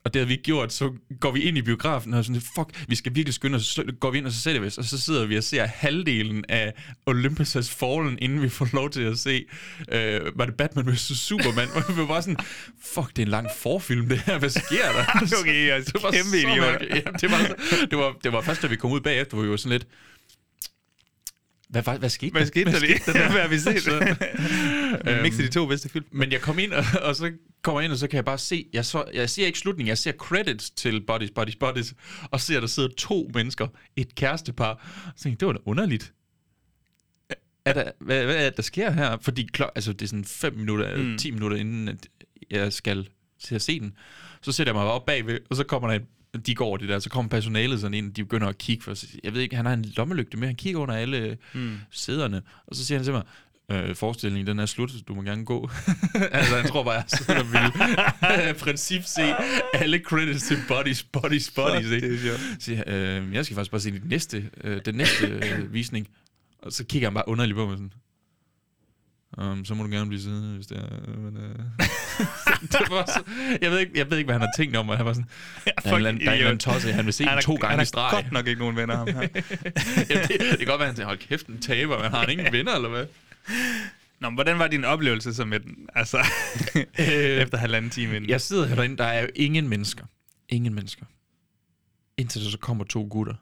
og 0.03 0.13
det 0.13 0.19
havde 0.19 0.27
vi 0.27 0.33
ikke 0.33 0.43
gjort, 0.43 0.73
så 0.73 0.93
går 1.19 1.31
vi 1.31 1.41
ind 1.41 1.57
i 1.57 1.61
biografen 1.61 2.13
og 2.13 2.25
sådan, 2.25 2.41
fuck, 2.41 2.85
vi 2.87 2.95
skal 2.95 3.15
virkelig 3.15 3.33
skynde 3.33 3.55
os, 3.55 3.65
så 3.65 3.83
går 3.99 4.11
vi 4.11 4.17
ind 4.17 4.25
og 4.25 4.31
så 4.31 4.39
sætter 4.39 4.61
vi 4.61 4.67
os, 4.67 4.77
og 4.77 4.85
så 4.85 4.99
sidder 4.99 5.25
vi 5.25 5.37
og 5.37 5.43
ser 5.43 5.65
halvdelen 5.65 6.45
af 6.49 6.73
Olympus 7.05 7.53
Has 7.53 7.69
Fallen, 7.69 8.17
inden 8.21 8.41
vi 8.41 8.49
får 8.49 8.69
lov 8.73 8.89
til 8.89 9.01
at 9.01 9.17
se, 9.17 9.45
øh, 9.91 10.21
var 10.35 10.45
det 10.45 10.55
Batman 10.55 10.93
vs. 10.93 11.19
Superman, 11.19 11.67
hvor 11.73 11.93
vi 11.93 12.01
var 12.01 12.07
bare 12.07 12.21
sådan, 12.21 12.37
fuck, 12.81 13.09
det 13.09 13.19
er 13.19 13.25
en 13.25 13.31
lang 13.31 13.47
forfilm 13.57 14.09
det 14.09 14.19
her, 14.19 14.39
hvad 14.39 14.49
sker 14.49 14.91
der? 14.91 15.05
Okay, 15.39 15.67
jeg 15.67 15.77
er 15.77 15.81
det 15.81 16.03
var 16.03 16.11
kæmpe 16.11 16.37
idiot. 16.37 16.81
Ja, 16.81 17.11
det, 17.21 17.31
var, 17.31 17.55
det, 17.89 17.97
var, 17.97 18.15
det 18.23 18.33
var 18.33 18.41
først, 18.41 18.61
da 18.61 18.67
vi 18.67 18.75
kom 18.75 18.91
ud 18.91 19.01
bagefter, 19.01 19.35
hvor 19.35 19.43
vi 19.43 19.49
var 19.49 19.57
sådan 19.57 19.71
lidt, 19.71 19.87
hvad, 21.69 21.83
hvad, 21.83 21.99
hvad 21.99 22.09
skete 22.09 22.31
Hvad 22.31 22.45
skete 22.45 22.71
der 22.71 22.79
lige? 22.79 22.99
der? 23.05 23.11
Hvad 23.31 23.41
har 23.41 23.47
vi 23.47 23.59
set? 23.59 23.83
Så, 23.83 24.15
Vi 25.15 25.21
mixede 25.21 25.47
de 25.47 25.53
to 25.53 25.65
bedste 25.65 25.89
film. 25.89 26.05
Men 26.11 26.31
jeg 26.31 26.41
kom 26.41 26.59
ind, 26.59 26.73
og, 26.73 26.83
og 27.01 27.15
så 27.15 27.31
kommer 27.61 27.81
jeg 27.81 27.85
ind, 27.85 27.91
og 27.91 27.97
så 27.99 28.07
kan 28.07 28.15
jeg 28.15 28.25
bare 28.25 28.37
se, 28.37 28.65
jeg, 28.73 28.85
så, 28.85 29.03
jeg 29.13 29.29
ser 29.29 29.45
ikke 29.45 29.59
slutningen, 29.59 29.87
jeg 29.87 29.97
ser 29.97 30.11
credits 30.11 30.69
til 30.69 31.01
Bodies, 31.01 31.31
Bodies, 31.31 31.55
Bodies, 31.55 31.93
og 32.31 32.41
ser, 32.41 32.59
der 32.59 32.67
sidder 32.67 32.89
to 32.97 33.31
mennesker, 33.33 33.67
et 33.95 34.15
kærestepar, 34.15 34.73
og 35.05 35.13
så 35.15 35.23
tænkte 35.23 35.29
jeg, 35.29 35.39
det 35.39 35.47
var 35.47 35.53
da 35.53 35.59
underligt. 35.65 36.13
Er 37.65 37.73
der, 37.73 37.91
hvad, 37.99 38.25
hvad 38.25 38.35
er 38.35 38.43
det, 38.43 38.57
der 38.57 38.63
sker 38.63 38.91
her? 38.91 39.17
Fordi 39.21 39.49
klok, 39.53 39.71
altså, 39.75 39.93
det 39.93 40.01
er 40.01 40.07
sådan 40.07 40.25
5 40.25 40.53
minutter, 40.53 40.97
mm. 40.97 41.17
10 41.17 41.31
minutter, 41.31 41.57
inden 41.57 41.87
at 41.87 42.07
jeg 42.51 42.73
skal 42.73 43.07
til 43.43 43.55
at 43.55 43.61
se 43.61 43.79
den. 43.79 43.93
Så 44.41 44.51
sætter 44.51 44.73
jeg 44.73 44.81
mig 44.81 44.91
op 44.91 45.05
bagved, 45.05 45.39
og 45.49 45.55
så 45.55 45.63
kommer 45.63 45.89
der 45.89 45.95
en, 45.95 46.05
de 46.45 46.55
går 46.55 46.77
det 46.77 46.89
der, 46.89 46.99
så 46.99 47.09
kommer 47.09 47.29
personalet 47.29 47.79
sådan 47.81 47.93
ind, 47.93 48.09
og 48.09 48.15
de 48.15 48.23
begynder 48.23 48.47
at 48.47 48.57
kigge, 48.57 48.83
for 48.83 48.95
jeg 49.23 49.33
ved 49.33 49.41
ikke, 49.41 49.55
han 49.55 49.65
har 49.65 49.73
en 49.73 49.85
lommelygte 49.97 50.37
med, 50.37 50.47
han 50.47 50.55
kigger 50.55 50.79
under 50.81 50.95
alle 50.95 51.37
Mm. 51.53 51.77
sæderne, 51.91 52.41
og 52.67 52.75
så 52.75 52.85
siger 52.85 52.97
han 52.97 53.03
til 53.05 53.13
mig, 53.13 53.23
øh, 53.71 53.95
forestillingen, 53.95 54.47
den 54.47 54.59
er 54.59 54.65
slut, 54.65 54.91
du 55.07 55.13
må 55.15 55.21
gerne 55.21 55.45
gå. 55.45 55.69
altså, 56.31 56.55
han 56.55 56.65
tror 56.67 56.83
bare, 56.83 56.93
jeg 56.93 57.03
sidder 57.07 57.43
vil 57.43 58.53
princip 58.63 59.01
se 59.03 59.33
alle 59.73 59.99
credits 60.05 60.47
til 60.47 60.57
Bodies, 60.67 61.03
Bodies, 61.03 61.51
Bodies, 61.51 61.91
ikke? 61.91 62.31
Så 62.59 62.83
øh, 62.87 63.33
jeg 63.33 63.45
skal 63.45 63.55
faktisk 63.55 63.71
bare 63.71 63.81
se 63.81 63.91
den 63.91 64.01
næste, 64.05 64.49
øh, 64.63 64.81
den 64.85 64.95
næste 64.95 65.27
øh, 65.27 65.73
visning. 65.73 66.07
Og 66.61 66.71
så 66.73 66.83
kigger 66.85 67.07
han 67.09 67.13
bare 67.13 67.27
underligt 67.27 67.55
på 67.55 67.65
mig 67.67 67.77
sådan. 67.77 67.93
Um, 69.37 69.65
så 69.65 69.73
må 69.73 69.83
du 69.83 69.89
gerne 69.89 70.07
blive 70.07 70.21
siddende, 70.21 70.55
hvis 70.55 70.67
det 70.67 70.77
er... 70.77 71.17
Men, 71.17 71.37
øh. 71.37 71.49
det 72.71 72.87
var 72.89 73.05
så, 73.05 73.23
jeg, 73.61 73.71
ved 73.71 73.79
ikke, 73.79 73.91
jeg 73.95 74.09
ved 74.11 74.17
ikke, 74.17 74.27
hvad 74.27 74.35
han 74.35 74.41
har 74.41 74.51
tænkt 74.57 74.75
om, 74.75 74.89
og 74.89 74.97
han 74.97 75.05
var 75.05 75.13
sådan... 75.13 75.29
Anden, 76.05 76.05
der 76.05 76.09
er 76.09 76.13
en 76.13 76.19
eller 76.37 76.45
anden 76.47 76.59
tosse, 76.59 76.93
han 76.93 77.05
vil 77.05 77.13
se 77.13 77.23
Han 77.25 77.37
er- 77.37 77.41
to 77.41 77.55
gange 77.55 77.75
han 77.75 77.81
i 77.81 77.85
streg. 77.85 78.09
godt 78.11 78.31
nok 78.31 78.47
ikke 78.47 78.59
nogen 78.59 78.75
venner, 78.75 78.95
ham 78.97 79.07
her. 79.07 79.13
Jamen, 80.09 80.27
det, 80.27 80.39
det 80.39 80.57
kan 80.57 80.67
godt 80.67 80.79
være, 80.79 80.85
han 80.87 80.95
tænker, 80.95 81.05
hold 81.05 81.17
kæft, 81.17 81.47
en 81.47 81.61
taber, 81.61 82.01
men 82.01 82.11
har 82.11 82.19
han 82.19 82.29
ingen 82.29 82.53
venner, 82.53 82.75
eller 82.75 82.89
hvad? 82.89 83.05
Nå, 84.19 84.29
men 84.29 84.35
hvordan 84.35 84.59
var 84.59 84.67
din 84.67 84.85
oplevelse 84.85 85.33
så 85.33 85.45
med 85.45 85.59
den? 85.59 85.75
Altså, 85.95 86.17
efter 86.97 87.57
halvanden 87.57 87.91
time 87.91 88.15
inden. 88.15 88.29
Jeg 88.29 88.41
sidder 88.41 88.65
herinde, 88.67 88.97
der 88.97 89.03
er 89.05 89.21
jo 89.21 89.27
ingen 89.35 89.67
mennesker. 89.69 90.05
Ingen 90.49 90.73
mennesker. 90.73 91.05
Indtil 92.17 92.43
der 92.43 92.49
så 92.49 92.57
kommer 92.57 92.83
to 92.83 93.07
gutter. 93.11 93.33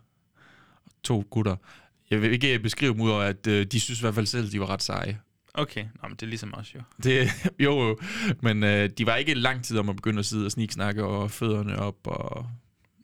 To 1.04 1.28
gutter. 1.30 1.56
Jeg 2.10 2.22
vil 2.22 2.32
ikke 2.34 2.60
beskrive 2.60 2.94
dem 2.94 3.02
ud 3.02 3.10
over, 3.10 3.22
at 3.22 3.48
øh, 3.48 3.66
de 3.66 3.80
synes 3.80 4.00
i 4.00 4.04
hvert 4.04 4.16
fald 4.16 4.26
selv, 4.26 4.52
de 4.52 4.60
var 4.60 4.70
ret 4.70 4.84
seje. 4.84 5.20
Okay, 5.58 5.84
Nå, 6.02 6.08
men 6.08 6.12
det 6.12 6.24
er 6.24 6.28
ligesom 6.28 6.54
os 6.54 6.76
jo. 6.76 6.80
Det, 7.04 7.30
jo, 7.60 7.88
jo, 7.88 7.98
men 8.42 8.64
øh, 8.64 8.90
de 8.98 9.06
var 9.06 9.16
ikke 9.16 9.34
lang 9.34 9.64
tid 9.64 9.78
om 9.78 9.90
at 9.90 9.96
begynde 9.96 10.20
at 10.20 10.26
sidde 10.26 10.46
og 10.46 10.52
sniksnakke 10.52 11.04
og 11.04 11.32
fødderne 11.32 11.80
op. 11.80 11.96
Og... 12.08 12.50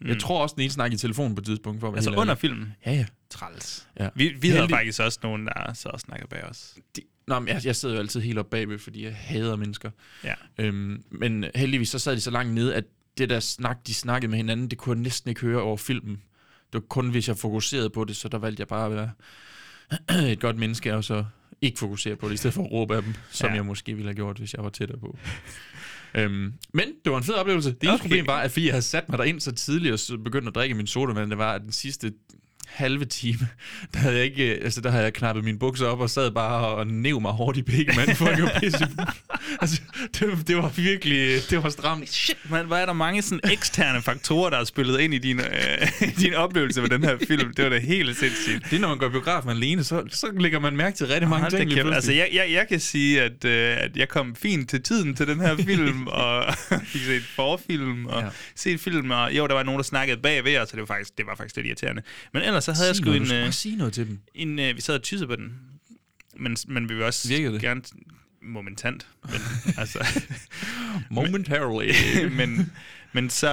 Mm. 0.01 0.08
Jeg 0.08 0.20
tror 0.20 0.41
også, 0.41 0.54
den 0.56 0.62
ene 0.62 0.72
snakkede 0.72 0.95
i 0.95 0.97
telefonen 0.97 1.36
på 1.36 1.39
et 1.39 1.45
tidspunkt. 1.45 1.80
For 1.80 1.95
Altså 1.95 2.12
under 2.12 2.36
filmen? 2.36 2.74
Ja, 2.86 2.91
ja. 2.93 3.06
Træls. 3.30 3.88
Ja. 3.99 4.10
Vi, 4.16 4.28
vi 4.41 4.47
havde 4.47 4.62
Heldig- 4.62 4.76
faktisk 4.76 4.99
også 5.01 5.20
nogen, 5.24 5.47
der 5.47 5.74
så 5.74 5.89
og 5.89 5.99
snakker 5.99 6.28
bag 6.28 6.43
os. 6.43 6.76
De, 6.95 7.01
Nå, 7.28 7.39
men 7.39 7.47
jeg, 7.47 7.66
jeg 7.66 7.76
sidder 7.76 7.95
jo 7.95 7.99
altid 8.01 8.22
helt 8.22 8.39
oppe 8.39 8.49
bagved, 8.49 8.80
fordi 8.80 9.04
jeg 9.06 9.16
hader 9.16 9.56
mennesker. 9.56 9.91
Ja. 10.24 10.34
Øhm, 10.58 11.04
men 11.12 11.45
heldigvis 11.56 11.89
så 11.89 11.99
sad 11.99 12.16
de 12.16 12.22
så 12.22 12.32
langt 12.32 12.54
nede, 12.54 12.76
at 12.76 12.84
det 13.18 13.30
der 13.30 13.39
snak, 13.39 13.78
de 13.88 13.93
snakkede 13.93 14.30
med 14.30 14.38
hinanden, 14.38 14.68
det 14.68 14.78
kunne 14.78 14.95
jeg 14.97 15.04
næsten 15.04 15.30
ikke 15.30 15.41
høre 15.41 15.62
over 15.62 15.78
filmen. 15.78 16.16
Det 16.66 16.74
var 16.74 16.80
kun, 16.80 17.10
hvis 17.10 17.28
jeg 17.28 17.38
fokuserede 17.38 17.89
på 17.89 18.04
det, 18.06 18.16
så 18.16 18.28
der 18.28 18.38
valgte 18.38 18.62
jeg 18.62 18.68
bare 18.68 18.86
at 18.86 18.91
være 18.91 19.12
et 20.32 20.39
godt 20.39 20.58
menneske, 20.58 20.95
og 20.95 21.04
så 21.04 21.26
ikke 21.64 21.80
fokusere 21.80 22.16
på 22.16 22.28
det, 22.28 22.34
i 22.34 22.38
stedet 22.38 22.53
for 22.53 22.64
at 22.64 22.72
råbe 22.72 22.95
af 22.95 23.03
dem, 23.03 23.14
som 23.32 23.49
Ja. 23.49 23.55
jeg 23.55 23.66
måske 23.66 23.93
ville 23.93 24.07
have 24.07 24.16
gjort, 24.16 24.38
hvis 24.38 24.53
jeg 24.53 24.64
var 24.64 24.70
tættere 24.70 24.99
på. 24.99 25.18
øhm, 26.16 26.53
men 26.74 26.88
det 27.03 27.11
var 27.11 27.18
en 27.18 27.24
fed 27.24 27.34
oplevelse. 27.34 27.70
Det 27.70 27.78
eneste 27.84 27.93
Okay. 27.93 28.01
problem 28.01 28.28
var, 28.28 28.39
at 28.41 28.51
fordi 28.51 28.66
jeg 28.66 28.74
havde 28.74 28.82
sat 28.82 29.09
mig 29.09 29.18
derind 29.18 29.39
så 29.39 29.51
tidligt, 29.51 30.11
og 30.11 30.24
begyndte 30.24 30.47
at 30.47 30.55
drikke 30.55 30.76
min 30.76 30.88
sodavand, 30.88 31.30
det 31.30 31.38
var, 31.38 31.53
at 31.53 31.61
den 31.61 31.72
sidste 31.72 32.14
halve 32.68 33.05
time, 33.05 33.47
der 33.93 33.99
havde 33.99 34.16
jeg 34.16 34.24
ikke, 34.26 34.43
altså 34.43 34.82
der 34.82 34.91
havde 34.91 35.03
jeg 35.03 35.14
knappet 35.14 35.43
mine 35.43 35.59
bukser 35.59 35.86
op 35.86 35.99
og 35.99 36.09
sad 36.09 36.32
bare 36.32 36.68
og 36.68 36.88
næv 36.88 37.22
mig 37.22 37.32
hårdt 37.32 37.57
i 37.57 37.61
begge 37.61 37.93
mand, 37.95 38.16
for 38.16 38.26
at 38.26 38.51
pisse. 38.64 38.88
altså, 39.61 39.82
det, 40.20 40.28
var- 40.28 40.43
det, 40.47 40.57
var 40.57 40.70
virkelig, 40.76 41.39
det 41.49 41.64
var 41.64 41.70
stramt. 41.70 42.09
Shit, 42.09 42.38
man, 42.49 42.66
hvor 42.66 42.76
er 42.76 42.86
der 42.86 42.93
mange 42.93 43.22
sådan 43.22 43.39
eksterne 43.51 44.01
faktorer, 44.01 44.49
der 44.49 44.57
er 44.57 44.64
spillet 44.64 44.99
ind 44.99 45.14
i 45.14 45.18
din, 45.18 45.39
øh, 45.39 45.88
din 46.22 46.34
oplevelse 46.34 46.82
med 46.82 46.89
den 46.89 47.03
her 47.03 47.18
film. 47.28 47.53
Det 47.53 47.64
var 47.64 47.70
da 47.70 47.78
helt 47.80 48.18
sindssygt. 48.18 48.66
Det 48.70 48.76
er, 48.76 48.80
når 48.80 48.88
man 48.88 48.97
går 48.97 49.07
i 49.07 49.09
biografen 49.09 49.49
alene, 49.49 49.84
så, 49.84 50.03
så 50.11 50.28
lægger 50.39 50.59
man 50.59 50.78
mærke 50.78 50.97
til 50.97 51.07
rigtig 51.07 51.30
mange 51.30 51.41
Hold 51.41 51.51
ting. 51.51 51.72
kæft. 51.72 51.88
Altså, 51.93 52.11
jeg, 52.14 52.30
jeg, 52.34 52.51
jeg 52.51 52.68
kan 52.70 52.80
sige, 52.80 53.22
at, 53.22 53.45
øh, 53.45 53.78
at 53.84 53.97
jeg 53.97 54.09
kom 54.09 54.36
fint 54.36 54.70
til 54.70 54.82
tiden 54.84 55.16
til 55.16 55.28
den 55.28 55.39
her 55.39 55.55
film, 55.57 56.07
og 56.07 56.53
fik 56.86 57.01
set 57.01 57.24
forfilm, 57.36 58.05
og 58.05 58.22
ja. 58.22 58.28
Set 58.55 58.80
film, 58.80 59.11
og 59.11 59.34
jo, 59.38 59.47
der 59.47 59.53
var 59.53 59.64
nogen, 59.64 59.78
der 59.80 59.84
snakkede 59.84 60.22
bagved 60.22 60.53
så 60.66 60.72
det 60.72 60.80
var 60.80 60.86
faktisk, 60.86 61.18
det 61.18 61.26
var 61.26 61.36
faktisk 61.36 61.55
lidt 61.55 61.68
irriterende. 61.68 62.01
Men 62.34 62.43
ellers 62.54 62.64
så 62.64 62.74
havde 62.74 62.88
jeg 62.88 62.95
Sig 62.95 63.04
sgu 63.04 63.10
noget, 63.10 63.22
en... 63.22 63.24
du 63.24 63.30
skal 63.30 63.45
øh, 63.47 63.54
sige 63.54 63.76
noget 63.76 63.93
til 63.93 64.08
dem. 64.08 64.20
en 64.36 64.60
øh, 64.60 64.76
vi 64.76 64.82
sad 64.82 64.95
og 64.95 65.01
tyssede 65.04 65.28
på 65.28 65.36
den, 65.36 65.54
men, 66.38 66.58
men 66.68 66.89
vi 66.89 66.93
vil 66.93 67.04
også 67.04 67.28
Virkede 67.28 67.54
det? 67.54 67.62
gerne 67.62 67.82
momentant, 68.41 69.08
men 69.24 69.41
altså... 69.78 70.22
Momentarily. 71.10 71.91
men, 72.38 72.72
men 73.14 73.30
så... 73.30 73.49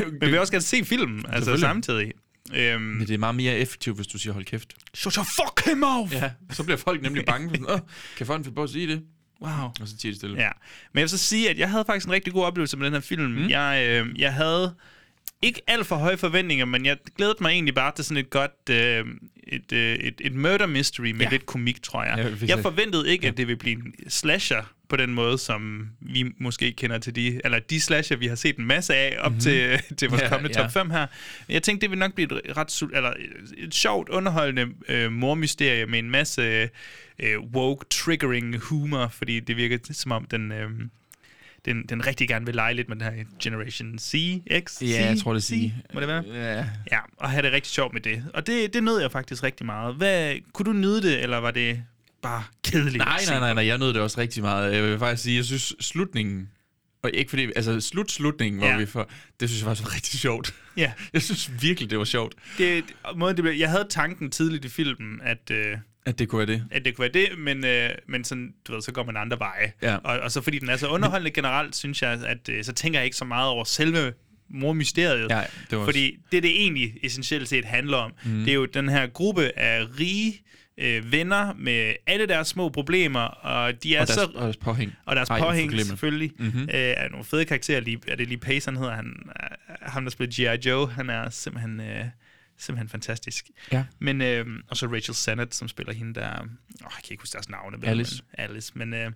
Øh, 0.00 0.12
men 0.12 0.20
vi 0.20 0.26
vil 0.26 0.38
også 0.38 0.52
gerne 0.52 0.62
se 0.62 0.84
filmen, 0.84 1.24
altså 1.28 1.56
samtidig. 1.56 2.12
Øhm, 2.54 2.82
Men 2.82 3.00
det 3.06 3.14
er 3.14 3.18
meget 3.18 3.34
mere 3.34 3.54
effektivt, 3.58 3.96
hvis 3.96 4.06
du 4.06 4.18
siger, 4.18 4.32
hold 4.32 4.44
kæft. 4.44 4.74
så 4.94 5.10
så 5.10 5.22
fuck 5.24 5.68
him 5.68 5.82
off! 5.82 6.12
Ja, 6.12 6.30
så 6.50 6.64
bliver 6.64 6.76
folk 6.76 7.02
nemlig 7.02 7.24
bange. 7.24 7.72
Åh, 7.72 7.78
kan 8.16 8.26
folk 8.26 8.44
finde 8.44 8.54
på 8.54 8.62
at 8.62 8.70
sige 8.70 8.86
det? 8.86 9.02
Wow. 9.42 9.50
Og 9.80 9.88
så 9.88 9.96
tiger 9.96 10.14
stille. 10.14 10.36
Ja, 10.36 10.50
men 10.92 10.98
jeg 10.98 11.02
vil 11.02 11.08
så 11.08 11.18
sige, 11.18 11.50
at 11.50 11.58
jeg 11.58 11.70
havde 11.70 11.84
faktisk 11.86 12.06
en 12.06 12.12
rigtig 12.12 12.32
god 12.32 12.44
oplevelse 12.44 12.76
med 12.76 12.86
den 12.86 12.92
her 12.92 13.00
film. 13.00 13.22
Mm. 13.32 13.48
Jeg, 13.48 13.86
øh, 13.88 14.20
jeg 14.20 14.34
havde 14.34 14.74
ikke 15.42 15.62
alt 15.66 15.86
for 15.86 15.96
høje 15.96 16.16
forventninger, 16.16 16.64
men 16.64 16.86
jeg 16.86 16.96
glædede 17.16 17.36
mig 17.40 17.50
egentlig 17.50 17.74
bare 17.74 17.92
til 17.96 18.04
sådan 18.04 18.16
et 18.16 18.30
godt 18.30 18.70
øh, 18.70 19.04
et, 19.48 19.72
øh, 19.72 19.94
et, 19.94 20.14
et 20.20 20.34
murder 20.34 20.66
mystery 20.66 21.10
med 21.10 21.18
ja. 21.18 21.24
Ja. 21.24 21.30
lidt 21.30 21.46
komik, 21.46 21.82
tror 21.82 22.04
jeg. 22.04 22.14
Ja, 22.18 22.22
Ja, 22.22 22.46
jeg 22.46 22.58
forventede 22.58 23.08
ikke, 23.08 23.28
at 23.28 23.36
det 23.36 23.46
ville 23.46 23.58
blive 23.58 23.76
en 23.76 23.94
slasher 24.08 24.72
på 24.88 24.96
den 24.96 25.14
måde, 25.14 25.38
som 25.38 25.88
vi 26.00 26.24
måske 26.38 26.72
kender 26.72 26.98
til 26.98 27.14
de, 27.14 27.40
eller 27.44 27.58
de 27.58 27.80
slasher, 27.80 28.16
vi 28.16 28.26
har 28.26 28.34
set 28.34 28.56
en 28.56 28.66
masse 28.66 28.94
af 28.94 29.16
op 29.18 29.30
mm-hmm. 29.30 29.40
til, 29.40 29.78
til 29.98 30.08
vores 30.08 30.22
Ja, 30.22 30.28
kommende 30.28 30.58
ja. 30.58 30.62
top 30.62 30.72
5 30.72 30.90
her. 30.90 31.06
Jeg 31.48 31.62
tænkte, 31.62 31.82
det 31.82 31.90
ville 31.90 32.00
nok 32.00 32.14
blive 32.14 32.44
et 32.48 32.56
ret 32.56 32.82
eller 32.94 33.12
et 33.56 33.74
sjovt, 33.74 34.08
underholdende 34.08 34.74
øh, 34.88 35.12
mormysterie 35.12 35.86
med 35.86 35.98
en 35.98 36.10
masse 36.10 36.68
øh, 37.18 37.40
woke, 37.54 37.86
triggering 37.90 38.58
humor, 38.58 39.08
fordi 39.08 39.40
det 39.40 39.56
virker 39.56 39.78
som 39.92 40.12
om, 40.12 40.24
den... 40.24 40.52
Øh, 40.52 40.70
den, 41.68 41.82
den 41.88 42.06
rigtig 42.06 42.28
gerne 42.28 42.46
vil 42.46 42.54
lege 42.54 42.74
lidt 42.74 42.88
med 42.88 42.96
den 42.96 43.04
her 43.04 43.24
Generation 43.42 43.98
C, 43.98 44.42
X, 44.66 44.82
Ja, 44.82 44.86
C, 44.86 44.90
jeg 44.90 45.18
tror, 45.22 45.32
det 45.32 45.40
er 45.40 45.42
C, 45.44 45.72
må 45.94 46.00
det 46.00 46.08
være? 46.08 46.24
Ja. 46.32 46.66
Ja, 46.92 46.98
og 47.16 47.30
have 47.30 47.42
det 47.42 47.52
rigtig 47.52 47.72
sjovt 47.72 47.92
med 47.92 48.00
det. 48.00 48.24
Og 48.34 48.46
det, 48.46 48.74
det 48.74 48.82
nød 48.84 49.00
jeg 49.00 49.12
faktisk 49.12 49.42
rigtig 49.42 49.66
meget. 49.66 49.94
Hvad, 49.94 50.34
kunne 50.52 50.66
du 50.66 50.72
nyde 50.72 51.02
det, 51.02 51.22
eller 51.22 51.38
var 51.38 51.50
det 51.50 51.82
bare 52.22 52.42
kedeligt? 52.64 52.96
Nej, 52.96 53.20
nej, 53.28 53.38
nej, 53.40 53.54
nej, 53.54 53.66
jeg 53.66 53.78
nød 53.78 53.88
det 53.94 54.02
også 54.02 54.20
rigtig 54.20 54.42
meget. 54.42 54.74
Jeg 54.74 54.82
vil 54.82 54.98
faktisk 54.98 55.22
sige, 55.22 55.36
jeg 55.36 55.44
synes 55.44 55.74
slutningen, 55.80 56.48
og 57.02 57.10
ikke 57.14 57.30
fordi, 57.30 57.42
altså 57.56 57.80
slut-slutningen, 57.80 58.58
hvor 58.58 58.68
Ja. 58.68 58.76
vi 58.78 58.86
får, 58.86 59.10
det 59.40 59.48
synes 59.48 59.62
jeg 59.62 59.66
faktisk 59.66 59.88
var 59.88 59.94
rigtig 59.94 60.20
sjovt. 60.20 60.54
Ja. 60.76 60.92
Jeg 61.12 61.22
synes 61.22 61.50
virkelig, 61.62 61.90
det 61.90 61.98
var 61.98 62.04
sjovt, 62.04 62.34
Det, 62.58 62.84
måden, 63.16 63.36
det 63.36 63.42
blev, 63.42 63.54
jeg 63.54 63.70
havde 63.70 63.86
tanken 63.90 64.30
tidligt 64.30 64.64
i 64.64 64.68
filmen, 64.68 65.20
at, 65.24 65.50
øh, 65.50 65.76
at 66.08 66.18
det 66.18 66.28
kunne 66.28 66.38
være 66.38 66.58
det. 66.58 66.64
at 66.70 66.84
det 66.84 66.96
kunne 66.96 67.02
være 67.02 67.26
det, 67.26 67.38
men, 67.38 67.64
øh, 67.64 67.90
men 68.08 68.24
sådan, 68.24 68.54
du 68.68 68.72
ved, 68.72 68.82
så 68.82 68.92
går 68.92 69.04
man 69.04 69.16
andre 69.16 69.38
veje. 69.38 69.72
Ja. 69.82 69.96
Og, 69.96 70.18
og 70.18 70.30
så 70.32 70.40
fordi 70.40 70.58
den 70.58 70.68
er 70.68 70.76
så 70.76 70.88
underholdende 70.88 71.30
generelt, 71.30 71.76
synes 71.76 72.02
jeg, 72.02 72.20
at 72.26 72.48
øh, 72.48 72.64
så 72.64 72.72
tænker 72.72 72.98
jeg 72.98 73.04
ikke 73.04 73.16
så 73.16 73.24
meget 73.24 73.48
over 73.48 73.64
selve 73.64 74.12
mormysteriet. 74.50 75.30
Ja, 75.30 75.42
det 75.70 75.78
var 75.78 75.84
fordi 75.84 76.16
det, 76.32 76.42
det 76.42 76.50
egentlig 76.50 76.94
essentielt 77.02 77.48
set 77.48 77.64
handler 77.64 77.96
om, 77.96 78.12
mm. 78.24 78.44
det 78.44 78.48
er 78.48 78.54
jo 78.54 78.64
den 78.64 78.88
her 78.88 79.06
gruppe 79.06 79.58
af 79.58 79.86
rige 80.00 80.42
øh, 80.78 81.12
venner 81.12 81.54
med 81.58 81.92
alle 82.06 82.26
deres 82.26 82.48
små 82.48 82.68
problemer, 82.68 83.20
og 83.20 83.82
de 83.82 83.96
er 83.96 84.00
og 84.00 84.06
deres, 84.06 84.20
så... 84.20 84.30
og 84.34 84.42
deres 84.42 84.56
påhæng. 84.56 84.92
Og 85.04 85.16
deres 85.16 85.28
Ej, 85.28 85.40
påhæng, 85.40 85.80
selvfølgelig. 85.80 86.32
Mhm. 86.38 86.46
Mm-hmm. 86.46 86.62
Øh, 86.62 86.68
er 86.74 87.08
nogle 87.08 87.24
fede 87.24 87.44
karakterer. 87.44 87.80
Lige, 87.80 88.00
er 88.08 88.16
det 88.16 88.28
lige 88.28 88.38
Pace, 88.38 88.70
han 88.70 88.76
hedder? 88.76 88.94
Han, 88.94 89.14
øh, 89.28 89.56
ham, 89.82 90.04
der 90.04 90.10
spiller 90.10 90.54
G.I. 90.56 90.68
Joe, 90.68 90.90
han 90.90 91.10
er 91.10 91.30
simpelthen, 91.30 91.80
øh, 91.80 92.04
simpelthen 92.58 92.88
fantastisk. 92.88 93.46
Ja. 93.72 93.84
Men, 93.98 94.22
øh, 94.22 94.46
og 94.68 94.76
så 94.76 94.86
Rachel 94.86 95.14
Sennett, 95.14 95.54
som 95.54 95.68
spiller 95.68 95.92
hende 95.92 96.14
der... 96.20 96.30
Åh, 96.40 96.46
jeg 96.80 96.90
kan 97.04 97.10
ikke 97.10 97.22
huske 97.22 97.32
deres 97.32 97.48
navne. 97.48 97.76
Alice. 97.86 98.22
Men, 98.38 98.50
Alice. 98.50 98.72
Men, 98.74 98.94
øh, 98.94 99.10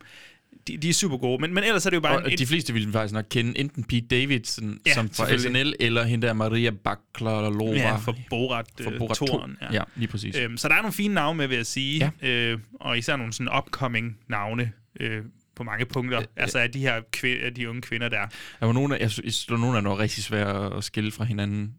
de, 0.69 0.77
de 0.77 0.89
er 0.89 0.93
super 0.93 1.17
gode. 1.17 1.41
Men, 1.41 1.55
men 1.55 1.65
ellers 1.65 1.87
er 1.87 1.91
det 1.91 1.97
jo 1.97 2.01
bare... 2.01 2.17
Og 2.23 2.33
en, 2.33 2.39
de 2.39 2.47
fleste 2.47 2.73
ville 2.73 2.93
faktisk 2.93 3.15
nok 3.15 3.25
kende 3.31 3.59
enten 3.59 3.85
Pete 3.85 4.07
Davidson, 4.07 4.79
Ja, 4.87 4.95
som 4.95 5.11
fra. 5.11 5.39
SNL, 5.39 5.75
eller 5.81 6.05
hende 6.05 6.27
der 6.27 6.33
Maria 6.33 6.71
Baklalova. 6.71 7.73
Ja, 7.79 7.97
for 7.97 8.17
Borat, 8.31 8.67
For 8.83 8.91
øh, 8.91 8.99
Borat 8.99 9.17
2. 9.17 9.27
toeren, 9.27 9.57
ja. 9.63 9.73
Ja, 9.73 9.83
lige 9.97 10.09
præcis. 10.09 10.37
Øhm, 10.37 10.57
så 10.57 10.69
der 10.69 10.75
er 10.75 10.79
nogle 10.79 10.93
fine 10.93 11.15
navne 11.15 11.37
med, 11.39 11.47
vil 11.49 11.57
jeg 11.57 11.67
sige. 11.67 12.13
Ja. 12.23 12.29
Øh, 12.29 12.59
og 12.81 12.99
især 12.99 13.17
nogle 13.17 13.33
sådan 13.33 13.57
upcoming 13.59 14.19
navne 14.29 14.73
øh, 15.01 15.23
på 15.57 15.63
mange 15.63 15.85
punkter. 15.87 16.19
Øh, 16.19 16.27
altså 16.37 16.59
af 16.59 16.71
de 16.73 16.79
her 16.81 17.01
kvi- 17.17 17.45
af 17.45 17.55
de 17.55 17.69
unge 17.69 17.83
kvinder 17.83 18.09
der. 18.09 18.27
Der 18.61 18.67
var 18.67 18.73
nogle 18.73 18.97
af, 18.97 19.01
jeg 19.01 19.11
synes, 19.11 19.47
der 19.47 19.55
var 19.55 19.61
nogle 19.61 19.77
af 19.77 19.83
dem, 19.83 19.93
rigtig 19.93 20.25
svære 20.25 20.77
at 20.77 20.85
skille 20.85 21.13
fra 21.13 21.25
hinanden. 21.25 21.75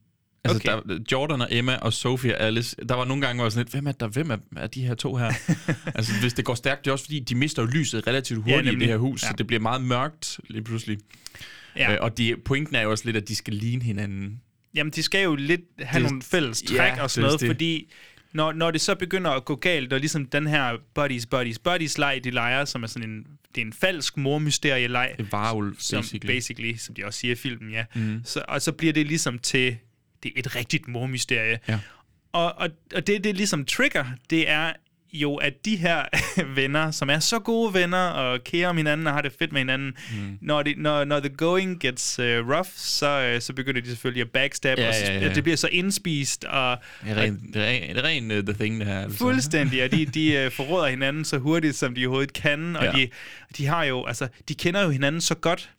Altså, 0.45 0.71
Okay. 0.71 0.89
der, 0.89 0.99
Jordan 1.11 1.41
og 1.41 1.47
Emma 1.51 1.75
og 1.75 1.93
og 2.05 2.19
Alice, 2.25 2.75
der 2.89 2.95
var 2.95 3.05
nogle 3.05 3.21
gange, 3.21 3.35
hvor 3.35 3.43
jeg 3.43 3.45
var 3.45 3.49
sådan 3.49 3.63
lidt, 3.65 3.71
hvem 3.73 3.87
er 3.87 3.91
der, 3.91 4.07
hvem 4.07 4.31
er, 4.31 4.37
er 4.57 4.67
de 4.67 4.81
her 4.87 4.95
to 4.95 5.15
her? 5.15 5.31
altså, 5.95 6.11
hvis 6.21 6.33
det 6.33 6.45
går 6.45 6.55
stærkt, 6.55 6.85
det 6.85 6.87
er 6.87 6.91
også 6.91 7.05
fordi, 7.05 7.19
de 7.19 7.35
mister 7.35 7.61
jo 7.61 7.67
lyset 7.67 8.07
relativt 8.07 8.39
hurtigt 8.43 8.65
ja, 8.65 8.71
i 8.71 8.75
det 8.75 8.87
her 8.87 8.97
hus, 8.97 9.23
Ja. 9.23 9.27
så 9.27 9.33
det 9.37 9.47
bliver 9.47 9.59
meget 9.59 9.81
mørkt 9.81 10.39
lige 10.49 10.63
pludselig. 10.63 10.97
Ja. 11.75 11.91
Øh, 11.93 11.97
og 12.01 12.17
de, 12.17 12.35
pointen 12.45 12.75
er 12.75 12.81
jo 12.81 12.91
også 12.91 13.05
lidt, 13.05 13.17
at 13.17 13.27
de 13.27 13.35
skal 13.35 13.53
ligne 13.53 13.83
hinanden. 13.83 14.41
Jamen, 14.75 14.91
de 14.91 15.03
skal 15.03 15.23
jo 15.23 15.35
lidt 15.35 15.61
have 15.79 16.03
Det- 16.03 16.09
nogle 16.11 16.21
fælles 16.21 16.61
træk 16.61 16.77
ja, 16.77 17.03
og 17.03 17.11
sådan 17.11 17.25
noget, 17.25 17.39
det. 17.41 17.47
fordi 17.49 17.91
når, 18.33 18.51
når 18.51 18.71
det 18.71 18.81
så 18.81 18.95
begynder 18.95 19.31
at 19.31 19.45
gå 19.45 19.55
galt, 19.55 19.93
og 19.93 19.99
ligesom 19.99 20.25
den 20.25 20.47
her 20.47 20.73
buddies, 20.95 21.25
buddies, 21.25 21.59
buddies 21.59 21.97
leg, 21.97 22.21
de 22.23 22.31
leger, 22.31 22.65
som 22.65 22.83
er 22.83 22.87
sådan 22.87 23.09
en, 23.09 23.25
det 23.55 23.61
er 23.61 23.65
en 23.65 23.73
falsk 23.73 24.17
mormysterie-leg. 24.17 25.13
Det 25.17 25.31
var 25.31 25.55
jo 25.55 25.73
som, 25.79 25.97
basically. 25.99 26.35
basically, 26.35 26.75
som 26.77 26.95
de 26.95 27.05
også 27.05 27.19
siger 27.19 27.31
i 27.31 27.35
filmen, 27.35 27.71
ja. 27.71 27.85
Mhm. 27.95 28.21
Så, 28.25 28.43
og 28.47 28.61
så 28.61 28.71
bliver 28.71 28.93
det 28.93 29.07
ligesom 29.07 29.39
til 29.39 29.77
det 30.23 30.31
er 30.35 30.39
et 30.39 30.55
rigtigt 30.55 30.87
mormysterie. 30.87 31.59
Ja. 31.67 31.79
Og, 32.33 32.53
og, 32.57 32.69
og 32.95 33.07
det, 33.07 33.23
det 33.23 33.35
ligesom 33.35 33.65
trigger, 33.65 34.05
det 34.29 34.49
er 34.49 34.73
jo, 35.13 35.35
at 35.35 35.65
de 35.65 35.75
her 35.75 36.05
venner, 36.55 36.91
som 36.91 37.09
er 37.09 37.19
så 37.19 37.39
gode 37.39 37.73
venner 37.73 37.97
og 38.07 38.43
kære 38.43 38.67
om 38.67 38.77
hinanden 38.77 39.07
og 39.07 39.13
har 39.13 39.21
det 39.21 39.33
fedt 39.39 39.51
med 39.51 39.61
hinanden, 39.61 39.87
mm. 40.11 40.37
når, 40.41 40.63
det, 40.63 40.77
når, 40.77 41.03
når 41.03 41.19
the 41.19 41.29
going 41.29 41.79
gets 41.79 42.19
uh, 42.19 42.25
rough, 42.25 42.69
så, 42.75 43.33
uh, 43.35 43.41
så 43.41 43.53
begynder 43.53 43.81
de 43.81 43.87
selvfølgelig 43.87 44.21
at 44.21 44.29
backstab, 44.31 44.77
Ja, 44.77 44.87
og 44.87 44.93
så, 44.93 45.11
ja, 45.11 45.19
ja. 45.19 45.33
det 45.33 45.43
bliver 45.43 45.57
så 45.57 45.67
indspist, 45.71 46.43
og, 46.43 46.77
Det 47.05 47.17
ren, 47.17 47.53
er 47.55 48.03
ren 48.03 48.31
uh, 48.31 48.37
The 48.37 48.53
Thing, 48.53 48.79
det 48.79 48.87
her. 48.87 49.01
Altså. 49.01 49.17
Fuldstændig, 49.17 49.83
og 49.83 49.91
de, 49.91 50.05
de 50.05 50.45
uh, 50.45 50.51
forråder 50.51 50.87
hinanden 50.87 51.25
så 51.25 51.37
hurtigt, 51.37 51.75
som 51.75 51.95
de 51.95 52.05
overhovedet 52.05 52.33
kan, 52.33 52.75
og 52.75 52.83
Ja. 52.83 52.91
de, 52.91 53.09
de 53.57 53.65
har 53.65 53.83
jo, 53.83 54.05
altså, 54.05 54.27
de 54.47 54.55
kender 54.55 54.83
jo 54.83 54.89
hinanden 54.89 55.21
så 55.21 55.35
godt, 55.35 55.69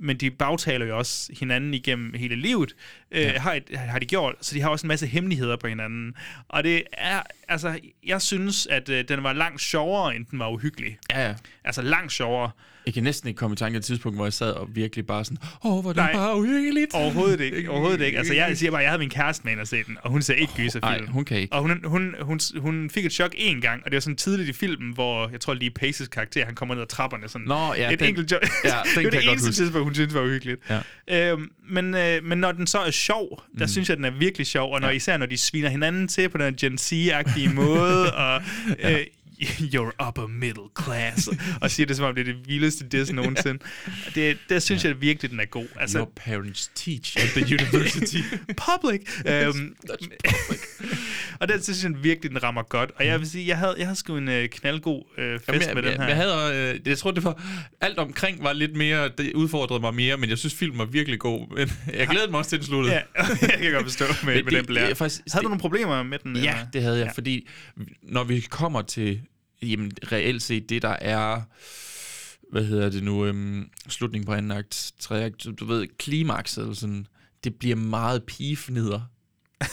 men 0.00 0.16
de 0.16 0.30
bagtaler 0.30 0.86
jo 0.86 0.98
også 0.98 1.32
hinanden 1.40 1.74
igennem 1.74 2.14
hele 2.14 2.36
livet, 2.36 2.74
øh, 3.12 3.20
Ja. 3.22 3.38
har, 3.38 3.60
har 3.76 3.98
de 3.98 4.06
gjort, 4.06 4.34
så 4.40 4.54
de 4.54 4.60
har 4.60 4.68
også 4.68 4.86
en 4.86 4.88
masse 4.88 5.06
hemmeligheder 5.06 5.56
på 5.56 5.66
hinanden. 5.68 6.14
Og 6.48 6.64
det 6.64 6.82
er, 6.92 7.22
altså, 7.48 7.78
jeg 8.06 8.22
synes, 8.22 8.66
at 8.66 8.88
øh, 8.88 9.04
den 9.08 9.22
var 9.22 9.32
langt 9.32 9.60
sjovere, 9.60 10.16
end 10.16 10.26
den 10.30 10.38
var 10.38 10.48
uhyggelig. 10.50 10.98
Ja, 11.10 11.28
ja. 11.28 11.34
Altså 11.64 11.82
langt 11.82 12.12
sjovere. 12.12 12.50
Jeg 12.86 12.94
kan 12.94 13.02
næsten 13.02 13.28
ikke 13.28 13.38
komme 13.38 13.54
i 13.54 13.56
tanke 13.56 13.76
af 13.76 13.78
et 13.78 13.84
tidspunkt, 13.84 14.18
hvor 14.18 14.26
jeg 14.26 14.32
sad 14.32 14.52
og 14.52 14.68
virkelig 14.74 15.06
bare 15.06 15.24
sådan, 15.24 15.38
åh, 15.64 15.80
hvor 15.82 15.92
det 15.92 16.08
bare 16.12 16.36
uhyggeligt. 16.38 16.94
Overhovedet 16.94 17.40
ikke. 17.40 17.70
Overhovedet 17.70 18.00
ikke. 18.00 18.18
Altså, 18.18 18.34
jeg 18.34 18.56
siger 18.56 18.70
bare, 18.70 18.80
jeg 18.80 18.90
havde 18.90 18.98
min 18.98 19.10
kæreste 19.10 19.44
med 19.44 19.52
ind 19.52 19.60
og 19.60 19.68
se 19.68 19.84
den, 19.84 19.96
og 20.02 20.10
hun 20.10 20.22
ser 20.22 20.34
ikke 20.34 20.52
gyserfilm. 20.56 20.84
Nej, 21.04 21.06
hun 21.06 21.24
kan 21.24 21.36
ikke. 21.36 21.52
Og 21.52 21.60
hun, 21.62 21.80
hun, 21.84 22.14
hun, 22.20 22.40
hun 22.58 22.90
fik 22.90 23.04
et 23.06 23.12
chok 23.12 23.34
én 23.34 23.60
gang, 23.60 23.82
og 23.84 23.90
det 23.90 23.96
var 23.96 24.00
sådan 24.00 24.16
tidligt 24.16 24.48
i 24.48 24.52
filmen, 24.52 24.92
hvor 24.94 25.28
jeg 25.32 25.40
tror 25.40 25.54
lige 25.54 25.70
Paces 25.70 26.08
karakter, 26.08 26.44
han 26.44 26.54
kommer 26.54 26.74
ned 26.74 26.82
ad 26.82 26.86
trapperne. 26.88 27.28
Sådan 27.28 27.46
Nå, 27.46 27.74
ja, 27.74 27.92
et 27.92 28.00
den- 28.00 28.08
enkelt 28.08 28.28
chok. 28.28 28.42
ja, 28.64 28.68
den 28.94 29.04
det 29.04 29.14
var 29.14 29.20
det 29.20 29.30
eneste 29.30 29.52
tidspunkt, 29.52 29.84
hun 29.84 29.94
synes 29.94 30.14
var 30.14 30.20
uhyggeligt. 30.20 30.60
Ja. 31.08 31.32
Øhm, 31.32 31.50
men, 31.70 31.94
øh, 31.94 32.24
men 32.24 32.38
når 32.38 32.52
den 32.52 32.66
så 32.66 32.78
er 32.78 32.90
sjov, 32.98 33.42
der 33.58 33.64
mm. 33.64 33.68
synes 33.68 33.88
jeg, 33.88 33.96
den 33.96 34.04
er 34.04 34.10
virkelig 34.10 34.46
sjov, 34.46 34.72
og 34.72 34.80
når, 34.80 34.88
Ja. 34.88 34.94
især 34.94 35.16
når 35.16 35.26
de 35.26 35.36
sviner 35.36 35.68
hinanden 35.68 36.08
til 36.08 36.28
på 36.28 36.38
den 36.38 36.54
Gen 36.56 36.78
Z-agtige 36.78 37.48
måde, 37.54 38.14
og 38.24 38.42
øh, 38.78 39.00
you're 39.74 40.06
upper 40.08 40.26
middle 40.26 40.62
class, 40.84 41.28
og 41.62 41.70
siger 41.70 41.86
det, 41.86 41.96
som 41.96 42.04
om 42.04 42.14
det 42.14 42.20
er 42.20 42.24
det 42.32 42.48
vildeste 42.48 42.88
diss 42.88 43.12
nogensinde. 43.12 43.58
Det, 44.14 44.38
der 44.48 44.58
synes 44.58 44.84
jeg 44.84 45.00
virkelig, 45.00 45.30
den 45.30 45.40
er 45.40 45.44
god. 45.44 45.66
Altså, 45.76 45.98
Your 45.98 46.12
parents 46.16 46.70
teach 46.74 47.16
at 47.16 47.28
the 47.44 47.56
university. 47.60 48.16
public. 48.72 49.00
Øhm, 49.26 49.76
og 51.40 51.48
den 51.48 51.62
synes 51.62 51.84
jeg 51.84 51.92
virkelig, 52.04 52.30
den 52.30 52.42
rammer 52.42 52.62
godt. 52.62 52.90
Og 52.96 53.06
jeg 53.06 53.18
vil 53.20 53.30
sige, 53.30 53.46
jeg 53.48 53.58
havde, 53.58 53.74
jeg 53.78 53.86
havde 53.86 53.98
sgu 53.98 54.16
en 54.16 54.28
øh, 54.28 54.48
knaldgod 54.48 55.02
øh, 55.18 55.38
fest 55.40 55.48
Jamen, 55.48 55.62
jeg, 55.62 55.74
med 55.74 55.82
den 55.82 55.90
jeg, 55.90 56.00
her. 56.00 56.06
jeg, 56.06 56.16
havde, 56.16 56.74
øh, 56.74 56.80
jeg 56.88 56.98
tror, 56.98 57.10
det 57.10 57.24
var 57.24 57.42
alt 57.80 57.98
omkring 57.98 58.42
var 58.42 58.52
lidt 58.52 58.76
mere, 58.76 59.10
det 59.18 59.32
udfordrede 59.34 59.80
mig 59.80 59.94
mere, 59.94 60.16
men 60.16 60.30
jeg 60.30 60.38
synes, 60.38 60.54
filmen 60.54 60.78
var 60.78 60.84
virkelig 60.84 61.18
god. 61.20 61.56
Men 61.56 61.72
jeg 61.94 62.08
glæder 62.08 62.30
mig 62.30 62.38
også 62.38 62.50
til, 62.50 62.58
den 62.58 62.66
sluttede. 62.66 62.94
Ja, 62.94 63.00
jeg 63.42 63.58
kan 63.60 63.72
godt 63.72 63.84
forstå 63.84 64.04
med, 64.24 64.34
Men 64.34 64.44
med 64.44 64.52
det- 64.52 64.52
den 64.58 64.66
blære. 64.66 64.94
faktisk- 64.94 65.22
Havde 65.32 65.42
du 65.44 65.48
nogle 65.48 65.60
problemer 65.60 66.02
med 66.02 66.18
den? 66.18 66.36
Ja, 66.36 66.40
eller? 66.40 66.70
det 66.72 66.82
havde 66.82 66.96
jeg, 66.96 67.02
Ja. 67.04 67.08
ja. 67.08 67.12
fordi 67.12 67.48
når 68.02 68.24
vi 68.24 68.40
kommer 68.40 68.82
til 68.82 69.20
jamen, 69.62 69.92
reelt 70.12 70.42
set 70.42 70.68
det, 70.68 70.82
der 70.82 70.96
er 71.00 71.42
hvad 72.52 72.64
hedder 72.64 72.90
det 72.90 73.02
nu, 73.02 73.26
øhm, 73.26 73.70
slutningen 73.88 74.26
på 74.26 74.32
anden 74.32 74.50
akt, 74.50 74.92
tredje 74.98 75.24
akt, 75.24 75.46
du 75.60 75.64
ved, 75.64 75.86
klimakset, 75.98 76.62
eller 76.62 76.74
sådan, 76.74 77.06
det 77.44 77.54
bliver 77.54 77.76
meget 77.76 78.24
pigefnider 78.24 79.00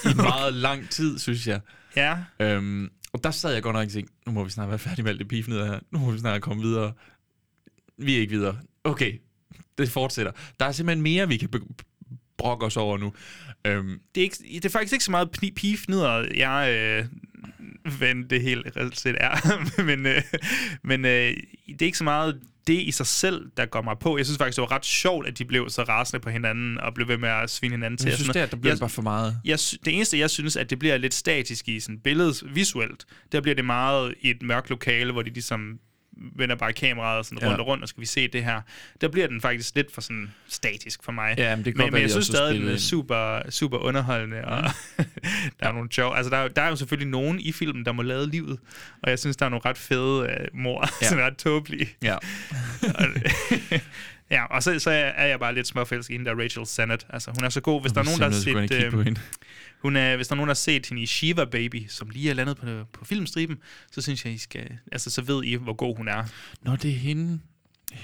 i 0.05 0.13
meget 0.31 0.53
lang 0.53 0.89
tid, 0.89 1.19
synes 1.19 1.47
jeg. 1.47 1.59
Ja. 1.95 2.17
Øhm, 2.39 2.89
og 3.13 3.23
der 3.23 3.31
sad 3.31 3.53
jeg 3.53 3.63
godt 3.63 3.73
nok 3.73 3.85
og 3.85 3.91
tænkte, 3.91 4.13
nu 4.25 4.31
må 4.31 4.43
vi 4.43 4.49
snart 4.49 4.69
være 4.69 4.79
færdige 4.79 5.03
med 5.03 5.11
alt 5.11 5.19
det 5.19 5.27
pigefnider 5.27 5.65
her, 5.65 5.79
nu 5.91 5.99
må 5.99 6.11
vi 6.11 6.19
snart 6.19 6.41
komme 6.41 6.63
videre. 6.63 6.93
Vi 7.97 8.15
er 8.15 8.19
ikke 8.19 8.35
videre. 8.35 8.57
Okay, 8.83 9.21
det 9.77 9.89
fortsætter. 9.89 10.31
Der 10.59 10.65
er 10.65 10.71
simpelthen 10.71 11.03
mere, 11.03 11.27
vi 11.27 11.37
kan 11.37 11.49
brokke 12.37 12.65
os 12.65 12.77
over 12.77 12.97
nu. 12.97 13.13
Øhm, 13.65 13.99
det, 14.15 14.21
er 14.21 14.25
ikke, 14.25 14.37
det 14.53 14.65
er 14.65 14.69
faktisk 14.69 14.93
ikke 14.93 15.05
så 15.05 15.11
meget 15.11 15.29
pni- 15.37 15.53
pigefnider, 15.53 16.27
jeg 16.35 16.73
øh, 16.73 17.05
ven 17.99 18.29
det 18.29 18.41
helt 18.41 18.67
reelt 18.77 18.99
set 18.99 19.15
er. 19.19 19.61
men 19.89 20.05
øh, 20.05 20.21
men 20.83 21.05
øh, 21.05 21.33
det 21.67 21.81
er 21.81 21.85
ikke 21.85 21.97
så 21.97 22.03
meget 22.03 22.41
det 22.67 22.81
i 22.81 22.91
sig 22.91 23.07
selv, 23.07 23.45
der 23.57 23.65
går 23.65 23.81
mig 23.81 23.99
på. 23.99 24.17
Jeg 24.17 24.25
synes 24.25 24.37
faktisk, 24.37 24.55
det 24.55 24.61
var 24.61 24.71
ret 24.71 24.85
sjovt, 24.85 25.27
at 25.27 25.37
de 25.37 25.45
blev 25.45 25.69
så 25.69 25.83
rasende 25.83 26.19
på 26.19 26.29
hinanden, 26.29 26.79
og 26.79 26.93
blev 26.93 27.07
ved 27.07 27.17
med 27.17 27.29
at 27.29 27.49
svine 27.49 27.73
hinanden 27.73 27.97
til. 27.97 28.07
jeg 28.07 28.17
synes, 28.17 28.27
der, 28.27 28.39
noget. 28.39 28.51
der 28.51 28.57
bliver 28.57 28.71
jeg, 28.71 28.75
det 28.75 28.79
bare 28.79 28.89
for 28.89 29.01
meget. 29.01 29.39
jeg, 29.45 29.59
det 29.85 29.95
eneste, 29.95 30.19
jeg 30.19 30.29
synes, 30.29 30.55
at 30.55 30.69
det 30.69 30.79
bliver 30.79 30.97
lidt 30.97 31.13
statisk 31.13 31.67
i 31.67 31.79
sådan 31.79 31.99
billedet 31.99 32.43
visuelt, 32.55 33.05
der 33.31 33.41
bliver 33.41 33.55
det 33.55 33.65
meget 33.65 34.13
i 34.21 34.29
et 34.29 34.41
mørkt 34.41 34.69
lokale, 34.69 35.11
hvor 35.11 35.21
de 35.21 35.29
ligesom 35.29 35.79
vender 36.35 36.55
bare 36.55 36.73
kameraet 36.73 37.25
sådan 37.25 37.39
Ja. 37.41 37.47
rundt 37.47 37.59
og 37.61 37.67
rundt, 37.67 37.83
og 37.83 37.89
skal 37.89 38.01
vi 38.01 38.05
se 38.05 38.27
det 38.27 38.43
her. 38.43 38.61
Der 39.01 39.07
bliver 39.07 39.27
den 39.27 39.41
faktisk 39.41 39.75
lidt 39.75 39.93
for 39.93 40.01
sådan 40.01 40.31
statisk 40.47 41.03
for 41.03 41.11
mig. 41.11 41.35
Ja, 41.37 41.55
men 41.55 41.65
det 41.65 41.75
kan 41.75 41.83
men, 41.85 41.93
men 41.93 42.01
jeg 42.01 42.11
synes 42.11 42.25
stadig, 42.25 42.59
den 42.61 42.67
er 42.69 42.77
super, 42.77 43.41
super 43.49 43.77
underholdende, 43.77 44.45
og 44.45 44.63
der 45.59 45.67
er 45.67 45.71
nogle 45.71 45.91
sjov. 45.91 46.15
Altså, 46.15 46.29
der, 46.29 46.37
er- 46.37 46.47
der 46.47 46.61
er 46.61 46.69
jo 46.69 46.75
selvfølgelig 46.75 47.09
nogen 47.11 47.39
i 47.39 47.51
filmen, 47.51 47.85
der 47.85 47.91
må 47.91 48.01
lade 48.01 48.29
livet, 48.29 48.59
og 49.03 49.09
jeg 49.09 49.19
synes, 49.19 49.37
der 49.37 49.45
er 49.45 49.49
nogle 49.49 49.65
ret 49.65 49.77
fede 49.77 50.19
uh, 50.53 50.59
mor, 50.59 50.81
ja. 50.83 50.87
Ja. 51.01 51.09
sådan 51.09 51.23
ret 51.23 51.37
tåbelige. 51.37 51.89
Ja. 52.03 52.17
Ja, 54.31 54.45
og 54.45 54.63
så, 54.63 54.79
så 54.79 54.89
er 54.91 55.25
jeg 55.25 55.39
bare 55.39 55.55
lidt 55.55 55.67
småfælsk 55.67 56.09
i 56.09 56.13
hende 56.13 56.25
der 56.29 56.35
Rachel 56.43 56.65
Sennett. 56.65 57.05
Altså, 57.09 57.31
hun 57.31 57.43
er 57.43 57.49
så 57.49 57.61
god. 57.61 57.81
Hvis 57.81 57.91
der 57.91 58.01
er 58.01 58.05
nogen, 58.05 58.19
der 58.19 58.25
har 58.25 58.67
set... 58.67 59.03
hende. 59.05 59.21
hun 59.81 59.95
er, 59.95 60.15
hvis 60.15 60.27
der 60.27 60.33
er 60.33 60.35
nogen, 60.35 60.47
der 60.47 60.53
har 60.53 60.55
set 60.55 60.85
hende 60.85 61.01
i 61.01 61.05
Shiva 61.05 61.45
Baby, 61.45 61.87
som 61.89 62.09
lige 62.09 62.29
er 62.29 62.33
landet 62.33 62.57
på, 62.57 62.65
på 62.93 63.05
filmstriben, 63.05 63.57
så 63.91 64.01
synes 64.01 64.25
jeg, 64.25 64.33
I 64.33 64.37
skal... 64.37 64.77
Altså, 64.91 65.09
så 65.09 65.21
ved 65.21 65.43
I, 65.43 65.55
hvor 65.55 65.73
god 65.73 65.97
hun 65.97 66.07
er. 66.07 66.23
Nå, 66.61 66.75
det 66.75 66.91
er 66.91 66.95
hende. 66.95 67.39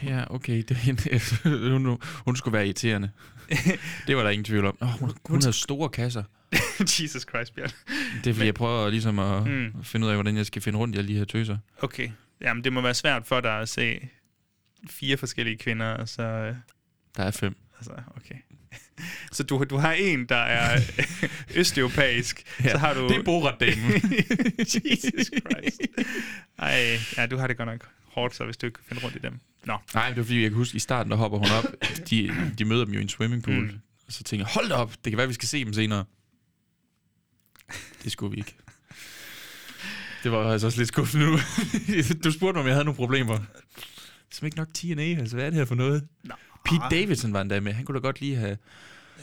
Ja, 0.04 0.24
okay, 0.36 0.58
det 0.58 0.72
er 0.72 0.76
hende. 0.76 1.72
hun, 1.78 2.00
hun 2.26 2.36
skulle 2.36 2.54
være 2.54 2.66
irriterende. 2.66 3.10
det 4.08 4.16
var 4.16 4.24
der 4.24 4.30
ingen 4.30 4.46
tvivl 4.46 4.66
om. 4.66 4.78
Oh, 4.82 4.88
hun, 4.88 5.12
hun 5.26 5.42
havde 5.42 5.54
store 5.54 5.90
kasser. 5.90 6.24
Jesus 7.00 7.26
Christ, 7.30 7.56
Bjørn. 7.56 7.70
Det 8.24 8.30
er 8.30 8.34
fordi, 8.34 8.46
jeg 8.46 8.54
prøver 8.54 8.90
ligesom 8.90 9.20
at 9.20 9.48
mm. 9.48 9.84
finde 9.84 10.06
ud 10.06 10.12
af, 10.12 10.18
hvordan 10.18 10.38
jeg 10.38 10.46
skal 10.46 10.62
finde 10.62 10.80
rundt 10.80 10.96
i 10.96 10.98
alle 10.98 11.08
de 11.08 11.18
her 11.18 11.26
tøser. 11.26 11.58
Okay. 11.82 12.10
Jamen, 12.42 12.64
det 12.64 12.74
må 12.74 12.82
være 12.82 12.94
svært 12.94 13.28
for 13.28 13.42
dig 13.42 13.60
at 13.60 13.70
se 13.70 14.10
fire 14.90 15.18
forskellige 15.18 15.58
kvinder, 15.58 15.86
og 15.88 16.10
så... 16.10 16.24
øh, 16.24 16.56
Der 17.18 17.24
er 17.24 17.32
fem. 17.32 17.56
Altså, 17.78 17.92
okay. 18.18 18.36
Så 19.32 19.44
du, 19.44 19.64
du 19.70 19.78
har 19.78 19.92
en, 19.94 20.26
der 20.26 20.36
er 20.36 20.80
østeuropæisk. 21.56 22.44
Ja, 22.64 22.72
så 22.72 22.78
har 22.78 22.94
du... 22.94 23.08
det 23.08 23.18
er 23.18 23.24
Borat-damen. 23.24 23.92
Jesus 24.60 25.26
Christ. 25.28 25.82
Ej, 26.58 26.98
ja, 27.18 27.26
du 27.26 27.38
har 27.38 27.48
det 27.48 27.58
godt 27.58 27.70
nok 27.70 27.90
hårdt, 28.06 28.36
så 28.36 28.46
hvis 28.46 28.58
du 28.58 28.66
ikke 28.68 28.76
kan 28.76 28.84
finde 28.88 29.04
rundt 29.04 29.16
i 29.16 29.20
dem. 29.20 29.40
Nå. 29.66 29.78
Nej, 29.94 30.08
det 30.08 30.18
var 30.18 30.24
fordi, 30.24 30.42
jeg 30.42 30.50
kan 30.50 30.58
huske, 30.58 30.76
i 30.76 30.80
starten, 30.80 31.12
der 31.12 31.18
hopper 31.18 31.38
hun 31.38 31.48
op. 31.52 31.66
De, 32.10 32.52
de 32.58 32.66
møder 32.66 32.86
dem 32.86 32.94
jo 32.94 33.00
i 33.00 33.04
en 33.04 33.10
swimmingpool. 33.10 33.64
Mm. 33.64 33.80
Og 34.08 34.14
så 34.14 34.24
tænker 34.24 34.46
jeg, 34.46 34.54
hold 34.54 34.70
da 34.70 34.76
op, 34.76 34.92
det 35.06 35.12
kan 35.12 35.18
være, 35.18 35.28
vi 35.28 35.34
skal 35.34 35.48
se 35.48 35.66
dem 35.66 35.74
senere. 35.74 36.06
Det 38.04 38.12
skulle 38.12 38.32
vi 38.32 38.38
ikke. 38.38 38.56
Det 40.24 40.32
var 40.32 40.52
altså 40.52 40.68
også 40.68 40.78
lidt 40.80 40.88
skuffende 40.88 41.26
nu. 41.26 41.38
du 42.24 42.32
spurgte 42.32 42.54
mig, 42.56 42.62
om 42.62 42.68
jeg 42.68 42.76
havde 42.76 42.86
nogle 42.86 42.96
problemer. 42.96 43.40
Som 44.32 44.46
ikke 44.46 44.58
nok 44.58 44.68
TNA, 44.74 45.02
altså 45.04 45.36
hvad 45.36 45.46
er 45.46 45.50
det 45.50 45.58
her 45.60 45.66
for 45.66 45.76
noget? 45.76 46.08
Nå. 46.24 46.34
Pete 46.66 46.82
Davidson 46.92 47.34
var 47.34 47.42
endda 47.42 47.60
med. 47.60 47.74
Han 47.74 47.86
kunne 47.86 47.96
da 47.96 48.02
godt 48.02 48.22
lige 48.22 48.36
have 48.36 48.58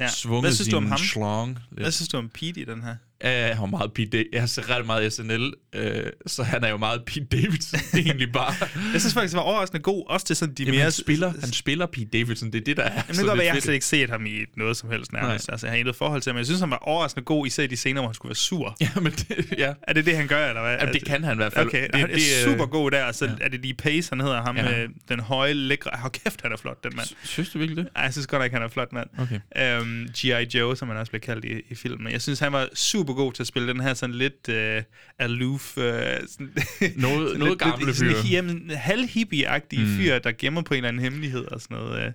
Ja. 0.01 0.09
svunget 0.09 0.57
sin 0.57 0.87
ham? 0.89 0.99
schlong. 0.99 1.59
Hvad 1.71 1.91
synes 1.93 2.09
du 2.09 2.17
om 2.17 2.29
Pete 2.29 2.61
i 2.61 2.65
den 2.65 2.83
her? 2.83 2.97
Er 3.21 3.57
jo 3.57 3.67
meget 3.67 3.93
Pete 3.93 4.11
Davidson. 4.11 4.33
Jeg 4.41 4.49
ser 4.49 4.71
ret 4.77 4.87
meget 4.87 5.13
SNL, 5.13 5.53
øh, 5.75 6.03
så 6.27 6.43
han 6.43 6.65
er 6.65 6.69
jo 6.69 6.77
meget 6.77 7.05
Pete 7.07 7.25
Davidson, 7.25 7.81
egentlig 8.07 8.33
bare. 8.33 8.55
Jeg 8.93 9.01
synes 9.01 9.15
faktisk, 9.15 9.33
det 9.33 9.37
var 9.37 9.43
overraskende 9.45 9.83
god, 9.83 10.05
også 10.09 10.27
til 10.27 10.37
sådan 10.37 10.55
de 10.55 10.63
Jamen, 10.63 10.75
mere... 10.75 10.83
han, 10.83 10.93
spiller, 10.93 11.33
han 11.41 11.53
spiller 11.53 11.87
Pete 11.87 12.19
Davidson, 12.19 12.53
det 12.53 12.61
er 12.61 12.65
det, 12.65 12.77
der 12.77 12.83
er 12.83 12.93
Jamen, 12.93 13.05
det 13.09 13.17
så 13.17 13.23
kan 13.23 13.27
godt 13.29 13.39
være, 13.39 13.45
lidt 13.45 13.47
jeg 13.47 13.53
har 13.55 13.61
slet 13.61 13.75
ikke 13.75 13.87
set 13.87 14.11
ham 14.11 14.27
i 14.27 14.39
noget 14.57 14.77
som 14.77 14.91
helst 14.91 15.13
nærmest. 15.13 15.49
Nej. 15.49 15.53
Altså, 15.55 15.67
jeg 15.67 15.73
har 15.73 15.79
intet 15.79 15.97
forhold 15.97 16.23
til 16.23 16.31
ham, 16.31 16.35
men 16.35 16.39
jeg 16.39 16.47
synes, 16.47 16.61
han 16.61 16.71
var 16.71 16.77
overraskende 16.77 17.25
god, 17.25 17.47
især 17.47 17.63
i 17.63 17.67
de 17.67 17.77
scener, 17.77 18.01
hvor 18.01 18.09
han 18.09 18.15
skulle 18.15 18.31
være 18.31 18.35
sur. 18.37 18.77
Ja, 18.81 18.91
men 19.01 19.13
det, 19.13 19.55
ja. 19.59 19.73
Er 19.83 19.93
det 19.93 20.07
det, 20.07 20.17
han 20.17 20.27
gør, 20.27 20.49
eller 20.49 20.61
hvad? 20.63 20.77
Jamen, 20.81 20.95
det 20.95 21.05
kan 21.05 21.25
han 21.25 21.33
i 21.35 21.37
hvert 21.37 21.53
fald. 21.53 21.67
Okay, 21.67 21.83
Det- 21.83 21.93
det, 21.93 22.01
han 22.01 22.11
er 22.11 22.15
det, 22.15 22.23
øh, 22.47 22.53
super 22.53 22.67
god 22.67 22.91
der, 22.91 23.13
så 23.13 23.31
er 23.41 23.49
det 23.49 23.61
Lee 23.65 23.75
Pace, 23.75 24.11
han 24.11 24.21
hedder 24.21 24.43
ham, 24.43 24.57
Ja. 24.57 24.79
ja. 24.81 24.87
den 25.09 25.21
høje, 25.21 25.53
lækre... 25.53 25.91
Hold 25.95 26.13
kæft, 26.13 26.43
han 26.43 26.53
er 26.53 26.57
flot, 26.57 26.85
den 26.85 26.93
mand. 26.97 27.09
Synes 27.25 27.49
du 27.51 27.59
virkelig 27.59 27.85
det? 27.85 27.89
Ej, 27.97 28.03
jeg 28.03 28.13
synes 28.13 28.27
godt 28.27 28.43
nok, 28.43 28.53
han 28.53 28.63
er 28.63 28.69
flot, 28.69 28.93
mand. 28.93 29.09
Okay. 29.19 29.81
Um, 29.81 30.07
G.I. 30.19 30.57
Joe, 30.59 30.77
som 30.77 30.89
han 30.89 30.97
også 30.97 31.11
bliver 31.13 31.21
kaldt 31.21 31.45
i, 31.45 31.49
i 31.71 31.75
filmen. 31.75 32.13
Jeg 32.13 32.23
synes, 32.23 32.39
han 32.39 32.53
var 32.53 32.69
super 32.75 33.08
god 33.15 33.33
til 33.33 33.43
at 33.43 33.47
spille 33.47 33.69
den 33.69 33.81
her 33.81 33.95
sådan 33.95 34.15
lidt 34.15 34.49
uh, 34.49 34.83
aloof... 35.19 35.77
Uh, 35.77 35.83
sådan, 36.33 36.51
Noget- 36.97 37.39
noget 37.39 37.59
gamle 37.59 37.95
sådan, 37.95 38.13
fyr. 38.15 38.29
Jamen, 38.31 38.71
halv-hippie-agtige 38.71 39.81
Mm. 39.81 39.97
fyr, 39.97 40.19
der 40.19 40.33
gemmer 40.39 40.63
på 40.63 40.75
en 40.75 40.79
eller 40.79 40.89
anden 40.89 41.03
hemmelighed 41.03 41.45
og 41.45 41.61
sådan 41.61 41.77
noget. 41.77 42.07
Uh, 42.07 42.13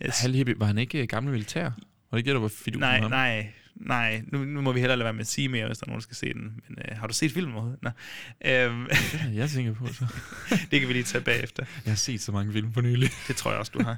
jeg 0.00 0.10
Halvhippie, 0.22 0.54
var 0.58 0.66
han 0.66 0.78
ikke 0.78 0.98
øh, 1.02 1.06
gammel 1.08 1.32
militær? 1.32 1.62
Var 1.62 1.70
det 2.12 2.18
ikke 2.18 2.26
det, 2.28 2.34
der 2.34 2.40
var 2.40 2.48
fidusen 2.48 2.80
Nej, 2.80 3.00
nej, 3.00 3.46
nej. 3.80 4.22
Nu, 4.32 4.44
nu 4.44 4.60
må 4.60 4.72
vi 4.72 4.80
hellere 4.80 4.96
lade 4.98 5.04
være 5.04 5.12
med 5.12 5.20
at 5.20 5.26
sige 5.26 5.48
mere, 5.48 5.66
hvis 5.66 5.78
der 5.78 5.84
er 5.86 5.88
nogen, 5.88 6.00
der 6.00 6.02
skal 6.02 6.16
se 6.16 6.26
den. 6.32 6.42
Men 6.68 6.78
øh, 6.90 6.98
har 6.98 7.06
du 7.06 7.14
set 7.14 7.32
filmen 7.32 7.54
overhovedet? 7.54 7.82
Nå. 7.82 7.90
Øhm, 8.46 8.86
Jeg 9.34 9.50
tænker 9.50 9.74
på 9.74 9.86
så. 9.92 10.06
det 10.70 10.80
kan 10.80 10.88
vi 10.88 10.92
lige 10.92 11.02
tage 11.02 11.24
bagefter. 11.24 11.64
Jeg 11.84 11.90
har 11.90 11.96
set 11.96 12.20
så 12.20 12.32
mange 12.32 12.52
film 12.52 12.72
for 12.72 12.80
nylig. 12.80 13.10
Det 13.28 13.36
tror 13.36 13.50
jeg 13.50 13.60
også, 13.60 13.72
du 13.74 13.82
har. 13.84 13.96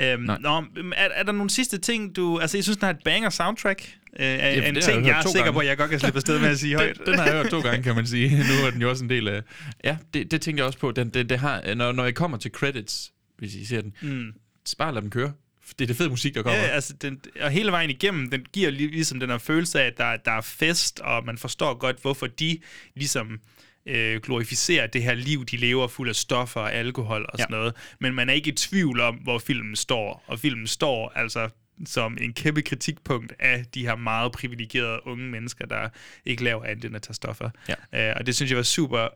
øhm, 0.00 0.22
nå, 0.22 0.64
er, 0.96 1.08
er 1.14 1.22
der 1.22 1.32
nogle 1.32 1.50
sidste 1.50 1.78
ting, 1.78 2.16
du... 2.16 2.38
Altså, 2.38 2.56
jeg 2.56 2.64
synes, 2.64 2.76
den 2.76 2.84
har 2.84 2.90
et 2.92 3.00
banger 3.04 3.30
soundtrack. 3.30 3.82
Øh, 4.20 4.26
er, 4.26 4.34
Ja, 4.34 4.60
er 4.60 4.68
en 4.68 4.74
ting, 4.74 4.86
jeg 4.98 5.06
jeg, 5.06 5.18
er 5.18 5.22
sikker 5.22 5.40
gange. 5.40 5.52
på, 5.52 5.58
at 5.58 5.66
jeg 5.66 5.76
godt 5.78 5.90
kan 5.90 6.00
slippe 6.00 6.16
afsted 6.16 6.40
med 6.40 6.48
at 6.48 6.58
sige 6.58 6.74
højt. 6.80 6.96
Den, 6.98 7.06
den 7.06 7.14
har 7.14 7.24
jeg 7.24 7.34
hørt 7.34 7.50
to 7.50 7.60
gange, 7.60 7.82
kan 7.82 7.94
man 7.94 8.06
sige. 8.06 8.30
Nu 8.30 8.66
er 8.66 8.70
den 8.70 8.80
jo 8.80 8.90
også 8.90 9.04
en 9.04 9.10
del 9.10 9.28
af... 9.28 9.42
Ja, 9.84 9.96
det, 10.14 10.30
det 10.30 10.40
tænkte 10.40 10.60
jeg 10.60 10.66
også 10.66 10.78
på. 10.78 10.92
Den, 10.92 11.08
det, 11.08 11.28
det 11.30 11.38
har, 11.38 11.74
når, 11.74 11.92
når 11.92 12.04
jeg 12.04 12.14
kommer 12.14 12.36
til 12.38 12.50
credits, 12.50 13.12
hvis 13.38 13.54
I 13.54 13.64
ser 13.64 13.80
den, 13.80 13.92
Mm. 14.02 14.32
bare 14.78 14.94
lad 14.94 15.02
dem 15.02 15.10
køre. 15.10 15.32
Det 15.78 15.84
er 15.84 15.86
det 15.86 15.96
fede 15.96 16.08
musik, 16.08 16.34
der 16.34 16.42
kommer. 16.42 16.58
Ja, 16.60 16.66
altså, 16.66 16.92
den, 16.92 17.20
og 17.40 17.50
hele 17.50 17.70
vejen 17.70 17.90
igennem, 17.90 18.30
den 18.30 18.46
giver 18.52 18.70
lig- 18.70 18.90
ligesom 18.90 19.20
den 19.20 19.30
her 19.30 19.38
følelse 19.38 19.80
af, 19.82 19.86
at 19.86 19.98
der, 19.98 20.16
der 20.16 20.32
er 20.32 20.40
fest, 20.40 21.00
og 21.00 21.24
man 21.24 21.38
forstår 21.38 21.74
godt, 21.74 22.02
hvorfor 22.02 22.26
de 22.26 22.58
ligesom 22.94 23.40
øh, 23.86 24.20
glorificerer 24.20 24.86
det 24.86 25.02
her 25.02 25.14
liv, 25.14 25.44
de 25.44 25.56
lever 25.56 25.88
fuld 25.88 26.08
af 26.08 26.16
stoffer 26.16 26.60
og 26.60 26.72
alkohol 26.72 27.26
og 27.28 27.38
sådan 27.38 27.56
noget. 27.56 27.74
Men 28.00 28.14
man 28.14 28.28
er 28.28 28.32
ikke 28.32 28.48
i 28.48 28.54
tvivl 28.54 29.00
om, 29.00 29.14
hvor 29.14 29.38
filmen 29.38 29.76
står. 29.76 30.24
Og 30.26 30.38
filmen 30.38 30.66
står 30.66 31.12
altså 31.14 31.48
som 31.86 32.18
en 32.20 32.32
kæmpe 32.32 32.62
kritikpunkt 32.62 33.32
af 33.38 33.64
de 33.74 33.86
her 33.86 33.96
meget 33.96 34.32
privilegerede 34.32 35.06
unge 35.06 35.24
mennesker, 35.24 35.66
der 35.66 35.88
ikke 36.24 36.44
laver 36.44 36.64
andet 36.64 36.84
end 36.84 36.96
at 36.96 37.02
tage 37.02 37.14
stoffer. 37.14 37.50
Ja. 37.92 38.08
Øh, 38.10 38.16
og 38.16 38.26
det 38.26 38.36
synes 38.36 38.50
jeg 38.50 38.56
var 38.56 38.62
super 38.62 39.08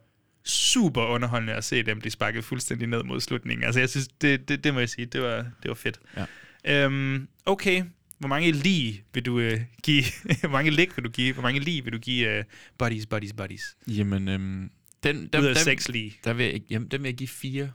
super 0.44 1.02
underholdende 1.02 1.52
at 1.54 1.64
se 1.64 1.82
dem 1.82 2.00
blive 2.00 2.12
sparket 2.12 2.44
fuldstændig 2.44 2.88
ned 2.88 3.02
mod 3.02 3.20
slutningen. 3.20 3.64
Altså, 3.64 3.80
jeg 3.80 3.88
synes, 3.88 4.08
det, 4.08 4.48
det, 4.48 4.64
det 4.64 4.74
må 4.74 4.80
jeg 4.80 4.88
sige, 4.88 5.06
det 5.06 5.22
var, 5.22 5.36
det 5.36 5.68
var 5.68 5.74
fedt. 5.74 6.00
Ja. 6.16 6.24
Øhm, 6.64 7.28
okay, 7.46 7.84
hvor 8.18 8.28
mange 8.28 8.52
lige 8.52 9.04
vil 9.14 9.26
du 9.26 9.38
øh, 9.38 9.60
give? 9.82 10.04
hvor 10.40 10.48
mange 10.48 10.70
lig 10.70 10.88
vil 10.96 11.04
du 11.04 11.10
give? 11.10 11.32
Hvor 11.32 11.42
mange 11.42 11.60
lige 11.60 11.84
vil 11.84 11.92
du 11.92 11.98
give 11.98 12.38
øh, 12.38 12.44
buddies, 12.78 13.06
buddies, 13.06 13.32
buddies? 13.32 13.76
Jamen, 13.86 14.28
øhm, 14.28 14.70
den, 15.02 15.30
Ud 15.38 15.44
af 15.44 15.56
seks 15.56 15.88
lige. 15.88 16.16
Der 16.24 16.32
vil 16.32 16.46
jeg, 16.46 16.60
jamen, 16.70 16.88
den 16.88 17.02
vil 17.02 17.08
jeg 17.08 17.16
give 17.16 17.28
fire. 17.28 17.70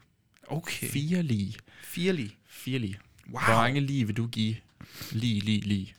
Okay. 0.48 0.86
Fire 0.86 1.22
lige. 1.22 1.54
Fire 1.82 2.12
lige. 2.12 2.30
Fire 2.48 2.78
lige. 2.78 2.98
Wow. 3.30 3.40
Hvor 3.44 3.54
mange 3.54 3.80
lige 3.80 4.06
vil 4.06 4.16
du 4.16 4.26
give? 4.26 4.56
Lige, 5.12 5.40
lige, 5.40 5.60
lige. 5.60 5.94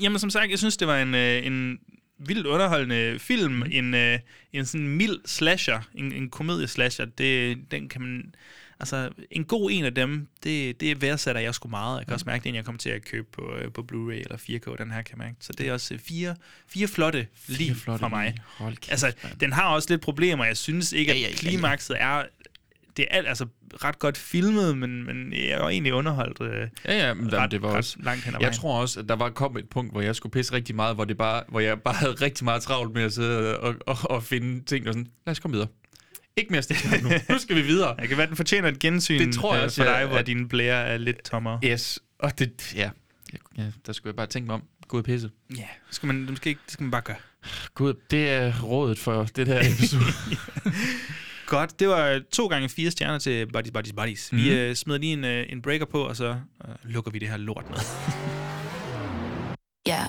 Jamen, 0.00 0.18
som 0.18 0.30
sagt, 0.30 0.50
jeg 0.50 0.58
synes, 0.58 0.76
det 0.76 0.88
var 0.88 1.02
en, 1.02 1.14
øh, 1.14 1.46
en 1.46 1.78
vildt 2.18 2.46
underholdende 2.46 3.18
film. 3.18 3.52
Mm. 3.52 3.64
En, 3.70 3.94
øh, 3.94 4.18
en 4.52 4.66
sådan 4.66 4.88
mild 4.88 5.20
slasher. 5.26 5.80
En, 5.94 6.12
en 6.12 6.30
komedie-slasher. 6.30 7.04
Det, 7.04 7.58
den 7.70 7.88
kan 7.88 8.00
man... 8.00 8.34
Altså, 8.82 9.10
en 9.30 9.44
god 9.44 9.70
en 9.72 9.84
af 9.84 9.94
dem, 9.94 10.26
det, 10.44 10.80
det 10.80 11.02
værdsætter 11.02 11.40
jeg 11.40 11.54
sgu 11.54 11.68
meget. 11.68 11.98
Jeg 11.98 12.06
kan 12.06 12.14
også 12.14 12.26
mærke 12.26 12.40
det, 12.42 12.46
inden 12.46 12.56
jeg 12.56 12.64
kommer 12.64 12.78
til 12.78 12.90
at 12.90 13.04
købe 13.04 13.26
på, 13.32 13.54
øh, 13.62 13.72
på 13.72 13.86
Blu-ray 13.92 14.12
eller 14.14 14.36
4K, 14.36 14.76
den 14.82 14.90
her 14.90 15.02
kan 15.02 15.18
jeg 15.18 15.24
mærke. 15.26 15.36
Så 15.40 15.52
det 15.58 15.68
er 15.68 15.72
også 15.72 15.94
øh, 15.94 16.00
fire, 16.00 16.36
fire 16.68 16.88
flotte 16.88 17.26
lige 17.46 17.74
fra 17.74 18.08
mig. 18.08 18.34
Hold 18.58 18.76
kæft, 18.76 18.90
altså, 18.90 19.12
den 19.40 19.52
har 19.52 19.68
også 19.74 19.88
lidt 19.90 20.00
problemer. 20.00 20.44
Jeg 20.44 20.56
synes 20.56 20.92
ikke, 20.92 21.12
at 21.12 21.16
Ja, 21.18 21.22
ja, 21.22 21.28
ja, 21.28 21.34
klimakset 21.36 21.96
er... 22.00 22.22
Det 22.96 23.06
er 23.10 23.16
alt, 23.16 23.28
altså 23.28 23.46
ret 23.84 23.98
godt 23.98 24.18
filmet, 24.18 24.78
men, 24.78 25.04
men 25.04 25.32
jeg 25.32 25.58
jo 25.60 25.68
egentlig 25.68 25.94
underholdt 25.94 26.40
øh, 26.40 26.68
Ja, 26.84 27.06
ja, 27.06 27.14
men 27.14 27.32
ret, 27.32 27.50
det 27.50 27.62
var 27.62 27.68
ret 27.68 27.76
også... 27.76 27.96
langt 28.02 28.24
hen 28.24 28.34
ad 28.34 28.40
Jeg 28.40 28.46
vejen. 28.46 28.54
tror 28.58 28.80
også, 28.80 29.00
at 29.00 29.08
der 29.08 29.16
var 29.16 29.30
kommet 29.30 29.62
et 29.62 29.68
punkt, 29.68 29.92
hvor 29.92 30.00
jeg 30.00 30.16
skulle 30.16 30.32
pisse 30.32 30.52
rigtig 30.52 30.74
meget, 30.74 30.94
hvor, 30.94 31.04
det 31.04 31.18
bare, 31.18 31.42
hvor 31.48 31.60
jeg 31.60 31.80
bare 31.80 31.94
havde 31.94 32.12
rigtig 32.12 32.44
meget 32.44 32.62
travlt 32.62 32.92
med 32.94 33.02
at 33.02 33.12
sidde 33.12 33.58
og, 33.60 33.74
og, 33.86 33.96
og 34.04 34.22
finde 34.22 34.64
ting, 34.64 34.88
og 34.88 34.94
sådan, 34.94 35.06
lad 35.26 35.30
os 35.32 35.38
komme 35.38 35.52
videre. 35.54 35.68
Ikke 36.36 36.52
mere 36.52 36.62
stik 36.62 37.02
nu. 37.02 37.08
Nu 37.28 37.38
skal 37.38 37.56
vi 37.56 37.62
videre. 37.62 37.94
Jeg 37.98 38.08
kan 38.08 38.18
være, 38.18 38.26
den 38.26 38.36
fortjener 38.36 38.68
et 38.68 38.78
gensyn 38.78 39.18
Det 39.26 39.34
tror 39.34 39.54
jeg 39.54 39.60
øh, 39.60 39.64
også, 39.64 39.76
for 39.76 39.84
dig, 39.84 39.98
ja, 40.00 40.06
hvor 40.06 40.16
at- 40.16 40.26
dine 40.26 40.48
blære 40.48 40.84
er 40.86 40.96
lidt 40.96 41.24
tommere. 41.24 41.60
Yes, 41.64 41.98
og 42.18 42.38
det, 42.38 42.72
ja. 42.76 42.90
ja, 43.58 43.64
der 43.86 43.92
skulle 43.92 44.10
jeg 44.10 44.16
bare 44.16 44.26
tænke 44.26 44.46
mig 44.46 44.54
om. 44.54 44.62
Gå 44.88 44.96
ud 44.96 45.02
og 45.02 45.04
pisse. 45.04 45.30
Ja, 45.50 45.56
det 45.56 45.94
skal 45.94 46.06
man, 46.06 46.26
det 46.26 46.36
skal, 46.36 46.48
ikke, 46.50 46.60
det 46.66 46.72
skal 46.72 46.82
man 46.84 46.90
bare 46.90 47.00
gøre. 47.02 47.16
Gud, 47.74 47.94
det 48.10 48.30
er 48.30 48.60
rådet 48.62 48.98
for 48.98 49.24
det 49.24 49.46
der 49.46 49.60
episode. 49.74 50.04
Godt, 51.46 51.80
det 51.80 51.88
var 51.88 52.20
to 52.32 52.46
gange 52.46 52.68
fire 52.68 52.90
stjerner 52.90 53.18
til 53.18 53.46
Buddies, 53.52 53.72
Buddies, 53.72 53.92
Buddies. 53.92 54.32
Mm-hmm. 54.32 54.44
Vi 54.48 54.50
Mhm. 54.50 54.58
øh, 54.60 54.74
smider 54.74 54.98
lige 55.00 55.12
en, 55.12 55.24
øh, 55.24 55.46
en 55.48 55.62
breaker 55.62 55.84
på, 55.86 56.02
og 56.02 56.16
så 56.16 56.28
øh, 56.68 56.74
lukker 56.84 57.10
vi 57.10 57.18
det 57.18 57.28
her 57.28 57.36
lort 57.36 57.64
med. 57.70 57.78
Yeah. 59.88 59.98
Yeah, 60.00 60.08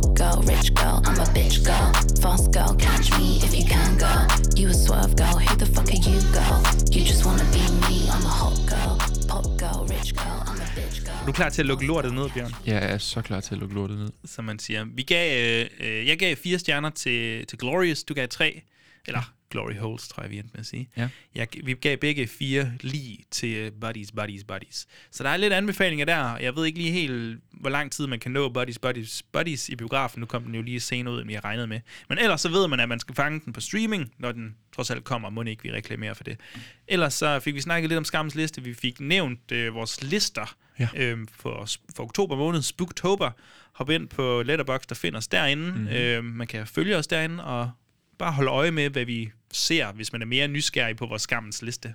pop 0.00 0.14
girl, 0.14 0.42
rich 0.42 0.74
girl. 0.74 1.00
I'm 1.04 1.18
a 1.18 1.26
bitch 1.36 1.64
girl, 1.64 1.92
fast 2.22 2.52
girl. 2.52 2.74
Catch 2.86 3.08
me 3.18 3.28
if 3.46 3.52
you 3.58 3.64
can, 3.74 3.90
girl. 4.04 4.24
You 4.58 4.68
a 4.68 4.74
swerve 4.74 5.14
girl. 5.16 5.36
Who 5.46 5.56
the 5.62 5.66
fuck 5.74 5.88
are 5.94 6.02
you, 6.08 6.18
girl? 6.36 6.58
You 6.94 7.00
just 7.10 7.22
wanna 7.26 7.46
be 7.56 7.62
me. 7.86 7.98
I'm 8.14 8.24
a 8.30 8.34
hot 8.40 8.58
girl, 8.72 8.94
pop 9.30 9.46
girl, 9.62 9.80
rich 9.94 10.10
girl. 10.20 10.38
I'm 10.48 10.60
a 10.66 10.68
bitch 10.76 10.98
girl. 11.04 11.22
Er 11.22 11.26
du 11.26 11.32
klar 11.32 11.48
til 11.48 11.62
at 11.62 11.66
lukke 11.66 11.86
lortet 11.86 12.14
ned, 12.14 12.30
Bjørn? 12.34 12.52
jeg 12.66 12.92
er 12.92 12.98
så 12.98 13.22
klar 13.22 13.40
til 13.40 13.54
at 13.54 13.60
lukke 13.60 13.74
lortet 13.74 13.98
ned. 13.98 14.10
Som 14.24 14.44
man 14.44 14.58
siger. 14.58 14.84
Vi 14.94 15.02
gav, 15.02 15.26
øh, 15.60 15.66
øh, 15.80 16.06
jeg 16.06 16.18
gav 16.18 16.36
fire 16.36 16.58
stjerner 16.58 16.90
til, 16.90 17.46
til 17.46 17.58
Glorious. 17.58 18.04
Du 18.04 18.14
gav 18.14 18.28
tre. 18.28 18.62
Eller 19.06 19.32
Glory 19.50 19.74
Holes, 19.74 20.08
tror 20.08 20.22
jeg, 20.22 20.30
vi 20.30 20.38
endte 20.38 20.50
med 20.52 20.60
at 20.60 20.66
sige. 20.66 20.88
Ja. 20.96 21.08
Jeg, 21.34 21.48
vi 21.64 21.74
gav 21.74 21.96
begge 21.96 22.26
fire 22.26 22.72
lige 22.80 23.18
til 23.30 23.54
øh, 23.56 23.72
Buddies, 23.80 24.12
Buddies, 24.12 24.44
Buddies. 24.44 24.86
Så 25.10 25.22
der 25.24 25.30
er 25.30 25.36
lidt 25.36 25.52
anbefalinger 25.52 26.04
der. 26.06 26.36
Jeg 26.36 26.56
ved 26.56 26.66
ikke 26.66 26.78
lige 26.78 26.92
helt, 26.92 27.40
hvor 27.52 27.70
lang 27.70 27.92
tid 27.92 28.06
man 28.06 28.20
kan 28.20 28.30
nå 28.32 28.48
Buddies, 28.48 28.78
Buddies, 28.78 29.22
Buddies 29.32 29.68
i 29.68 29.76
biografen. 29.76 30.20
Nu 30.20 30.26
kom 30.26 30.42
den 30.44 30.54
jo 30.54 30.62
lige 30.62 30.80
senere 30.80 31.14
ud, 31.14 31.22
end 31.22 31.30
jeg 31.30 31.44
regnede 31.44 31.66
med. 31.66 31.80
Men 32.08 32.18
ellers 32.18 32.40
så 32.40 32.48
ved 32.48 32.68
man, 32.68 32.80
at 32.80 32.88
man 32.88 33.00
skal 33.00 33.14
fange 33.14 33.40
den 33.44 33.52
på 33.52 33.60
streaming, 33.60 34.12
når 34.18 34.32
den 34.32 34.56
trods 34.76 34.90
alt 34.90 35.04
kommer. 35.04 35.30
Må 35.30 35.42
ikke 35.42 35.62
vi 35.62 35.72
reklamerer 35.72 36.14
for 36.14 36.24
det. 36.24 36.40
Ellers 36.88 37.14
så 37.14 37.40
fik 37.40 37.54
vi 37.54 37.60
snakket 37.60 37.88
lidt 37.88 37.98
om 37.98 38.04
Skammens 38.04 38.34
liste. 38.34 38.62
Vi 38.62 38.74
fik 38.74 39.00
nævnt 39.00 39.52
øh, 39.52 39.74
vores 39.74 40.02
lister 40.02 40.56
Ja. 40.78 40.88
øhm, 40.96 41.26
for, 41.28 41.66
for 41.96 42.02
oktober 42.02 42.36
måned, 42.36 42.62
Spooktober. 42.62 43.30
Hop 43.72 43.90
ind 43.90 44.08
på 44.08 44.42
Letterboxd, 44.42 44.88
der 44.88 44.94
finder 44.94 45.18
os 45.18 45.28
derinde. 45.28 45.62
Mhm. 45.70 45.78
Mm-hmm. 45.80 45.96
Øhm, 45.96 46.24
man 46.24 46.46
kan 46.46 46.66
følge 46.66 46.96
os 46.96 47.06
derinde 47.06 47.44
og 47.44 47.70
bare 48.18 48.32
holde 48.32 48.50
øje 48.50 48.70
med, 48.70 48.90
hvad 48.90 49.04
vi 49.04 49.30
ser, 49.52 49.92
hvis 49.92 50.12
man 50.12 50.22
er 50.22 50.26
mere 50.26 50.48
nysgerrig 50.48 50.96
på 50.96 51.06
vores 51.06 51.22
skammens 51.22 51.62
liste. 51.62 51.94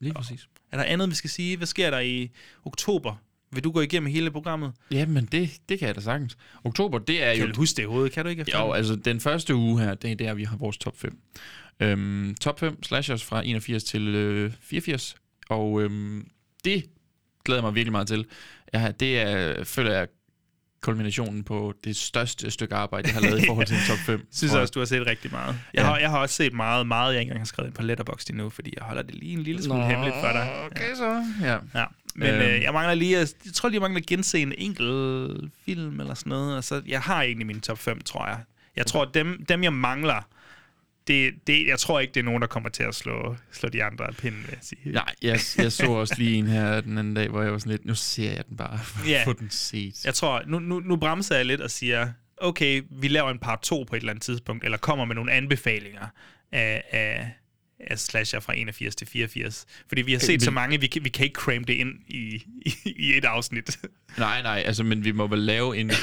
Lige 0.00 0.14
præcis. 0.14 0.48
Er 0.72 0.76
der 0.76 0.84
andet, 0.84 1.10
vi 1.10 1.14
skal 1.14 1.30
sige? 1.30 1.56
Hvad 1.56 1.66
sker 1.66 1.90
der 1.90 1.98
i 1.98 2.30
oktober? 2.64 3.16
Vil 3.52 3.64
du 3.64 3.70
gå 3.70 3.80
igennem 3.80 4.12
hele 4.12 4.30
programmet? 4.30 4.72
Jamen, 4.90 5.24
det, 5.32 5.50
det 5.68 5.78
kan 5.78 5.86
jeg 5.86 5.94
da 5.94 6.00
sagtens. 6.00 6.36
Oktober, 6.64 6.98
det 6.98 7.22
er 7.22 7.34
Kan 7.34 7.46
jo... 7.46 7.52
du 7.52 7.56
huske 7.56 7.76
det 7.76 7.82
i 7.82 7.86
hovedet? 7.86 8.12
Kan 8.12 8.24
du 8.24 8.30
ikke? 8.30 8.44
Jo, 8.54 8.72
altså 8.72 8.96
den 8.96 9.20
første 9.20 9.54
uge 9.54 9.80
her, 9.80 9.94
det 9.94 10.10
er 10.10 10.14
der, 10.14 10.34
vi 10.34 10.44
har 10.44 10.56
vores 10.56 10.78
top 10.78 10.98
5. 10.98 11.18
Øhm, 11.80 12.34
top 12.40 12.60
5 12.60 12.82
slashers 12.82 13.24
fra 13.24 13.42
81 13.46 13.84
til 13.84 14.08
øh, 14.08 14.52
84. 14.60 15.16
Og 15.48 15.82
øhm, 15.82 16.28
det 16.64 16.84
glæder 17.44 17.60
jeg 17.60 17.64
mig 17.64 17.74
virkelig 17.74 17.92
meget 17.92 18.08
til. 18.08 18.26
Jeg, 18.72 19.00
det 19.00 19.20
er, 19.20 19.64
føler 19.64 19.92
jeg, 19.92 20.08
kulminationen 20.84 21.44
på 21.44 21.74
det 21.84 21.96
største 21.96 22.50
stykke 22.50 22.74
arbejde, 22.74 23.08
jeg 23.08 23.14
har 23.14 23.20
lavet 23.20 23.42
i 23.42 23.46
forhold 23.46 23.66
til 23.66 23.76
en 23.76 23.82
top 23.88 23.98
5. 23.98 24.26
synes 24.32 24.50
tror 24.50 24.58
jeg 24.58 24.62
også, 24.62 24.72
du 24.72 24.78
har 24.78 24.86
set 24.86 25.06
rigtig 25.06 25.30
meget. 25.32 25.56
Jeg, 25.74 25.80
Ja. 25.82 25.86
har, 25.86 25.98
jeg 25.98 26.10
har 26.10 26.18
også 26.18 26.34
set 26.34 26.52
meget, 26.52 26.86
meget 26.86 27.12
jeg 27.12 27.20
ikke 27.20 27.28
engang 27.30 27.40
har 27.40 27.46
skrevet 27.46 27.68
ind 27.68 27.74
på 27.76 27.82
Letterboxd 27.82 28.30
endnu, 28.30 28.50
fordi 28.50 28.72
jeg 28.76 28.84
holder 28.86 29.02
det 29.02 29.14
lige 29.14 29.32
en 29.32 29.42
lille 29.42 29.62
smule 29.62 29.80
Nå, 29.80 29.86
hemmeligt 29.86 30.16
for 30.20 30.28
dig. 30.32 30.52
Okay, 30.66 30.94
så. 30.94 31.24
Ja. 31.42 31.58
Ja. 31.80 31.84
Men 32.14 32.28
Øhm. 32.28 32.42
øh, 32.42 32.62
jeg 32.62 32.72
mangler 32.72 32.94
lige, 32.94 33.18
at, 33.18 33.34
jeg 33.44 33.52
tror 33.52 33.68
lige, 33.68 33.74
jeg 33.76 33.80
mangler 33.82 34.00
at 34.00 34.06
gense 34.06 34.38
en 34.38 34.52
enkelt 34.58 35.50
film 35.64 36.00
eller 36.00 36.14
sådan 36.14 36.30
noget. 36.30 36.56
Og 36.56 36.64
så, 36.64 36.82
jeg 36.86 37.00
har 37.00 37.22
egentlig 37.22 37.46
min 37.46 37.60
top 37.60 37.78
5, 37.78 38.00
tror 38.00 38.26
jeg. 38.26 38.38
Jeg 38.76 38.86
tror, 38.86 39.04
dem, 39.04 39.44
dem 39.48 39.62
jeg 39.62 39.72
mangler, 39.72 40.26
det, 41.06 41.34
det, 41.46 41.66
jeg 41.66 41.78
tror 41.78 42.00
ikke, 42.00 42.12
det 42.14 42.20
er 42.20 42.24
nogen, 42.24 42.40
der 42.40 42.48
kommer 42.48 42.68
til 42.68 42.82
at 42.82 42.94
slå, 42.94 43.36
slå 43.52 43.68
de 43.68 43.84
andre 43.84 44.06
af 44.06 44.14
pinden, 44.16 44.40
vil 44.40 44.50
jeg 44.50 44.58
sige. 44.62 44.80
Nej, 44.92 45.14
jeg, 45.22 45.40
jeg 45.58 45.72
så 45.72 45.86
også 45.86 46.14
lige 46.18 46.36
en 46.36 46.46
her 46.46 46.80
den 46.80 46.98
anden 46.98 47.14
dag, 47.14 47.28
hvor 47.28 47.42
jeg 47.42 47.52
var 47.52 47.58
sådan 47.58 47.70
lidt, 47.70 47.84
nu 47.84 47.94
ser 47.94 48.32
jeg 48.32 48.44
den 48.48 48.56
bare, 48.56 48.78
for 48.78 49.08
Ja. 49.10 49.22
få 49.26 49.32
den 49.32 49.50
set. 49.50 50.04
Jeg 50.04 50.14
tror, 50.14 50.42
nu, 50.46 50.58
nu, 50.58 50.80
nu 50.80 50.96
bremser 50.96 51.36
jeg 51.36 51.46
lidt 51.46 51.60
og 51.60 51.70
siger, 51.70 52.12
okay, 52.36 52.82
vi 52.90 53.08
laver 53.08 53.30
en 53.30 53.38
part 53.38 53.60
2 53.62 53.84
på 53.88 53.96
et 53.96 54.00
eller 54.00 54.12
andet 54.12 54.22
tidspunkt, 54.22 54.64
eller 54.64 54.78
kommer 54.78 55.04
med 55.04 55.14
nogle 55.14 55.32
anbefalinger 55.32 56.06
af, 56.52 56.82
af, 56.90 57.30
af 57.90 57.98
slasher 57.98 58.40
fra 58.40 58.56
81 58.56 58.96
til 58.96 59.06
84. 59.06 59.66
Fordi 59.88 60.02
vi 60.02 60.12
har 60.12 60.18
Øh, 60.18 60.22
set 60.22 60.42
så 60.42 60.50
men- 60.50 60.54
mange, 60.54 60.80
vi 60.80 60.86
kan, 60.86 61.04
vi 61.04 61.08
kan 61.08 61.24
ikke 61.24 61.34
cramme 61.36 61.64
det 61.64 61.72
ind 61.74 61.88
i, 62.08 62.42
i, 62.66 62.74
i 62.96 63.16
et 63.16 63.24
afsnit. 63.24 63.78
Nej, 64.18 64.42
nej, 64.42 64.62
altså, 64.66 64.84
men 64.84 65.04
vi 65.04 65.12
må 65.12 65.26
vel 65.26 65.38
lave 65.38 65.76
en... 65.76 65.90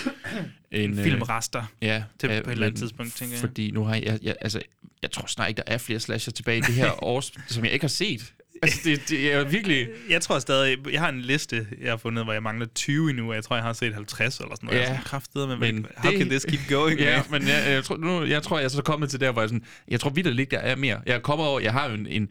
En 0.72 0.98
øh, 1.00 1.04
filmrester 1.04 1.64
ja, 1.82 2.04
til- 2.20 2.30
ja, 2.30 2.42
på 2.42 2.50
et 2.50 2.54
eller 2.54 2.68
andet 2.68 2.80
tidspunkt, 2.80 3.16
tænker 3.16 3.34
jeg. 3.36 3.40
Fordi 3.40 3.72
nu 3.72 3.84
har 3.84 3.96
jeg, 3.96 4.20
jeg, 4.22 4.36
altså, 4.42 4.62
jeg 5.02 5.12
tror 5.12 5.26
snart 5.28 5.50
ikke, 5.50 5.58
der 5.58 5.74
er 5.74 5.78
flere 5.78 6.00
slasher 6.00 6.32
tilbage 6.34 6.58
i 6.58 6.62
det 6.62 6.74
her 6.74 7.04
år, 7.14 7.24
som 7.48 7.64
jeg 7.66 7.74
ikke 7.74 7.84
har 7.84 7.88
set. 7.90 8.34
Altså, 8.64 8.80
det, 8.84 9.10
det 9.10 9.34
er 9.34 9.44
virkelig... 9.44 9.88
Jeg 10.10 10.22
tror 10.22 10.40
stadig, 10.40 10.78
jeg 10.92 11.00
har 11.02 11.10
en 11.10 11.22
liste, 11.22 11.68
jeg 11.82 11.90
har 11.92 11.98
fundet, 11.98 12.24
hvor 12.24 12.34
jeg 12.34 12.44
mangler 12.44 12.66
20 12.76 13.10
endnu, 13.10 13.30
og 13.30 13.36
jeg 13.36 13.44
tror, 13.44 13.56
jeg 13.56 13.64
har 13.64 13.74
set 13.74 13.94
50 13.94 14.40
eller 14.40 14.56
sådan 14.56 14.66
noget. 14.68 14.78
Ja. 14.80 14.84
Jeg 14.84 14.90
er 14.90 14.94
sådan 14.96 15.04
kraftedet, 15.06 15.50
men, 15.50 15.60
Men 15.60 15.86
how 15.98 16.12
det- 16.12 16.20
can 16.20 16.30
this 16.30 16.46
keep 16.46 16.60
going? 16.70 17.00
Ja, 17.00 17.24
men 17.30 17.42
jeg, 17.48 17.64
jeg, 17.68 17.84
tror, 17.84 17.98
nu, 17.98 18.24
jeg 18.26 18.44
tror, 18.44 18.58
jeg 18.58 18.66
er 18.66 18.70
så 18.70 18.82
kommet 18.84 19.10
til 19.10 19.20
der, 19.20 19.32
hvor 19.32 19.42
jeg 19.42 19.50
sådan... 19.50 19.64
Jeg 19.88 20.00
tror 20.00 20.10
vidt, 20.10 20.52
der 20.52 20.58
er 20.58 20.76
mere. 20.76 21.02
Jeg 21.06 21.22
kommer 21.22 21.46
over... 21.46 21.60
Jeg 21.60 21.72
har 21.74 21.88
jo 21.90 21.94
en, 21.96 22.08
en, 22.08 22.28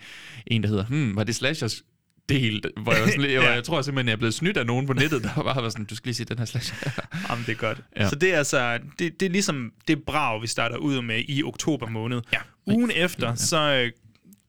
en 0.47 0.63
der 0.63 0.69
hedder... 0.69 0.85
Hmm, 0.87 1.17
var 1.17 1.25
det 1.25 1.35
slashers 1.35 1.83
del, 2.29 2.63
hvor 2.83 2.93
jeg, 2.93 3.09
sådan, 3.09 3.31
Ja. 3.43 3.51
jeg 3.53 3.65
tror 3.65 3.83
simpelthen, 3.83 4.09
jeg 4.09 4.13
er 4.13 4.17
blevet 4.19 4.35
snydt 4.35 4.57
af 4.57 4.67
nogen 4.67 4.87
på 4.87 4.93
nettet, 4.93 5.23
der 5.23 5.35
bare 5.35 5.63
var 5.63 5.69
sådan, 5.69 5.85
du 5.85 5.97
skal 5.97 6.07
lige 6.09 6.15
se 6.15 6.25
den 6.25 6.39
her 6.39 6.45
slasher. 6.45 6.77
Jamen, 7.31 7.45
det 7.47 7.53
er 7.53 7.57
godt. 7.57 7.81
Ja. 7.97 8.03
Ja. 8.03 8.09
Så 8.09 8.15
det 8.17 8.35
er 8.35 8.39
altså, 8.39 8.79
det, 8.99 9.21
det 9.21 9.27
er 9.27 9.31
ligesom 9.31 9.73
det 9.89 10.03
brag, 10.07 10.43
vi 10.43 10.47
starter 10.47 10.77
ud 10.77 11.03
med 11.03 11.23
i 11.29 11.43
oktober 11.43 11.89
måned. 11.89 12.21
Ja. 12.33 12.39
Ugen 12.67 12.91
efter, 12.95 13.35
så 13.35 13.59
øh, 13.59 13.91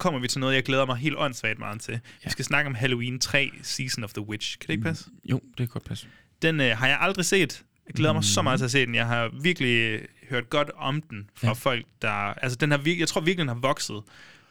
kommer 0.01 0.19
vi 0.19 0.27
til 0.27 0.39
noget, 0.39 0.55
jeg 0.55 0.63
glæder 0.63 0.85
mig 0.85 0.95
helt 0.97 1.15
åndssvagt 1.17 1.59
meget 1.59 1.81
til. 1.81 1.99
Vi 2.23 2.29
skal 2.29 2.45
snakke 2.45 2.67
om 2.67 2.75
Halloween 2.75 3.19
3, 3.19 3.51
Season 3.63 4.03
of 4.03 4.13
the 4.13 4.21
Witch. 4.21 4.57
Kan 4.59 4.67
det 4.67 4.73
ikke 4.73 4.83
passe? 4.83 5.05
Jo, 5.25 5.35
det 5.47 5.57
kan 5.57 5.67
godt 5.67 5.83
passe. 5.85 6.07
Den 6.41 6.59
øh, 6.61 6.77
har 6.77 6.87
jeg 6.87 6.97
aldrig 7.01 7.25
set. 7.25 7.63
Jeg 7.87 7.95
glæder 7.95 8.13
mig 8.13 8.23
så 8.23 8.41
meget 8.41 8.59
til 8.59 8.65
at 8.65 8.71
se 8.71 8.85
den. 8.85 8.95
Jeg 8.95 9.07
har 9.07 9.31
virkelig 9.41 9.77
øh, 9.77 10.01
hørt 10.29 10.49
godt 10.49 10.69
om 10.75 11.01
den 11.01 11.29
fra 11.35 11.47
Ja. 11.47 11.49
ja. 11.49 11.53
folk, 11.53 11.85
der... 12.01 12.09
Altså, 12.11 12.55
den 12.55 12.71
har 12.71 12.77
vir- 12.77 12.99
jeg 12.99 13.07
tror 13.07 13.21
virkelig, 13.21 13.37
den 13.37 13.47
har 13.47 13.55
vokset, 13.55 14.01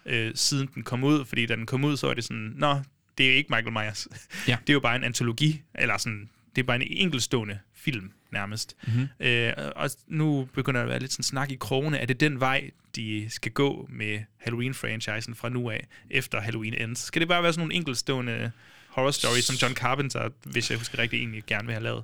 øh, 0.06 0.32
siden 0.34 0.68
den 0.74 0.82
kom 0.82 1.04
ud. 1.04 1.24
Fordi 1.24 1.46
da 1.46 1.56
den 1.56 1.66
kom 1.66 1.84
ud, 1.84 1.96
så 1.96 2.06
var 2.06 2.14
det 2.14 2.24
sådan... 2.24 2.52
Nå, 2.56 2.80
det 3.18 3.30
er 3.30 3.34
ikke 3.34 3.48
Michael 3.54 3.72
Myers. 3.72 4.08
Ja. 4.48 4.56
Det 4.66 4.70
er 4.70 4.74
jo 4.74 4.80
bare 4.80 4.96
en 4.96 5.04
antologi, 5.04 5.62
eller 5.74 5.98
sådan... 5.98 6.28
Det 6.56 6.62
er 6.62 6.66
bare 6.66 6.76
en 6.82 6.86
enkeltstående 6.90 7.58
film, 7.74 8.10
nærmest. 8.32 8.76
Mhm. 8.86 9.08
Øh, 9.20 9.52
og 9.76 9.90
nu 10.08 10.48
begynder 10.54 10.80
der 10.80 10.84
at 10.84 10.90
være 10.90 11.00
lidt 11.00 11.12
sådan 11.12 11.22
snak 11.22 11.50
i 11.50 11.54
krogene. 11.60 11.98
Er 11.98 12.06
det 12.06 12.20
den 12.20 12.40
vej, 12.40 12.70
de 12.96 13.26
skal 13.28 13.52
gå 13.52 13.88
med 13.92 14.18
Halloween-franchisen 14.46 15.34
fra 15.34 15.48
nu 15.48 15.70
af, 15.70 15.86
efter 16.10 16.40
Halloween 16.40 16.74
Ends? 16.74 16.98
Skal 16.98 17.20
det 17.20 17.28
bare 17.28 17.42
være 17.42 17.52
sådan 17.52 17.60
nogle 17.62 17.74
enkeltstående 17.74 18.50
horror 18.88 19.10
stories, 19.10 19.44
som 19.44 19.56
John 19.56 19.74
Carpenter, 19.74 20.28
hvis 20.44 20.70
jeg 20.70 20.78
husker 20.78 20.98
rigtigt, 20.98 21.20
egentlig 21.20 21.42
gerne 21.46 21.66
vil 21.66 21.72
have 21.74 21.82
lavet? 21.84 22.02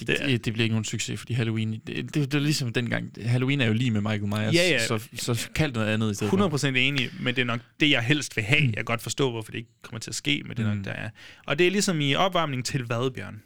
Det, 0.00 0.08
det, 0.08 0.44
det 0.44 0.52
bliver 0.52 0.62
ikke 0.64 0.72
nogen 0.74 0.84
succes, 0.84 1.20
fordi 1.20 1.32
Halloween... 1.32 1.72
Det, 1.86 1.96
det, 1.96 2.14
det 2.14 2.34
er 2.34 2.38
ligesom 2.38 2.72
dengang... 2.72 3.12
Halloween 3.26 3.60
er 3.60 3.66
jo 3.66 3.72
lige 3.72 3.90
med 3.90 4.00
Michael 4.00 4.26
Myers, 4.26 4.54
Ja, 4.54 4.68
ja. 4.70 4.86
så, 4.86 5.08
så 5.16 5.48
kald 5.54 5.72
noget 5.72 5.86
andet 5.94 6.10
i 6.12 6.14
stedet 6.14 6.30
for. 6.30 6.66
100% 6.72 6.76
enig, 6.76 7.10
men 7.20 7.34
det 7.36 7.42
er 7.42 7.46
nok 7.46 7.60
det, 7.80 7.90
jeg 7.90 8.02
helst 8.02 8.36
vil 8.36 8.44
have. 8.44 8.62
Jeg 8.64 8.74
kan 8.74 8.84
godt 8.84 9.02
forstå, 9.02 9.30
hvorfor 9.30 9.50
det 9.50 9.58
ikke 9.58 9.70
kommer 9.82 9.98
til 10.00 10.10
at 10.10 10.14
ske, 10.14 10.42
men 10.46 10.56
det 10.56 10.62
er 10.66 10.70
Mm. 10.70 10.76
nok, 10.76 10.84
der 10.84 10.92
er. 10.92 11.10
Og 11.46 11.58
det 11.58 11.66
er 11.66 11.70
ligesom 11.70 12.00
i 12.00 12.14
opvarmning 12.14 12.64
til 12.64 12.82
hvad, 12.82 13.10
Bjørn? 13.10 13.42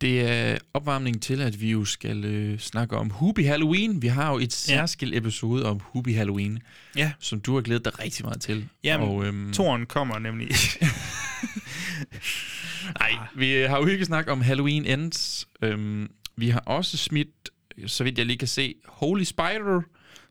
Det 0.00 0.20
er 0.30 0.58
opvarmning 0.74 1.22
til, 1.22 1.40
at 1.40 1.60
vi 1.60 1.70
jo 1.70 1.84
skal 1.84 2.24
øh, 2.24 2.58
snakke 2.58 2.96
om 2.96 3.10
Hubie 3.10 3.46
Halloween. 3.46 4.02
Vi 4.02 4.06
har 4.06 4.32
jo 4.32 4.38
et 4.38 4.52
særskilt 4.52 5.14
episode 5.14 5.66
om 5.66 5.80
Hubie 5.82 6.16
Halloween, 6.16 6.58
Ja. 6.96 7.12
som 7.18 7.40
du 7.40 7.54
har 7.54 7.60
glædet 7.62 7.84
dig 7.84 7.98
rigtig 7.98 8.24
meget 8.24 8.40
til. 8.40 8.68
Jamen, 8.84 9.08
og, 9.08 9.24
øhm, 9.24 9.52
Toren 9.52 9.86
kommer 9.86 10.18
nemlig. 10.18 10.48
Nej, 13.00 13.10
vi 13.36 13.54
øh, 13.56 13.70
har 13.70 13.78
jo 13.78 13.86
ikke 13.86 14.04
snakket 14.04 14.32
om 14.32 14.40
Halloween 14.40 14.84
Ends. 14.84 15.48
Øhm, 15.62 16.08
vi 16.36 16.48
har 16.48 16.60
også 16.60 16.96
smidt, 16.96 17.28
så 17.86 18.04
vidt 18.04 18.18
jeg 18.18 18.26
lige 18.26 18.38
kan 18.38 18.48
se, 18.48 18.74
Holy 18.88 19.22
Spider, 19.22 19.80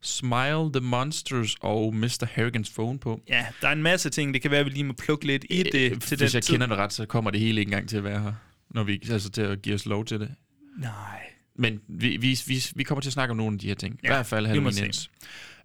Smile, 0.01 0.72
The 0.74 0.80
Monsters 0.89 1.55
og 1.61 1.95
Mr. 1.95 2.26
Harrigan's 2.38 2.74
Phone 2.76 2.99
på. 2.99 3.22
ja, 3.30 3.45
der 3.61 3.67
er 3.67 3.72
en 3.72 3.84
masse 3.84 4.09
ting. 4.09 4.34
Det 4.34 4.41
kan 4.41 4.51
være, 4.51 4.59
at 4.59 4.65
vi 4.65 4.72
lige 4.72 4.84
må 4.84 4.93
plukke 4.93 5.28
lidt 5.28 5.45
i 5.49 5.63
det 5.63 5.91
Øh, 5.91 5.99
til 5.99 5.99
Hvis 5.99 6.09
den 6.09 6.20
jeg 6.34 6.43
tid. 6.43 6.53
kender 6.53 6.67
det 6.67 6.78
ret, 6.78 6.93
så 6.93 7.05
kommer 7.05 7.32
det 7.32 7.39
hele 7.39 7.61
ikke 7.61 7.70
engang 7.70 7.89
til 7.89 7.97
at 7.97 8.03
være 8.03 8.22
her, 8.22 8.34
når 8.70 8.84
vi 8.84 9.01
altså 9.11 9.30
til 9.30 9.41
at 9.41 9.61
give 9.61 9.76
os 9.76 9.86
lov 9.86 10.05
til 10.05 10.20
det. 10.20 10.36
Nej. 10.78 11.22
Men 11.55 11.82
vi, 11.88 12.17
vi, 12.17 12.39
vi, 12.47 12.63
vi 12.76 12.84
kommer 12.84 13.01
til 13.01 13.09
at 13.09 13.13
snakke 13.13 13.32
om 13.32 13.38
nogle 13.38 13.53
af 13.53 13.59
de 13.59 13.67
her 13.67 13.76
ting. 13.76 13.99
Ja, 14.03 14.07
I 14.07 14.11
hvert 14.13 14.26
fald 14.26 14.47
vi 14.47 14.59
må 14.59 14.70
Halloween. 14.70 14.86
Ends. 14.86 15.11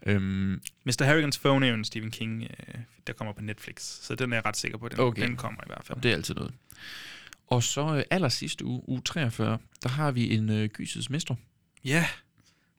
Øhm, 0.07 0.61
Mr. 0.84 1.02
Harrigan's 1.02 1.40
Phone 1.40 1.66
er 1.66 1.70
jo 1.70 1.76
en 1.76 1.84
Stephen 1.84 2.11
King, 2.11 2.42
øh, 2.42 2.74
der 3.07 3.12
kommer 3.12 3.32
på 3.34 3.42
Netflix. 3.42 3.82
Så 3.82 4.14
den 4.14 4.32
er 4.32 4.36
jeg 4.36 4.44
ret 4.46 4.57
sikker 4.57 4.78
på, 4.78 4.88
den, 4.88 5.00
Okay. 5.00 5.22
den 5.22 5.36
kommer 5.36 5.61
i 5.61 5.66
hvert 5.66 5.82
fald. 5.84 6.00
det 6.00 6.11
er 6.11 6.14
altid 6.14 6.34
noget. 6.34 6.55
Og 7.46 7.62
så 7.62 7.94
øh, 7.96 8.02
aller 8.11 8.28
sidste 8.28 8.64
uge, 8.64 8.88
uge 8.88 9.00
43, 9.00 9.59
der 9.82 9.88
har 9.88 10.11
vi 10.11 10.34
en 10.34 10.50
øh, 10.50 10.68
gysets 10.68 11.11
mestre. 11.11 11.36
Ja, 11.84 12.07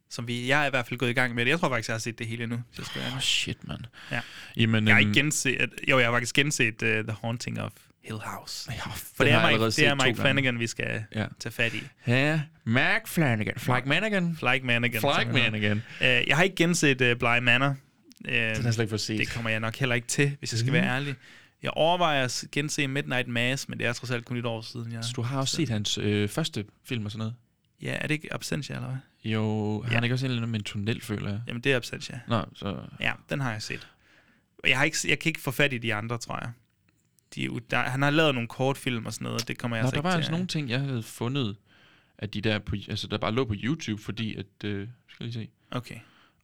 som 0.09 0.28
vi, 0.28 0.47
jeg 0.47 0.63
er 0.63 0.67
i 0.67 0.69
hvert 0.69 0.88
fald 0.88 0.99
gået 0.99 1.09
i 1.09 1.13
gang 1.13 1.36
med 1.36 1.45
det. 1.45 1.51
Jeg 1.51 1.59
tror 1.59 1.69
faktisk, 1.69 1.89
jeg 1.89 1.93
har 1.93 1.99
set 1.99 2.19
det 2.19 2.28
hele 2.28 2.47
nu. 2.47 2.55
Åh, 2.55 2.86
ærlig. 2.97 3.21
shit, 3.21 3.67
mand. 3.67 3.82
Ja. 4.11 4.21
Jamen, 4.57 4.88
Jeg 4.88 4.95
har 4.95 5.01
øhm, 5.01 5.09
ikke 5.09 5.19
genset, 5.19 5.69
jo, 5.89 5.99
jeg 5.99 6.07
har 6.07 6.13
faktisk 6.13 6.36
genset 6.36 6.82
uh, 6.84 6.89
The 6.89 7.15
Haunting 7.21 7.61
of 7.61 7.71
Hill 8.06 8.20
House. 8.24 8.72
Ja, 8.72 8.89
For 9.16 9.24
det 9.24 9.34
er, 9.34 9.47
Mike, 9.51 9.66
det 9.66 9.80
er 9.80 9.95
Mike. 10.06 10.22
Flanagan, 10.22 10.60
vi 10.60 10.68
skal 10.68 11.03
Ja. 11.16 11.26
tage 11.39 11.53
fat 11.53 11.74
i. 11.74 11.84
Ja, 12.08 12.41
Mark 12.64 13.08
Flanagan. 13.08 13.53
Flag 13.58 13.88
Managan. 13.88 14.36
Flag 14.39 14.66
Managan. 14.66 15.01
Flag. 15.01 15.28
Managan. 15.34 15.78
Uh, 16.01 16.06
jeg 16.06 16.36
har 16.36 16.43
ikke 16.43 16.56
genset 16.56 17.01
uh, 17.01 17.18
Bly 17.18 17.39
Manor. 17.41 17.68
Uh, 17.68 17.76
Den 18.26 18.34
har 18.34 18.38
jeg 18.39 18.56
slet 18.74 18.80
ikke 18.80 18.89
fået 18.89 19.01
set. 19.01 19.20
det 19.20 19.30
kommer 19.30 19.49
jeg 19.49 19.60
nok 19.60 19.76
heller 19.76 19.95
ikke 19.95 20.08
til, 20.08 20.36
hvis 20.39 20.51
jeg 20.53 20.60
skal 20.60 20.72
Mhm. 20.72 20.82
være 20.82 20.95
ærlig. 20.95 21.16
Jeg 21.64 21.72
overvejer 21.72 22.24
at 22.24 22.43
gense 22.51 22.88
Midnight 22.88 23.28
Mass, 23.28 23.70
men 23.70 23.80
det 23.80 23.88
er 23.88 23.93
trods 23.93 24.12
alt 24.12 24.26
kun 24.26 24.38
et 24.38 24.45
år 24.45 24.62
siden. 24.62 24.91
Jeg, 24.91 25.03
Så 25.03 25.12
du 25.16 25.22
har 25.22 25.39
også 25.39 25.56
set 25.56 25.70
hans 25.70 25.97
øh, 25.97 26.30
første 26.30 26.66
film 26.88 27.06
og 27.06 27.12
sådan 27.12 27.20
noget? 27.20 27.36
Ja, 27.82 27.93
er 28.01 28.08
det 28.08 28.12
ikke 28.14 28.34
Absentia, 28.34 28.76
eller 28.76 28.88
hvad? 28.88 28.97
Jo, 29.32 29.82
har 29.82 29.89
Ja. 29.89 29.95
han 29.95 30.03
ikke 30.03 30.14
også 30.14 30.26
en 30.26 30.30
eller 30.32 30.41
anden 30.41 30.51
med 30.51 30.60
en 30.60 30.64
tunnel, 30.64 31.01
føler 31.01 31.30
jeg? 31.30 31.39
Jamen, 31.47 31.62
det 31.62 31.72
er 31.72 31.76
Absentia. 31.76 32.20
Nå, 32.28 32.41
så... 32.56 32.78
Ja, 32.99 33.12
den 33.30 33.41
har 33.41 33.51
jeg 33.51 33.62
set. 33.62 33.88
Jeg, 34.68 34.78
har 34.78 34.86
ikke, 34.86 34.97
jeg 35.08 35.20
kan 35.20 35.30
ikke 35.30 35.41
få 35.41 35.51
fat 35.51 35.74
i 35.74 35.78
de 35.78 35.93
andre, 35.93 36.18
tror 36.18 36.39
jeg. 36.41 36.49
De, 37.36 37.45
er 37.45 37.59
der, 37.71 37.78
han 37.78 38.01
har 38.01 38.09
lavet 38.09 38.34
nogle 38.34 38.47
kortfilm 38.47 39.05
og 39.05 39.13
sådan 39.13 39.26
noget, 39.26 39.47
det 39.47 39.57
kommer 39.57 39.78
jeg 39.78 39.84
Nå, 39.84 39.88
altså 39.88 39.91
der 39.91 39.99
ikke 39.99 40.03
var 40.09 40.15
altså 40.15 40.32
nogle 40.32 40.47
ting, 40.47 40.69
jeg 40.69 40.80
havde 40.80 41.03
fundet, 41.03 41.55
at 42.17 42.34
de 42.34 42.41
der, 42.41 42.59
på, 42.59 42.76
altså, 42.89 43.07
der 43.07 43.17
bare 43.17 43.32
lå 43.32 43.45
på 43.45 43.53
YouTube, 43.57 44.01
fordi 44.03 44.36
at... 44.36 44.45
Øh, 44.63 44.88
skal 45.07 45.26
jeg 45.26 45.34
lige 45.34 45.43
se. 45.45 45.49
Okay, 45.71 45.95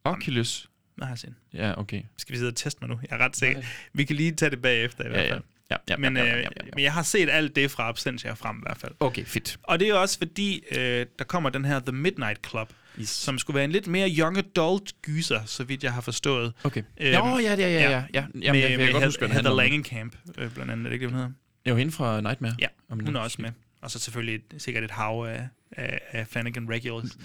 Oculus. 0.03 0.69
hvad 0.95 1.05
har 1.07 1.11
jeg 1.13 1.19
set? 1.19 1.33
Ja, 1.53 1.79
okay. 1.79 2.01
Skal 2.17 2.33
vi 2.33 2.37
sidde 2.37 2.49
og 2.49 2.55
teste 2.55 2.79
mig 2.81 2.89
nu? 2.89 2.99
Jeg 3.09 3.19
er 3.19 3.25
ret 3.25 3.35
sikker. 3.35 3.61
Vi 3.93 4.03
kan 4.03 4.15
lige 4.15 4.31
tage 4.31 4.49
det 4.49 4.61
bagefter 4.61 5.05
i 5.05 5.07
hvert 5.09 5.19
Ja, 5.19 5.25
ja. 5.27 5.33
fald. 5.33 5.43
Ja, 5.71 5.75
ja, 5.89 5.97
Men, 5.97 6.17
ja, 6.17 6.23
ja, 6.23 6.29
øh, 6.29 6.37
ja, 6.37 6.43
ja, 6.43 6.65
ja. 6.65 6.71
men 6.75 6.83
jeg 6.83 6.93
har 6.93 7.03
set 7.03 7.29
alt 7.29 7.55
det 7.55 7.71
fra 7.71 7.87
Absentia 7.89 8.33
frem 8.33 8.57
i 8.57 8.61
hvert 8.61 8.77
fald. 8.77 8.91
Okay, 8.99 9.25
fedt. 9.25 9.57
Og 9.63 9.79
det 9.79 9.85
er 9.85 9.89
jo 9.89 10.01
også 10.01 10.17
fordi, 10.17 10.63
øh, 10.71 11.05
der 11.19 11.25
kommer 11.25 11.49
den 11.49 11.65
her 11.65 11.79
The 11.79 11.91
Midnight 11.91 12.47
Club, 12.49 12.73
Yes. 13.01 13.09
som 13.09 13.37
skulle 13.39 13.55
være 13.55 13.65
en 13.65 13.71
lidt 13.71 13.87
mere 13.87 14.09
young 14.09 14.37
adult 14.37 14.93
gyser, 15.01 15.45
så 15.45 15.63
vidt 15.63 15.83
jeg 15.83 15.93
har 15.93 16.01
forstået. 16.01 16.53
Okay. 16.63 16.83
Øhm, 17.01 17.11
Nå, 17.25 17.37
ja, 17.39 17.53
ja, 17.53 17.55
ja, 17.55 17.89
ja. 17.89 17.89
ja. 17.89 18.03
Jamen, 18.13 18.31
med, 18.51 18.59
jeg, 18.59 18.69
jeg, 18.69 18.77
med 18.79 18.91
godt 18.91 19.05
huske, 19.05 19.27
Heather. 19.27 19.55
Langenkamp, 19.55 20.15
øh, 20.37 20.53
blandt 20.53 20.71
andet. 20.71 20.85
Er 20.85 20.89
det 20.89 20.93
ikke 20.93 21.03
det, 21.05 21.11
hun 21.11 21.19
hedder? 21.21 21.31
Jo, 21.69 21.75
hende 21.75 21.91
fra 21.91 22.21
Nightmare. 22.21 22.55
Ja, 22.59 22.67
hun 22.89 23.15
er 23.15 23.19
også 23.19 23.41
med. 23.41 23.51
Og 23.81 23.91
så 23.91 23.99
selvfølgelig 23.99 24.35
et- 24.35 24.61
sikkert 24.61 24.83
et 24.83 24.91
hav 24.91 25.25
af, 25.29 25.47
af, 25.71 25.99
af 26.11 26.27
Flanagan 26.27 26.69
regulars. 26.69 27.17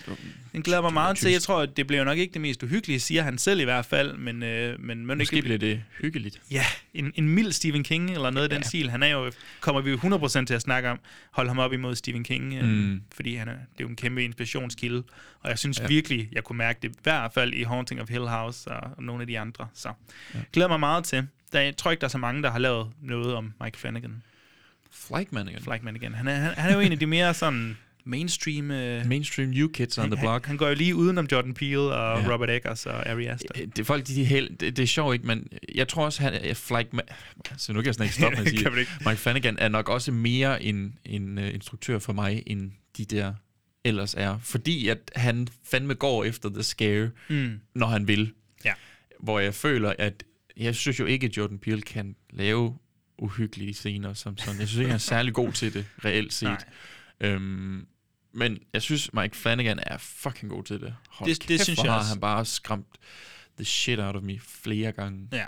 Den 0.53 0.63
glæder 0.63 0.83
mig 0.83 0.93
meget 0.93 1.17
til. 1.17 1.31
Jeg 1.33 1.43
tror, 1.43 1.61
at 1.63 1.77
det 1.77 1.87
bliver 1.87 2.05
nok 2.05 2.19
ikke 2.19 2.33
det 2.33 2.41
mest 2.41 2.63
uhyggelige, 2.63 3.01
siger 3.01 3.23
han 3.23 3.39
selv 3.39 3.61
i 3.61 3.65
hvert 3.65 3.87
fald, 3.87 4.17
men, 4.17 4.43
øh, 4.43 4.81
men 4.81 5.07
men 5.07 5.19
Måske 5.19 5.37
ikke, 5.37 5.45
bliver 5.47 5.59
det 5.59 5.83
hyggeligt. 6.01 6.41
Ja, 6.51 6.65
en, 6.95 7.13
en 7.15 7.29
mild 7.29 7.53
Stephen 7.53 7.85
King, 7.85 8.11
eller 8.11 8.31
noget 8.31 8.45
af 8.49 8.51
den 8.57 8.63
stil. 8.63 8.91
Han 8.91 9.03
er 9.03 9.07
jo, 9.09 9.33
kommer 9.61 9.81
vi 9.81 9.91
jo 9.91 9.97
100% 9.97 10.45
til 10.45 10.55
at 10.55 10.63
snakke 10.63 10.91
om, 10.91 10.99
holde 11.31 11.51
ham 11.51 11.59
op 11.59 11.73
imod 11.73 11.95
Stephen 11.97 12.25
King, 12.25 12.55
øh, 12.55 12.65
Mm. 12.69 13.03
fordi 13.15 13.35
han 13.35 13.49
er, 13.49 13.53
det 13.53 13.61
er 13.79 13.85
jo 13.85 13.89
en 13.89 13.97
kæmpe 13.97 14.25
inspirationskilde. 14.25 15.03
Og 15.41 15.51
jeg 15.51 15.59
synes 15.59 15.81
Ja. 15.81 15.87
virkelig, 15.87 16.29
jeg 16.33 16.45
kunne 16.45 16.59
mærke 16.59 16.79
det 16.83 16.89
i 16.89 16.95
hvert 17.03 17.33
fald 17.35 17.55
i 17.55 17.63
Haunting 17.63 18.01
of 18.01 18.09
Hill 18.09 18.27
House 18.27 18.71
og, 18.71 18.91
og 18.97 19.03
nogle 19.03 19.21
af 19.21 19.27
de 19.27 19.39
andre. 19.39 19.69
Så 19.75 19.93
ja. 20.35 20.39
glæder 20.53 20.69
mig 20.69 20.81
meget 20.81 21.05
til. 21.05 21.27
Der, 21.53 21.61
jeg 21.61 21.77
tror 21.77 21.91
ikke, 21.91 22.01
der 22.01 22.07
er 22.07 22.11
så 22.11 22.19
mange, 22.19 22.43
der 22.43 22.51
har 22.51 22.59
lavet 22.59 22.91
noget 23.03 23.35
om 23.35 23.53
Mike 23.65 23.79
Flanagan. 23.79 24.23
Flagman 25.63 25.97
igen. 25.97 26.15
Han 26.15 26.29
er, 26.29 26.35
han, 26.35 26.55
han 26.57 26.71
er 26.71 26.75
jo 26.75 26.81
en 26.81 26.93
af 26.93 26.99
de 26.99 27.07
mere 27.07 27.35
sådan 27.35 27.77
mainstream... 28.07 28.71
Øh, 28.71 29.07
Mainstream 29.07 29.49
New 29.51 29.69
Kids 29.69 29.99
on 29.99 30.03
han, 30.03 30.11
the 30.11 30.19
han, 30.19 30.25
Block. 30.27 30.47
han 30.47 30.57
går 30.57 30.69
jo 30.69 30.75
lige 30.75 30.95
udenom 30.95 31.29
Jordan 31.33 31.55
Peele 31.55 31.79
og 31.81 32.23
Ja. 32.23 32.33
Robert 32.35 32.51
Eggers 32.51 32.87
og 32.87 33.09
Ari 33.09 33.27
Aster. 33.27 33.49
Øh, 33.61 33.67
Det, 33.77 33.87
folk, 33.87 34.07
de, 34.07 34.15
de 34.15 34.25
held, 34.25 34.57
det, 34.57 34.77
det 34.77 34.83
er 34.83 34.87
sjovt 34.87 35.15
ikke, 35.15 35.27
men 35.27 35.49
jeg 35.75 35.89
tror 35.89 36.05
også, 36.05 36.23
han 36.23 36.35
er 36.35 36.55
Flagman... 36.55 37.05
Så 37.57 37.73
nu 37.73 37.79
kan 37.81 37.87
jeg 37.87 37.95
snart 37.95 38.07
ikke 38.07 38.15
stoppe 38.17 38.37
med 38.39 38.47
at 38.47 38.51
sige 38.59 38.65
det. 38.65 38.89
Mike 39.07 39.17
Flanagan 39.19 39.57
er 39.59 39.69
nok 39.69 39.89
også 39.89 40.13
mere 40.13 40.63
en, 40.63 40.99
en 41.05 41.39
uh, 41.39 41.55
instruktør 41.55 41.99
for 41.99 42.13
mig, 42.13 42.43
end 42.47 42.71
de 42.97 43.05
der 43.05 43.35
ellers 43.85 44.15
er. 44.15 44.39
Fordi 44.39 44.89
at 44.89 45.11
han 45.17 45.49
fandme 45.65 45.95
går 45.95 46.25
efter 46.25 46.49
the 46.49 46.63
scare, 46.63 47.11
Mm. 47.29 47.61
når 47.75 47.87
han 47.87 48.09
vil. 48.09 48.33
Ja. 48.65 48.73
Hvor 49.21 49.39
jeg 49.41 49.55
føler, 49.55 49.93
at 49.99 50.25
jeg 50.57 50.75
synes 50.75 50.99
jo 51.01 51.07
ikke, 51.07 51.27
at 51.27 51.37
Jordan 51.37 51.59
Peele 51.59 51.83
kan 51.83 52.17
lave 52.31 52.77
uhyggelige 53.19 53.75
scener 53.75 54.15
som 54.15 54.39
sådan. 54.39 54.61
Jeg 54.61 54.69
synes 54.69 54.79
ikke, 54.79 54.89
han 54.91 54.95
er 54.95 54.99
særlig 54.99 55.35
god 55.35 55.53
til 55.53 55.75
det, 55.75 55.87
reelt 56.05 56.33
set. 56.33 56.49
Nej. 56.49 57.31
Øhm, 57.33 57.87
men 58.37 58.59
jeg 58.73 58.83
synes, 58.83 59.13
Mike 59.15 59.37
Flanagan 59.37 59.79
er 59.83 59.97
fucking 59.99 60.51
god 60.53 60.63
til 60.65 60.81
det. 60.81 60.95
Hold 61.11 61.31
Det- 61.31 61.39
det 61.41 61.49
kæft, 61.49 61.65
synes 61.65 61.79
hvor 61.79 61.85
jeg 61.85 61.93
har 61.93 61.99
også. 61.99 62.11
han 62.11 62.21
bare 62.21 62.45
skræmt 62.45 62.87
the 63.57 63.65
shit 63.65 63.99
out 64.01 64.17
of 64.17 64.23
me 64.23 64.39
flere 64.41 64.93
gange. 64.93 65.29
Ja. 65.33 65.47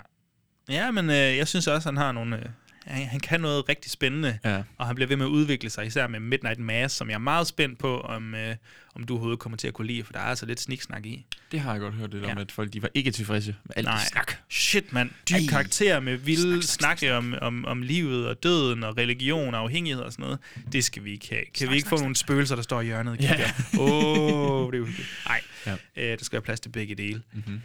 Ja, 0.69 0.91
men 0.91 1.09
øh, 1.09 1.15
jeg 1.15 1.47
synes 1.47 1.67
også, 1.67 1.87
han 1.89 1.97
har 1.97 2.11
nogle... 2.11 2.37
Øh, 2.37 2.45
han, 2.85 3.05
han 3.07 3.19
kan 3.19 3.41
noget 3.41 3.69
rigtig 3.69 3.91
spændende, 3.91 4.39
Ja. 4.45 4.61
og 4.77 4.85
han 4.87 4.95
bliver 4.95 5.07
ved 5.07 5.17
med 5.17 5.25
at 5.25 5.29
udvikle 5.29 5.69
sig, 5.69 5.85
især 5.85 6.07
med 6.07 6.19
Midnight 6.19 6.59
Mass, 6.59 6.95
som 6.95 7.09
jeg 7.09 7.13
er 7.15 7.19
meget 7.19 7.47
spændt 7.47 7.79
på, 7.79 7.99
om, 7.99 8.35
øh, 8.35 8.55
om 8.95 9.03
du 9.03 9.13
overhovedet 9.13 9.39
kommer 9.39 9.57
til 9.57 9.67
at 9.67 9.73
kunne 9.73 9.87
lide, 9.87 10.03
for 10.03 10.13
der 10.13 10.19
er 10.19 10.23
altså 10.23 10.45
lidt 10.45 10.59
sniksnak 10.59 11.05
i. 11.05 11.25
Det 11.51 11.59
har 11.59 11.71
jeg 11.71 11.79
godt 11.81 11.93
hørt, 11.93 12.11
det 12.11 12.21
der 12.21 12.27
Ja. 12.27 12.33
med, 12.33 12.41
at 12.41 12.51
folk 12.51 12.73
de 12.73 12.81
var 12.81 12.89
ikke 12.93 13.11
tilfredse 13.11 13.55
med 13.63 13.73
alt 13.77 13.87
det 13.87 14.07
snak. 14.11 14.33
Shit, 14.49 14.93
mand. 14.93 15.09
Dyb 15.29 15.35
Ej. 15.35 15.41
karakter 15.49 15.99
med 15.99 16.17
vilde 16.17 16.63
snakke 16.63 17.15
om, 17.15 17.35
om, 17.41 17.65
om 17.65 17.81
livet 17.81 18.27
og 18.27 18.43
døden 18.43 18.83
og 18.83 18.97
religion 18.97 19.53
og 19.53 19.59
afhængighed 19.61 20.03
og 20.03 20.11
sådan 20.11 20.23
noget. 20.23 20.39
Det 20.71 20.83
skal 20.83 21.03
vi 21.03 21.11
ikke 21.11 21.27
have. 21.29 21.43
Kan 21.59 21.69
vi 21.69 21.75
ikke 21.75 21.89
få 21.89 21.97
nogle 21.97 22.15
spøgelser, 22.15 22.55
der 22.55 22.63
står 22.63 22.81
i 22.81 22.85
hjørnet 22.85 23.13
og 23.13 23.19
Ja. 23.19 23.27
kigger? 23.35 23.49
Åh, 23.79 24.51
oh, 24.51 24.71
det 24.71 24.77
er 24.77 24.81
uhyggeligt. 24.81 25.09
Nej, 25.27 25.41
Ja. 25.65 25.71
øh, 25.97 26.17
der 26.19 26.23
skal 26.25 26.35
være 26.37 26.41
plads 26.41 26.59
til 26.59 26.69
begge 26.69 26.95
dele. 26.95 27.21
Mm-hmm. 27.33 27.61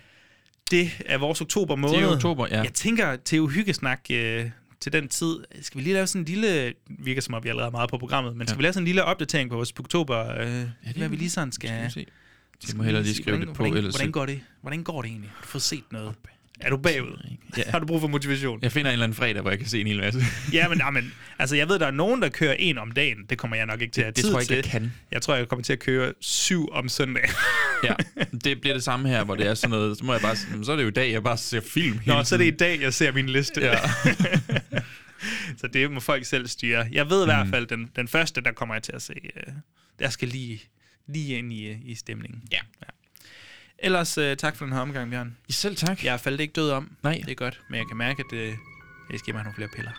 Det 0.70 0.91
er 1.07 1.19
vores 1.19 1.41
oktober 1.41 1.77
måned. 1.77 1.97
Det 1.97 2.05
er 2.05 2.09
oktober, 2.15 2.47
ja. 2.51 2.62
Jeg 2.62 2.73
tænker 2.73 3.16
til 3.16 3.41
uhyggesnak 3.41 4.01
øh, 4.11 4.51
til 4.85 4.93
den 4.93 5.09
tid. 5.09 5.36
Skal 5.62 5.78
vi 5.78 5.85
lige 5.85 5.94
lave 5.94 6.06
sådan 6.06 6.20
en 6.23 6.24
lille... 6.27 6.74
Virker 6.98 7.20
som 7.23 7.35
om, 7.35 7.44
vi 7.44 7.48
allerede 7.48 7.66
er 7.66 7.70
meget 7.73 7.90
på 7.90 7.98
programmet, 7.98 8.36
men 8.36 8.47
skal 8.47 8.55
Ja. 8.55 8.56
vi 8.59 8.62
lave 8.62 8.73
sådan 8.73 8.82
en 8.82 8.86
lille 8.86 9.05
opdatering 9.05 9.51
på 9.51 9.56
vores 9.56 9.73
oktober? 9.78 10.40
Øh, 10.40 10.47
ja, 10.47 10.59
det 10.89 10.97
hvad 10.97 11.09
vi 11.09 11.16
lige 11.16 11.31
sådan 11.31 11.52
skal... 11.52 11.69
Skal 11.70 11.85
vi 11.85 11.90
se. 11.90 12.06
Jeg 12.69 12.77
må 12.77 12.82
hellere 12.82 13.02
lige 13.02 13.15
skrive 13.15 13.36
hvordan, 13.36 13.48
det 13.48 13.56
på, 13.56 13.62
hvordan, 13.62 13.77
ellers 13.78 13.94
hvordan 13.94 14.12
går 14.12 14.27
det? 14.27 14.40
Hvordan 14.61 14.82
går 14.82 15.02
det 15.02 15.09
egentlig? 15.09 15.31
Har 15.35 15.43
du 15.43 15.48
fået 15.48 15.62
set 15.62 15.85
noget? 15.93 16.15
Er 16.61 16.70
du 16.70 16.77
bagud? 16.77 17.36
Ja. 17.56 17.62
Har 17.70 17.78
du 17.78 17.86
brug 17.86 18.01
for 18.01 18.09
motivation? 18.09 18.59
Jeg 18.62 18.73
finder 18.73 18.90
en 18.90 18.93
eller 18.93 19.05
anden 19.05 19.16
fredag, 19.16 19.40
hvor 19.43 19.51
jeg 19.51 19.59
kan 19.59 19.69
se 19.69 19.81
en 19.81 19.86
hel 19.86 20.01
masse. 20.01 20.20
ja, 20.52 20.69
men, 20.69 20.78
ja, 20.78 20.90
men 20.98 21.12
altså, 21.39 21.56
jeg 21.56 21.69
ved, 21.69 21.78
der 21.78 21.86
er 21.86 21.90
nogen, 21.90 22.23
der 22.23 22.28
kører 22.28 22.55
en 22.59 22.78
om 22.78 22.93
dagen. 22.93 23.16
Det 23.31 23.39
kommer 23.39 23.56
jeg 23.56 23.66
nok 23.66 23.81
ikke 23.81 23.93
til 23.93 24.01
at 24.01 24.05
have 24.05 24.11
Det- 24.11 24.16
det 24.16 24.24
tid 24.24 24.31
tror 24.32 24.39
jeg 24.40 24.51
ikke, 24.51 24.62
til. 24.62 24.70
jeg 24.73 24.81
kan. 24.81 24.93
Jeg 25.12 25.23
tror, 25.23 25.35
jeg 25.35 25.48
kommer 25.48 25.62
til 25.62 25.73
at 25.73 25.78
køre 25.78 26.12
syv 26.20 26.69
om 26.73 26.89
søndagen. 26.89 27.31
ja, 27.85 27.94
det 28.44 28.61
bliver 28.61 28.74
det 28.74 28.82
samme 28.85 29.09
her, 29.09 29.24
hvor 29.24 29.35
det 29.36 29.47
er 29.47 29.55
sådan 29.55 29.70
noget, 29.70 29.98
så 29.98 30.05
må 30.05 30.12
jeg 30.12 30.23
bare, 30.23 30.36
så 30.65 30.73
er 30.73 30.77
det 30.77 30.82
jo 30.82 30.89
i 30.89 30.93
dag, 30.93 31.12
jeg 31.12 31.23
bare 31.23 31.36
ser 31.36 31.61
film 31.61 31.98
hele 31.98 32.16
Nå, 32.16 32.24
så 32.24 32.35
er 32.35 32.39
det 32.39 32.47
i 32.47 32.51
dag, 32.56 32.81
jeg 32.81 32.94
ser 32.94 33.12
min 33.12 33.28
liste. 33.28 33.61
Ja. 33.61 33.78
så 35.61 35.67
det 35.67 35.91
må 35.91 36.01
folk 36.01 36.25
selv 36.25 36.47
styre. 36.47 36.89
Jeg 36.93 37.11
ved 37.11 37.23
i 37.23 37.27
hvert 37.27 37.47
mm. 37.47 37.53
fald, 37.53 37.67
den, 37.67 37.91
den 37.97 38.09
første, 38.09 38.41
der 38.41 38.53
kommer 38.53 38.75
jeg 38.75 38.83
til 38.83 38.93
at 38.93 39.03
se, 39.03 39.15
øh, 39.37 39.53
der 39.99 40.11
skal 40.11 40.29
lige, 40.29 40.63
lige 41.07 41.39
ind 41.39 41.53
i, 41.53 41.67
øh, 41.67 41.79
i 41.85 41.95
stemningen. 41.95 42.43
Ja. 42.53 42.61
ja. 42.83 42.87
Ellers 43.79 44.19
øh, 44.19 44.37
tak 44.37 44.57
for 44.57 44.65
den 44.65 44.75
her 44.75 44.81
omgang, 44.81 45.11
Bjørn. 45.11 45.37
I 45.49 45.53
selv 45.53 45.77
tak. 45.77 46.05
Jeg 46.05 46.13
er 46.13 46.19
faldet 46.19 46.41
ikke 46.41 46.53
død 46.53 46.71
om. 46.71 46.97
Nej. 47.03 47.21
Det 47.25 47.31
er 47.31 47.35
godt, 47.35 47.61
men 47.71 47.79
jeg 47.79 47.87
kan 47.89 47.97
mærke, 47.97 48.25
at 48.29 48.33
uh, 48.33 48.55
jeg 49.11 49.19
skal 49.19 49.35
have 49.35 49.45
nogle 49.45 49.55
flere 49.55 49.69
piller. 49.77 49.93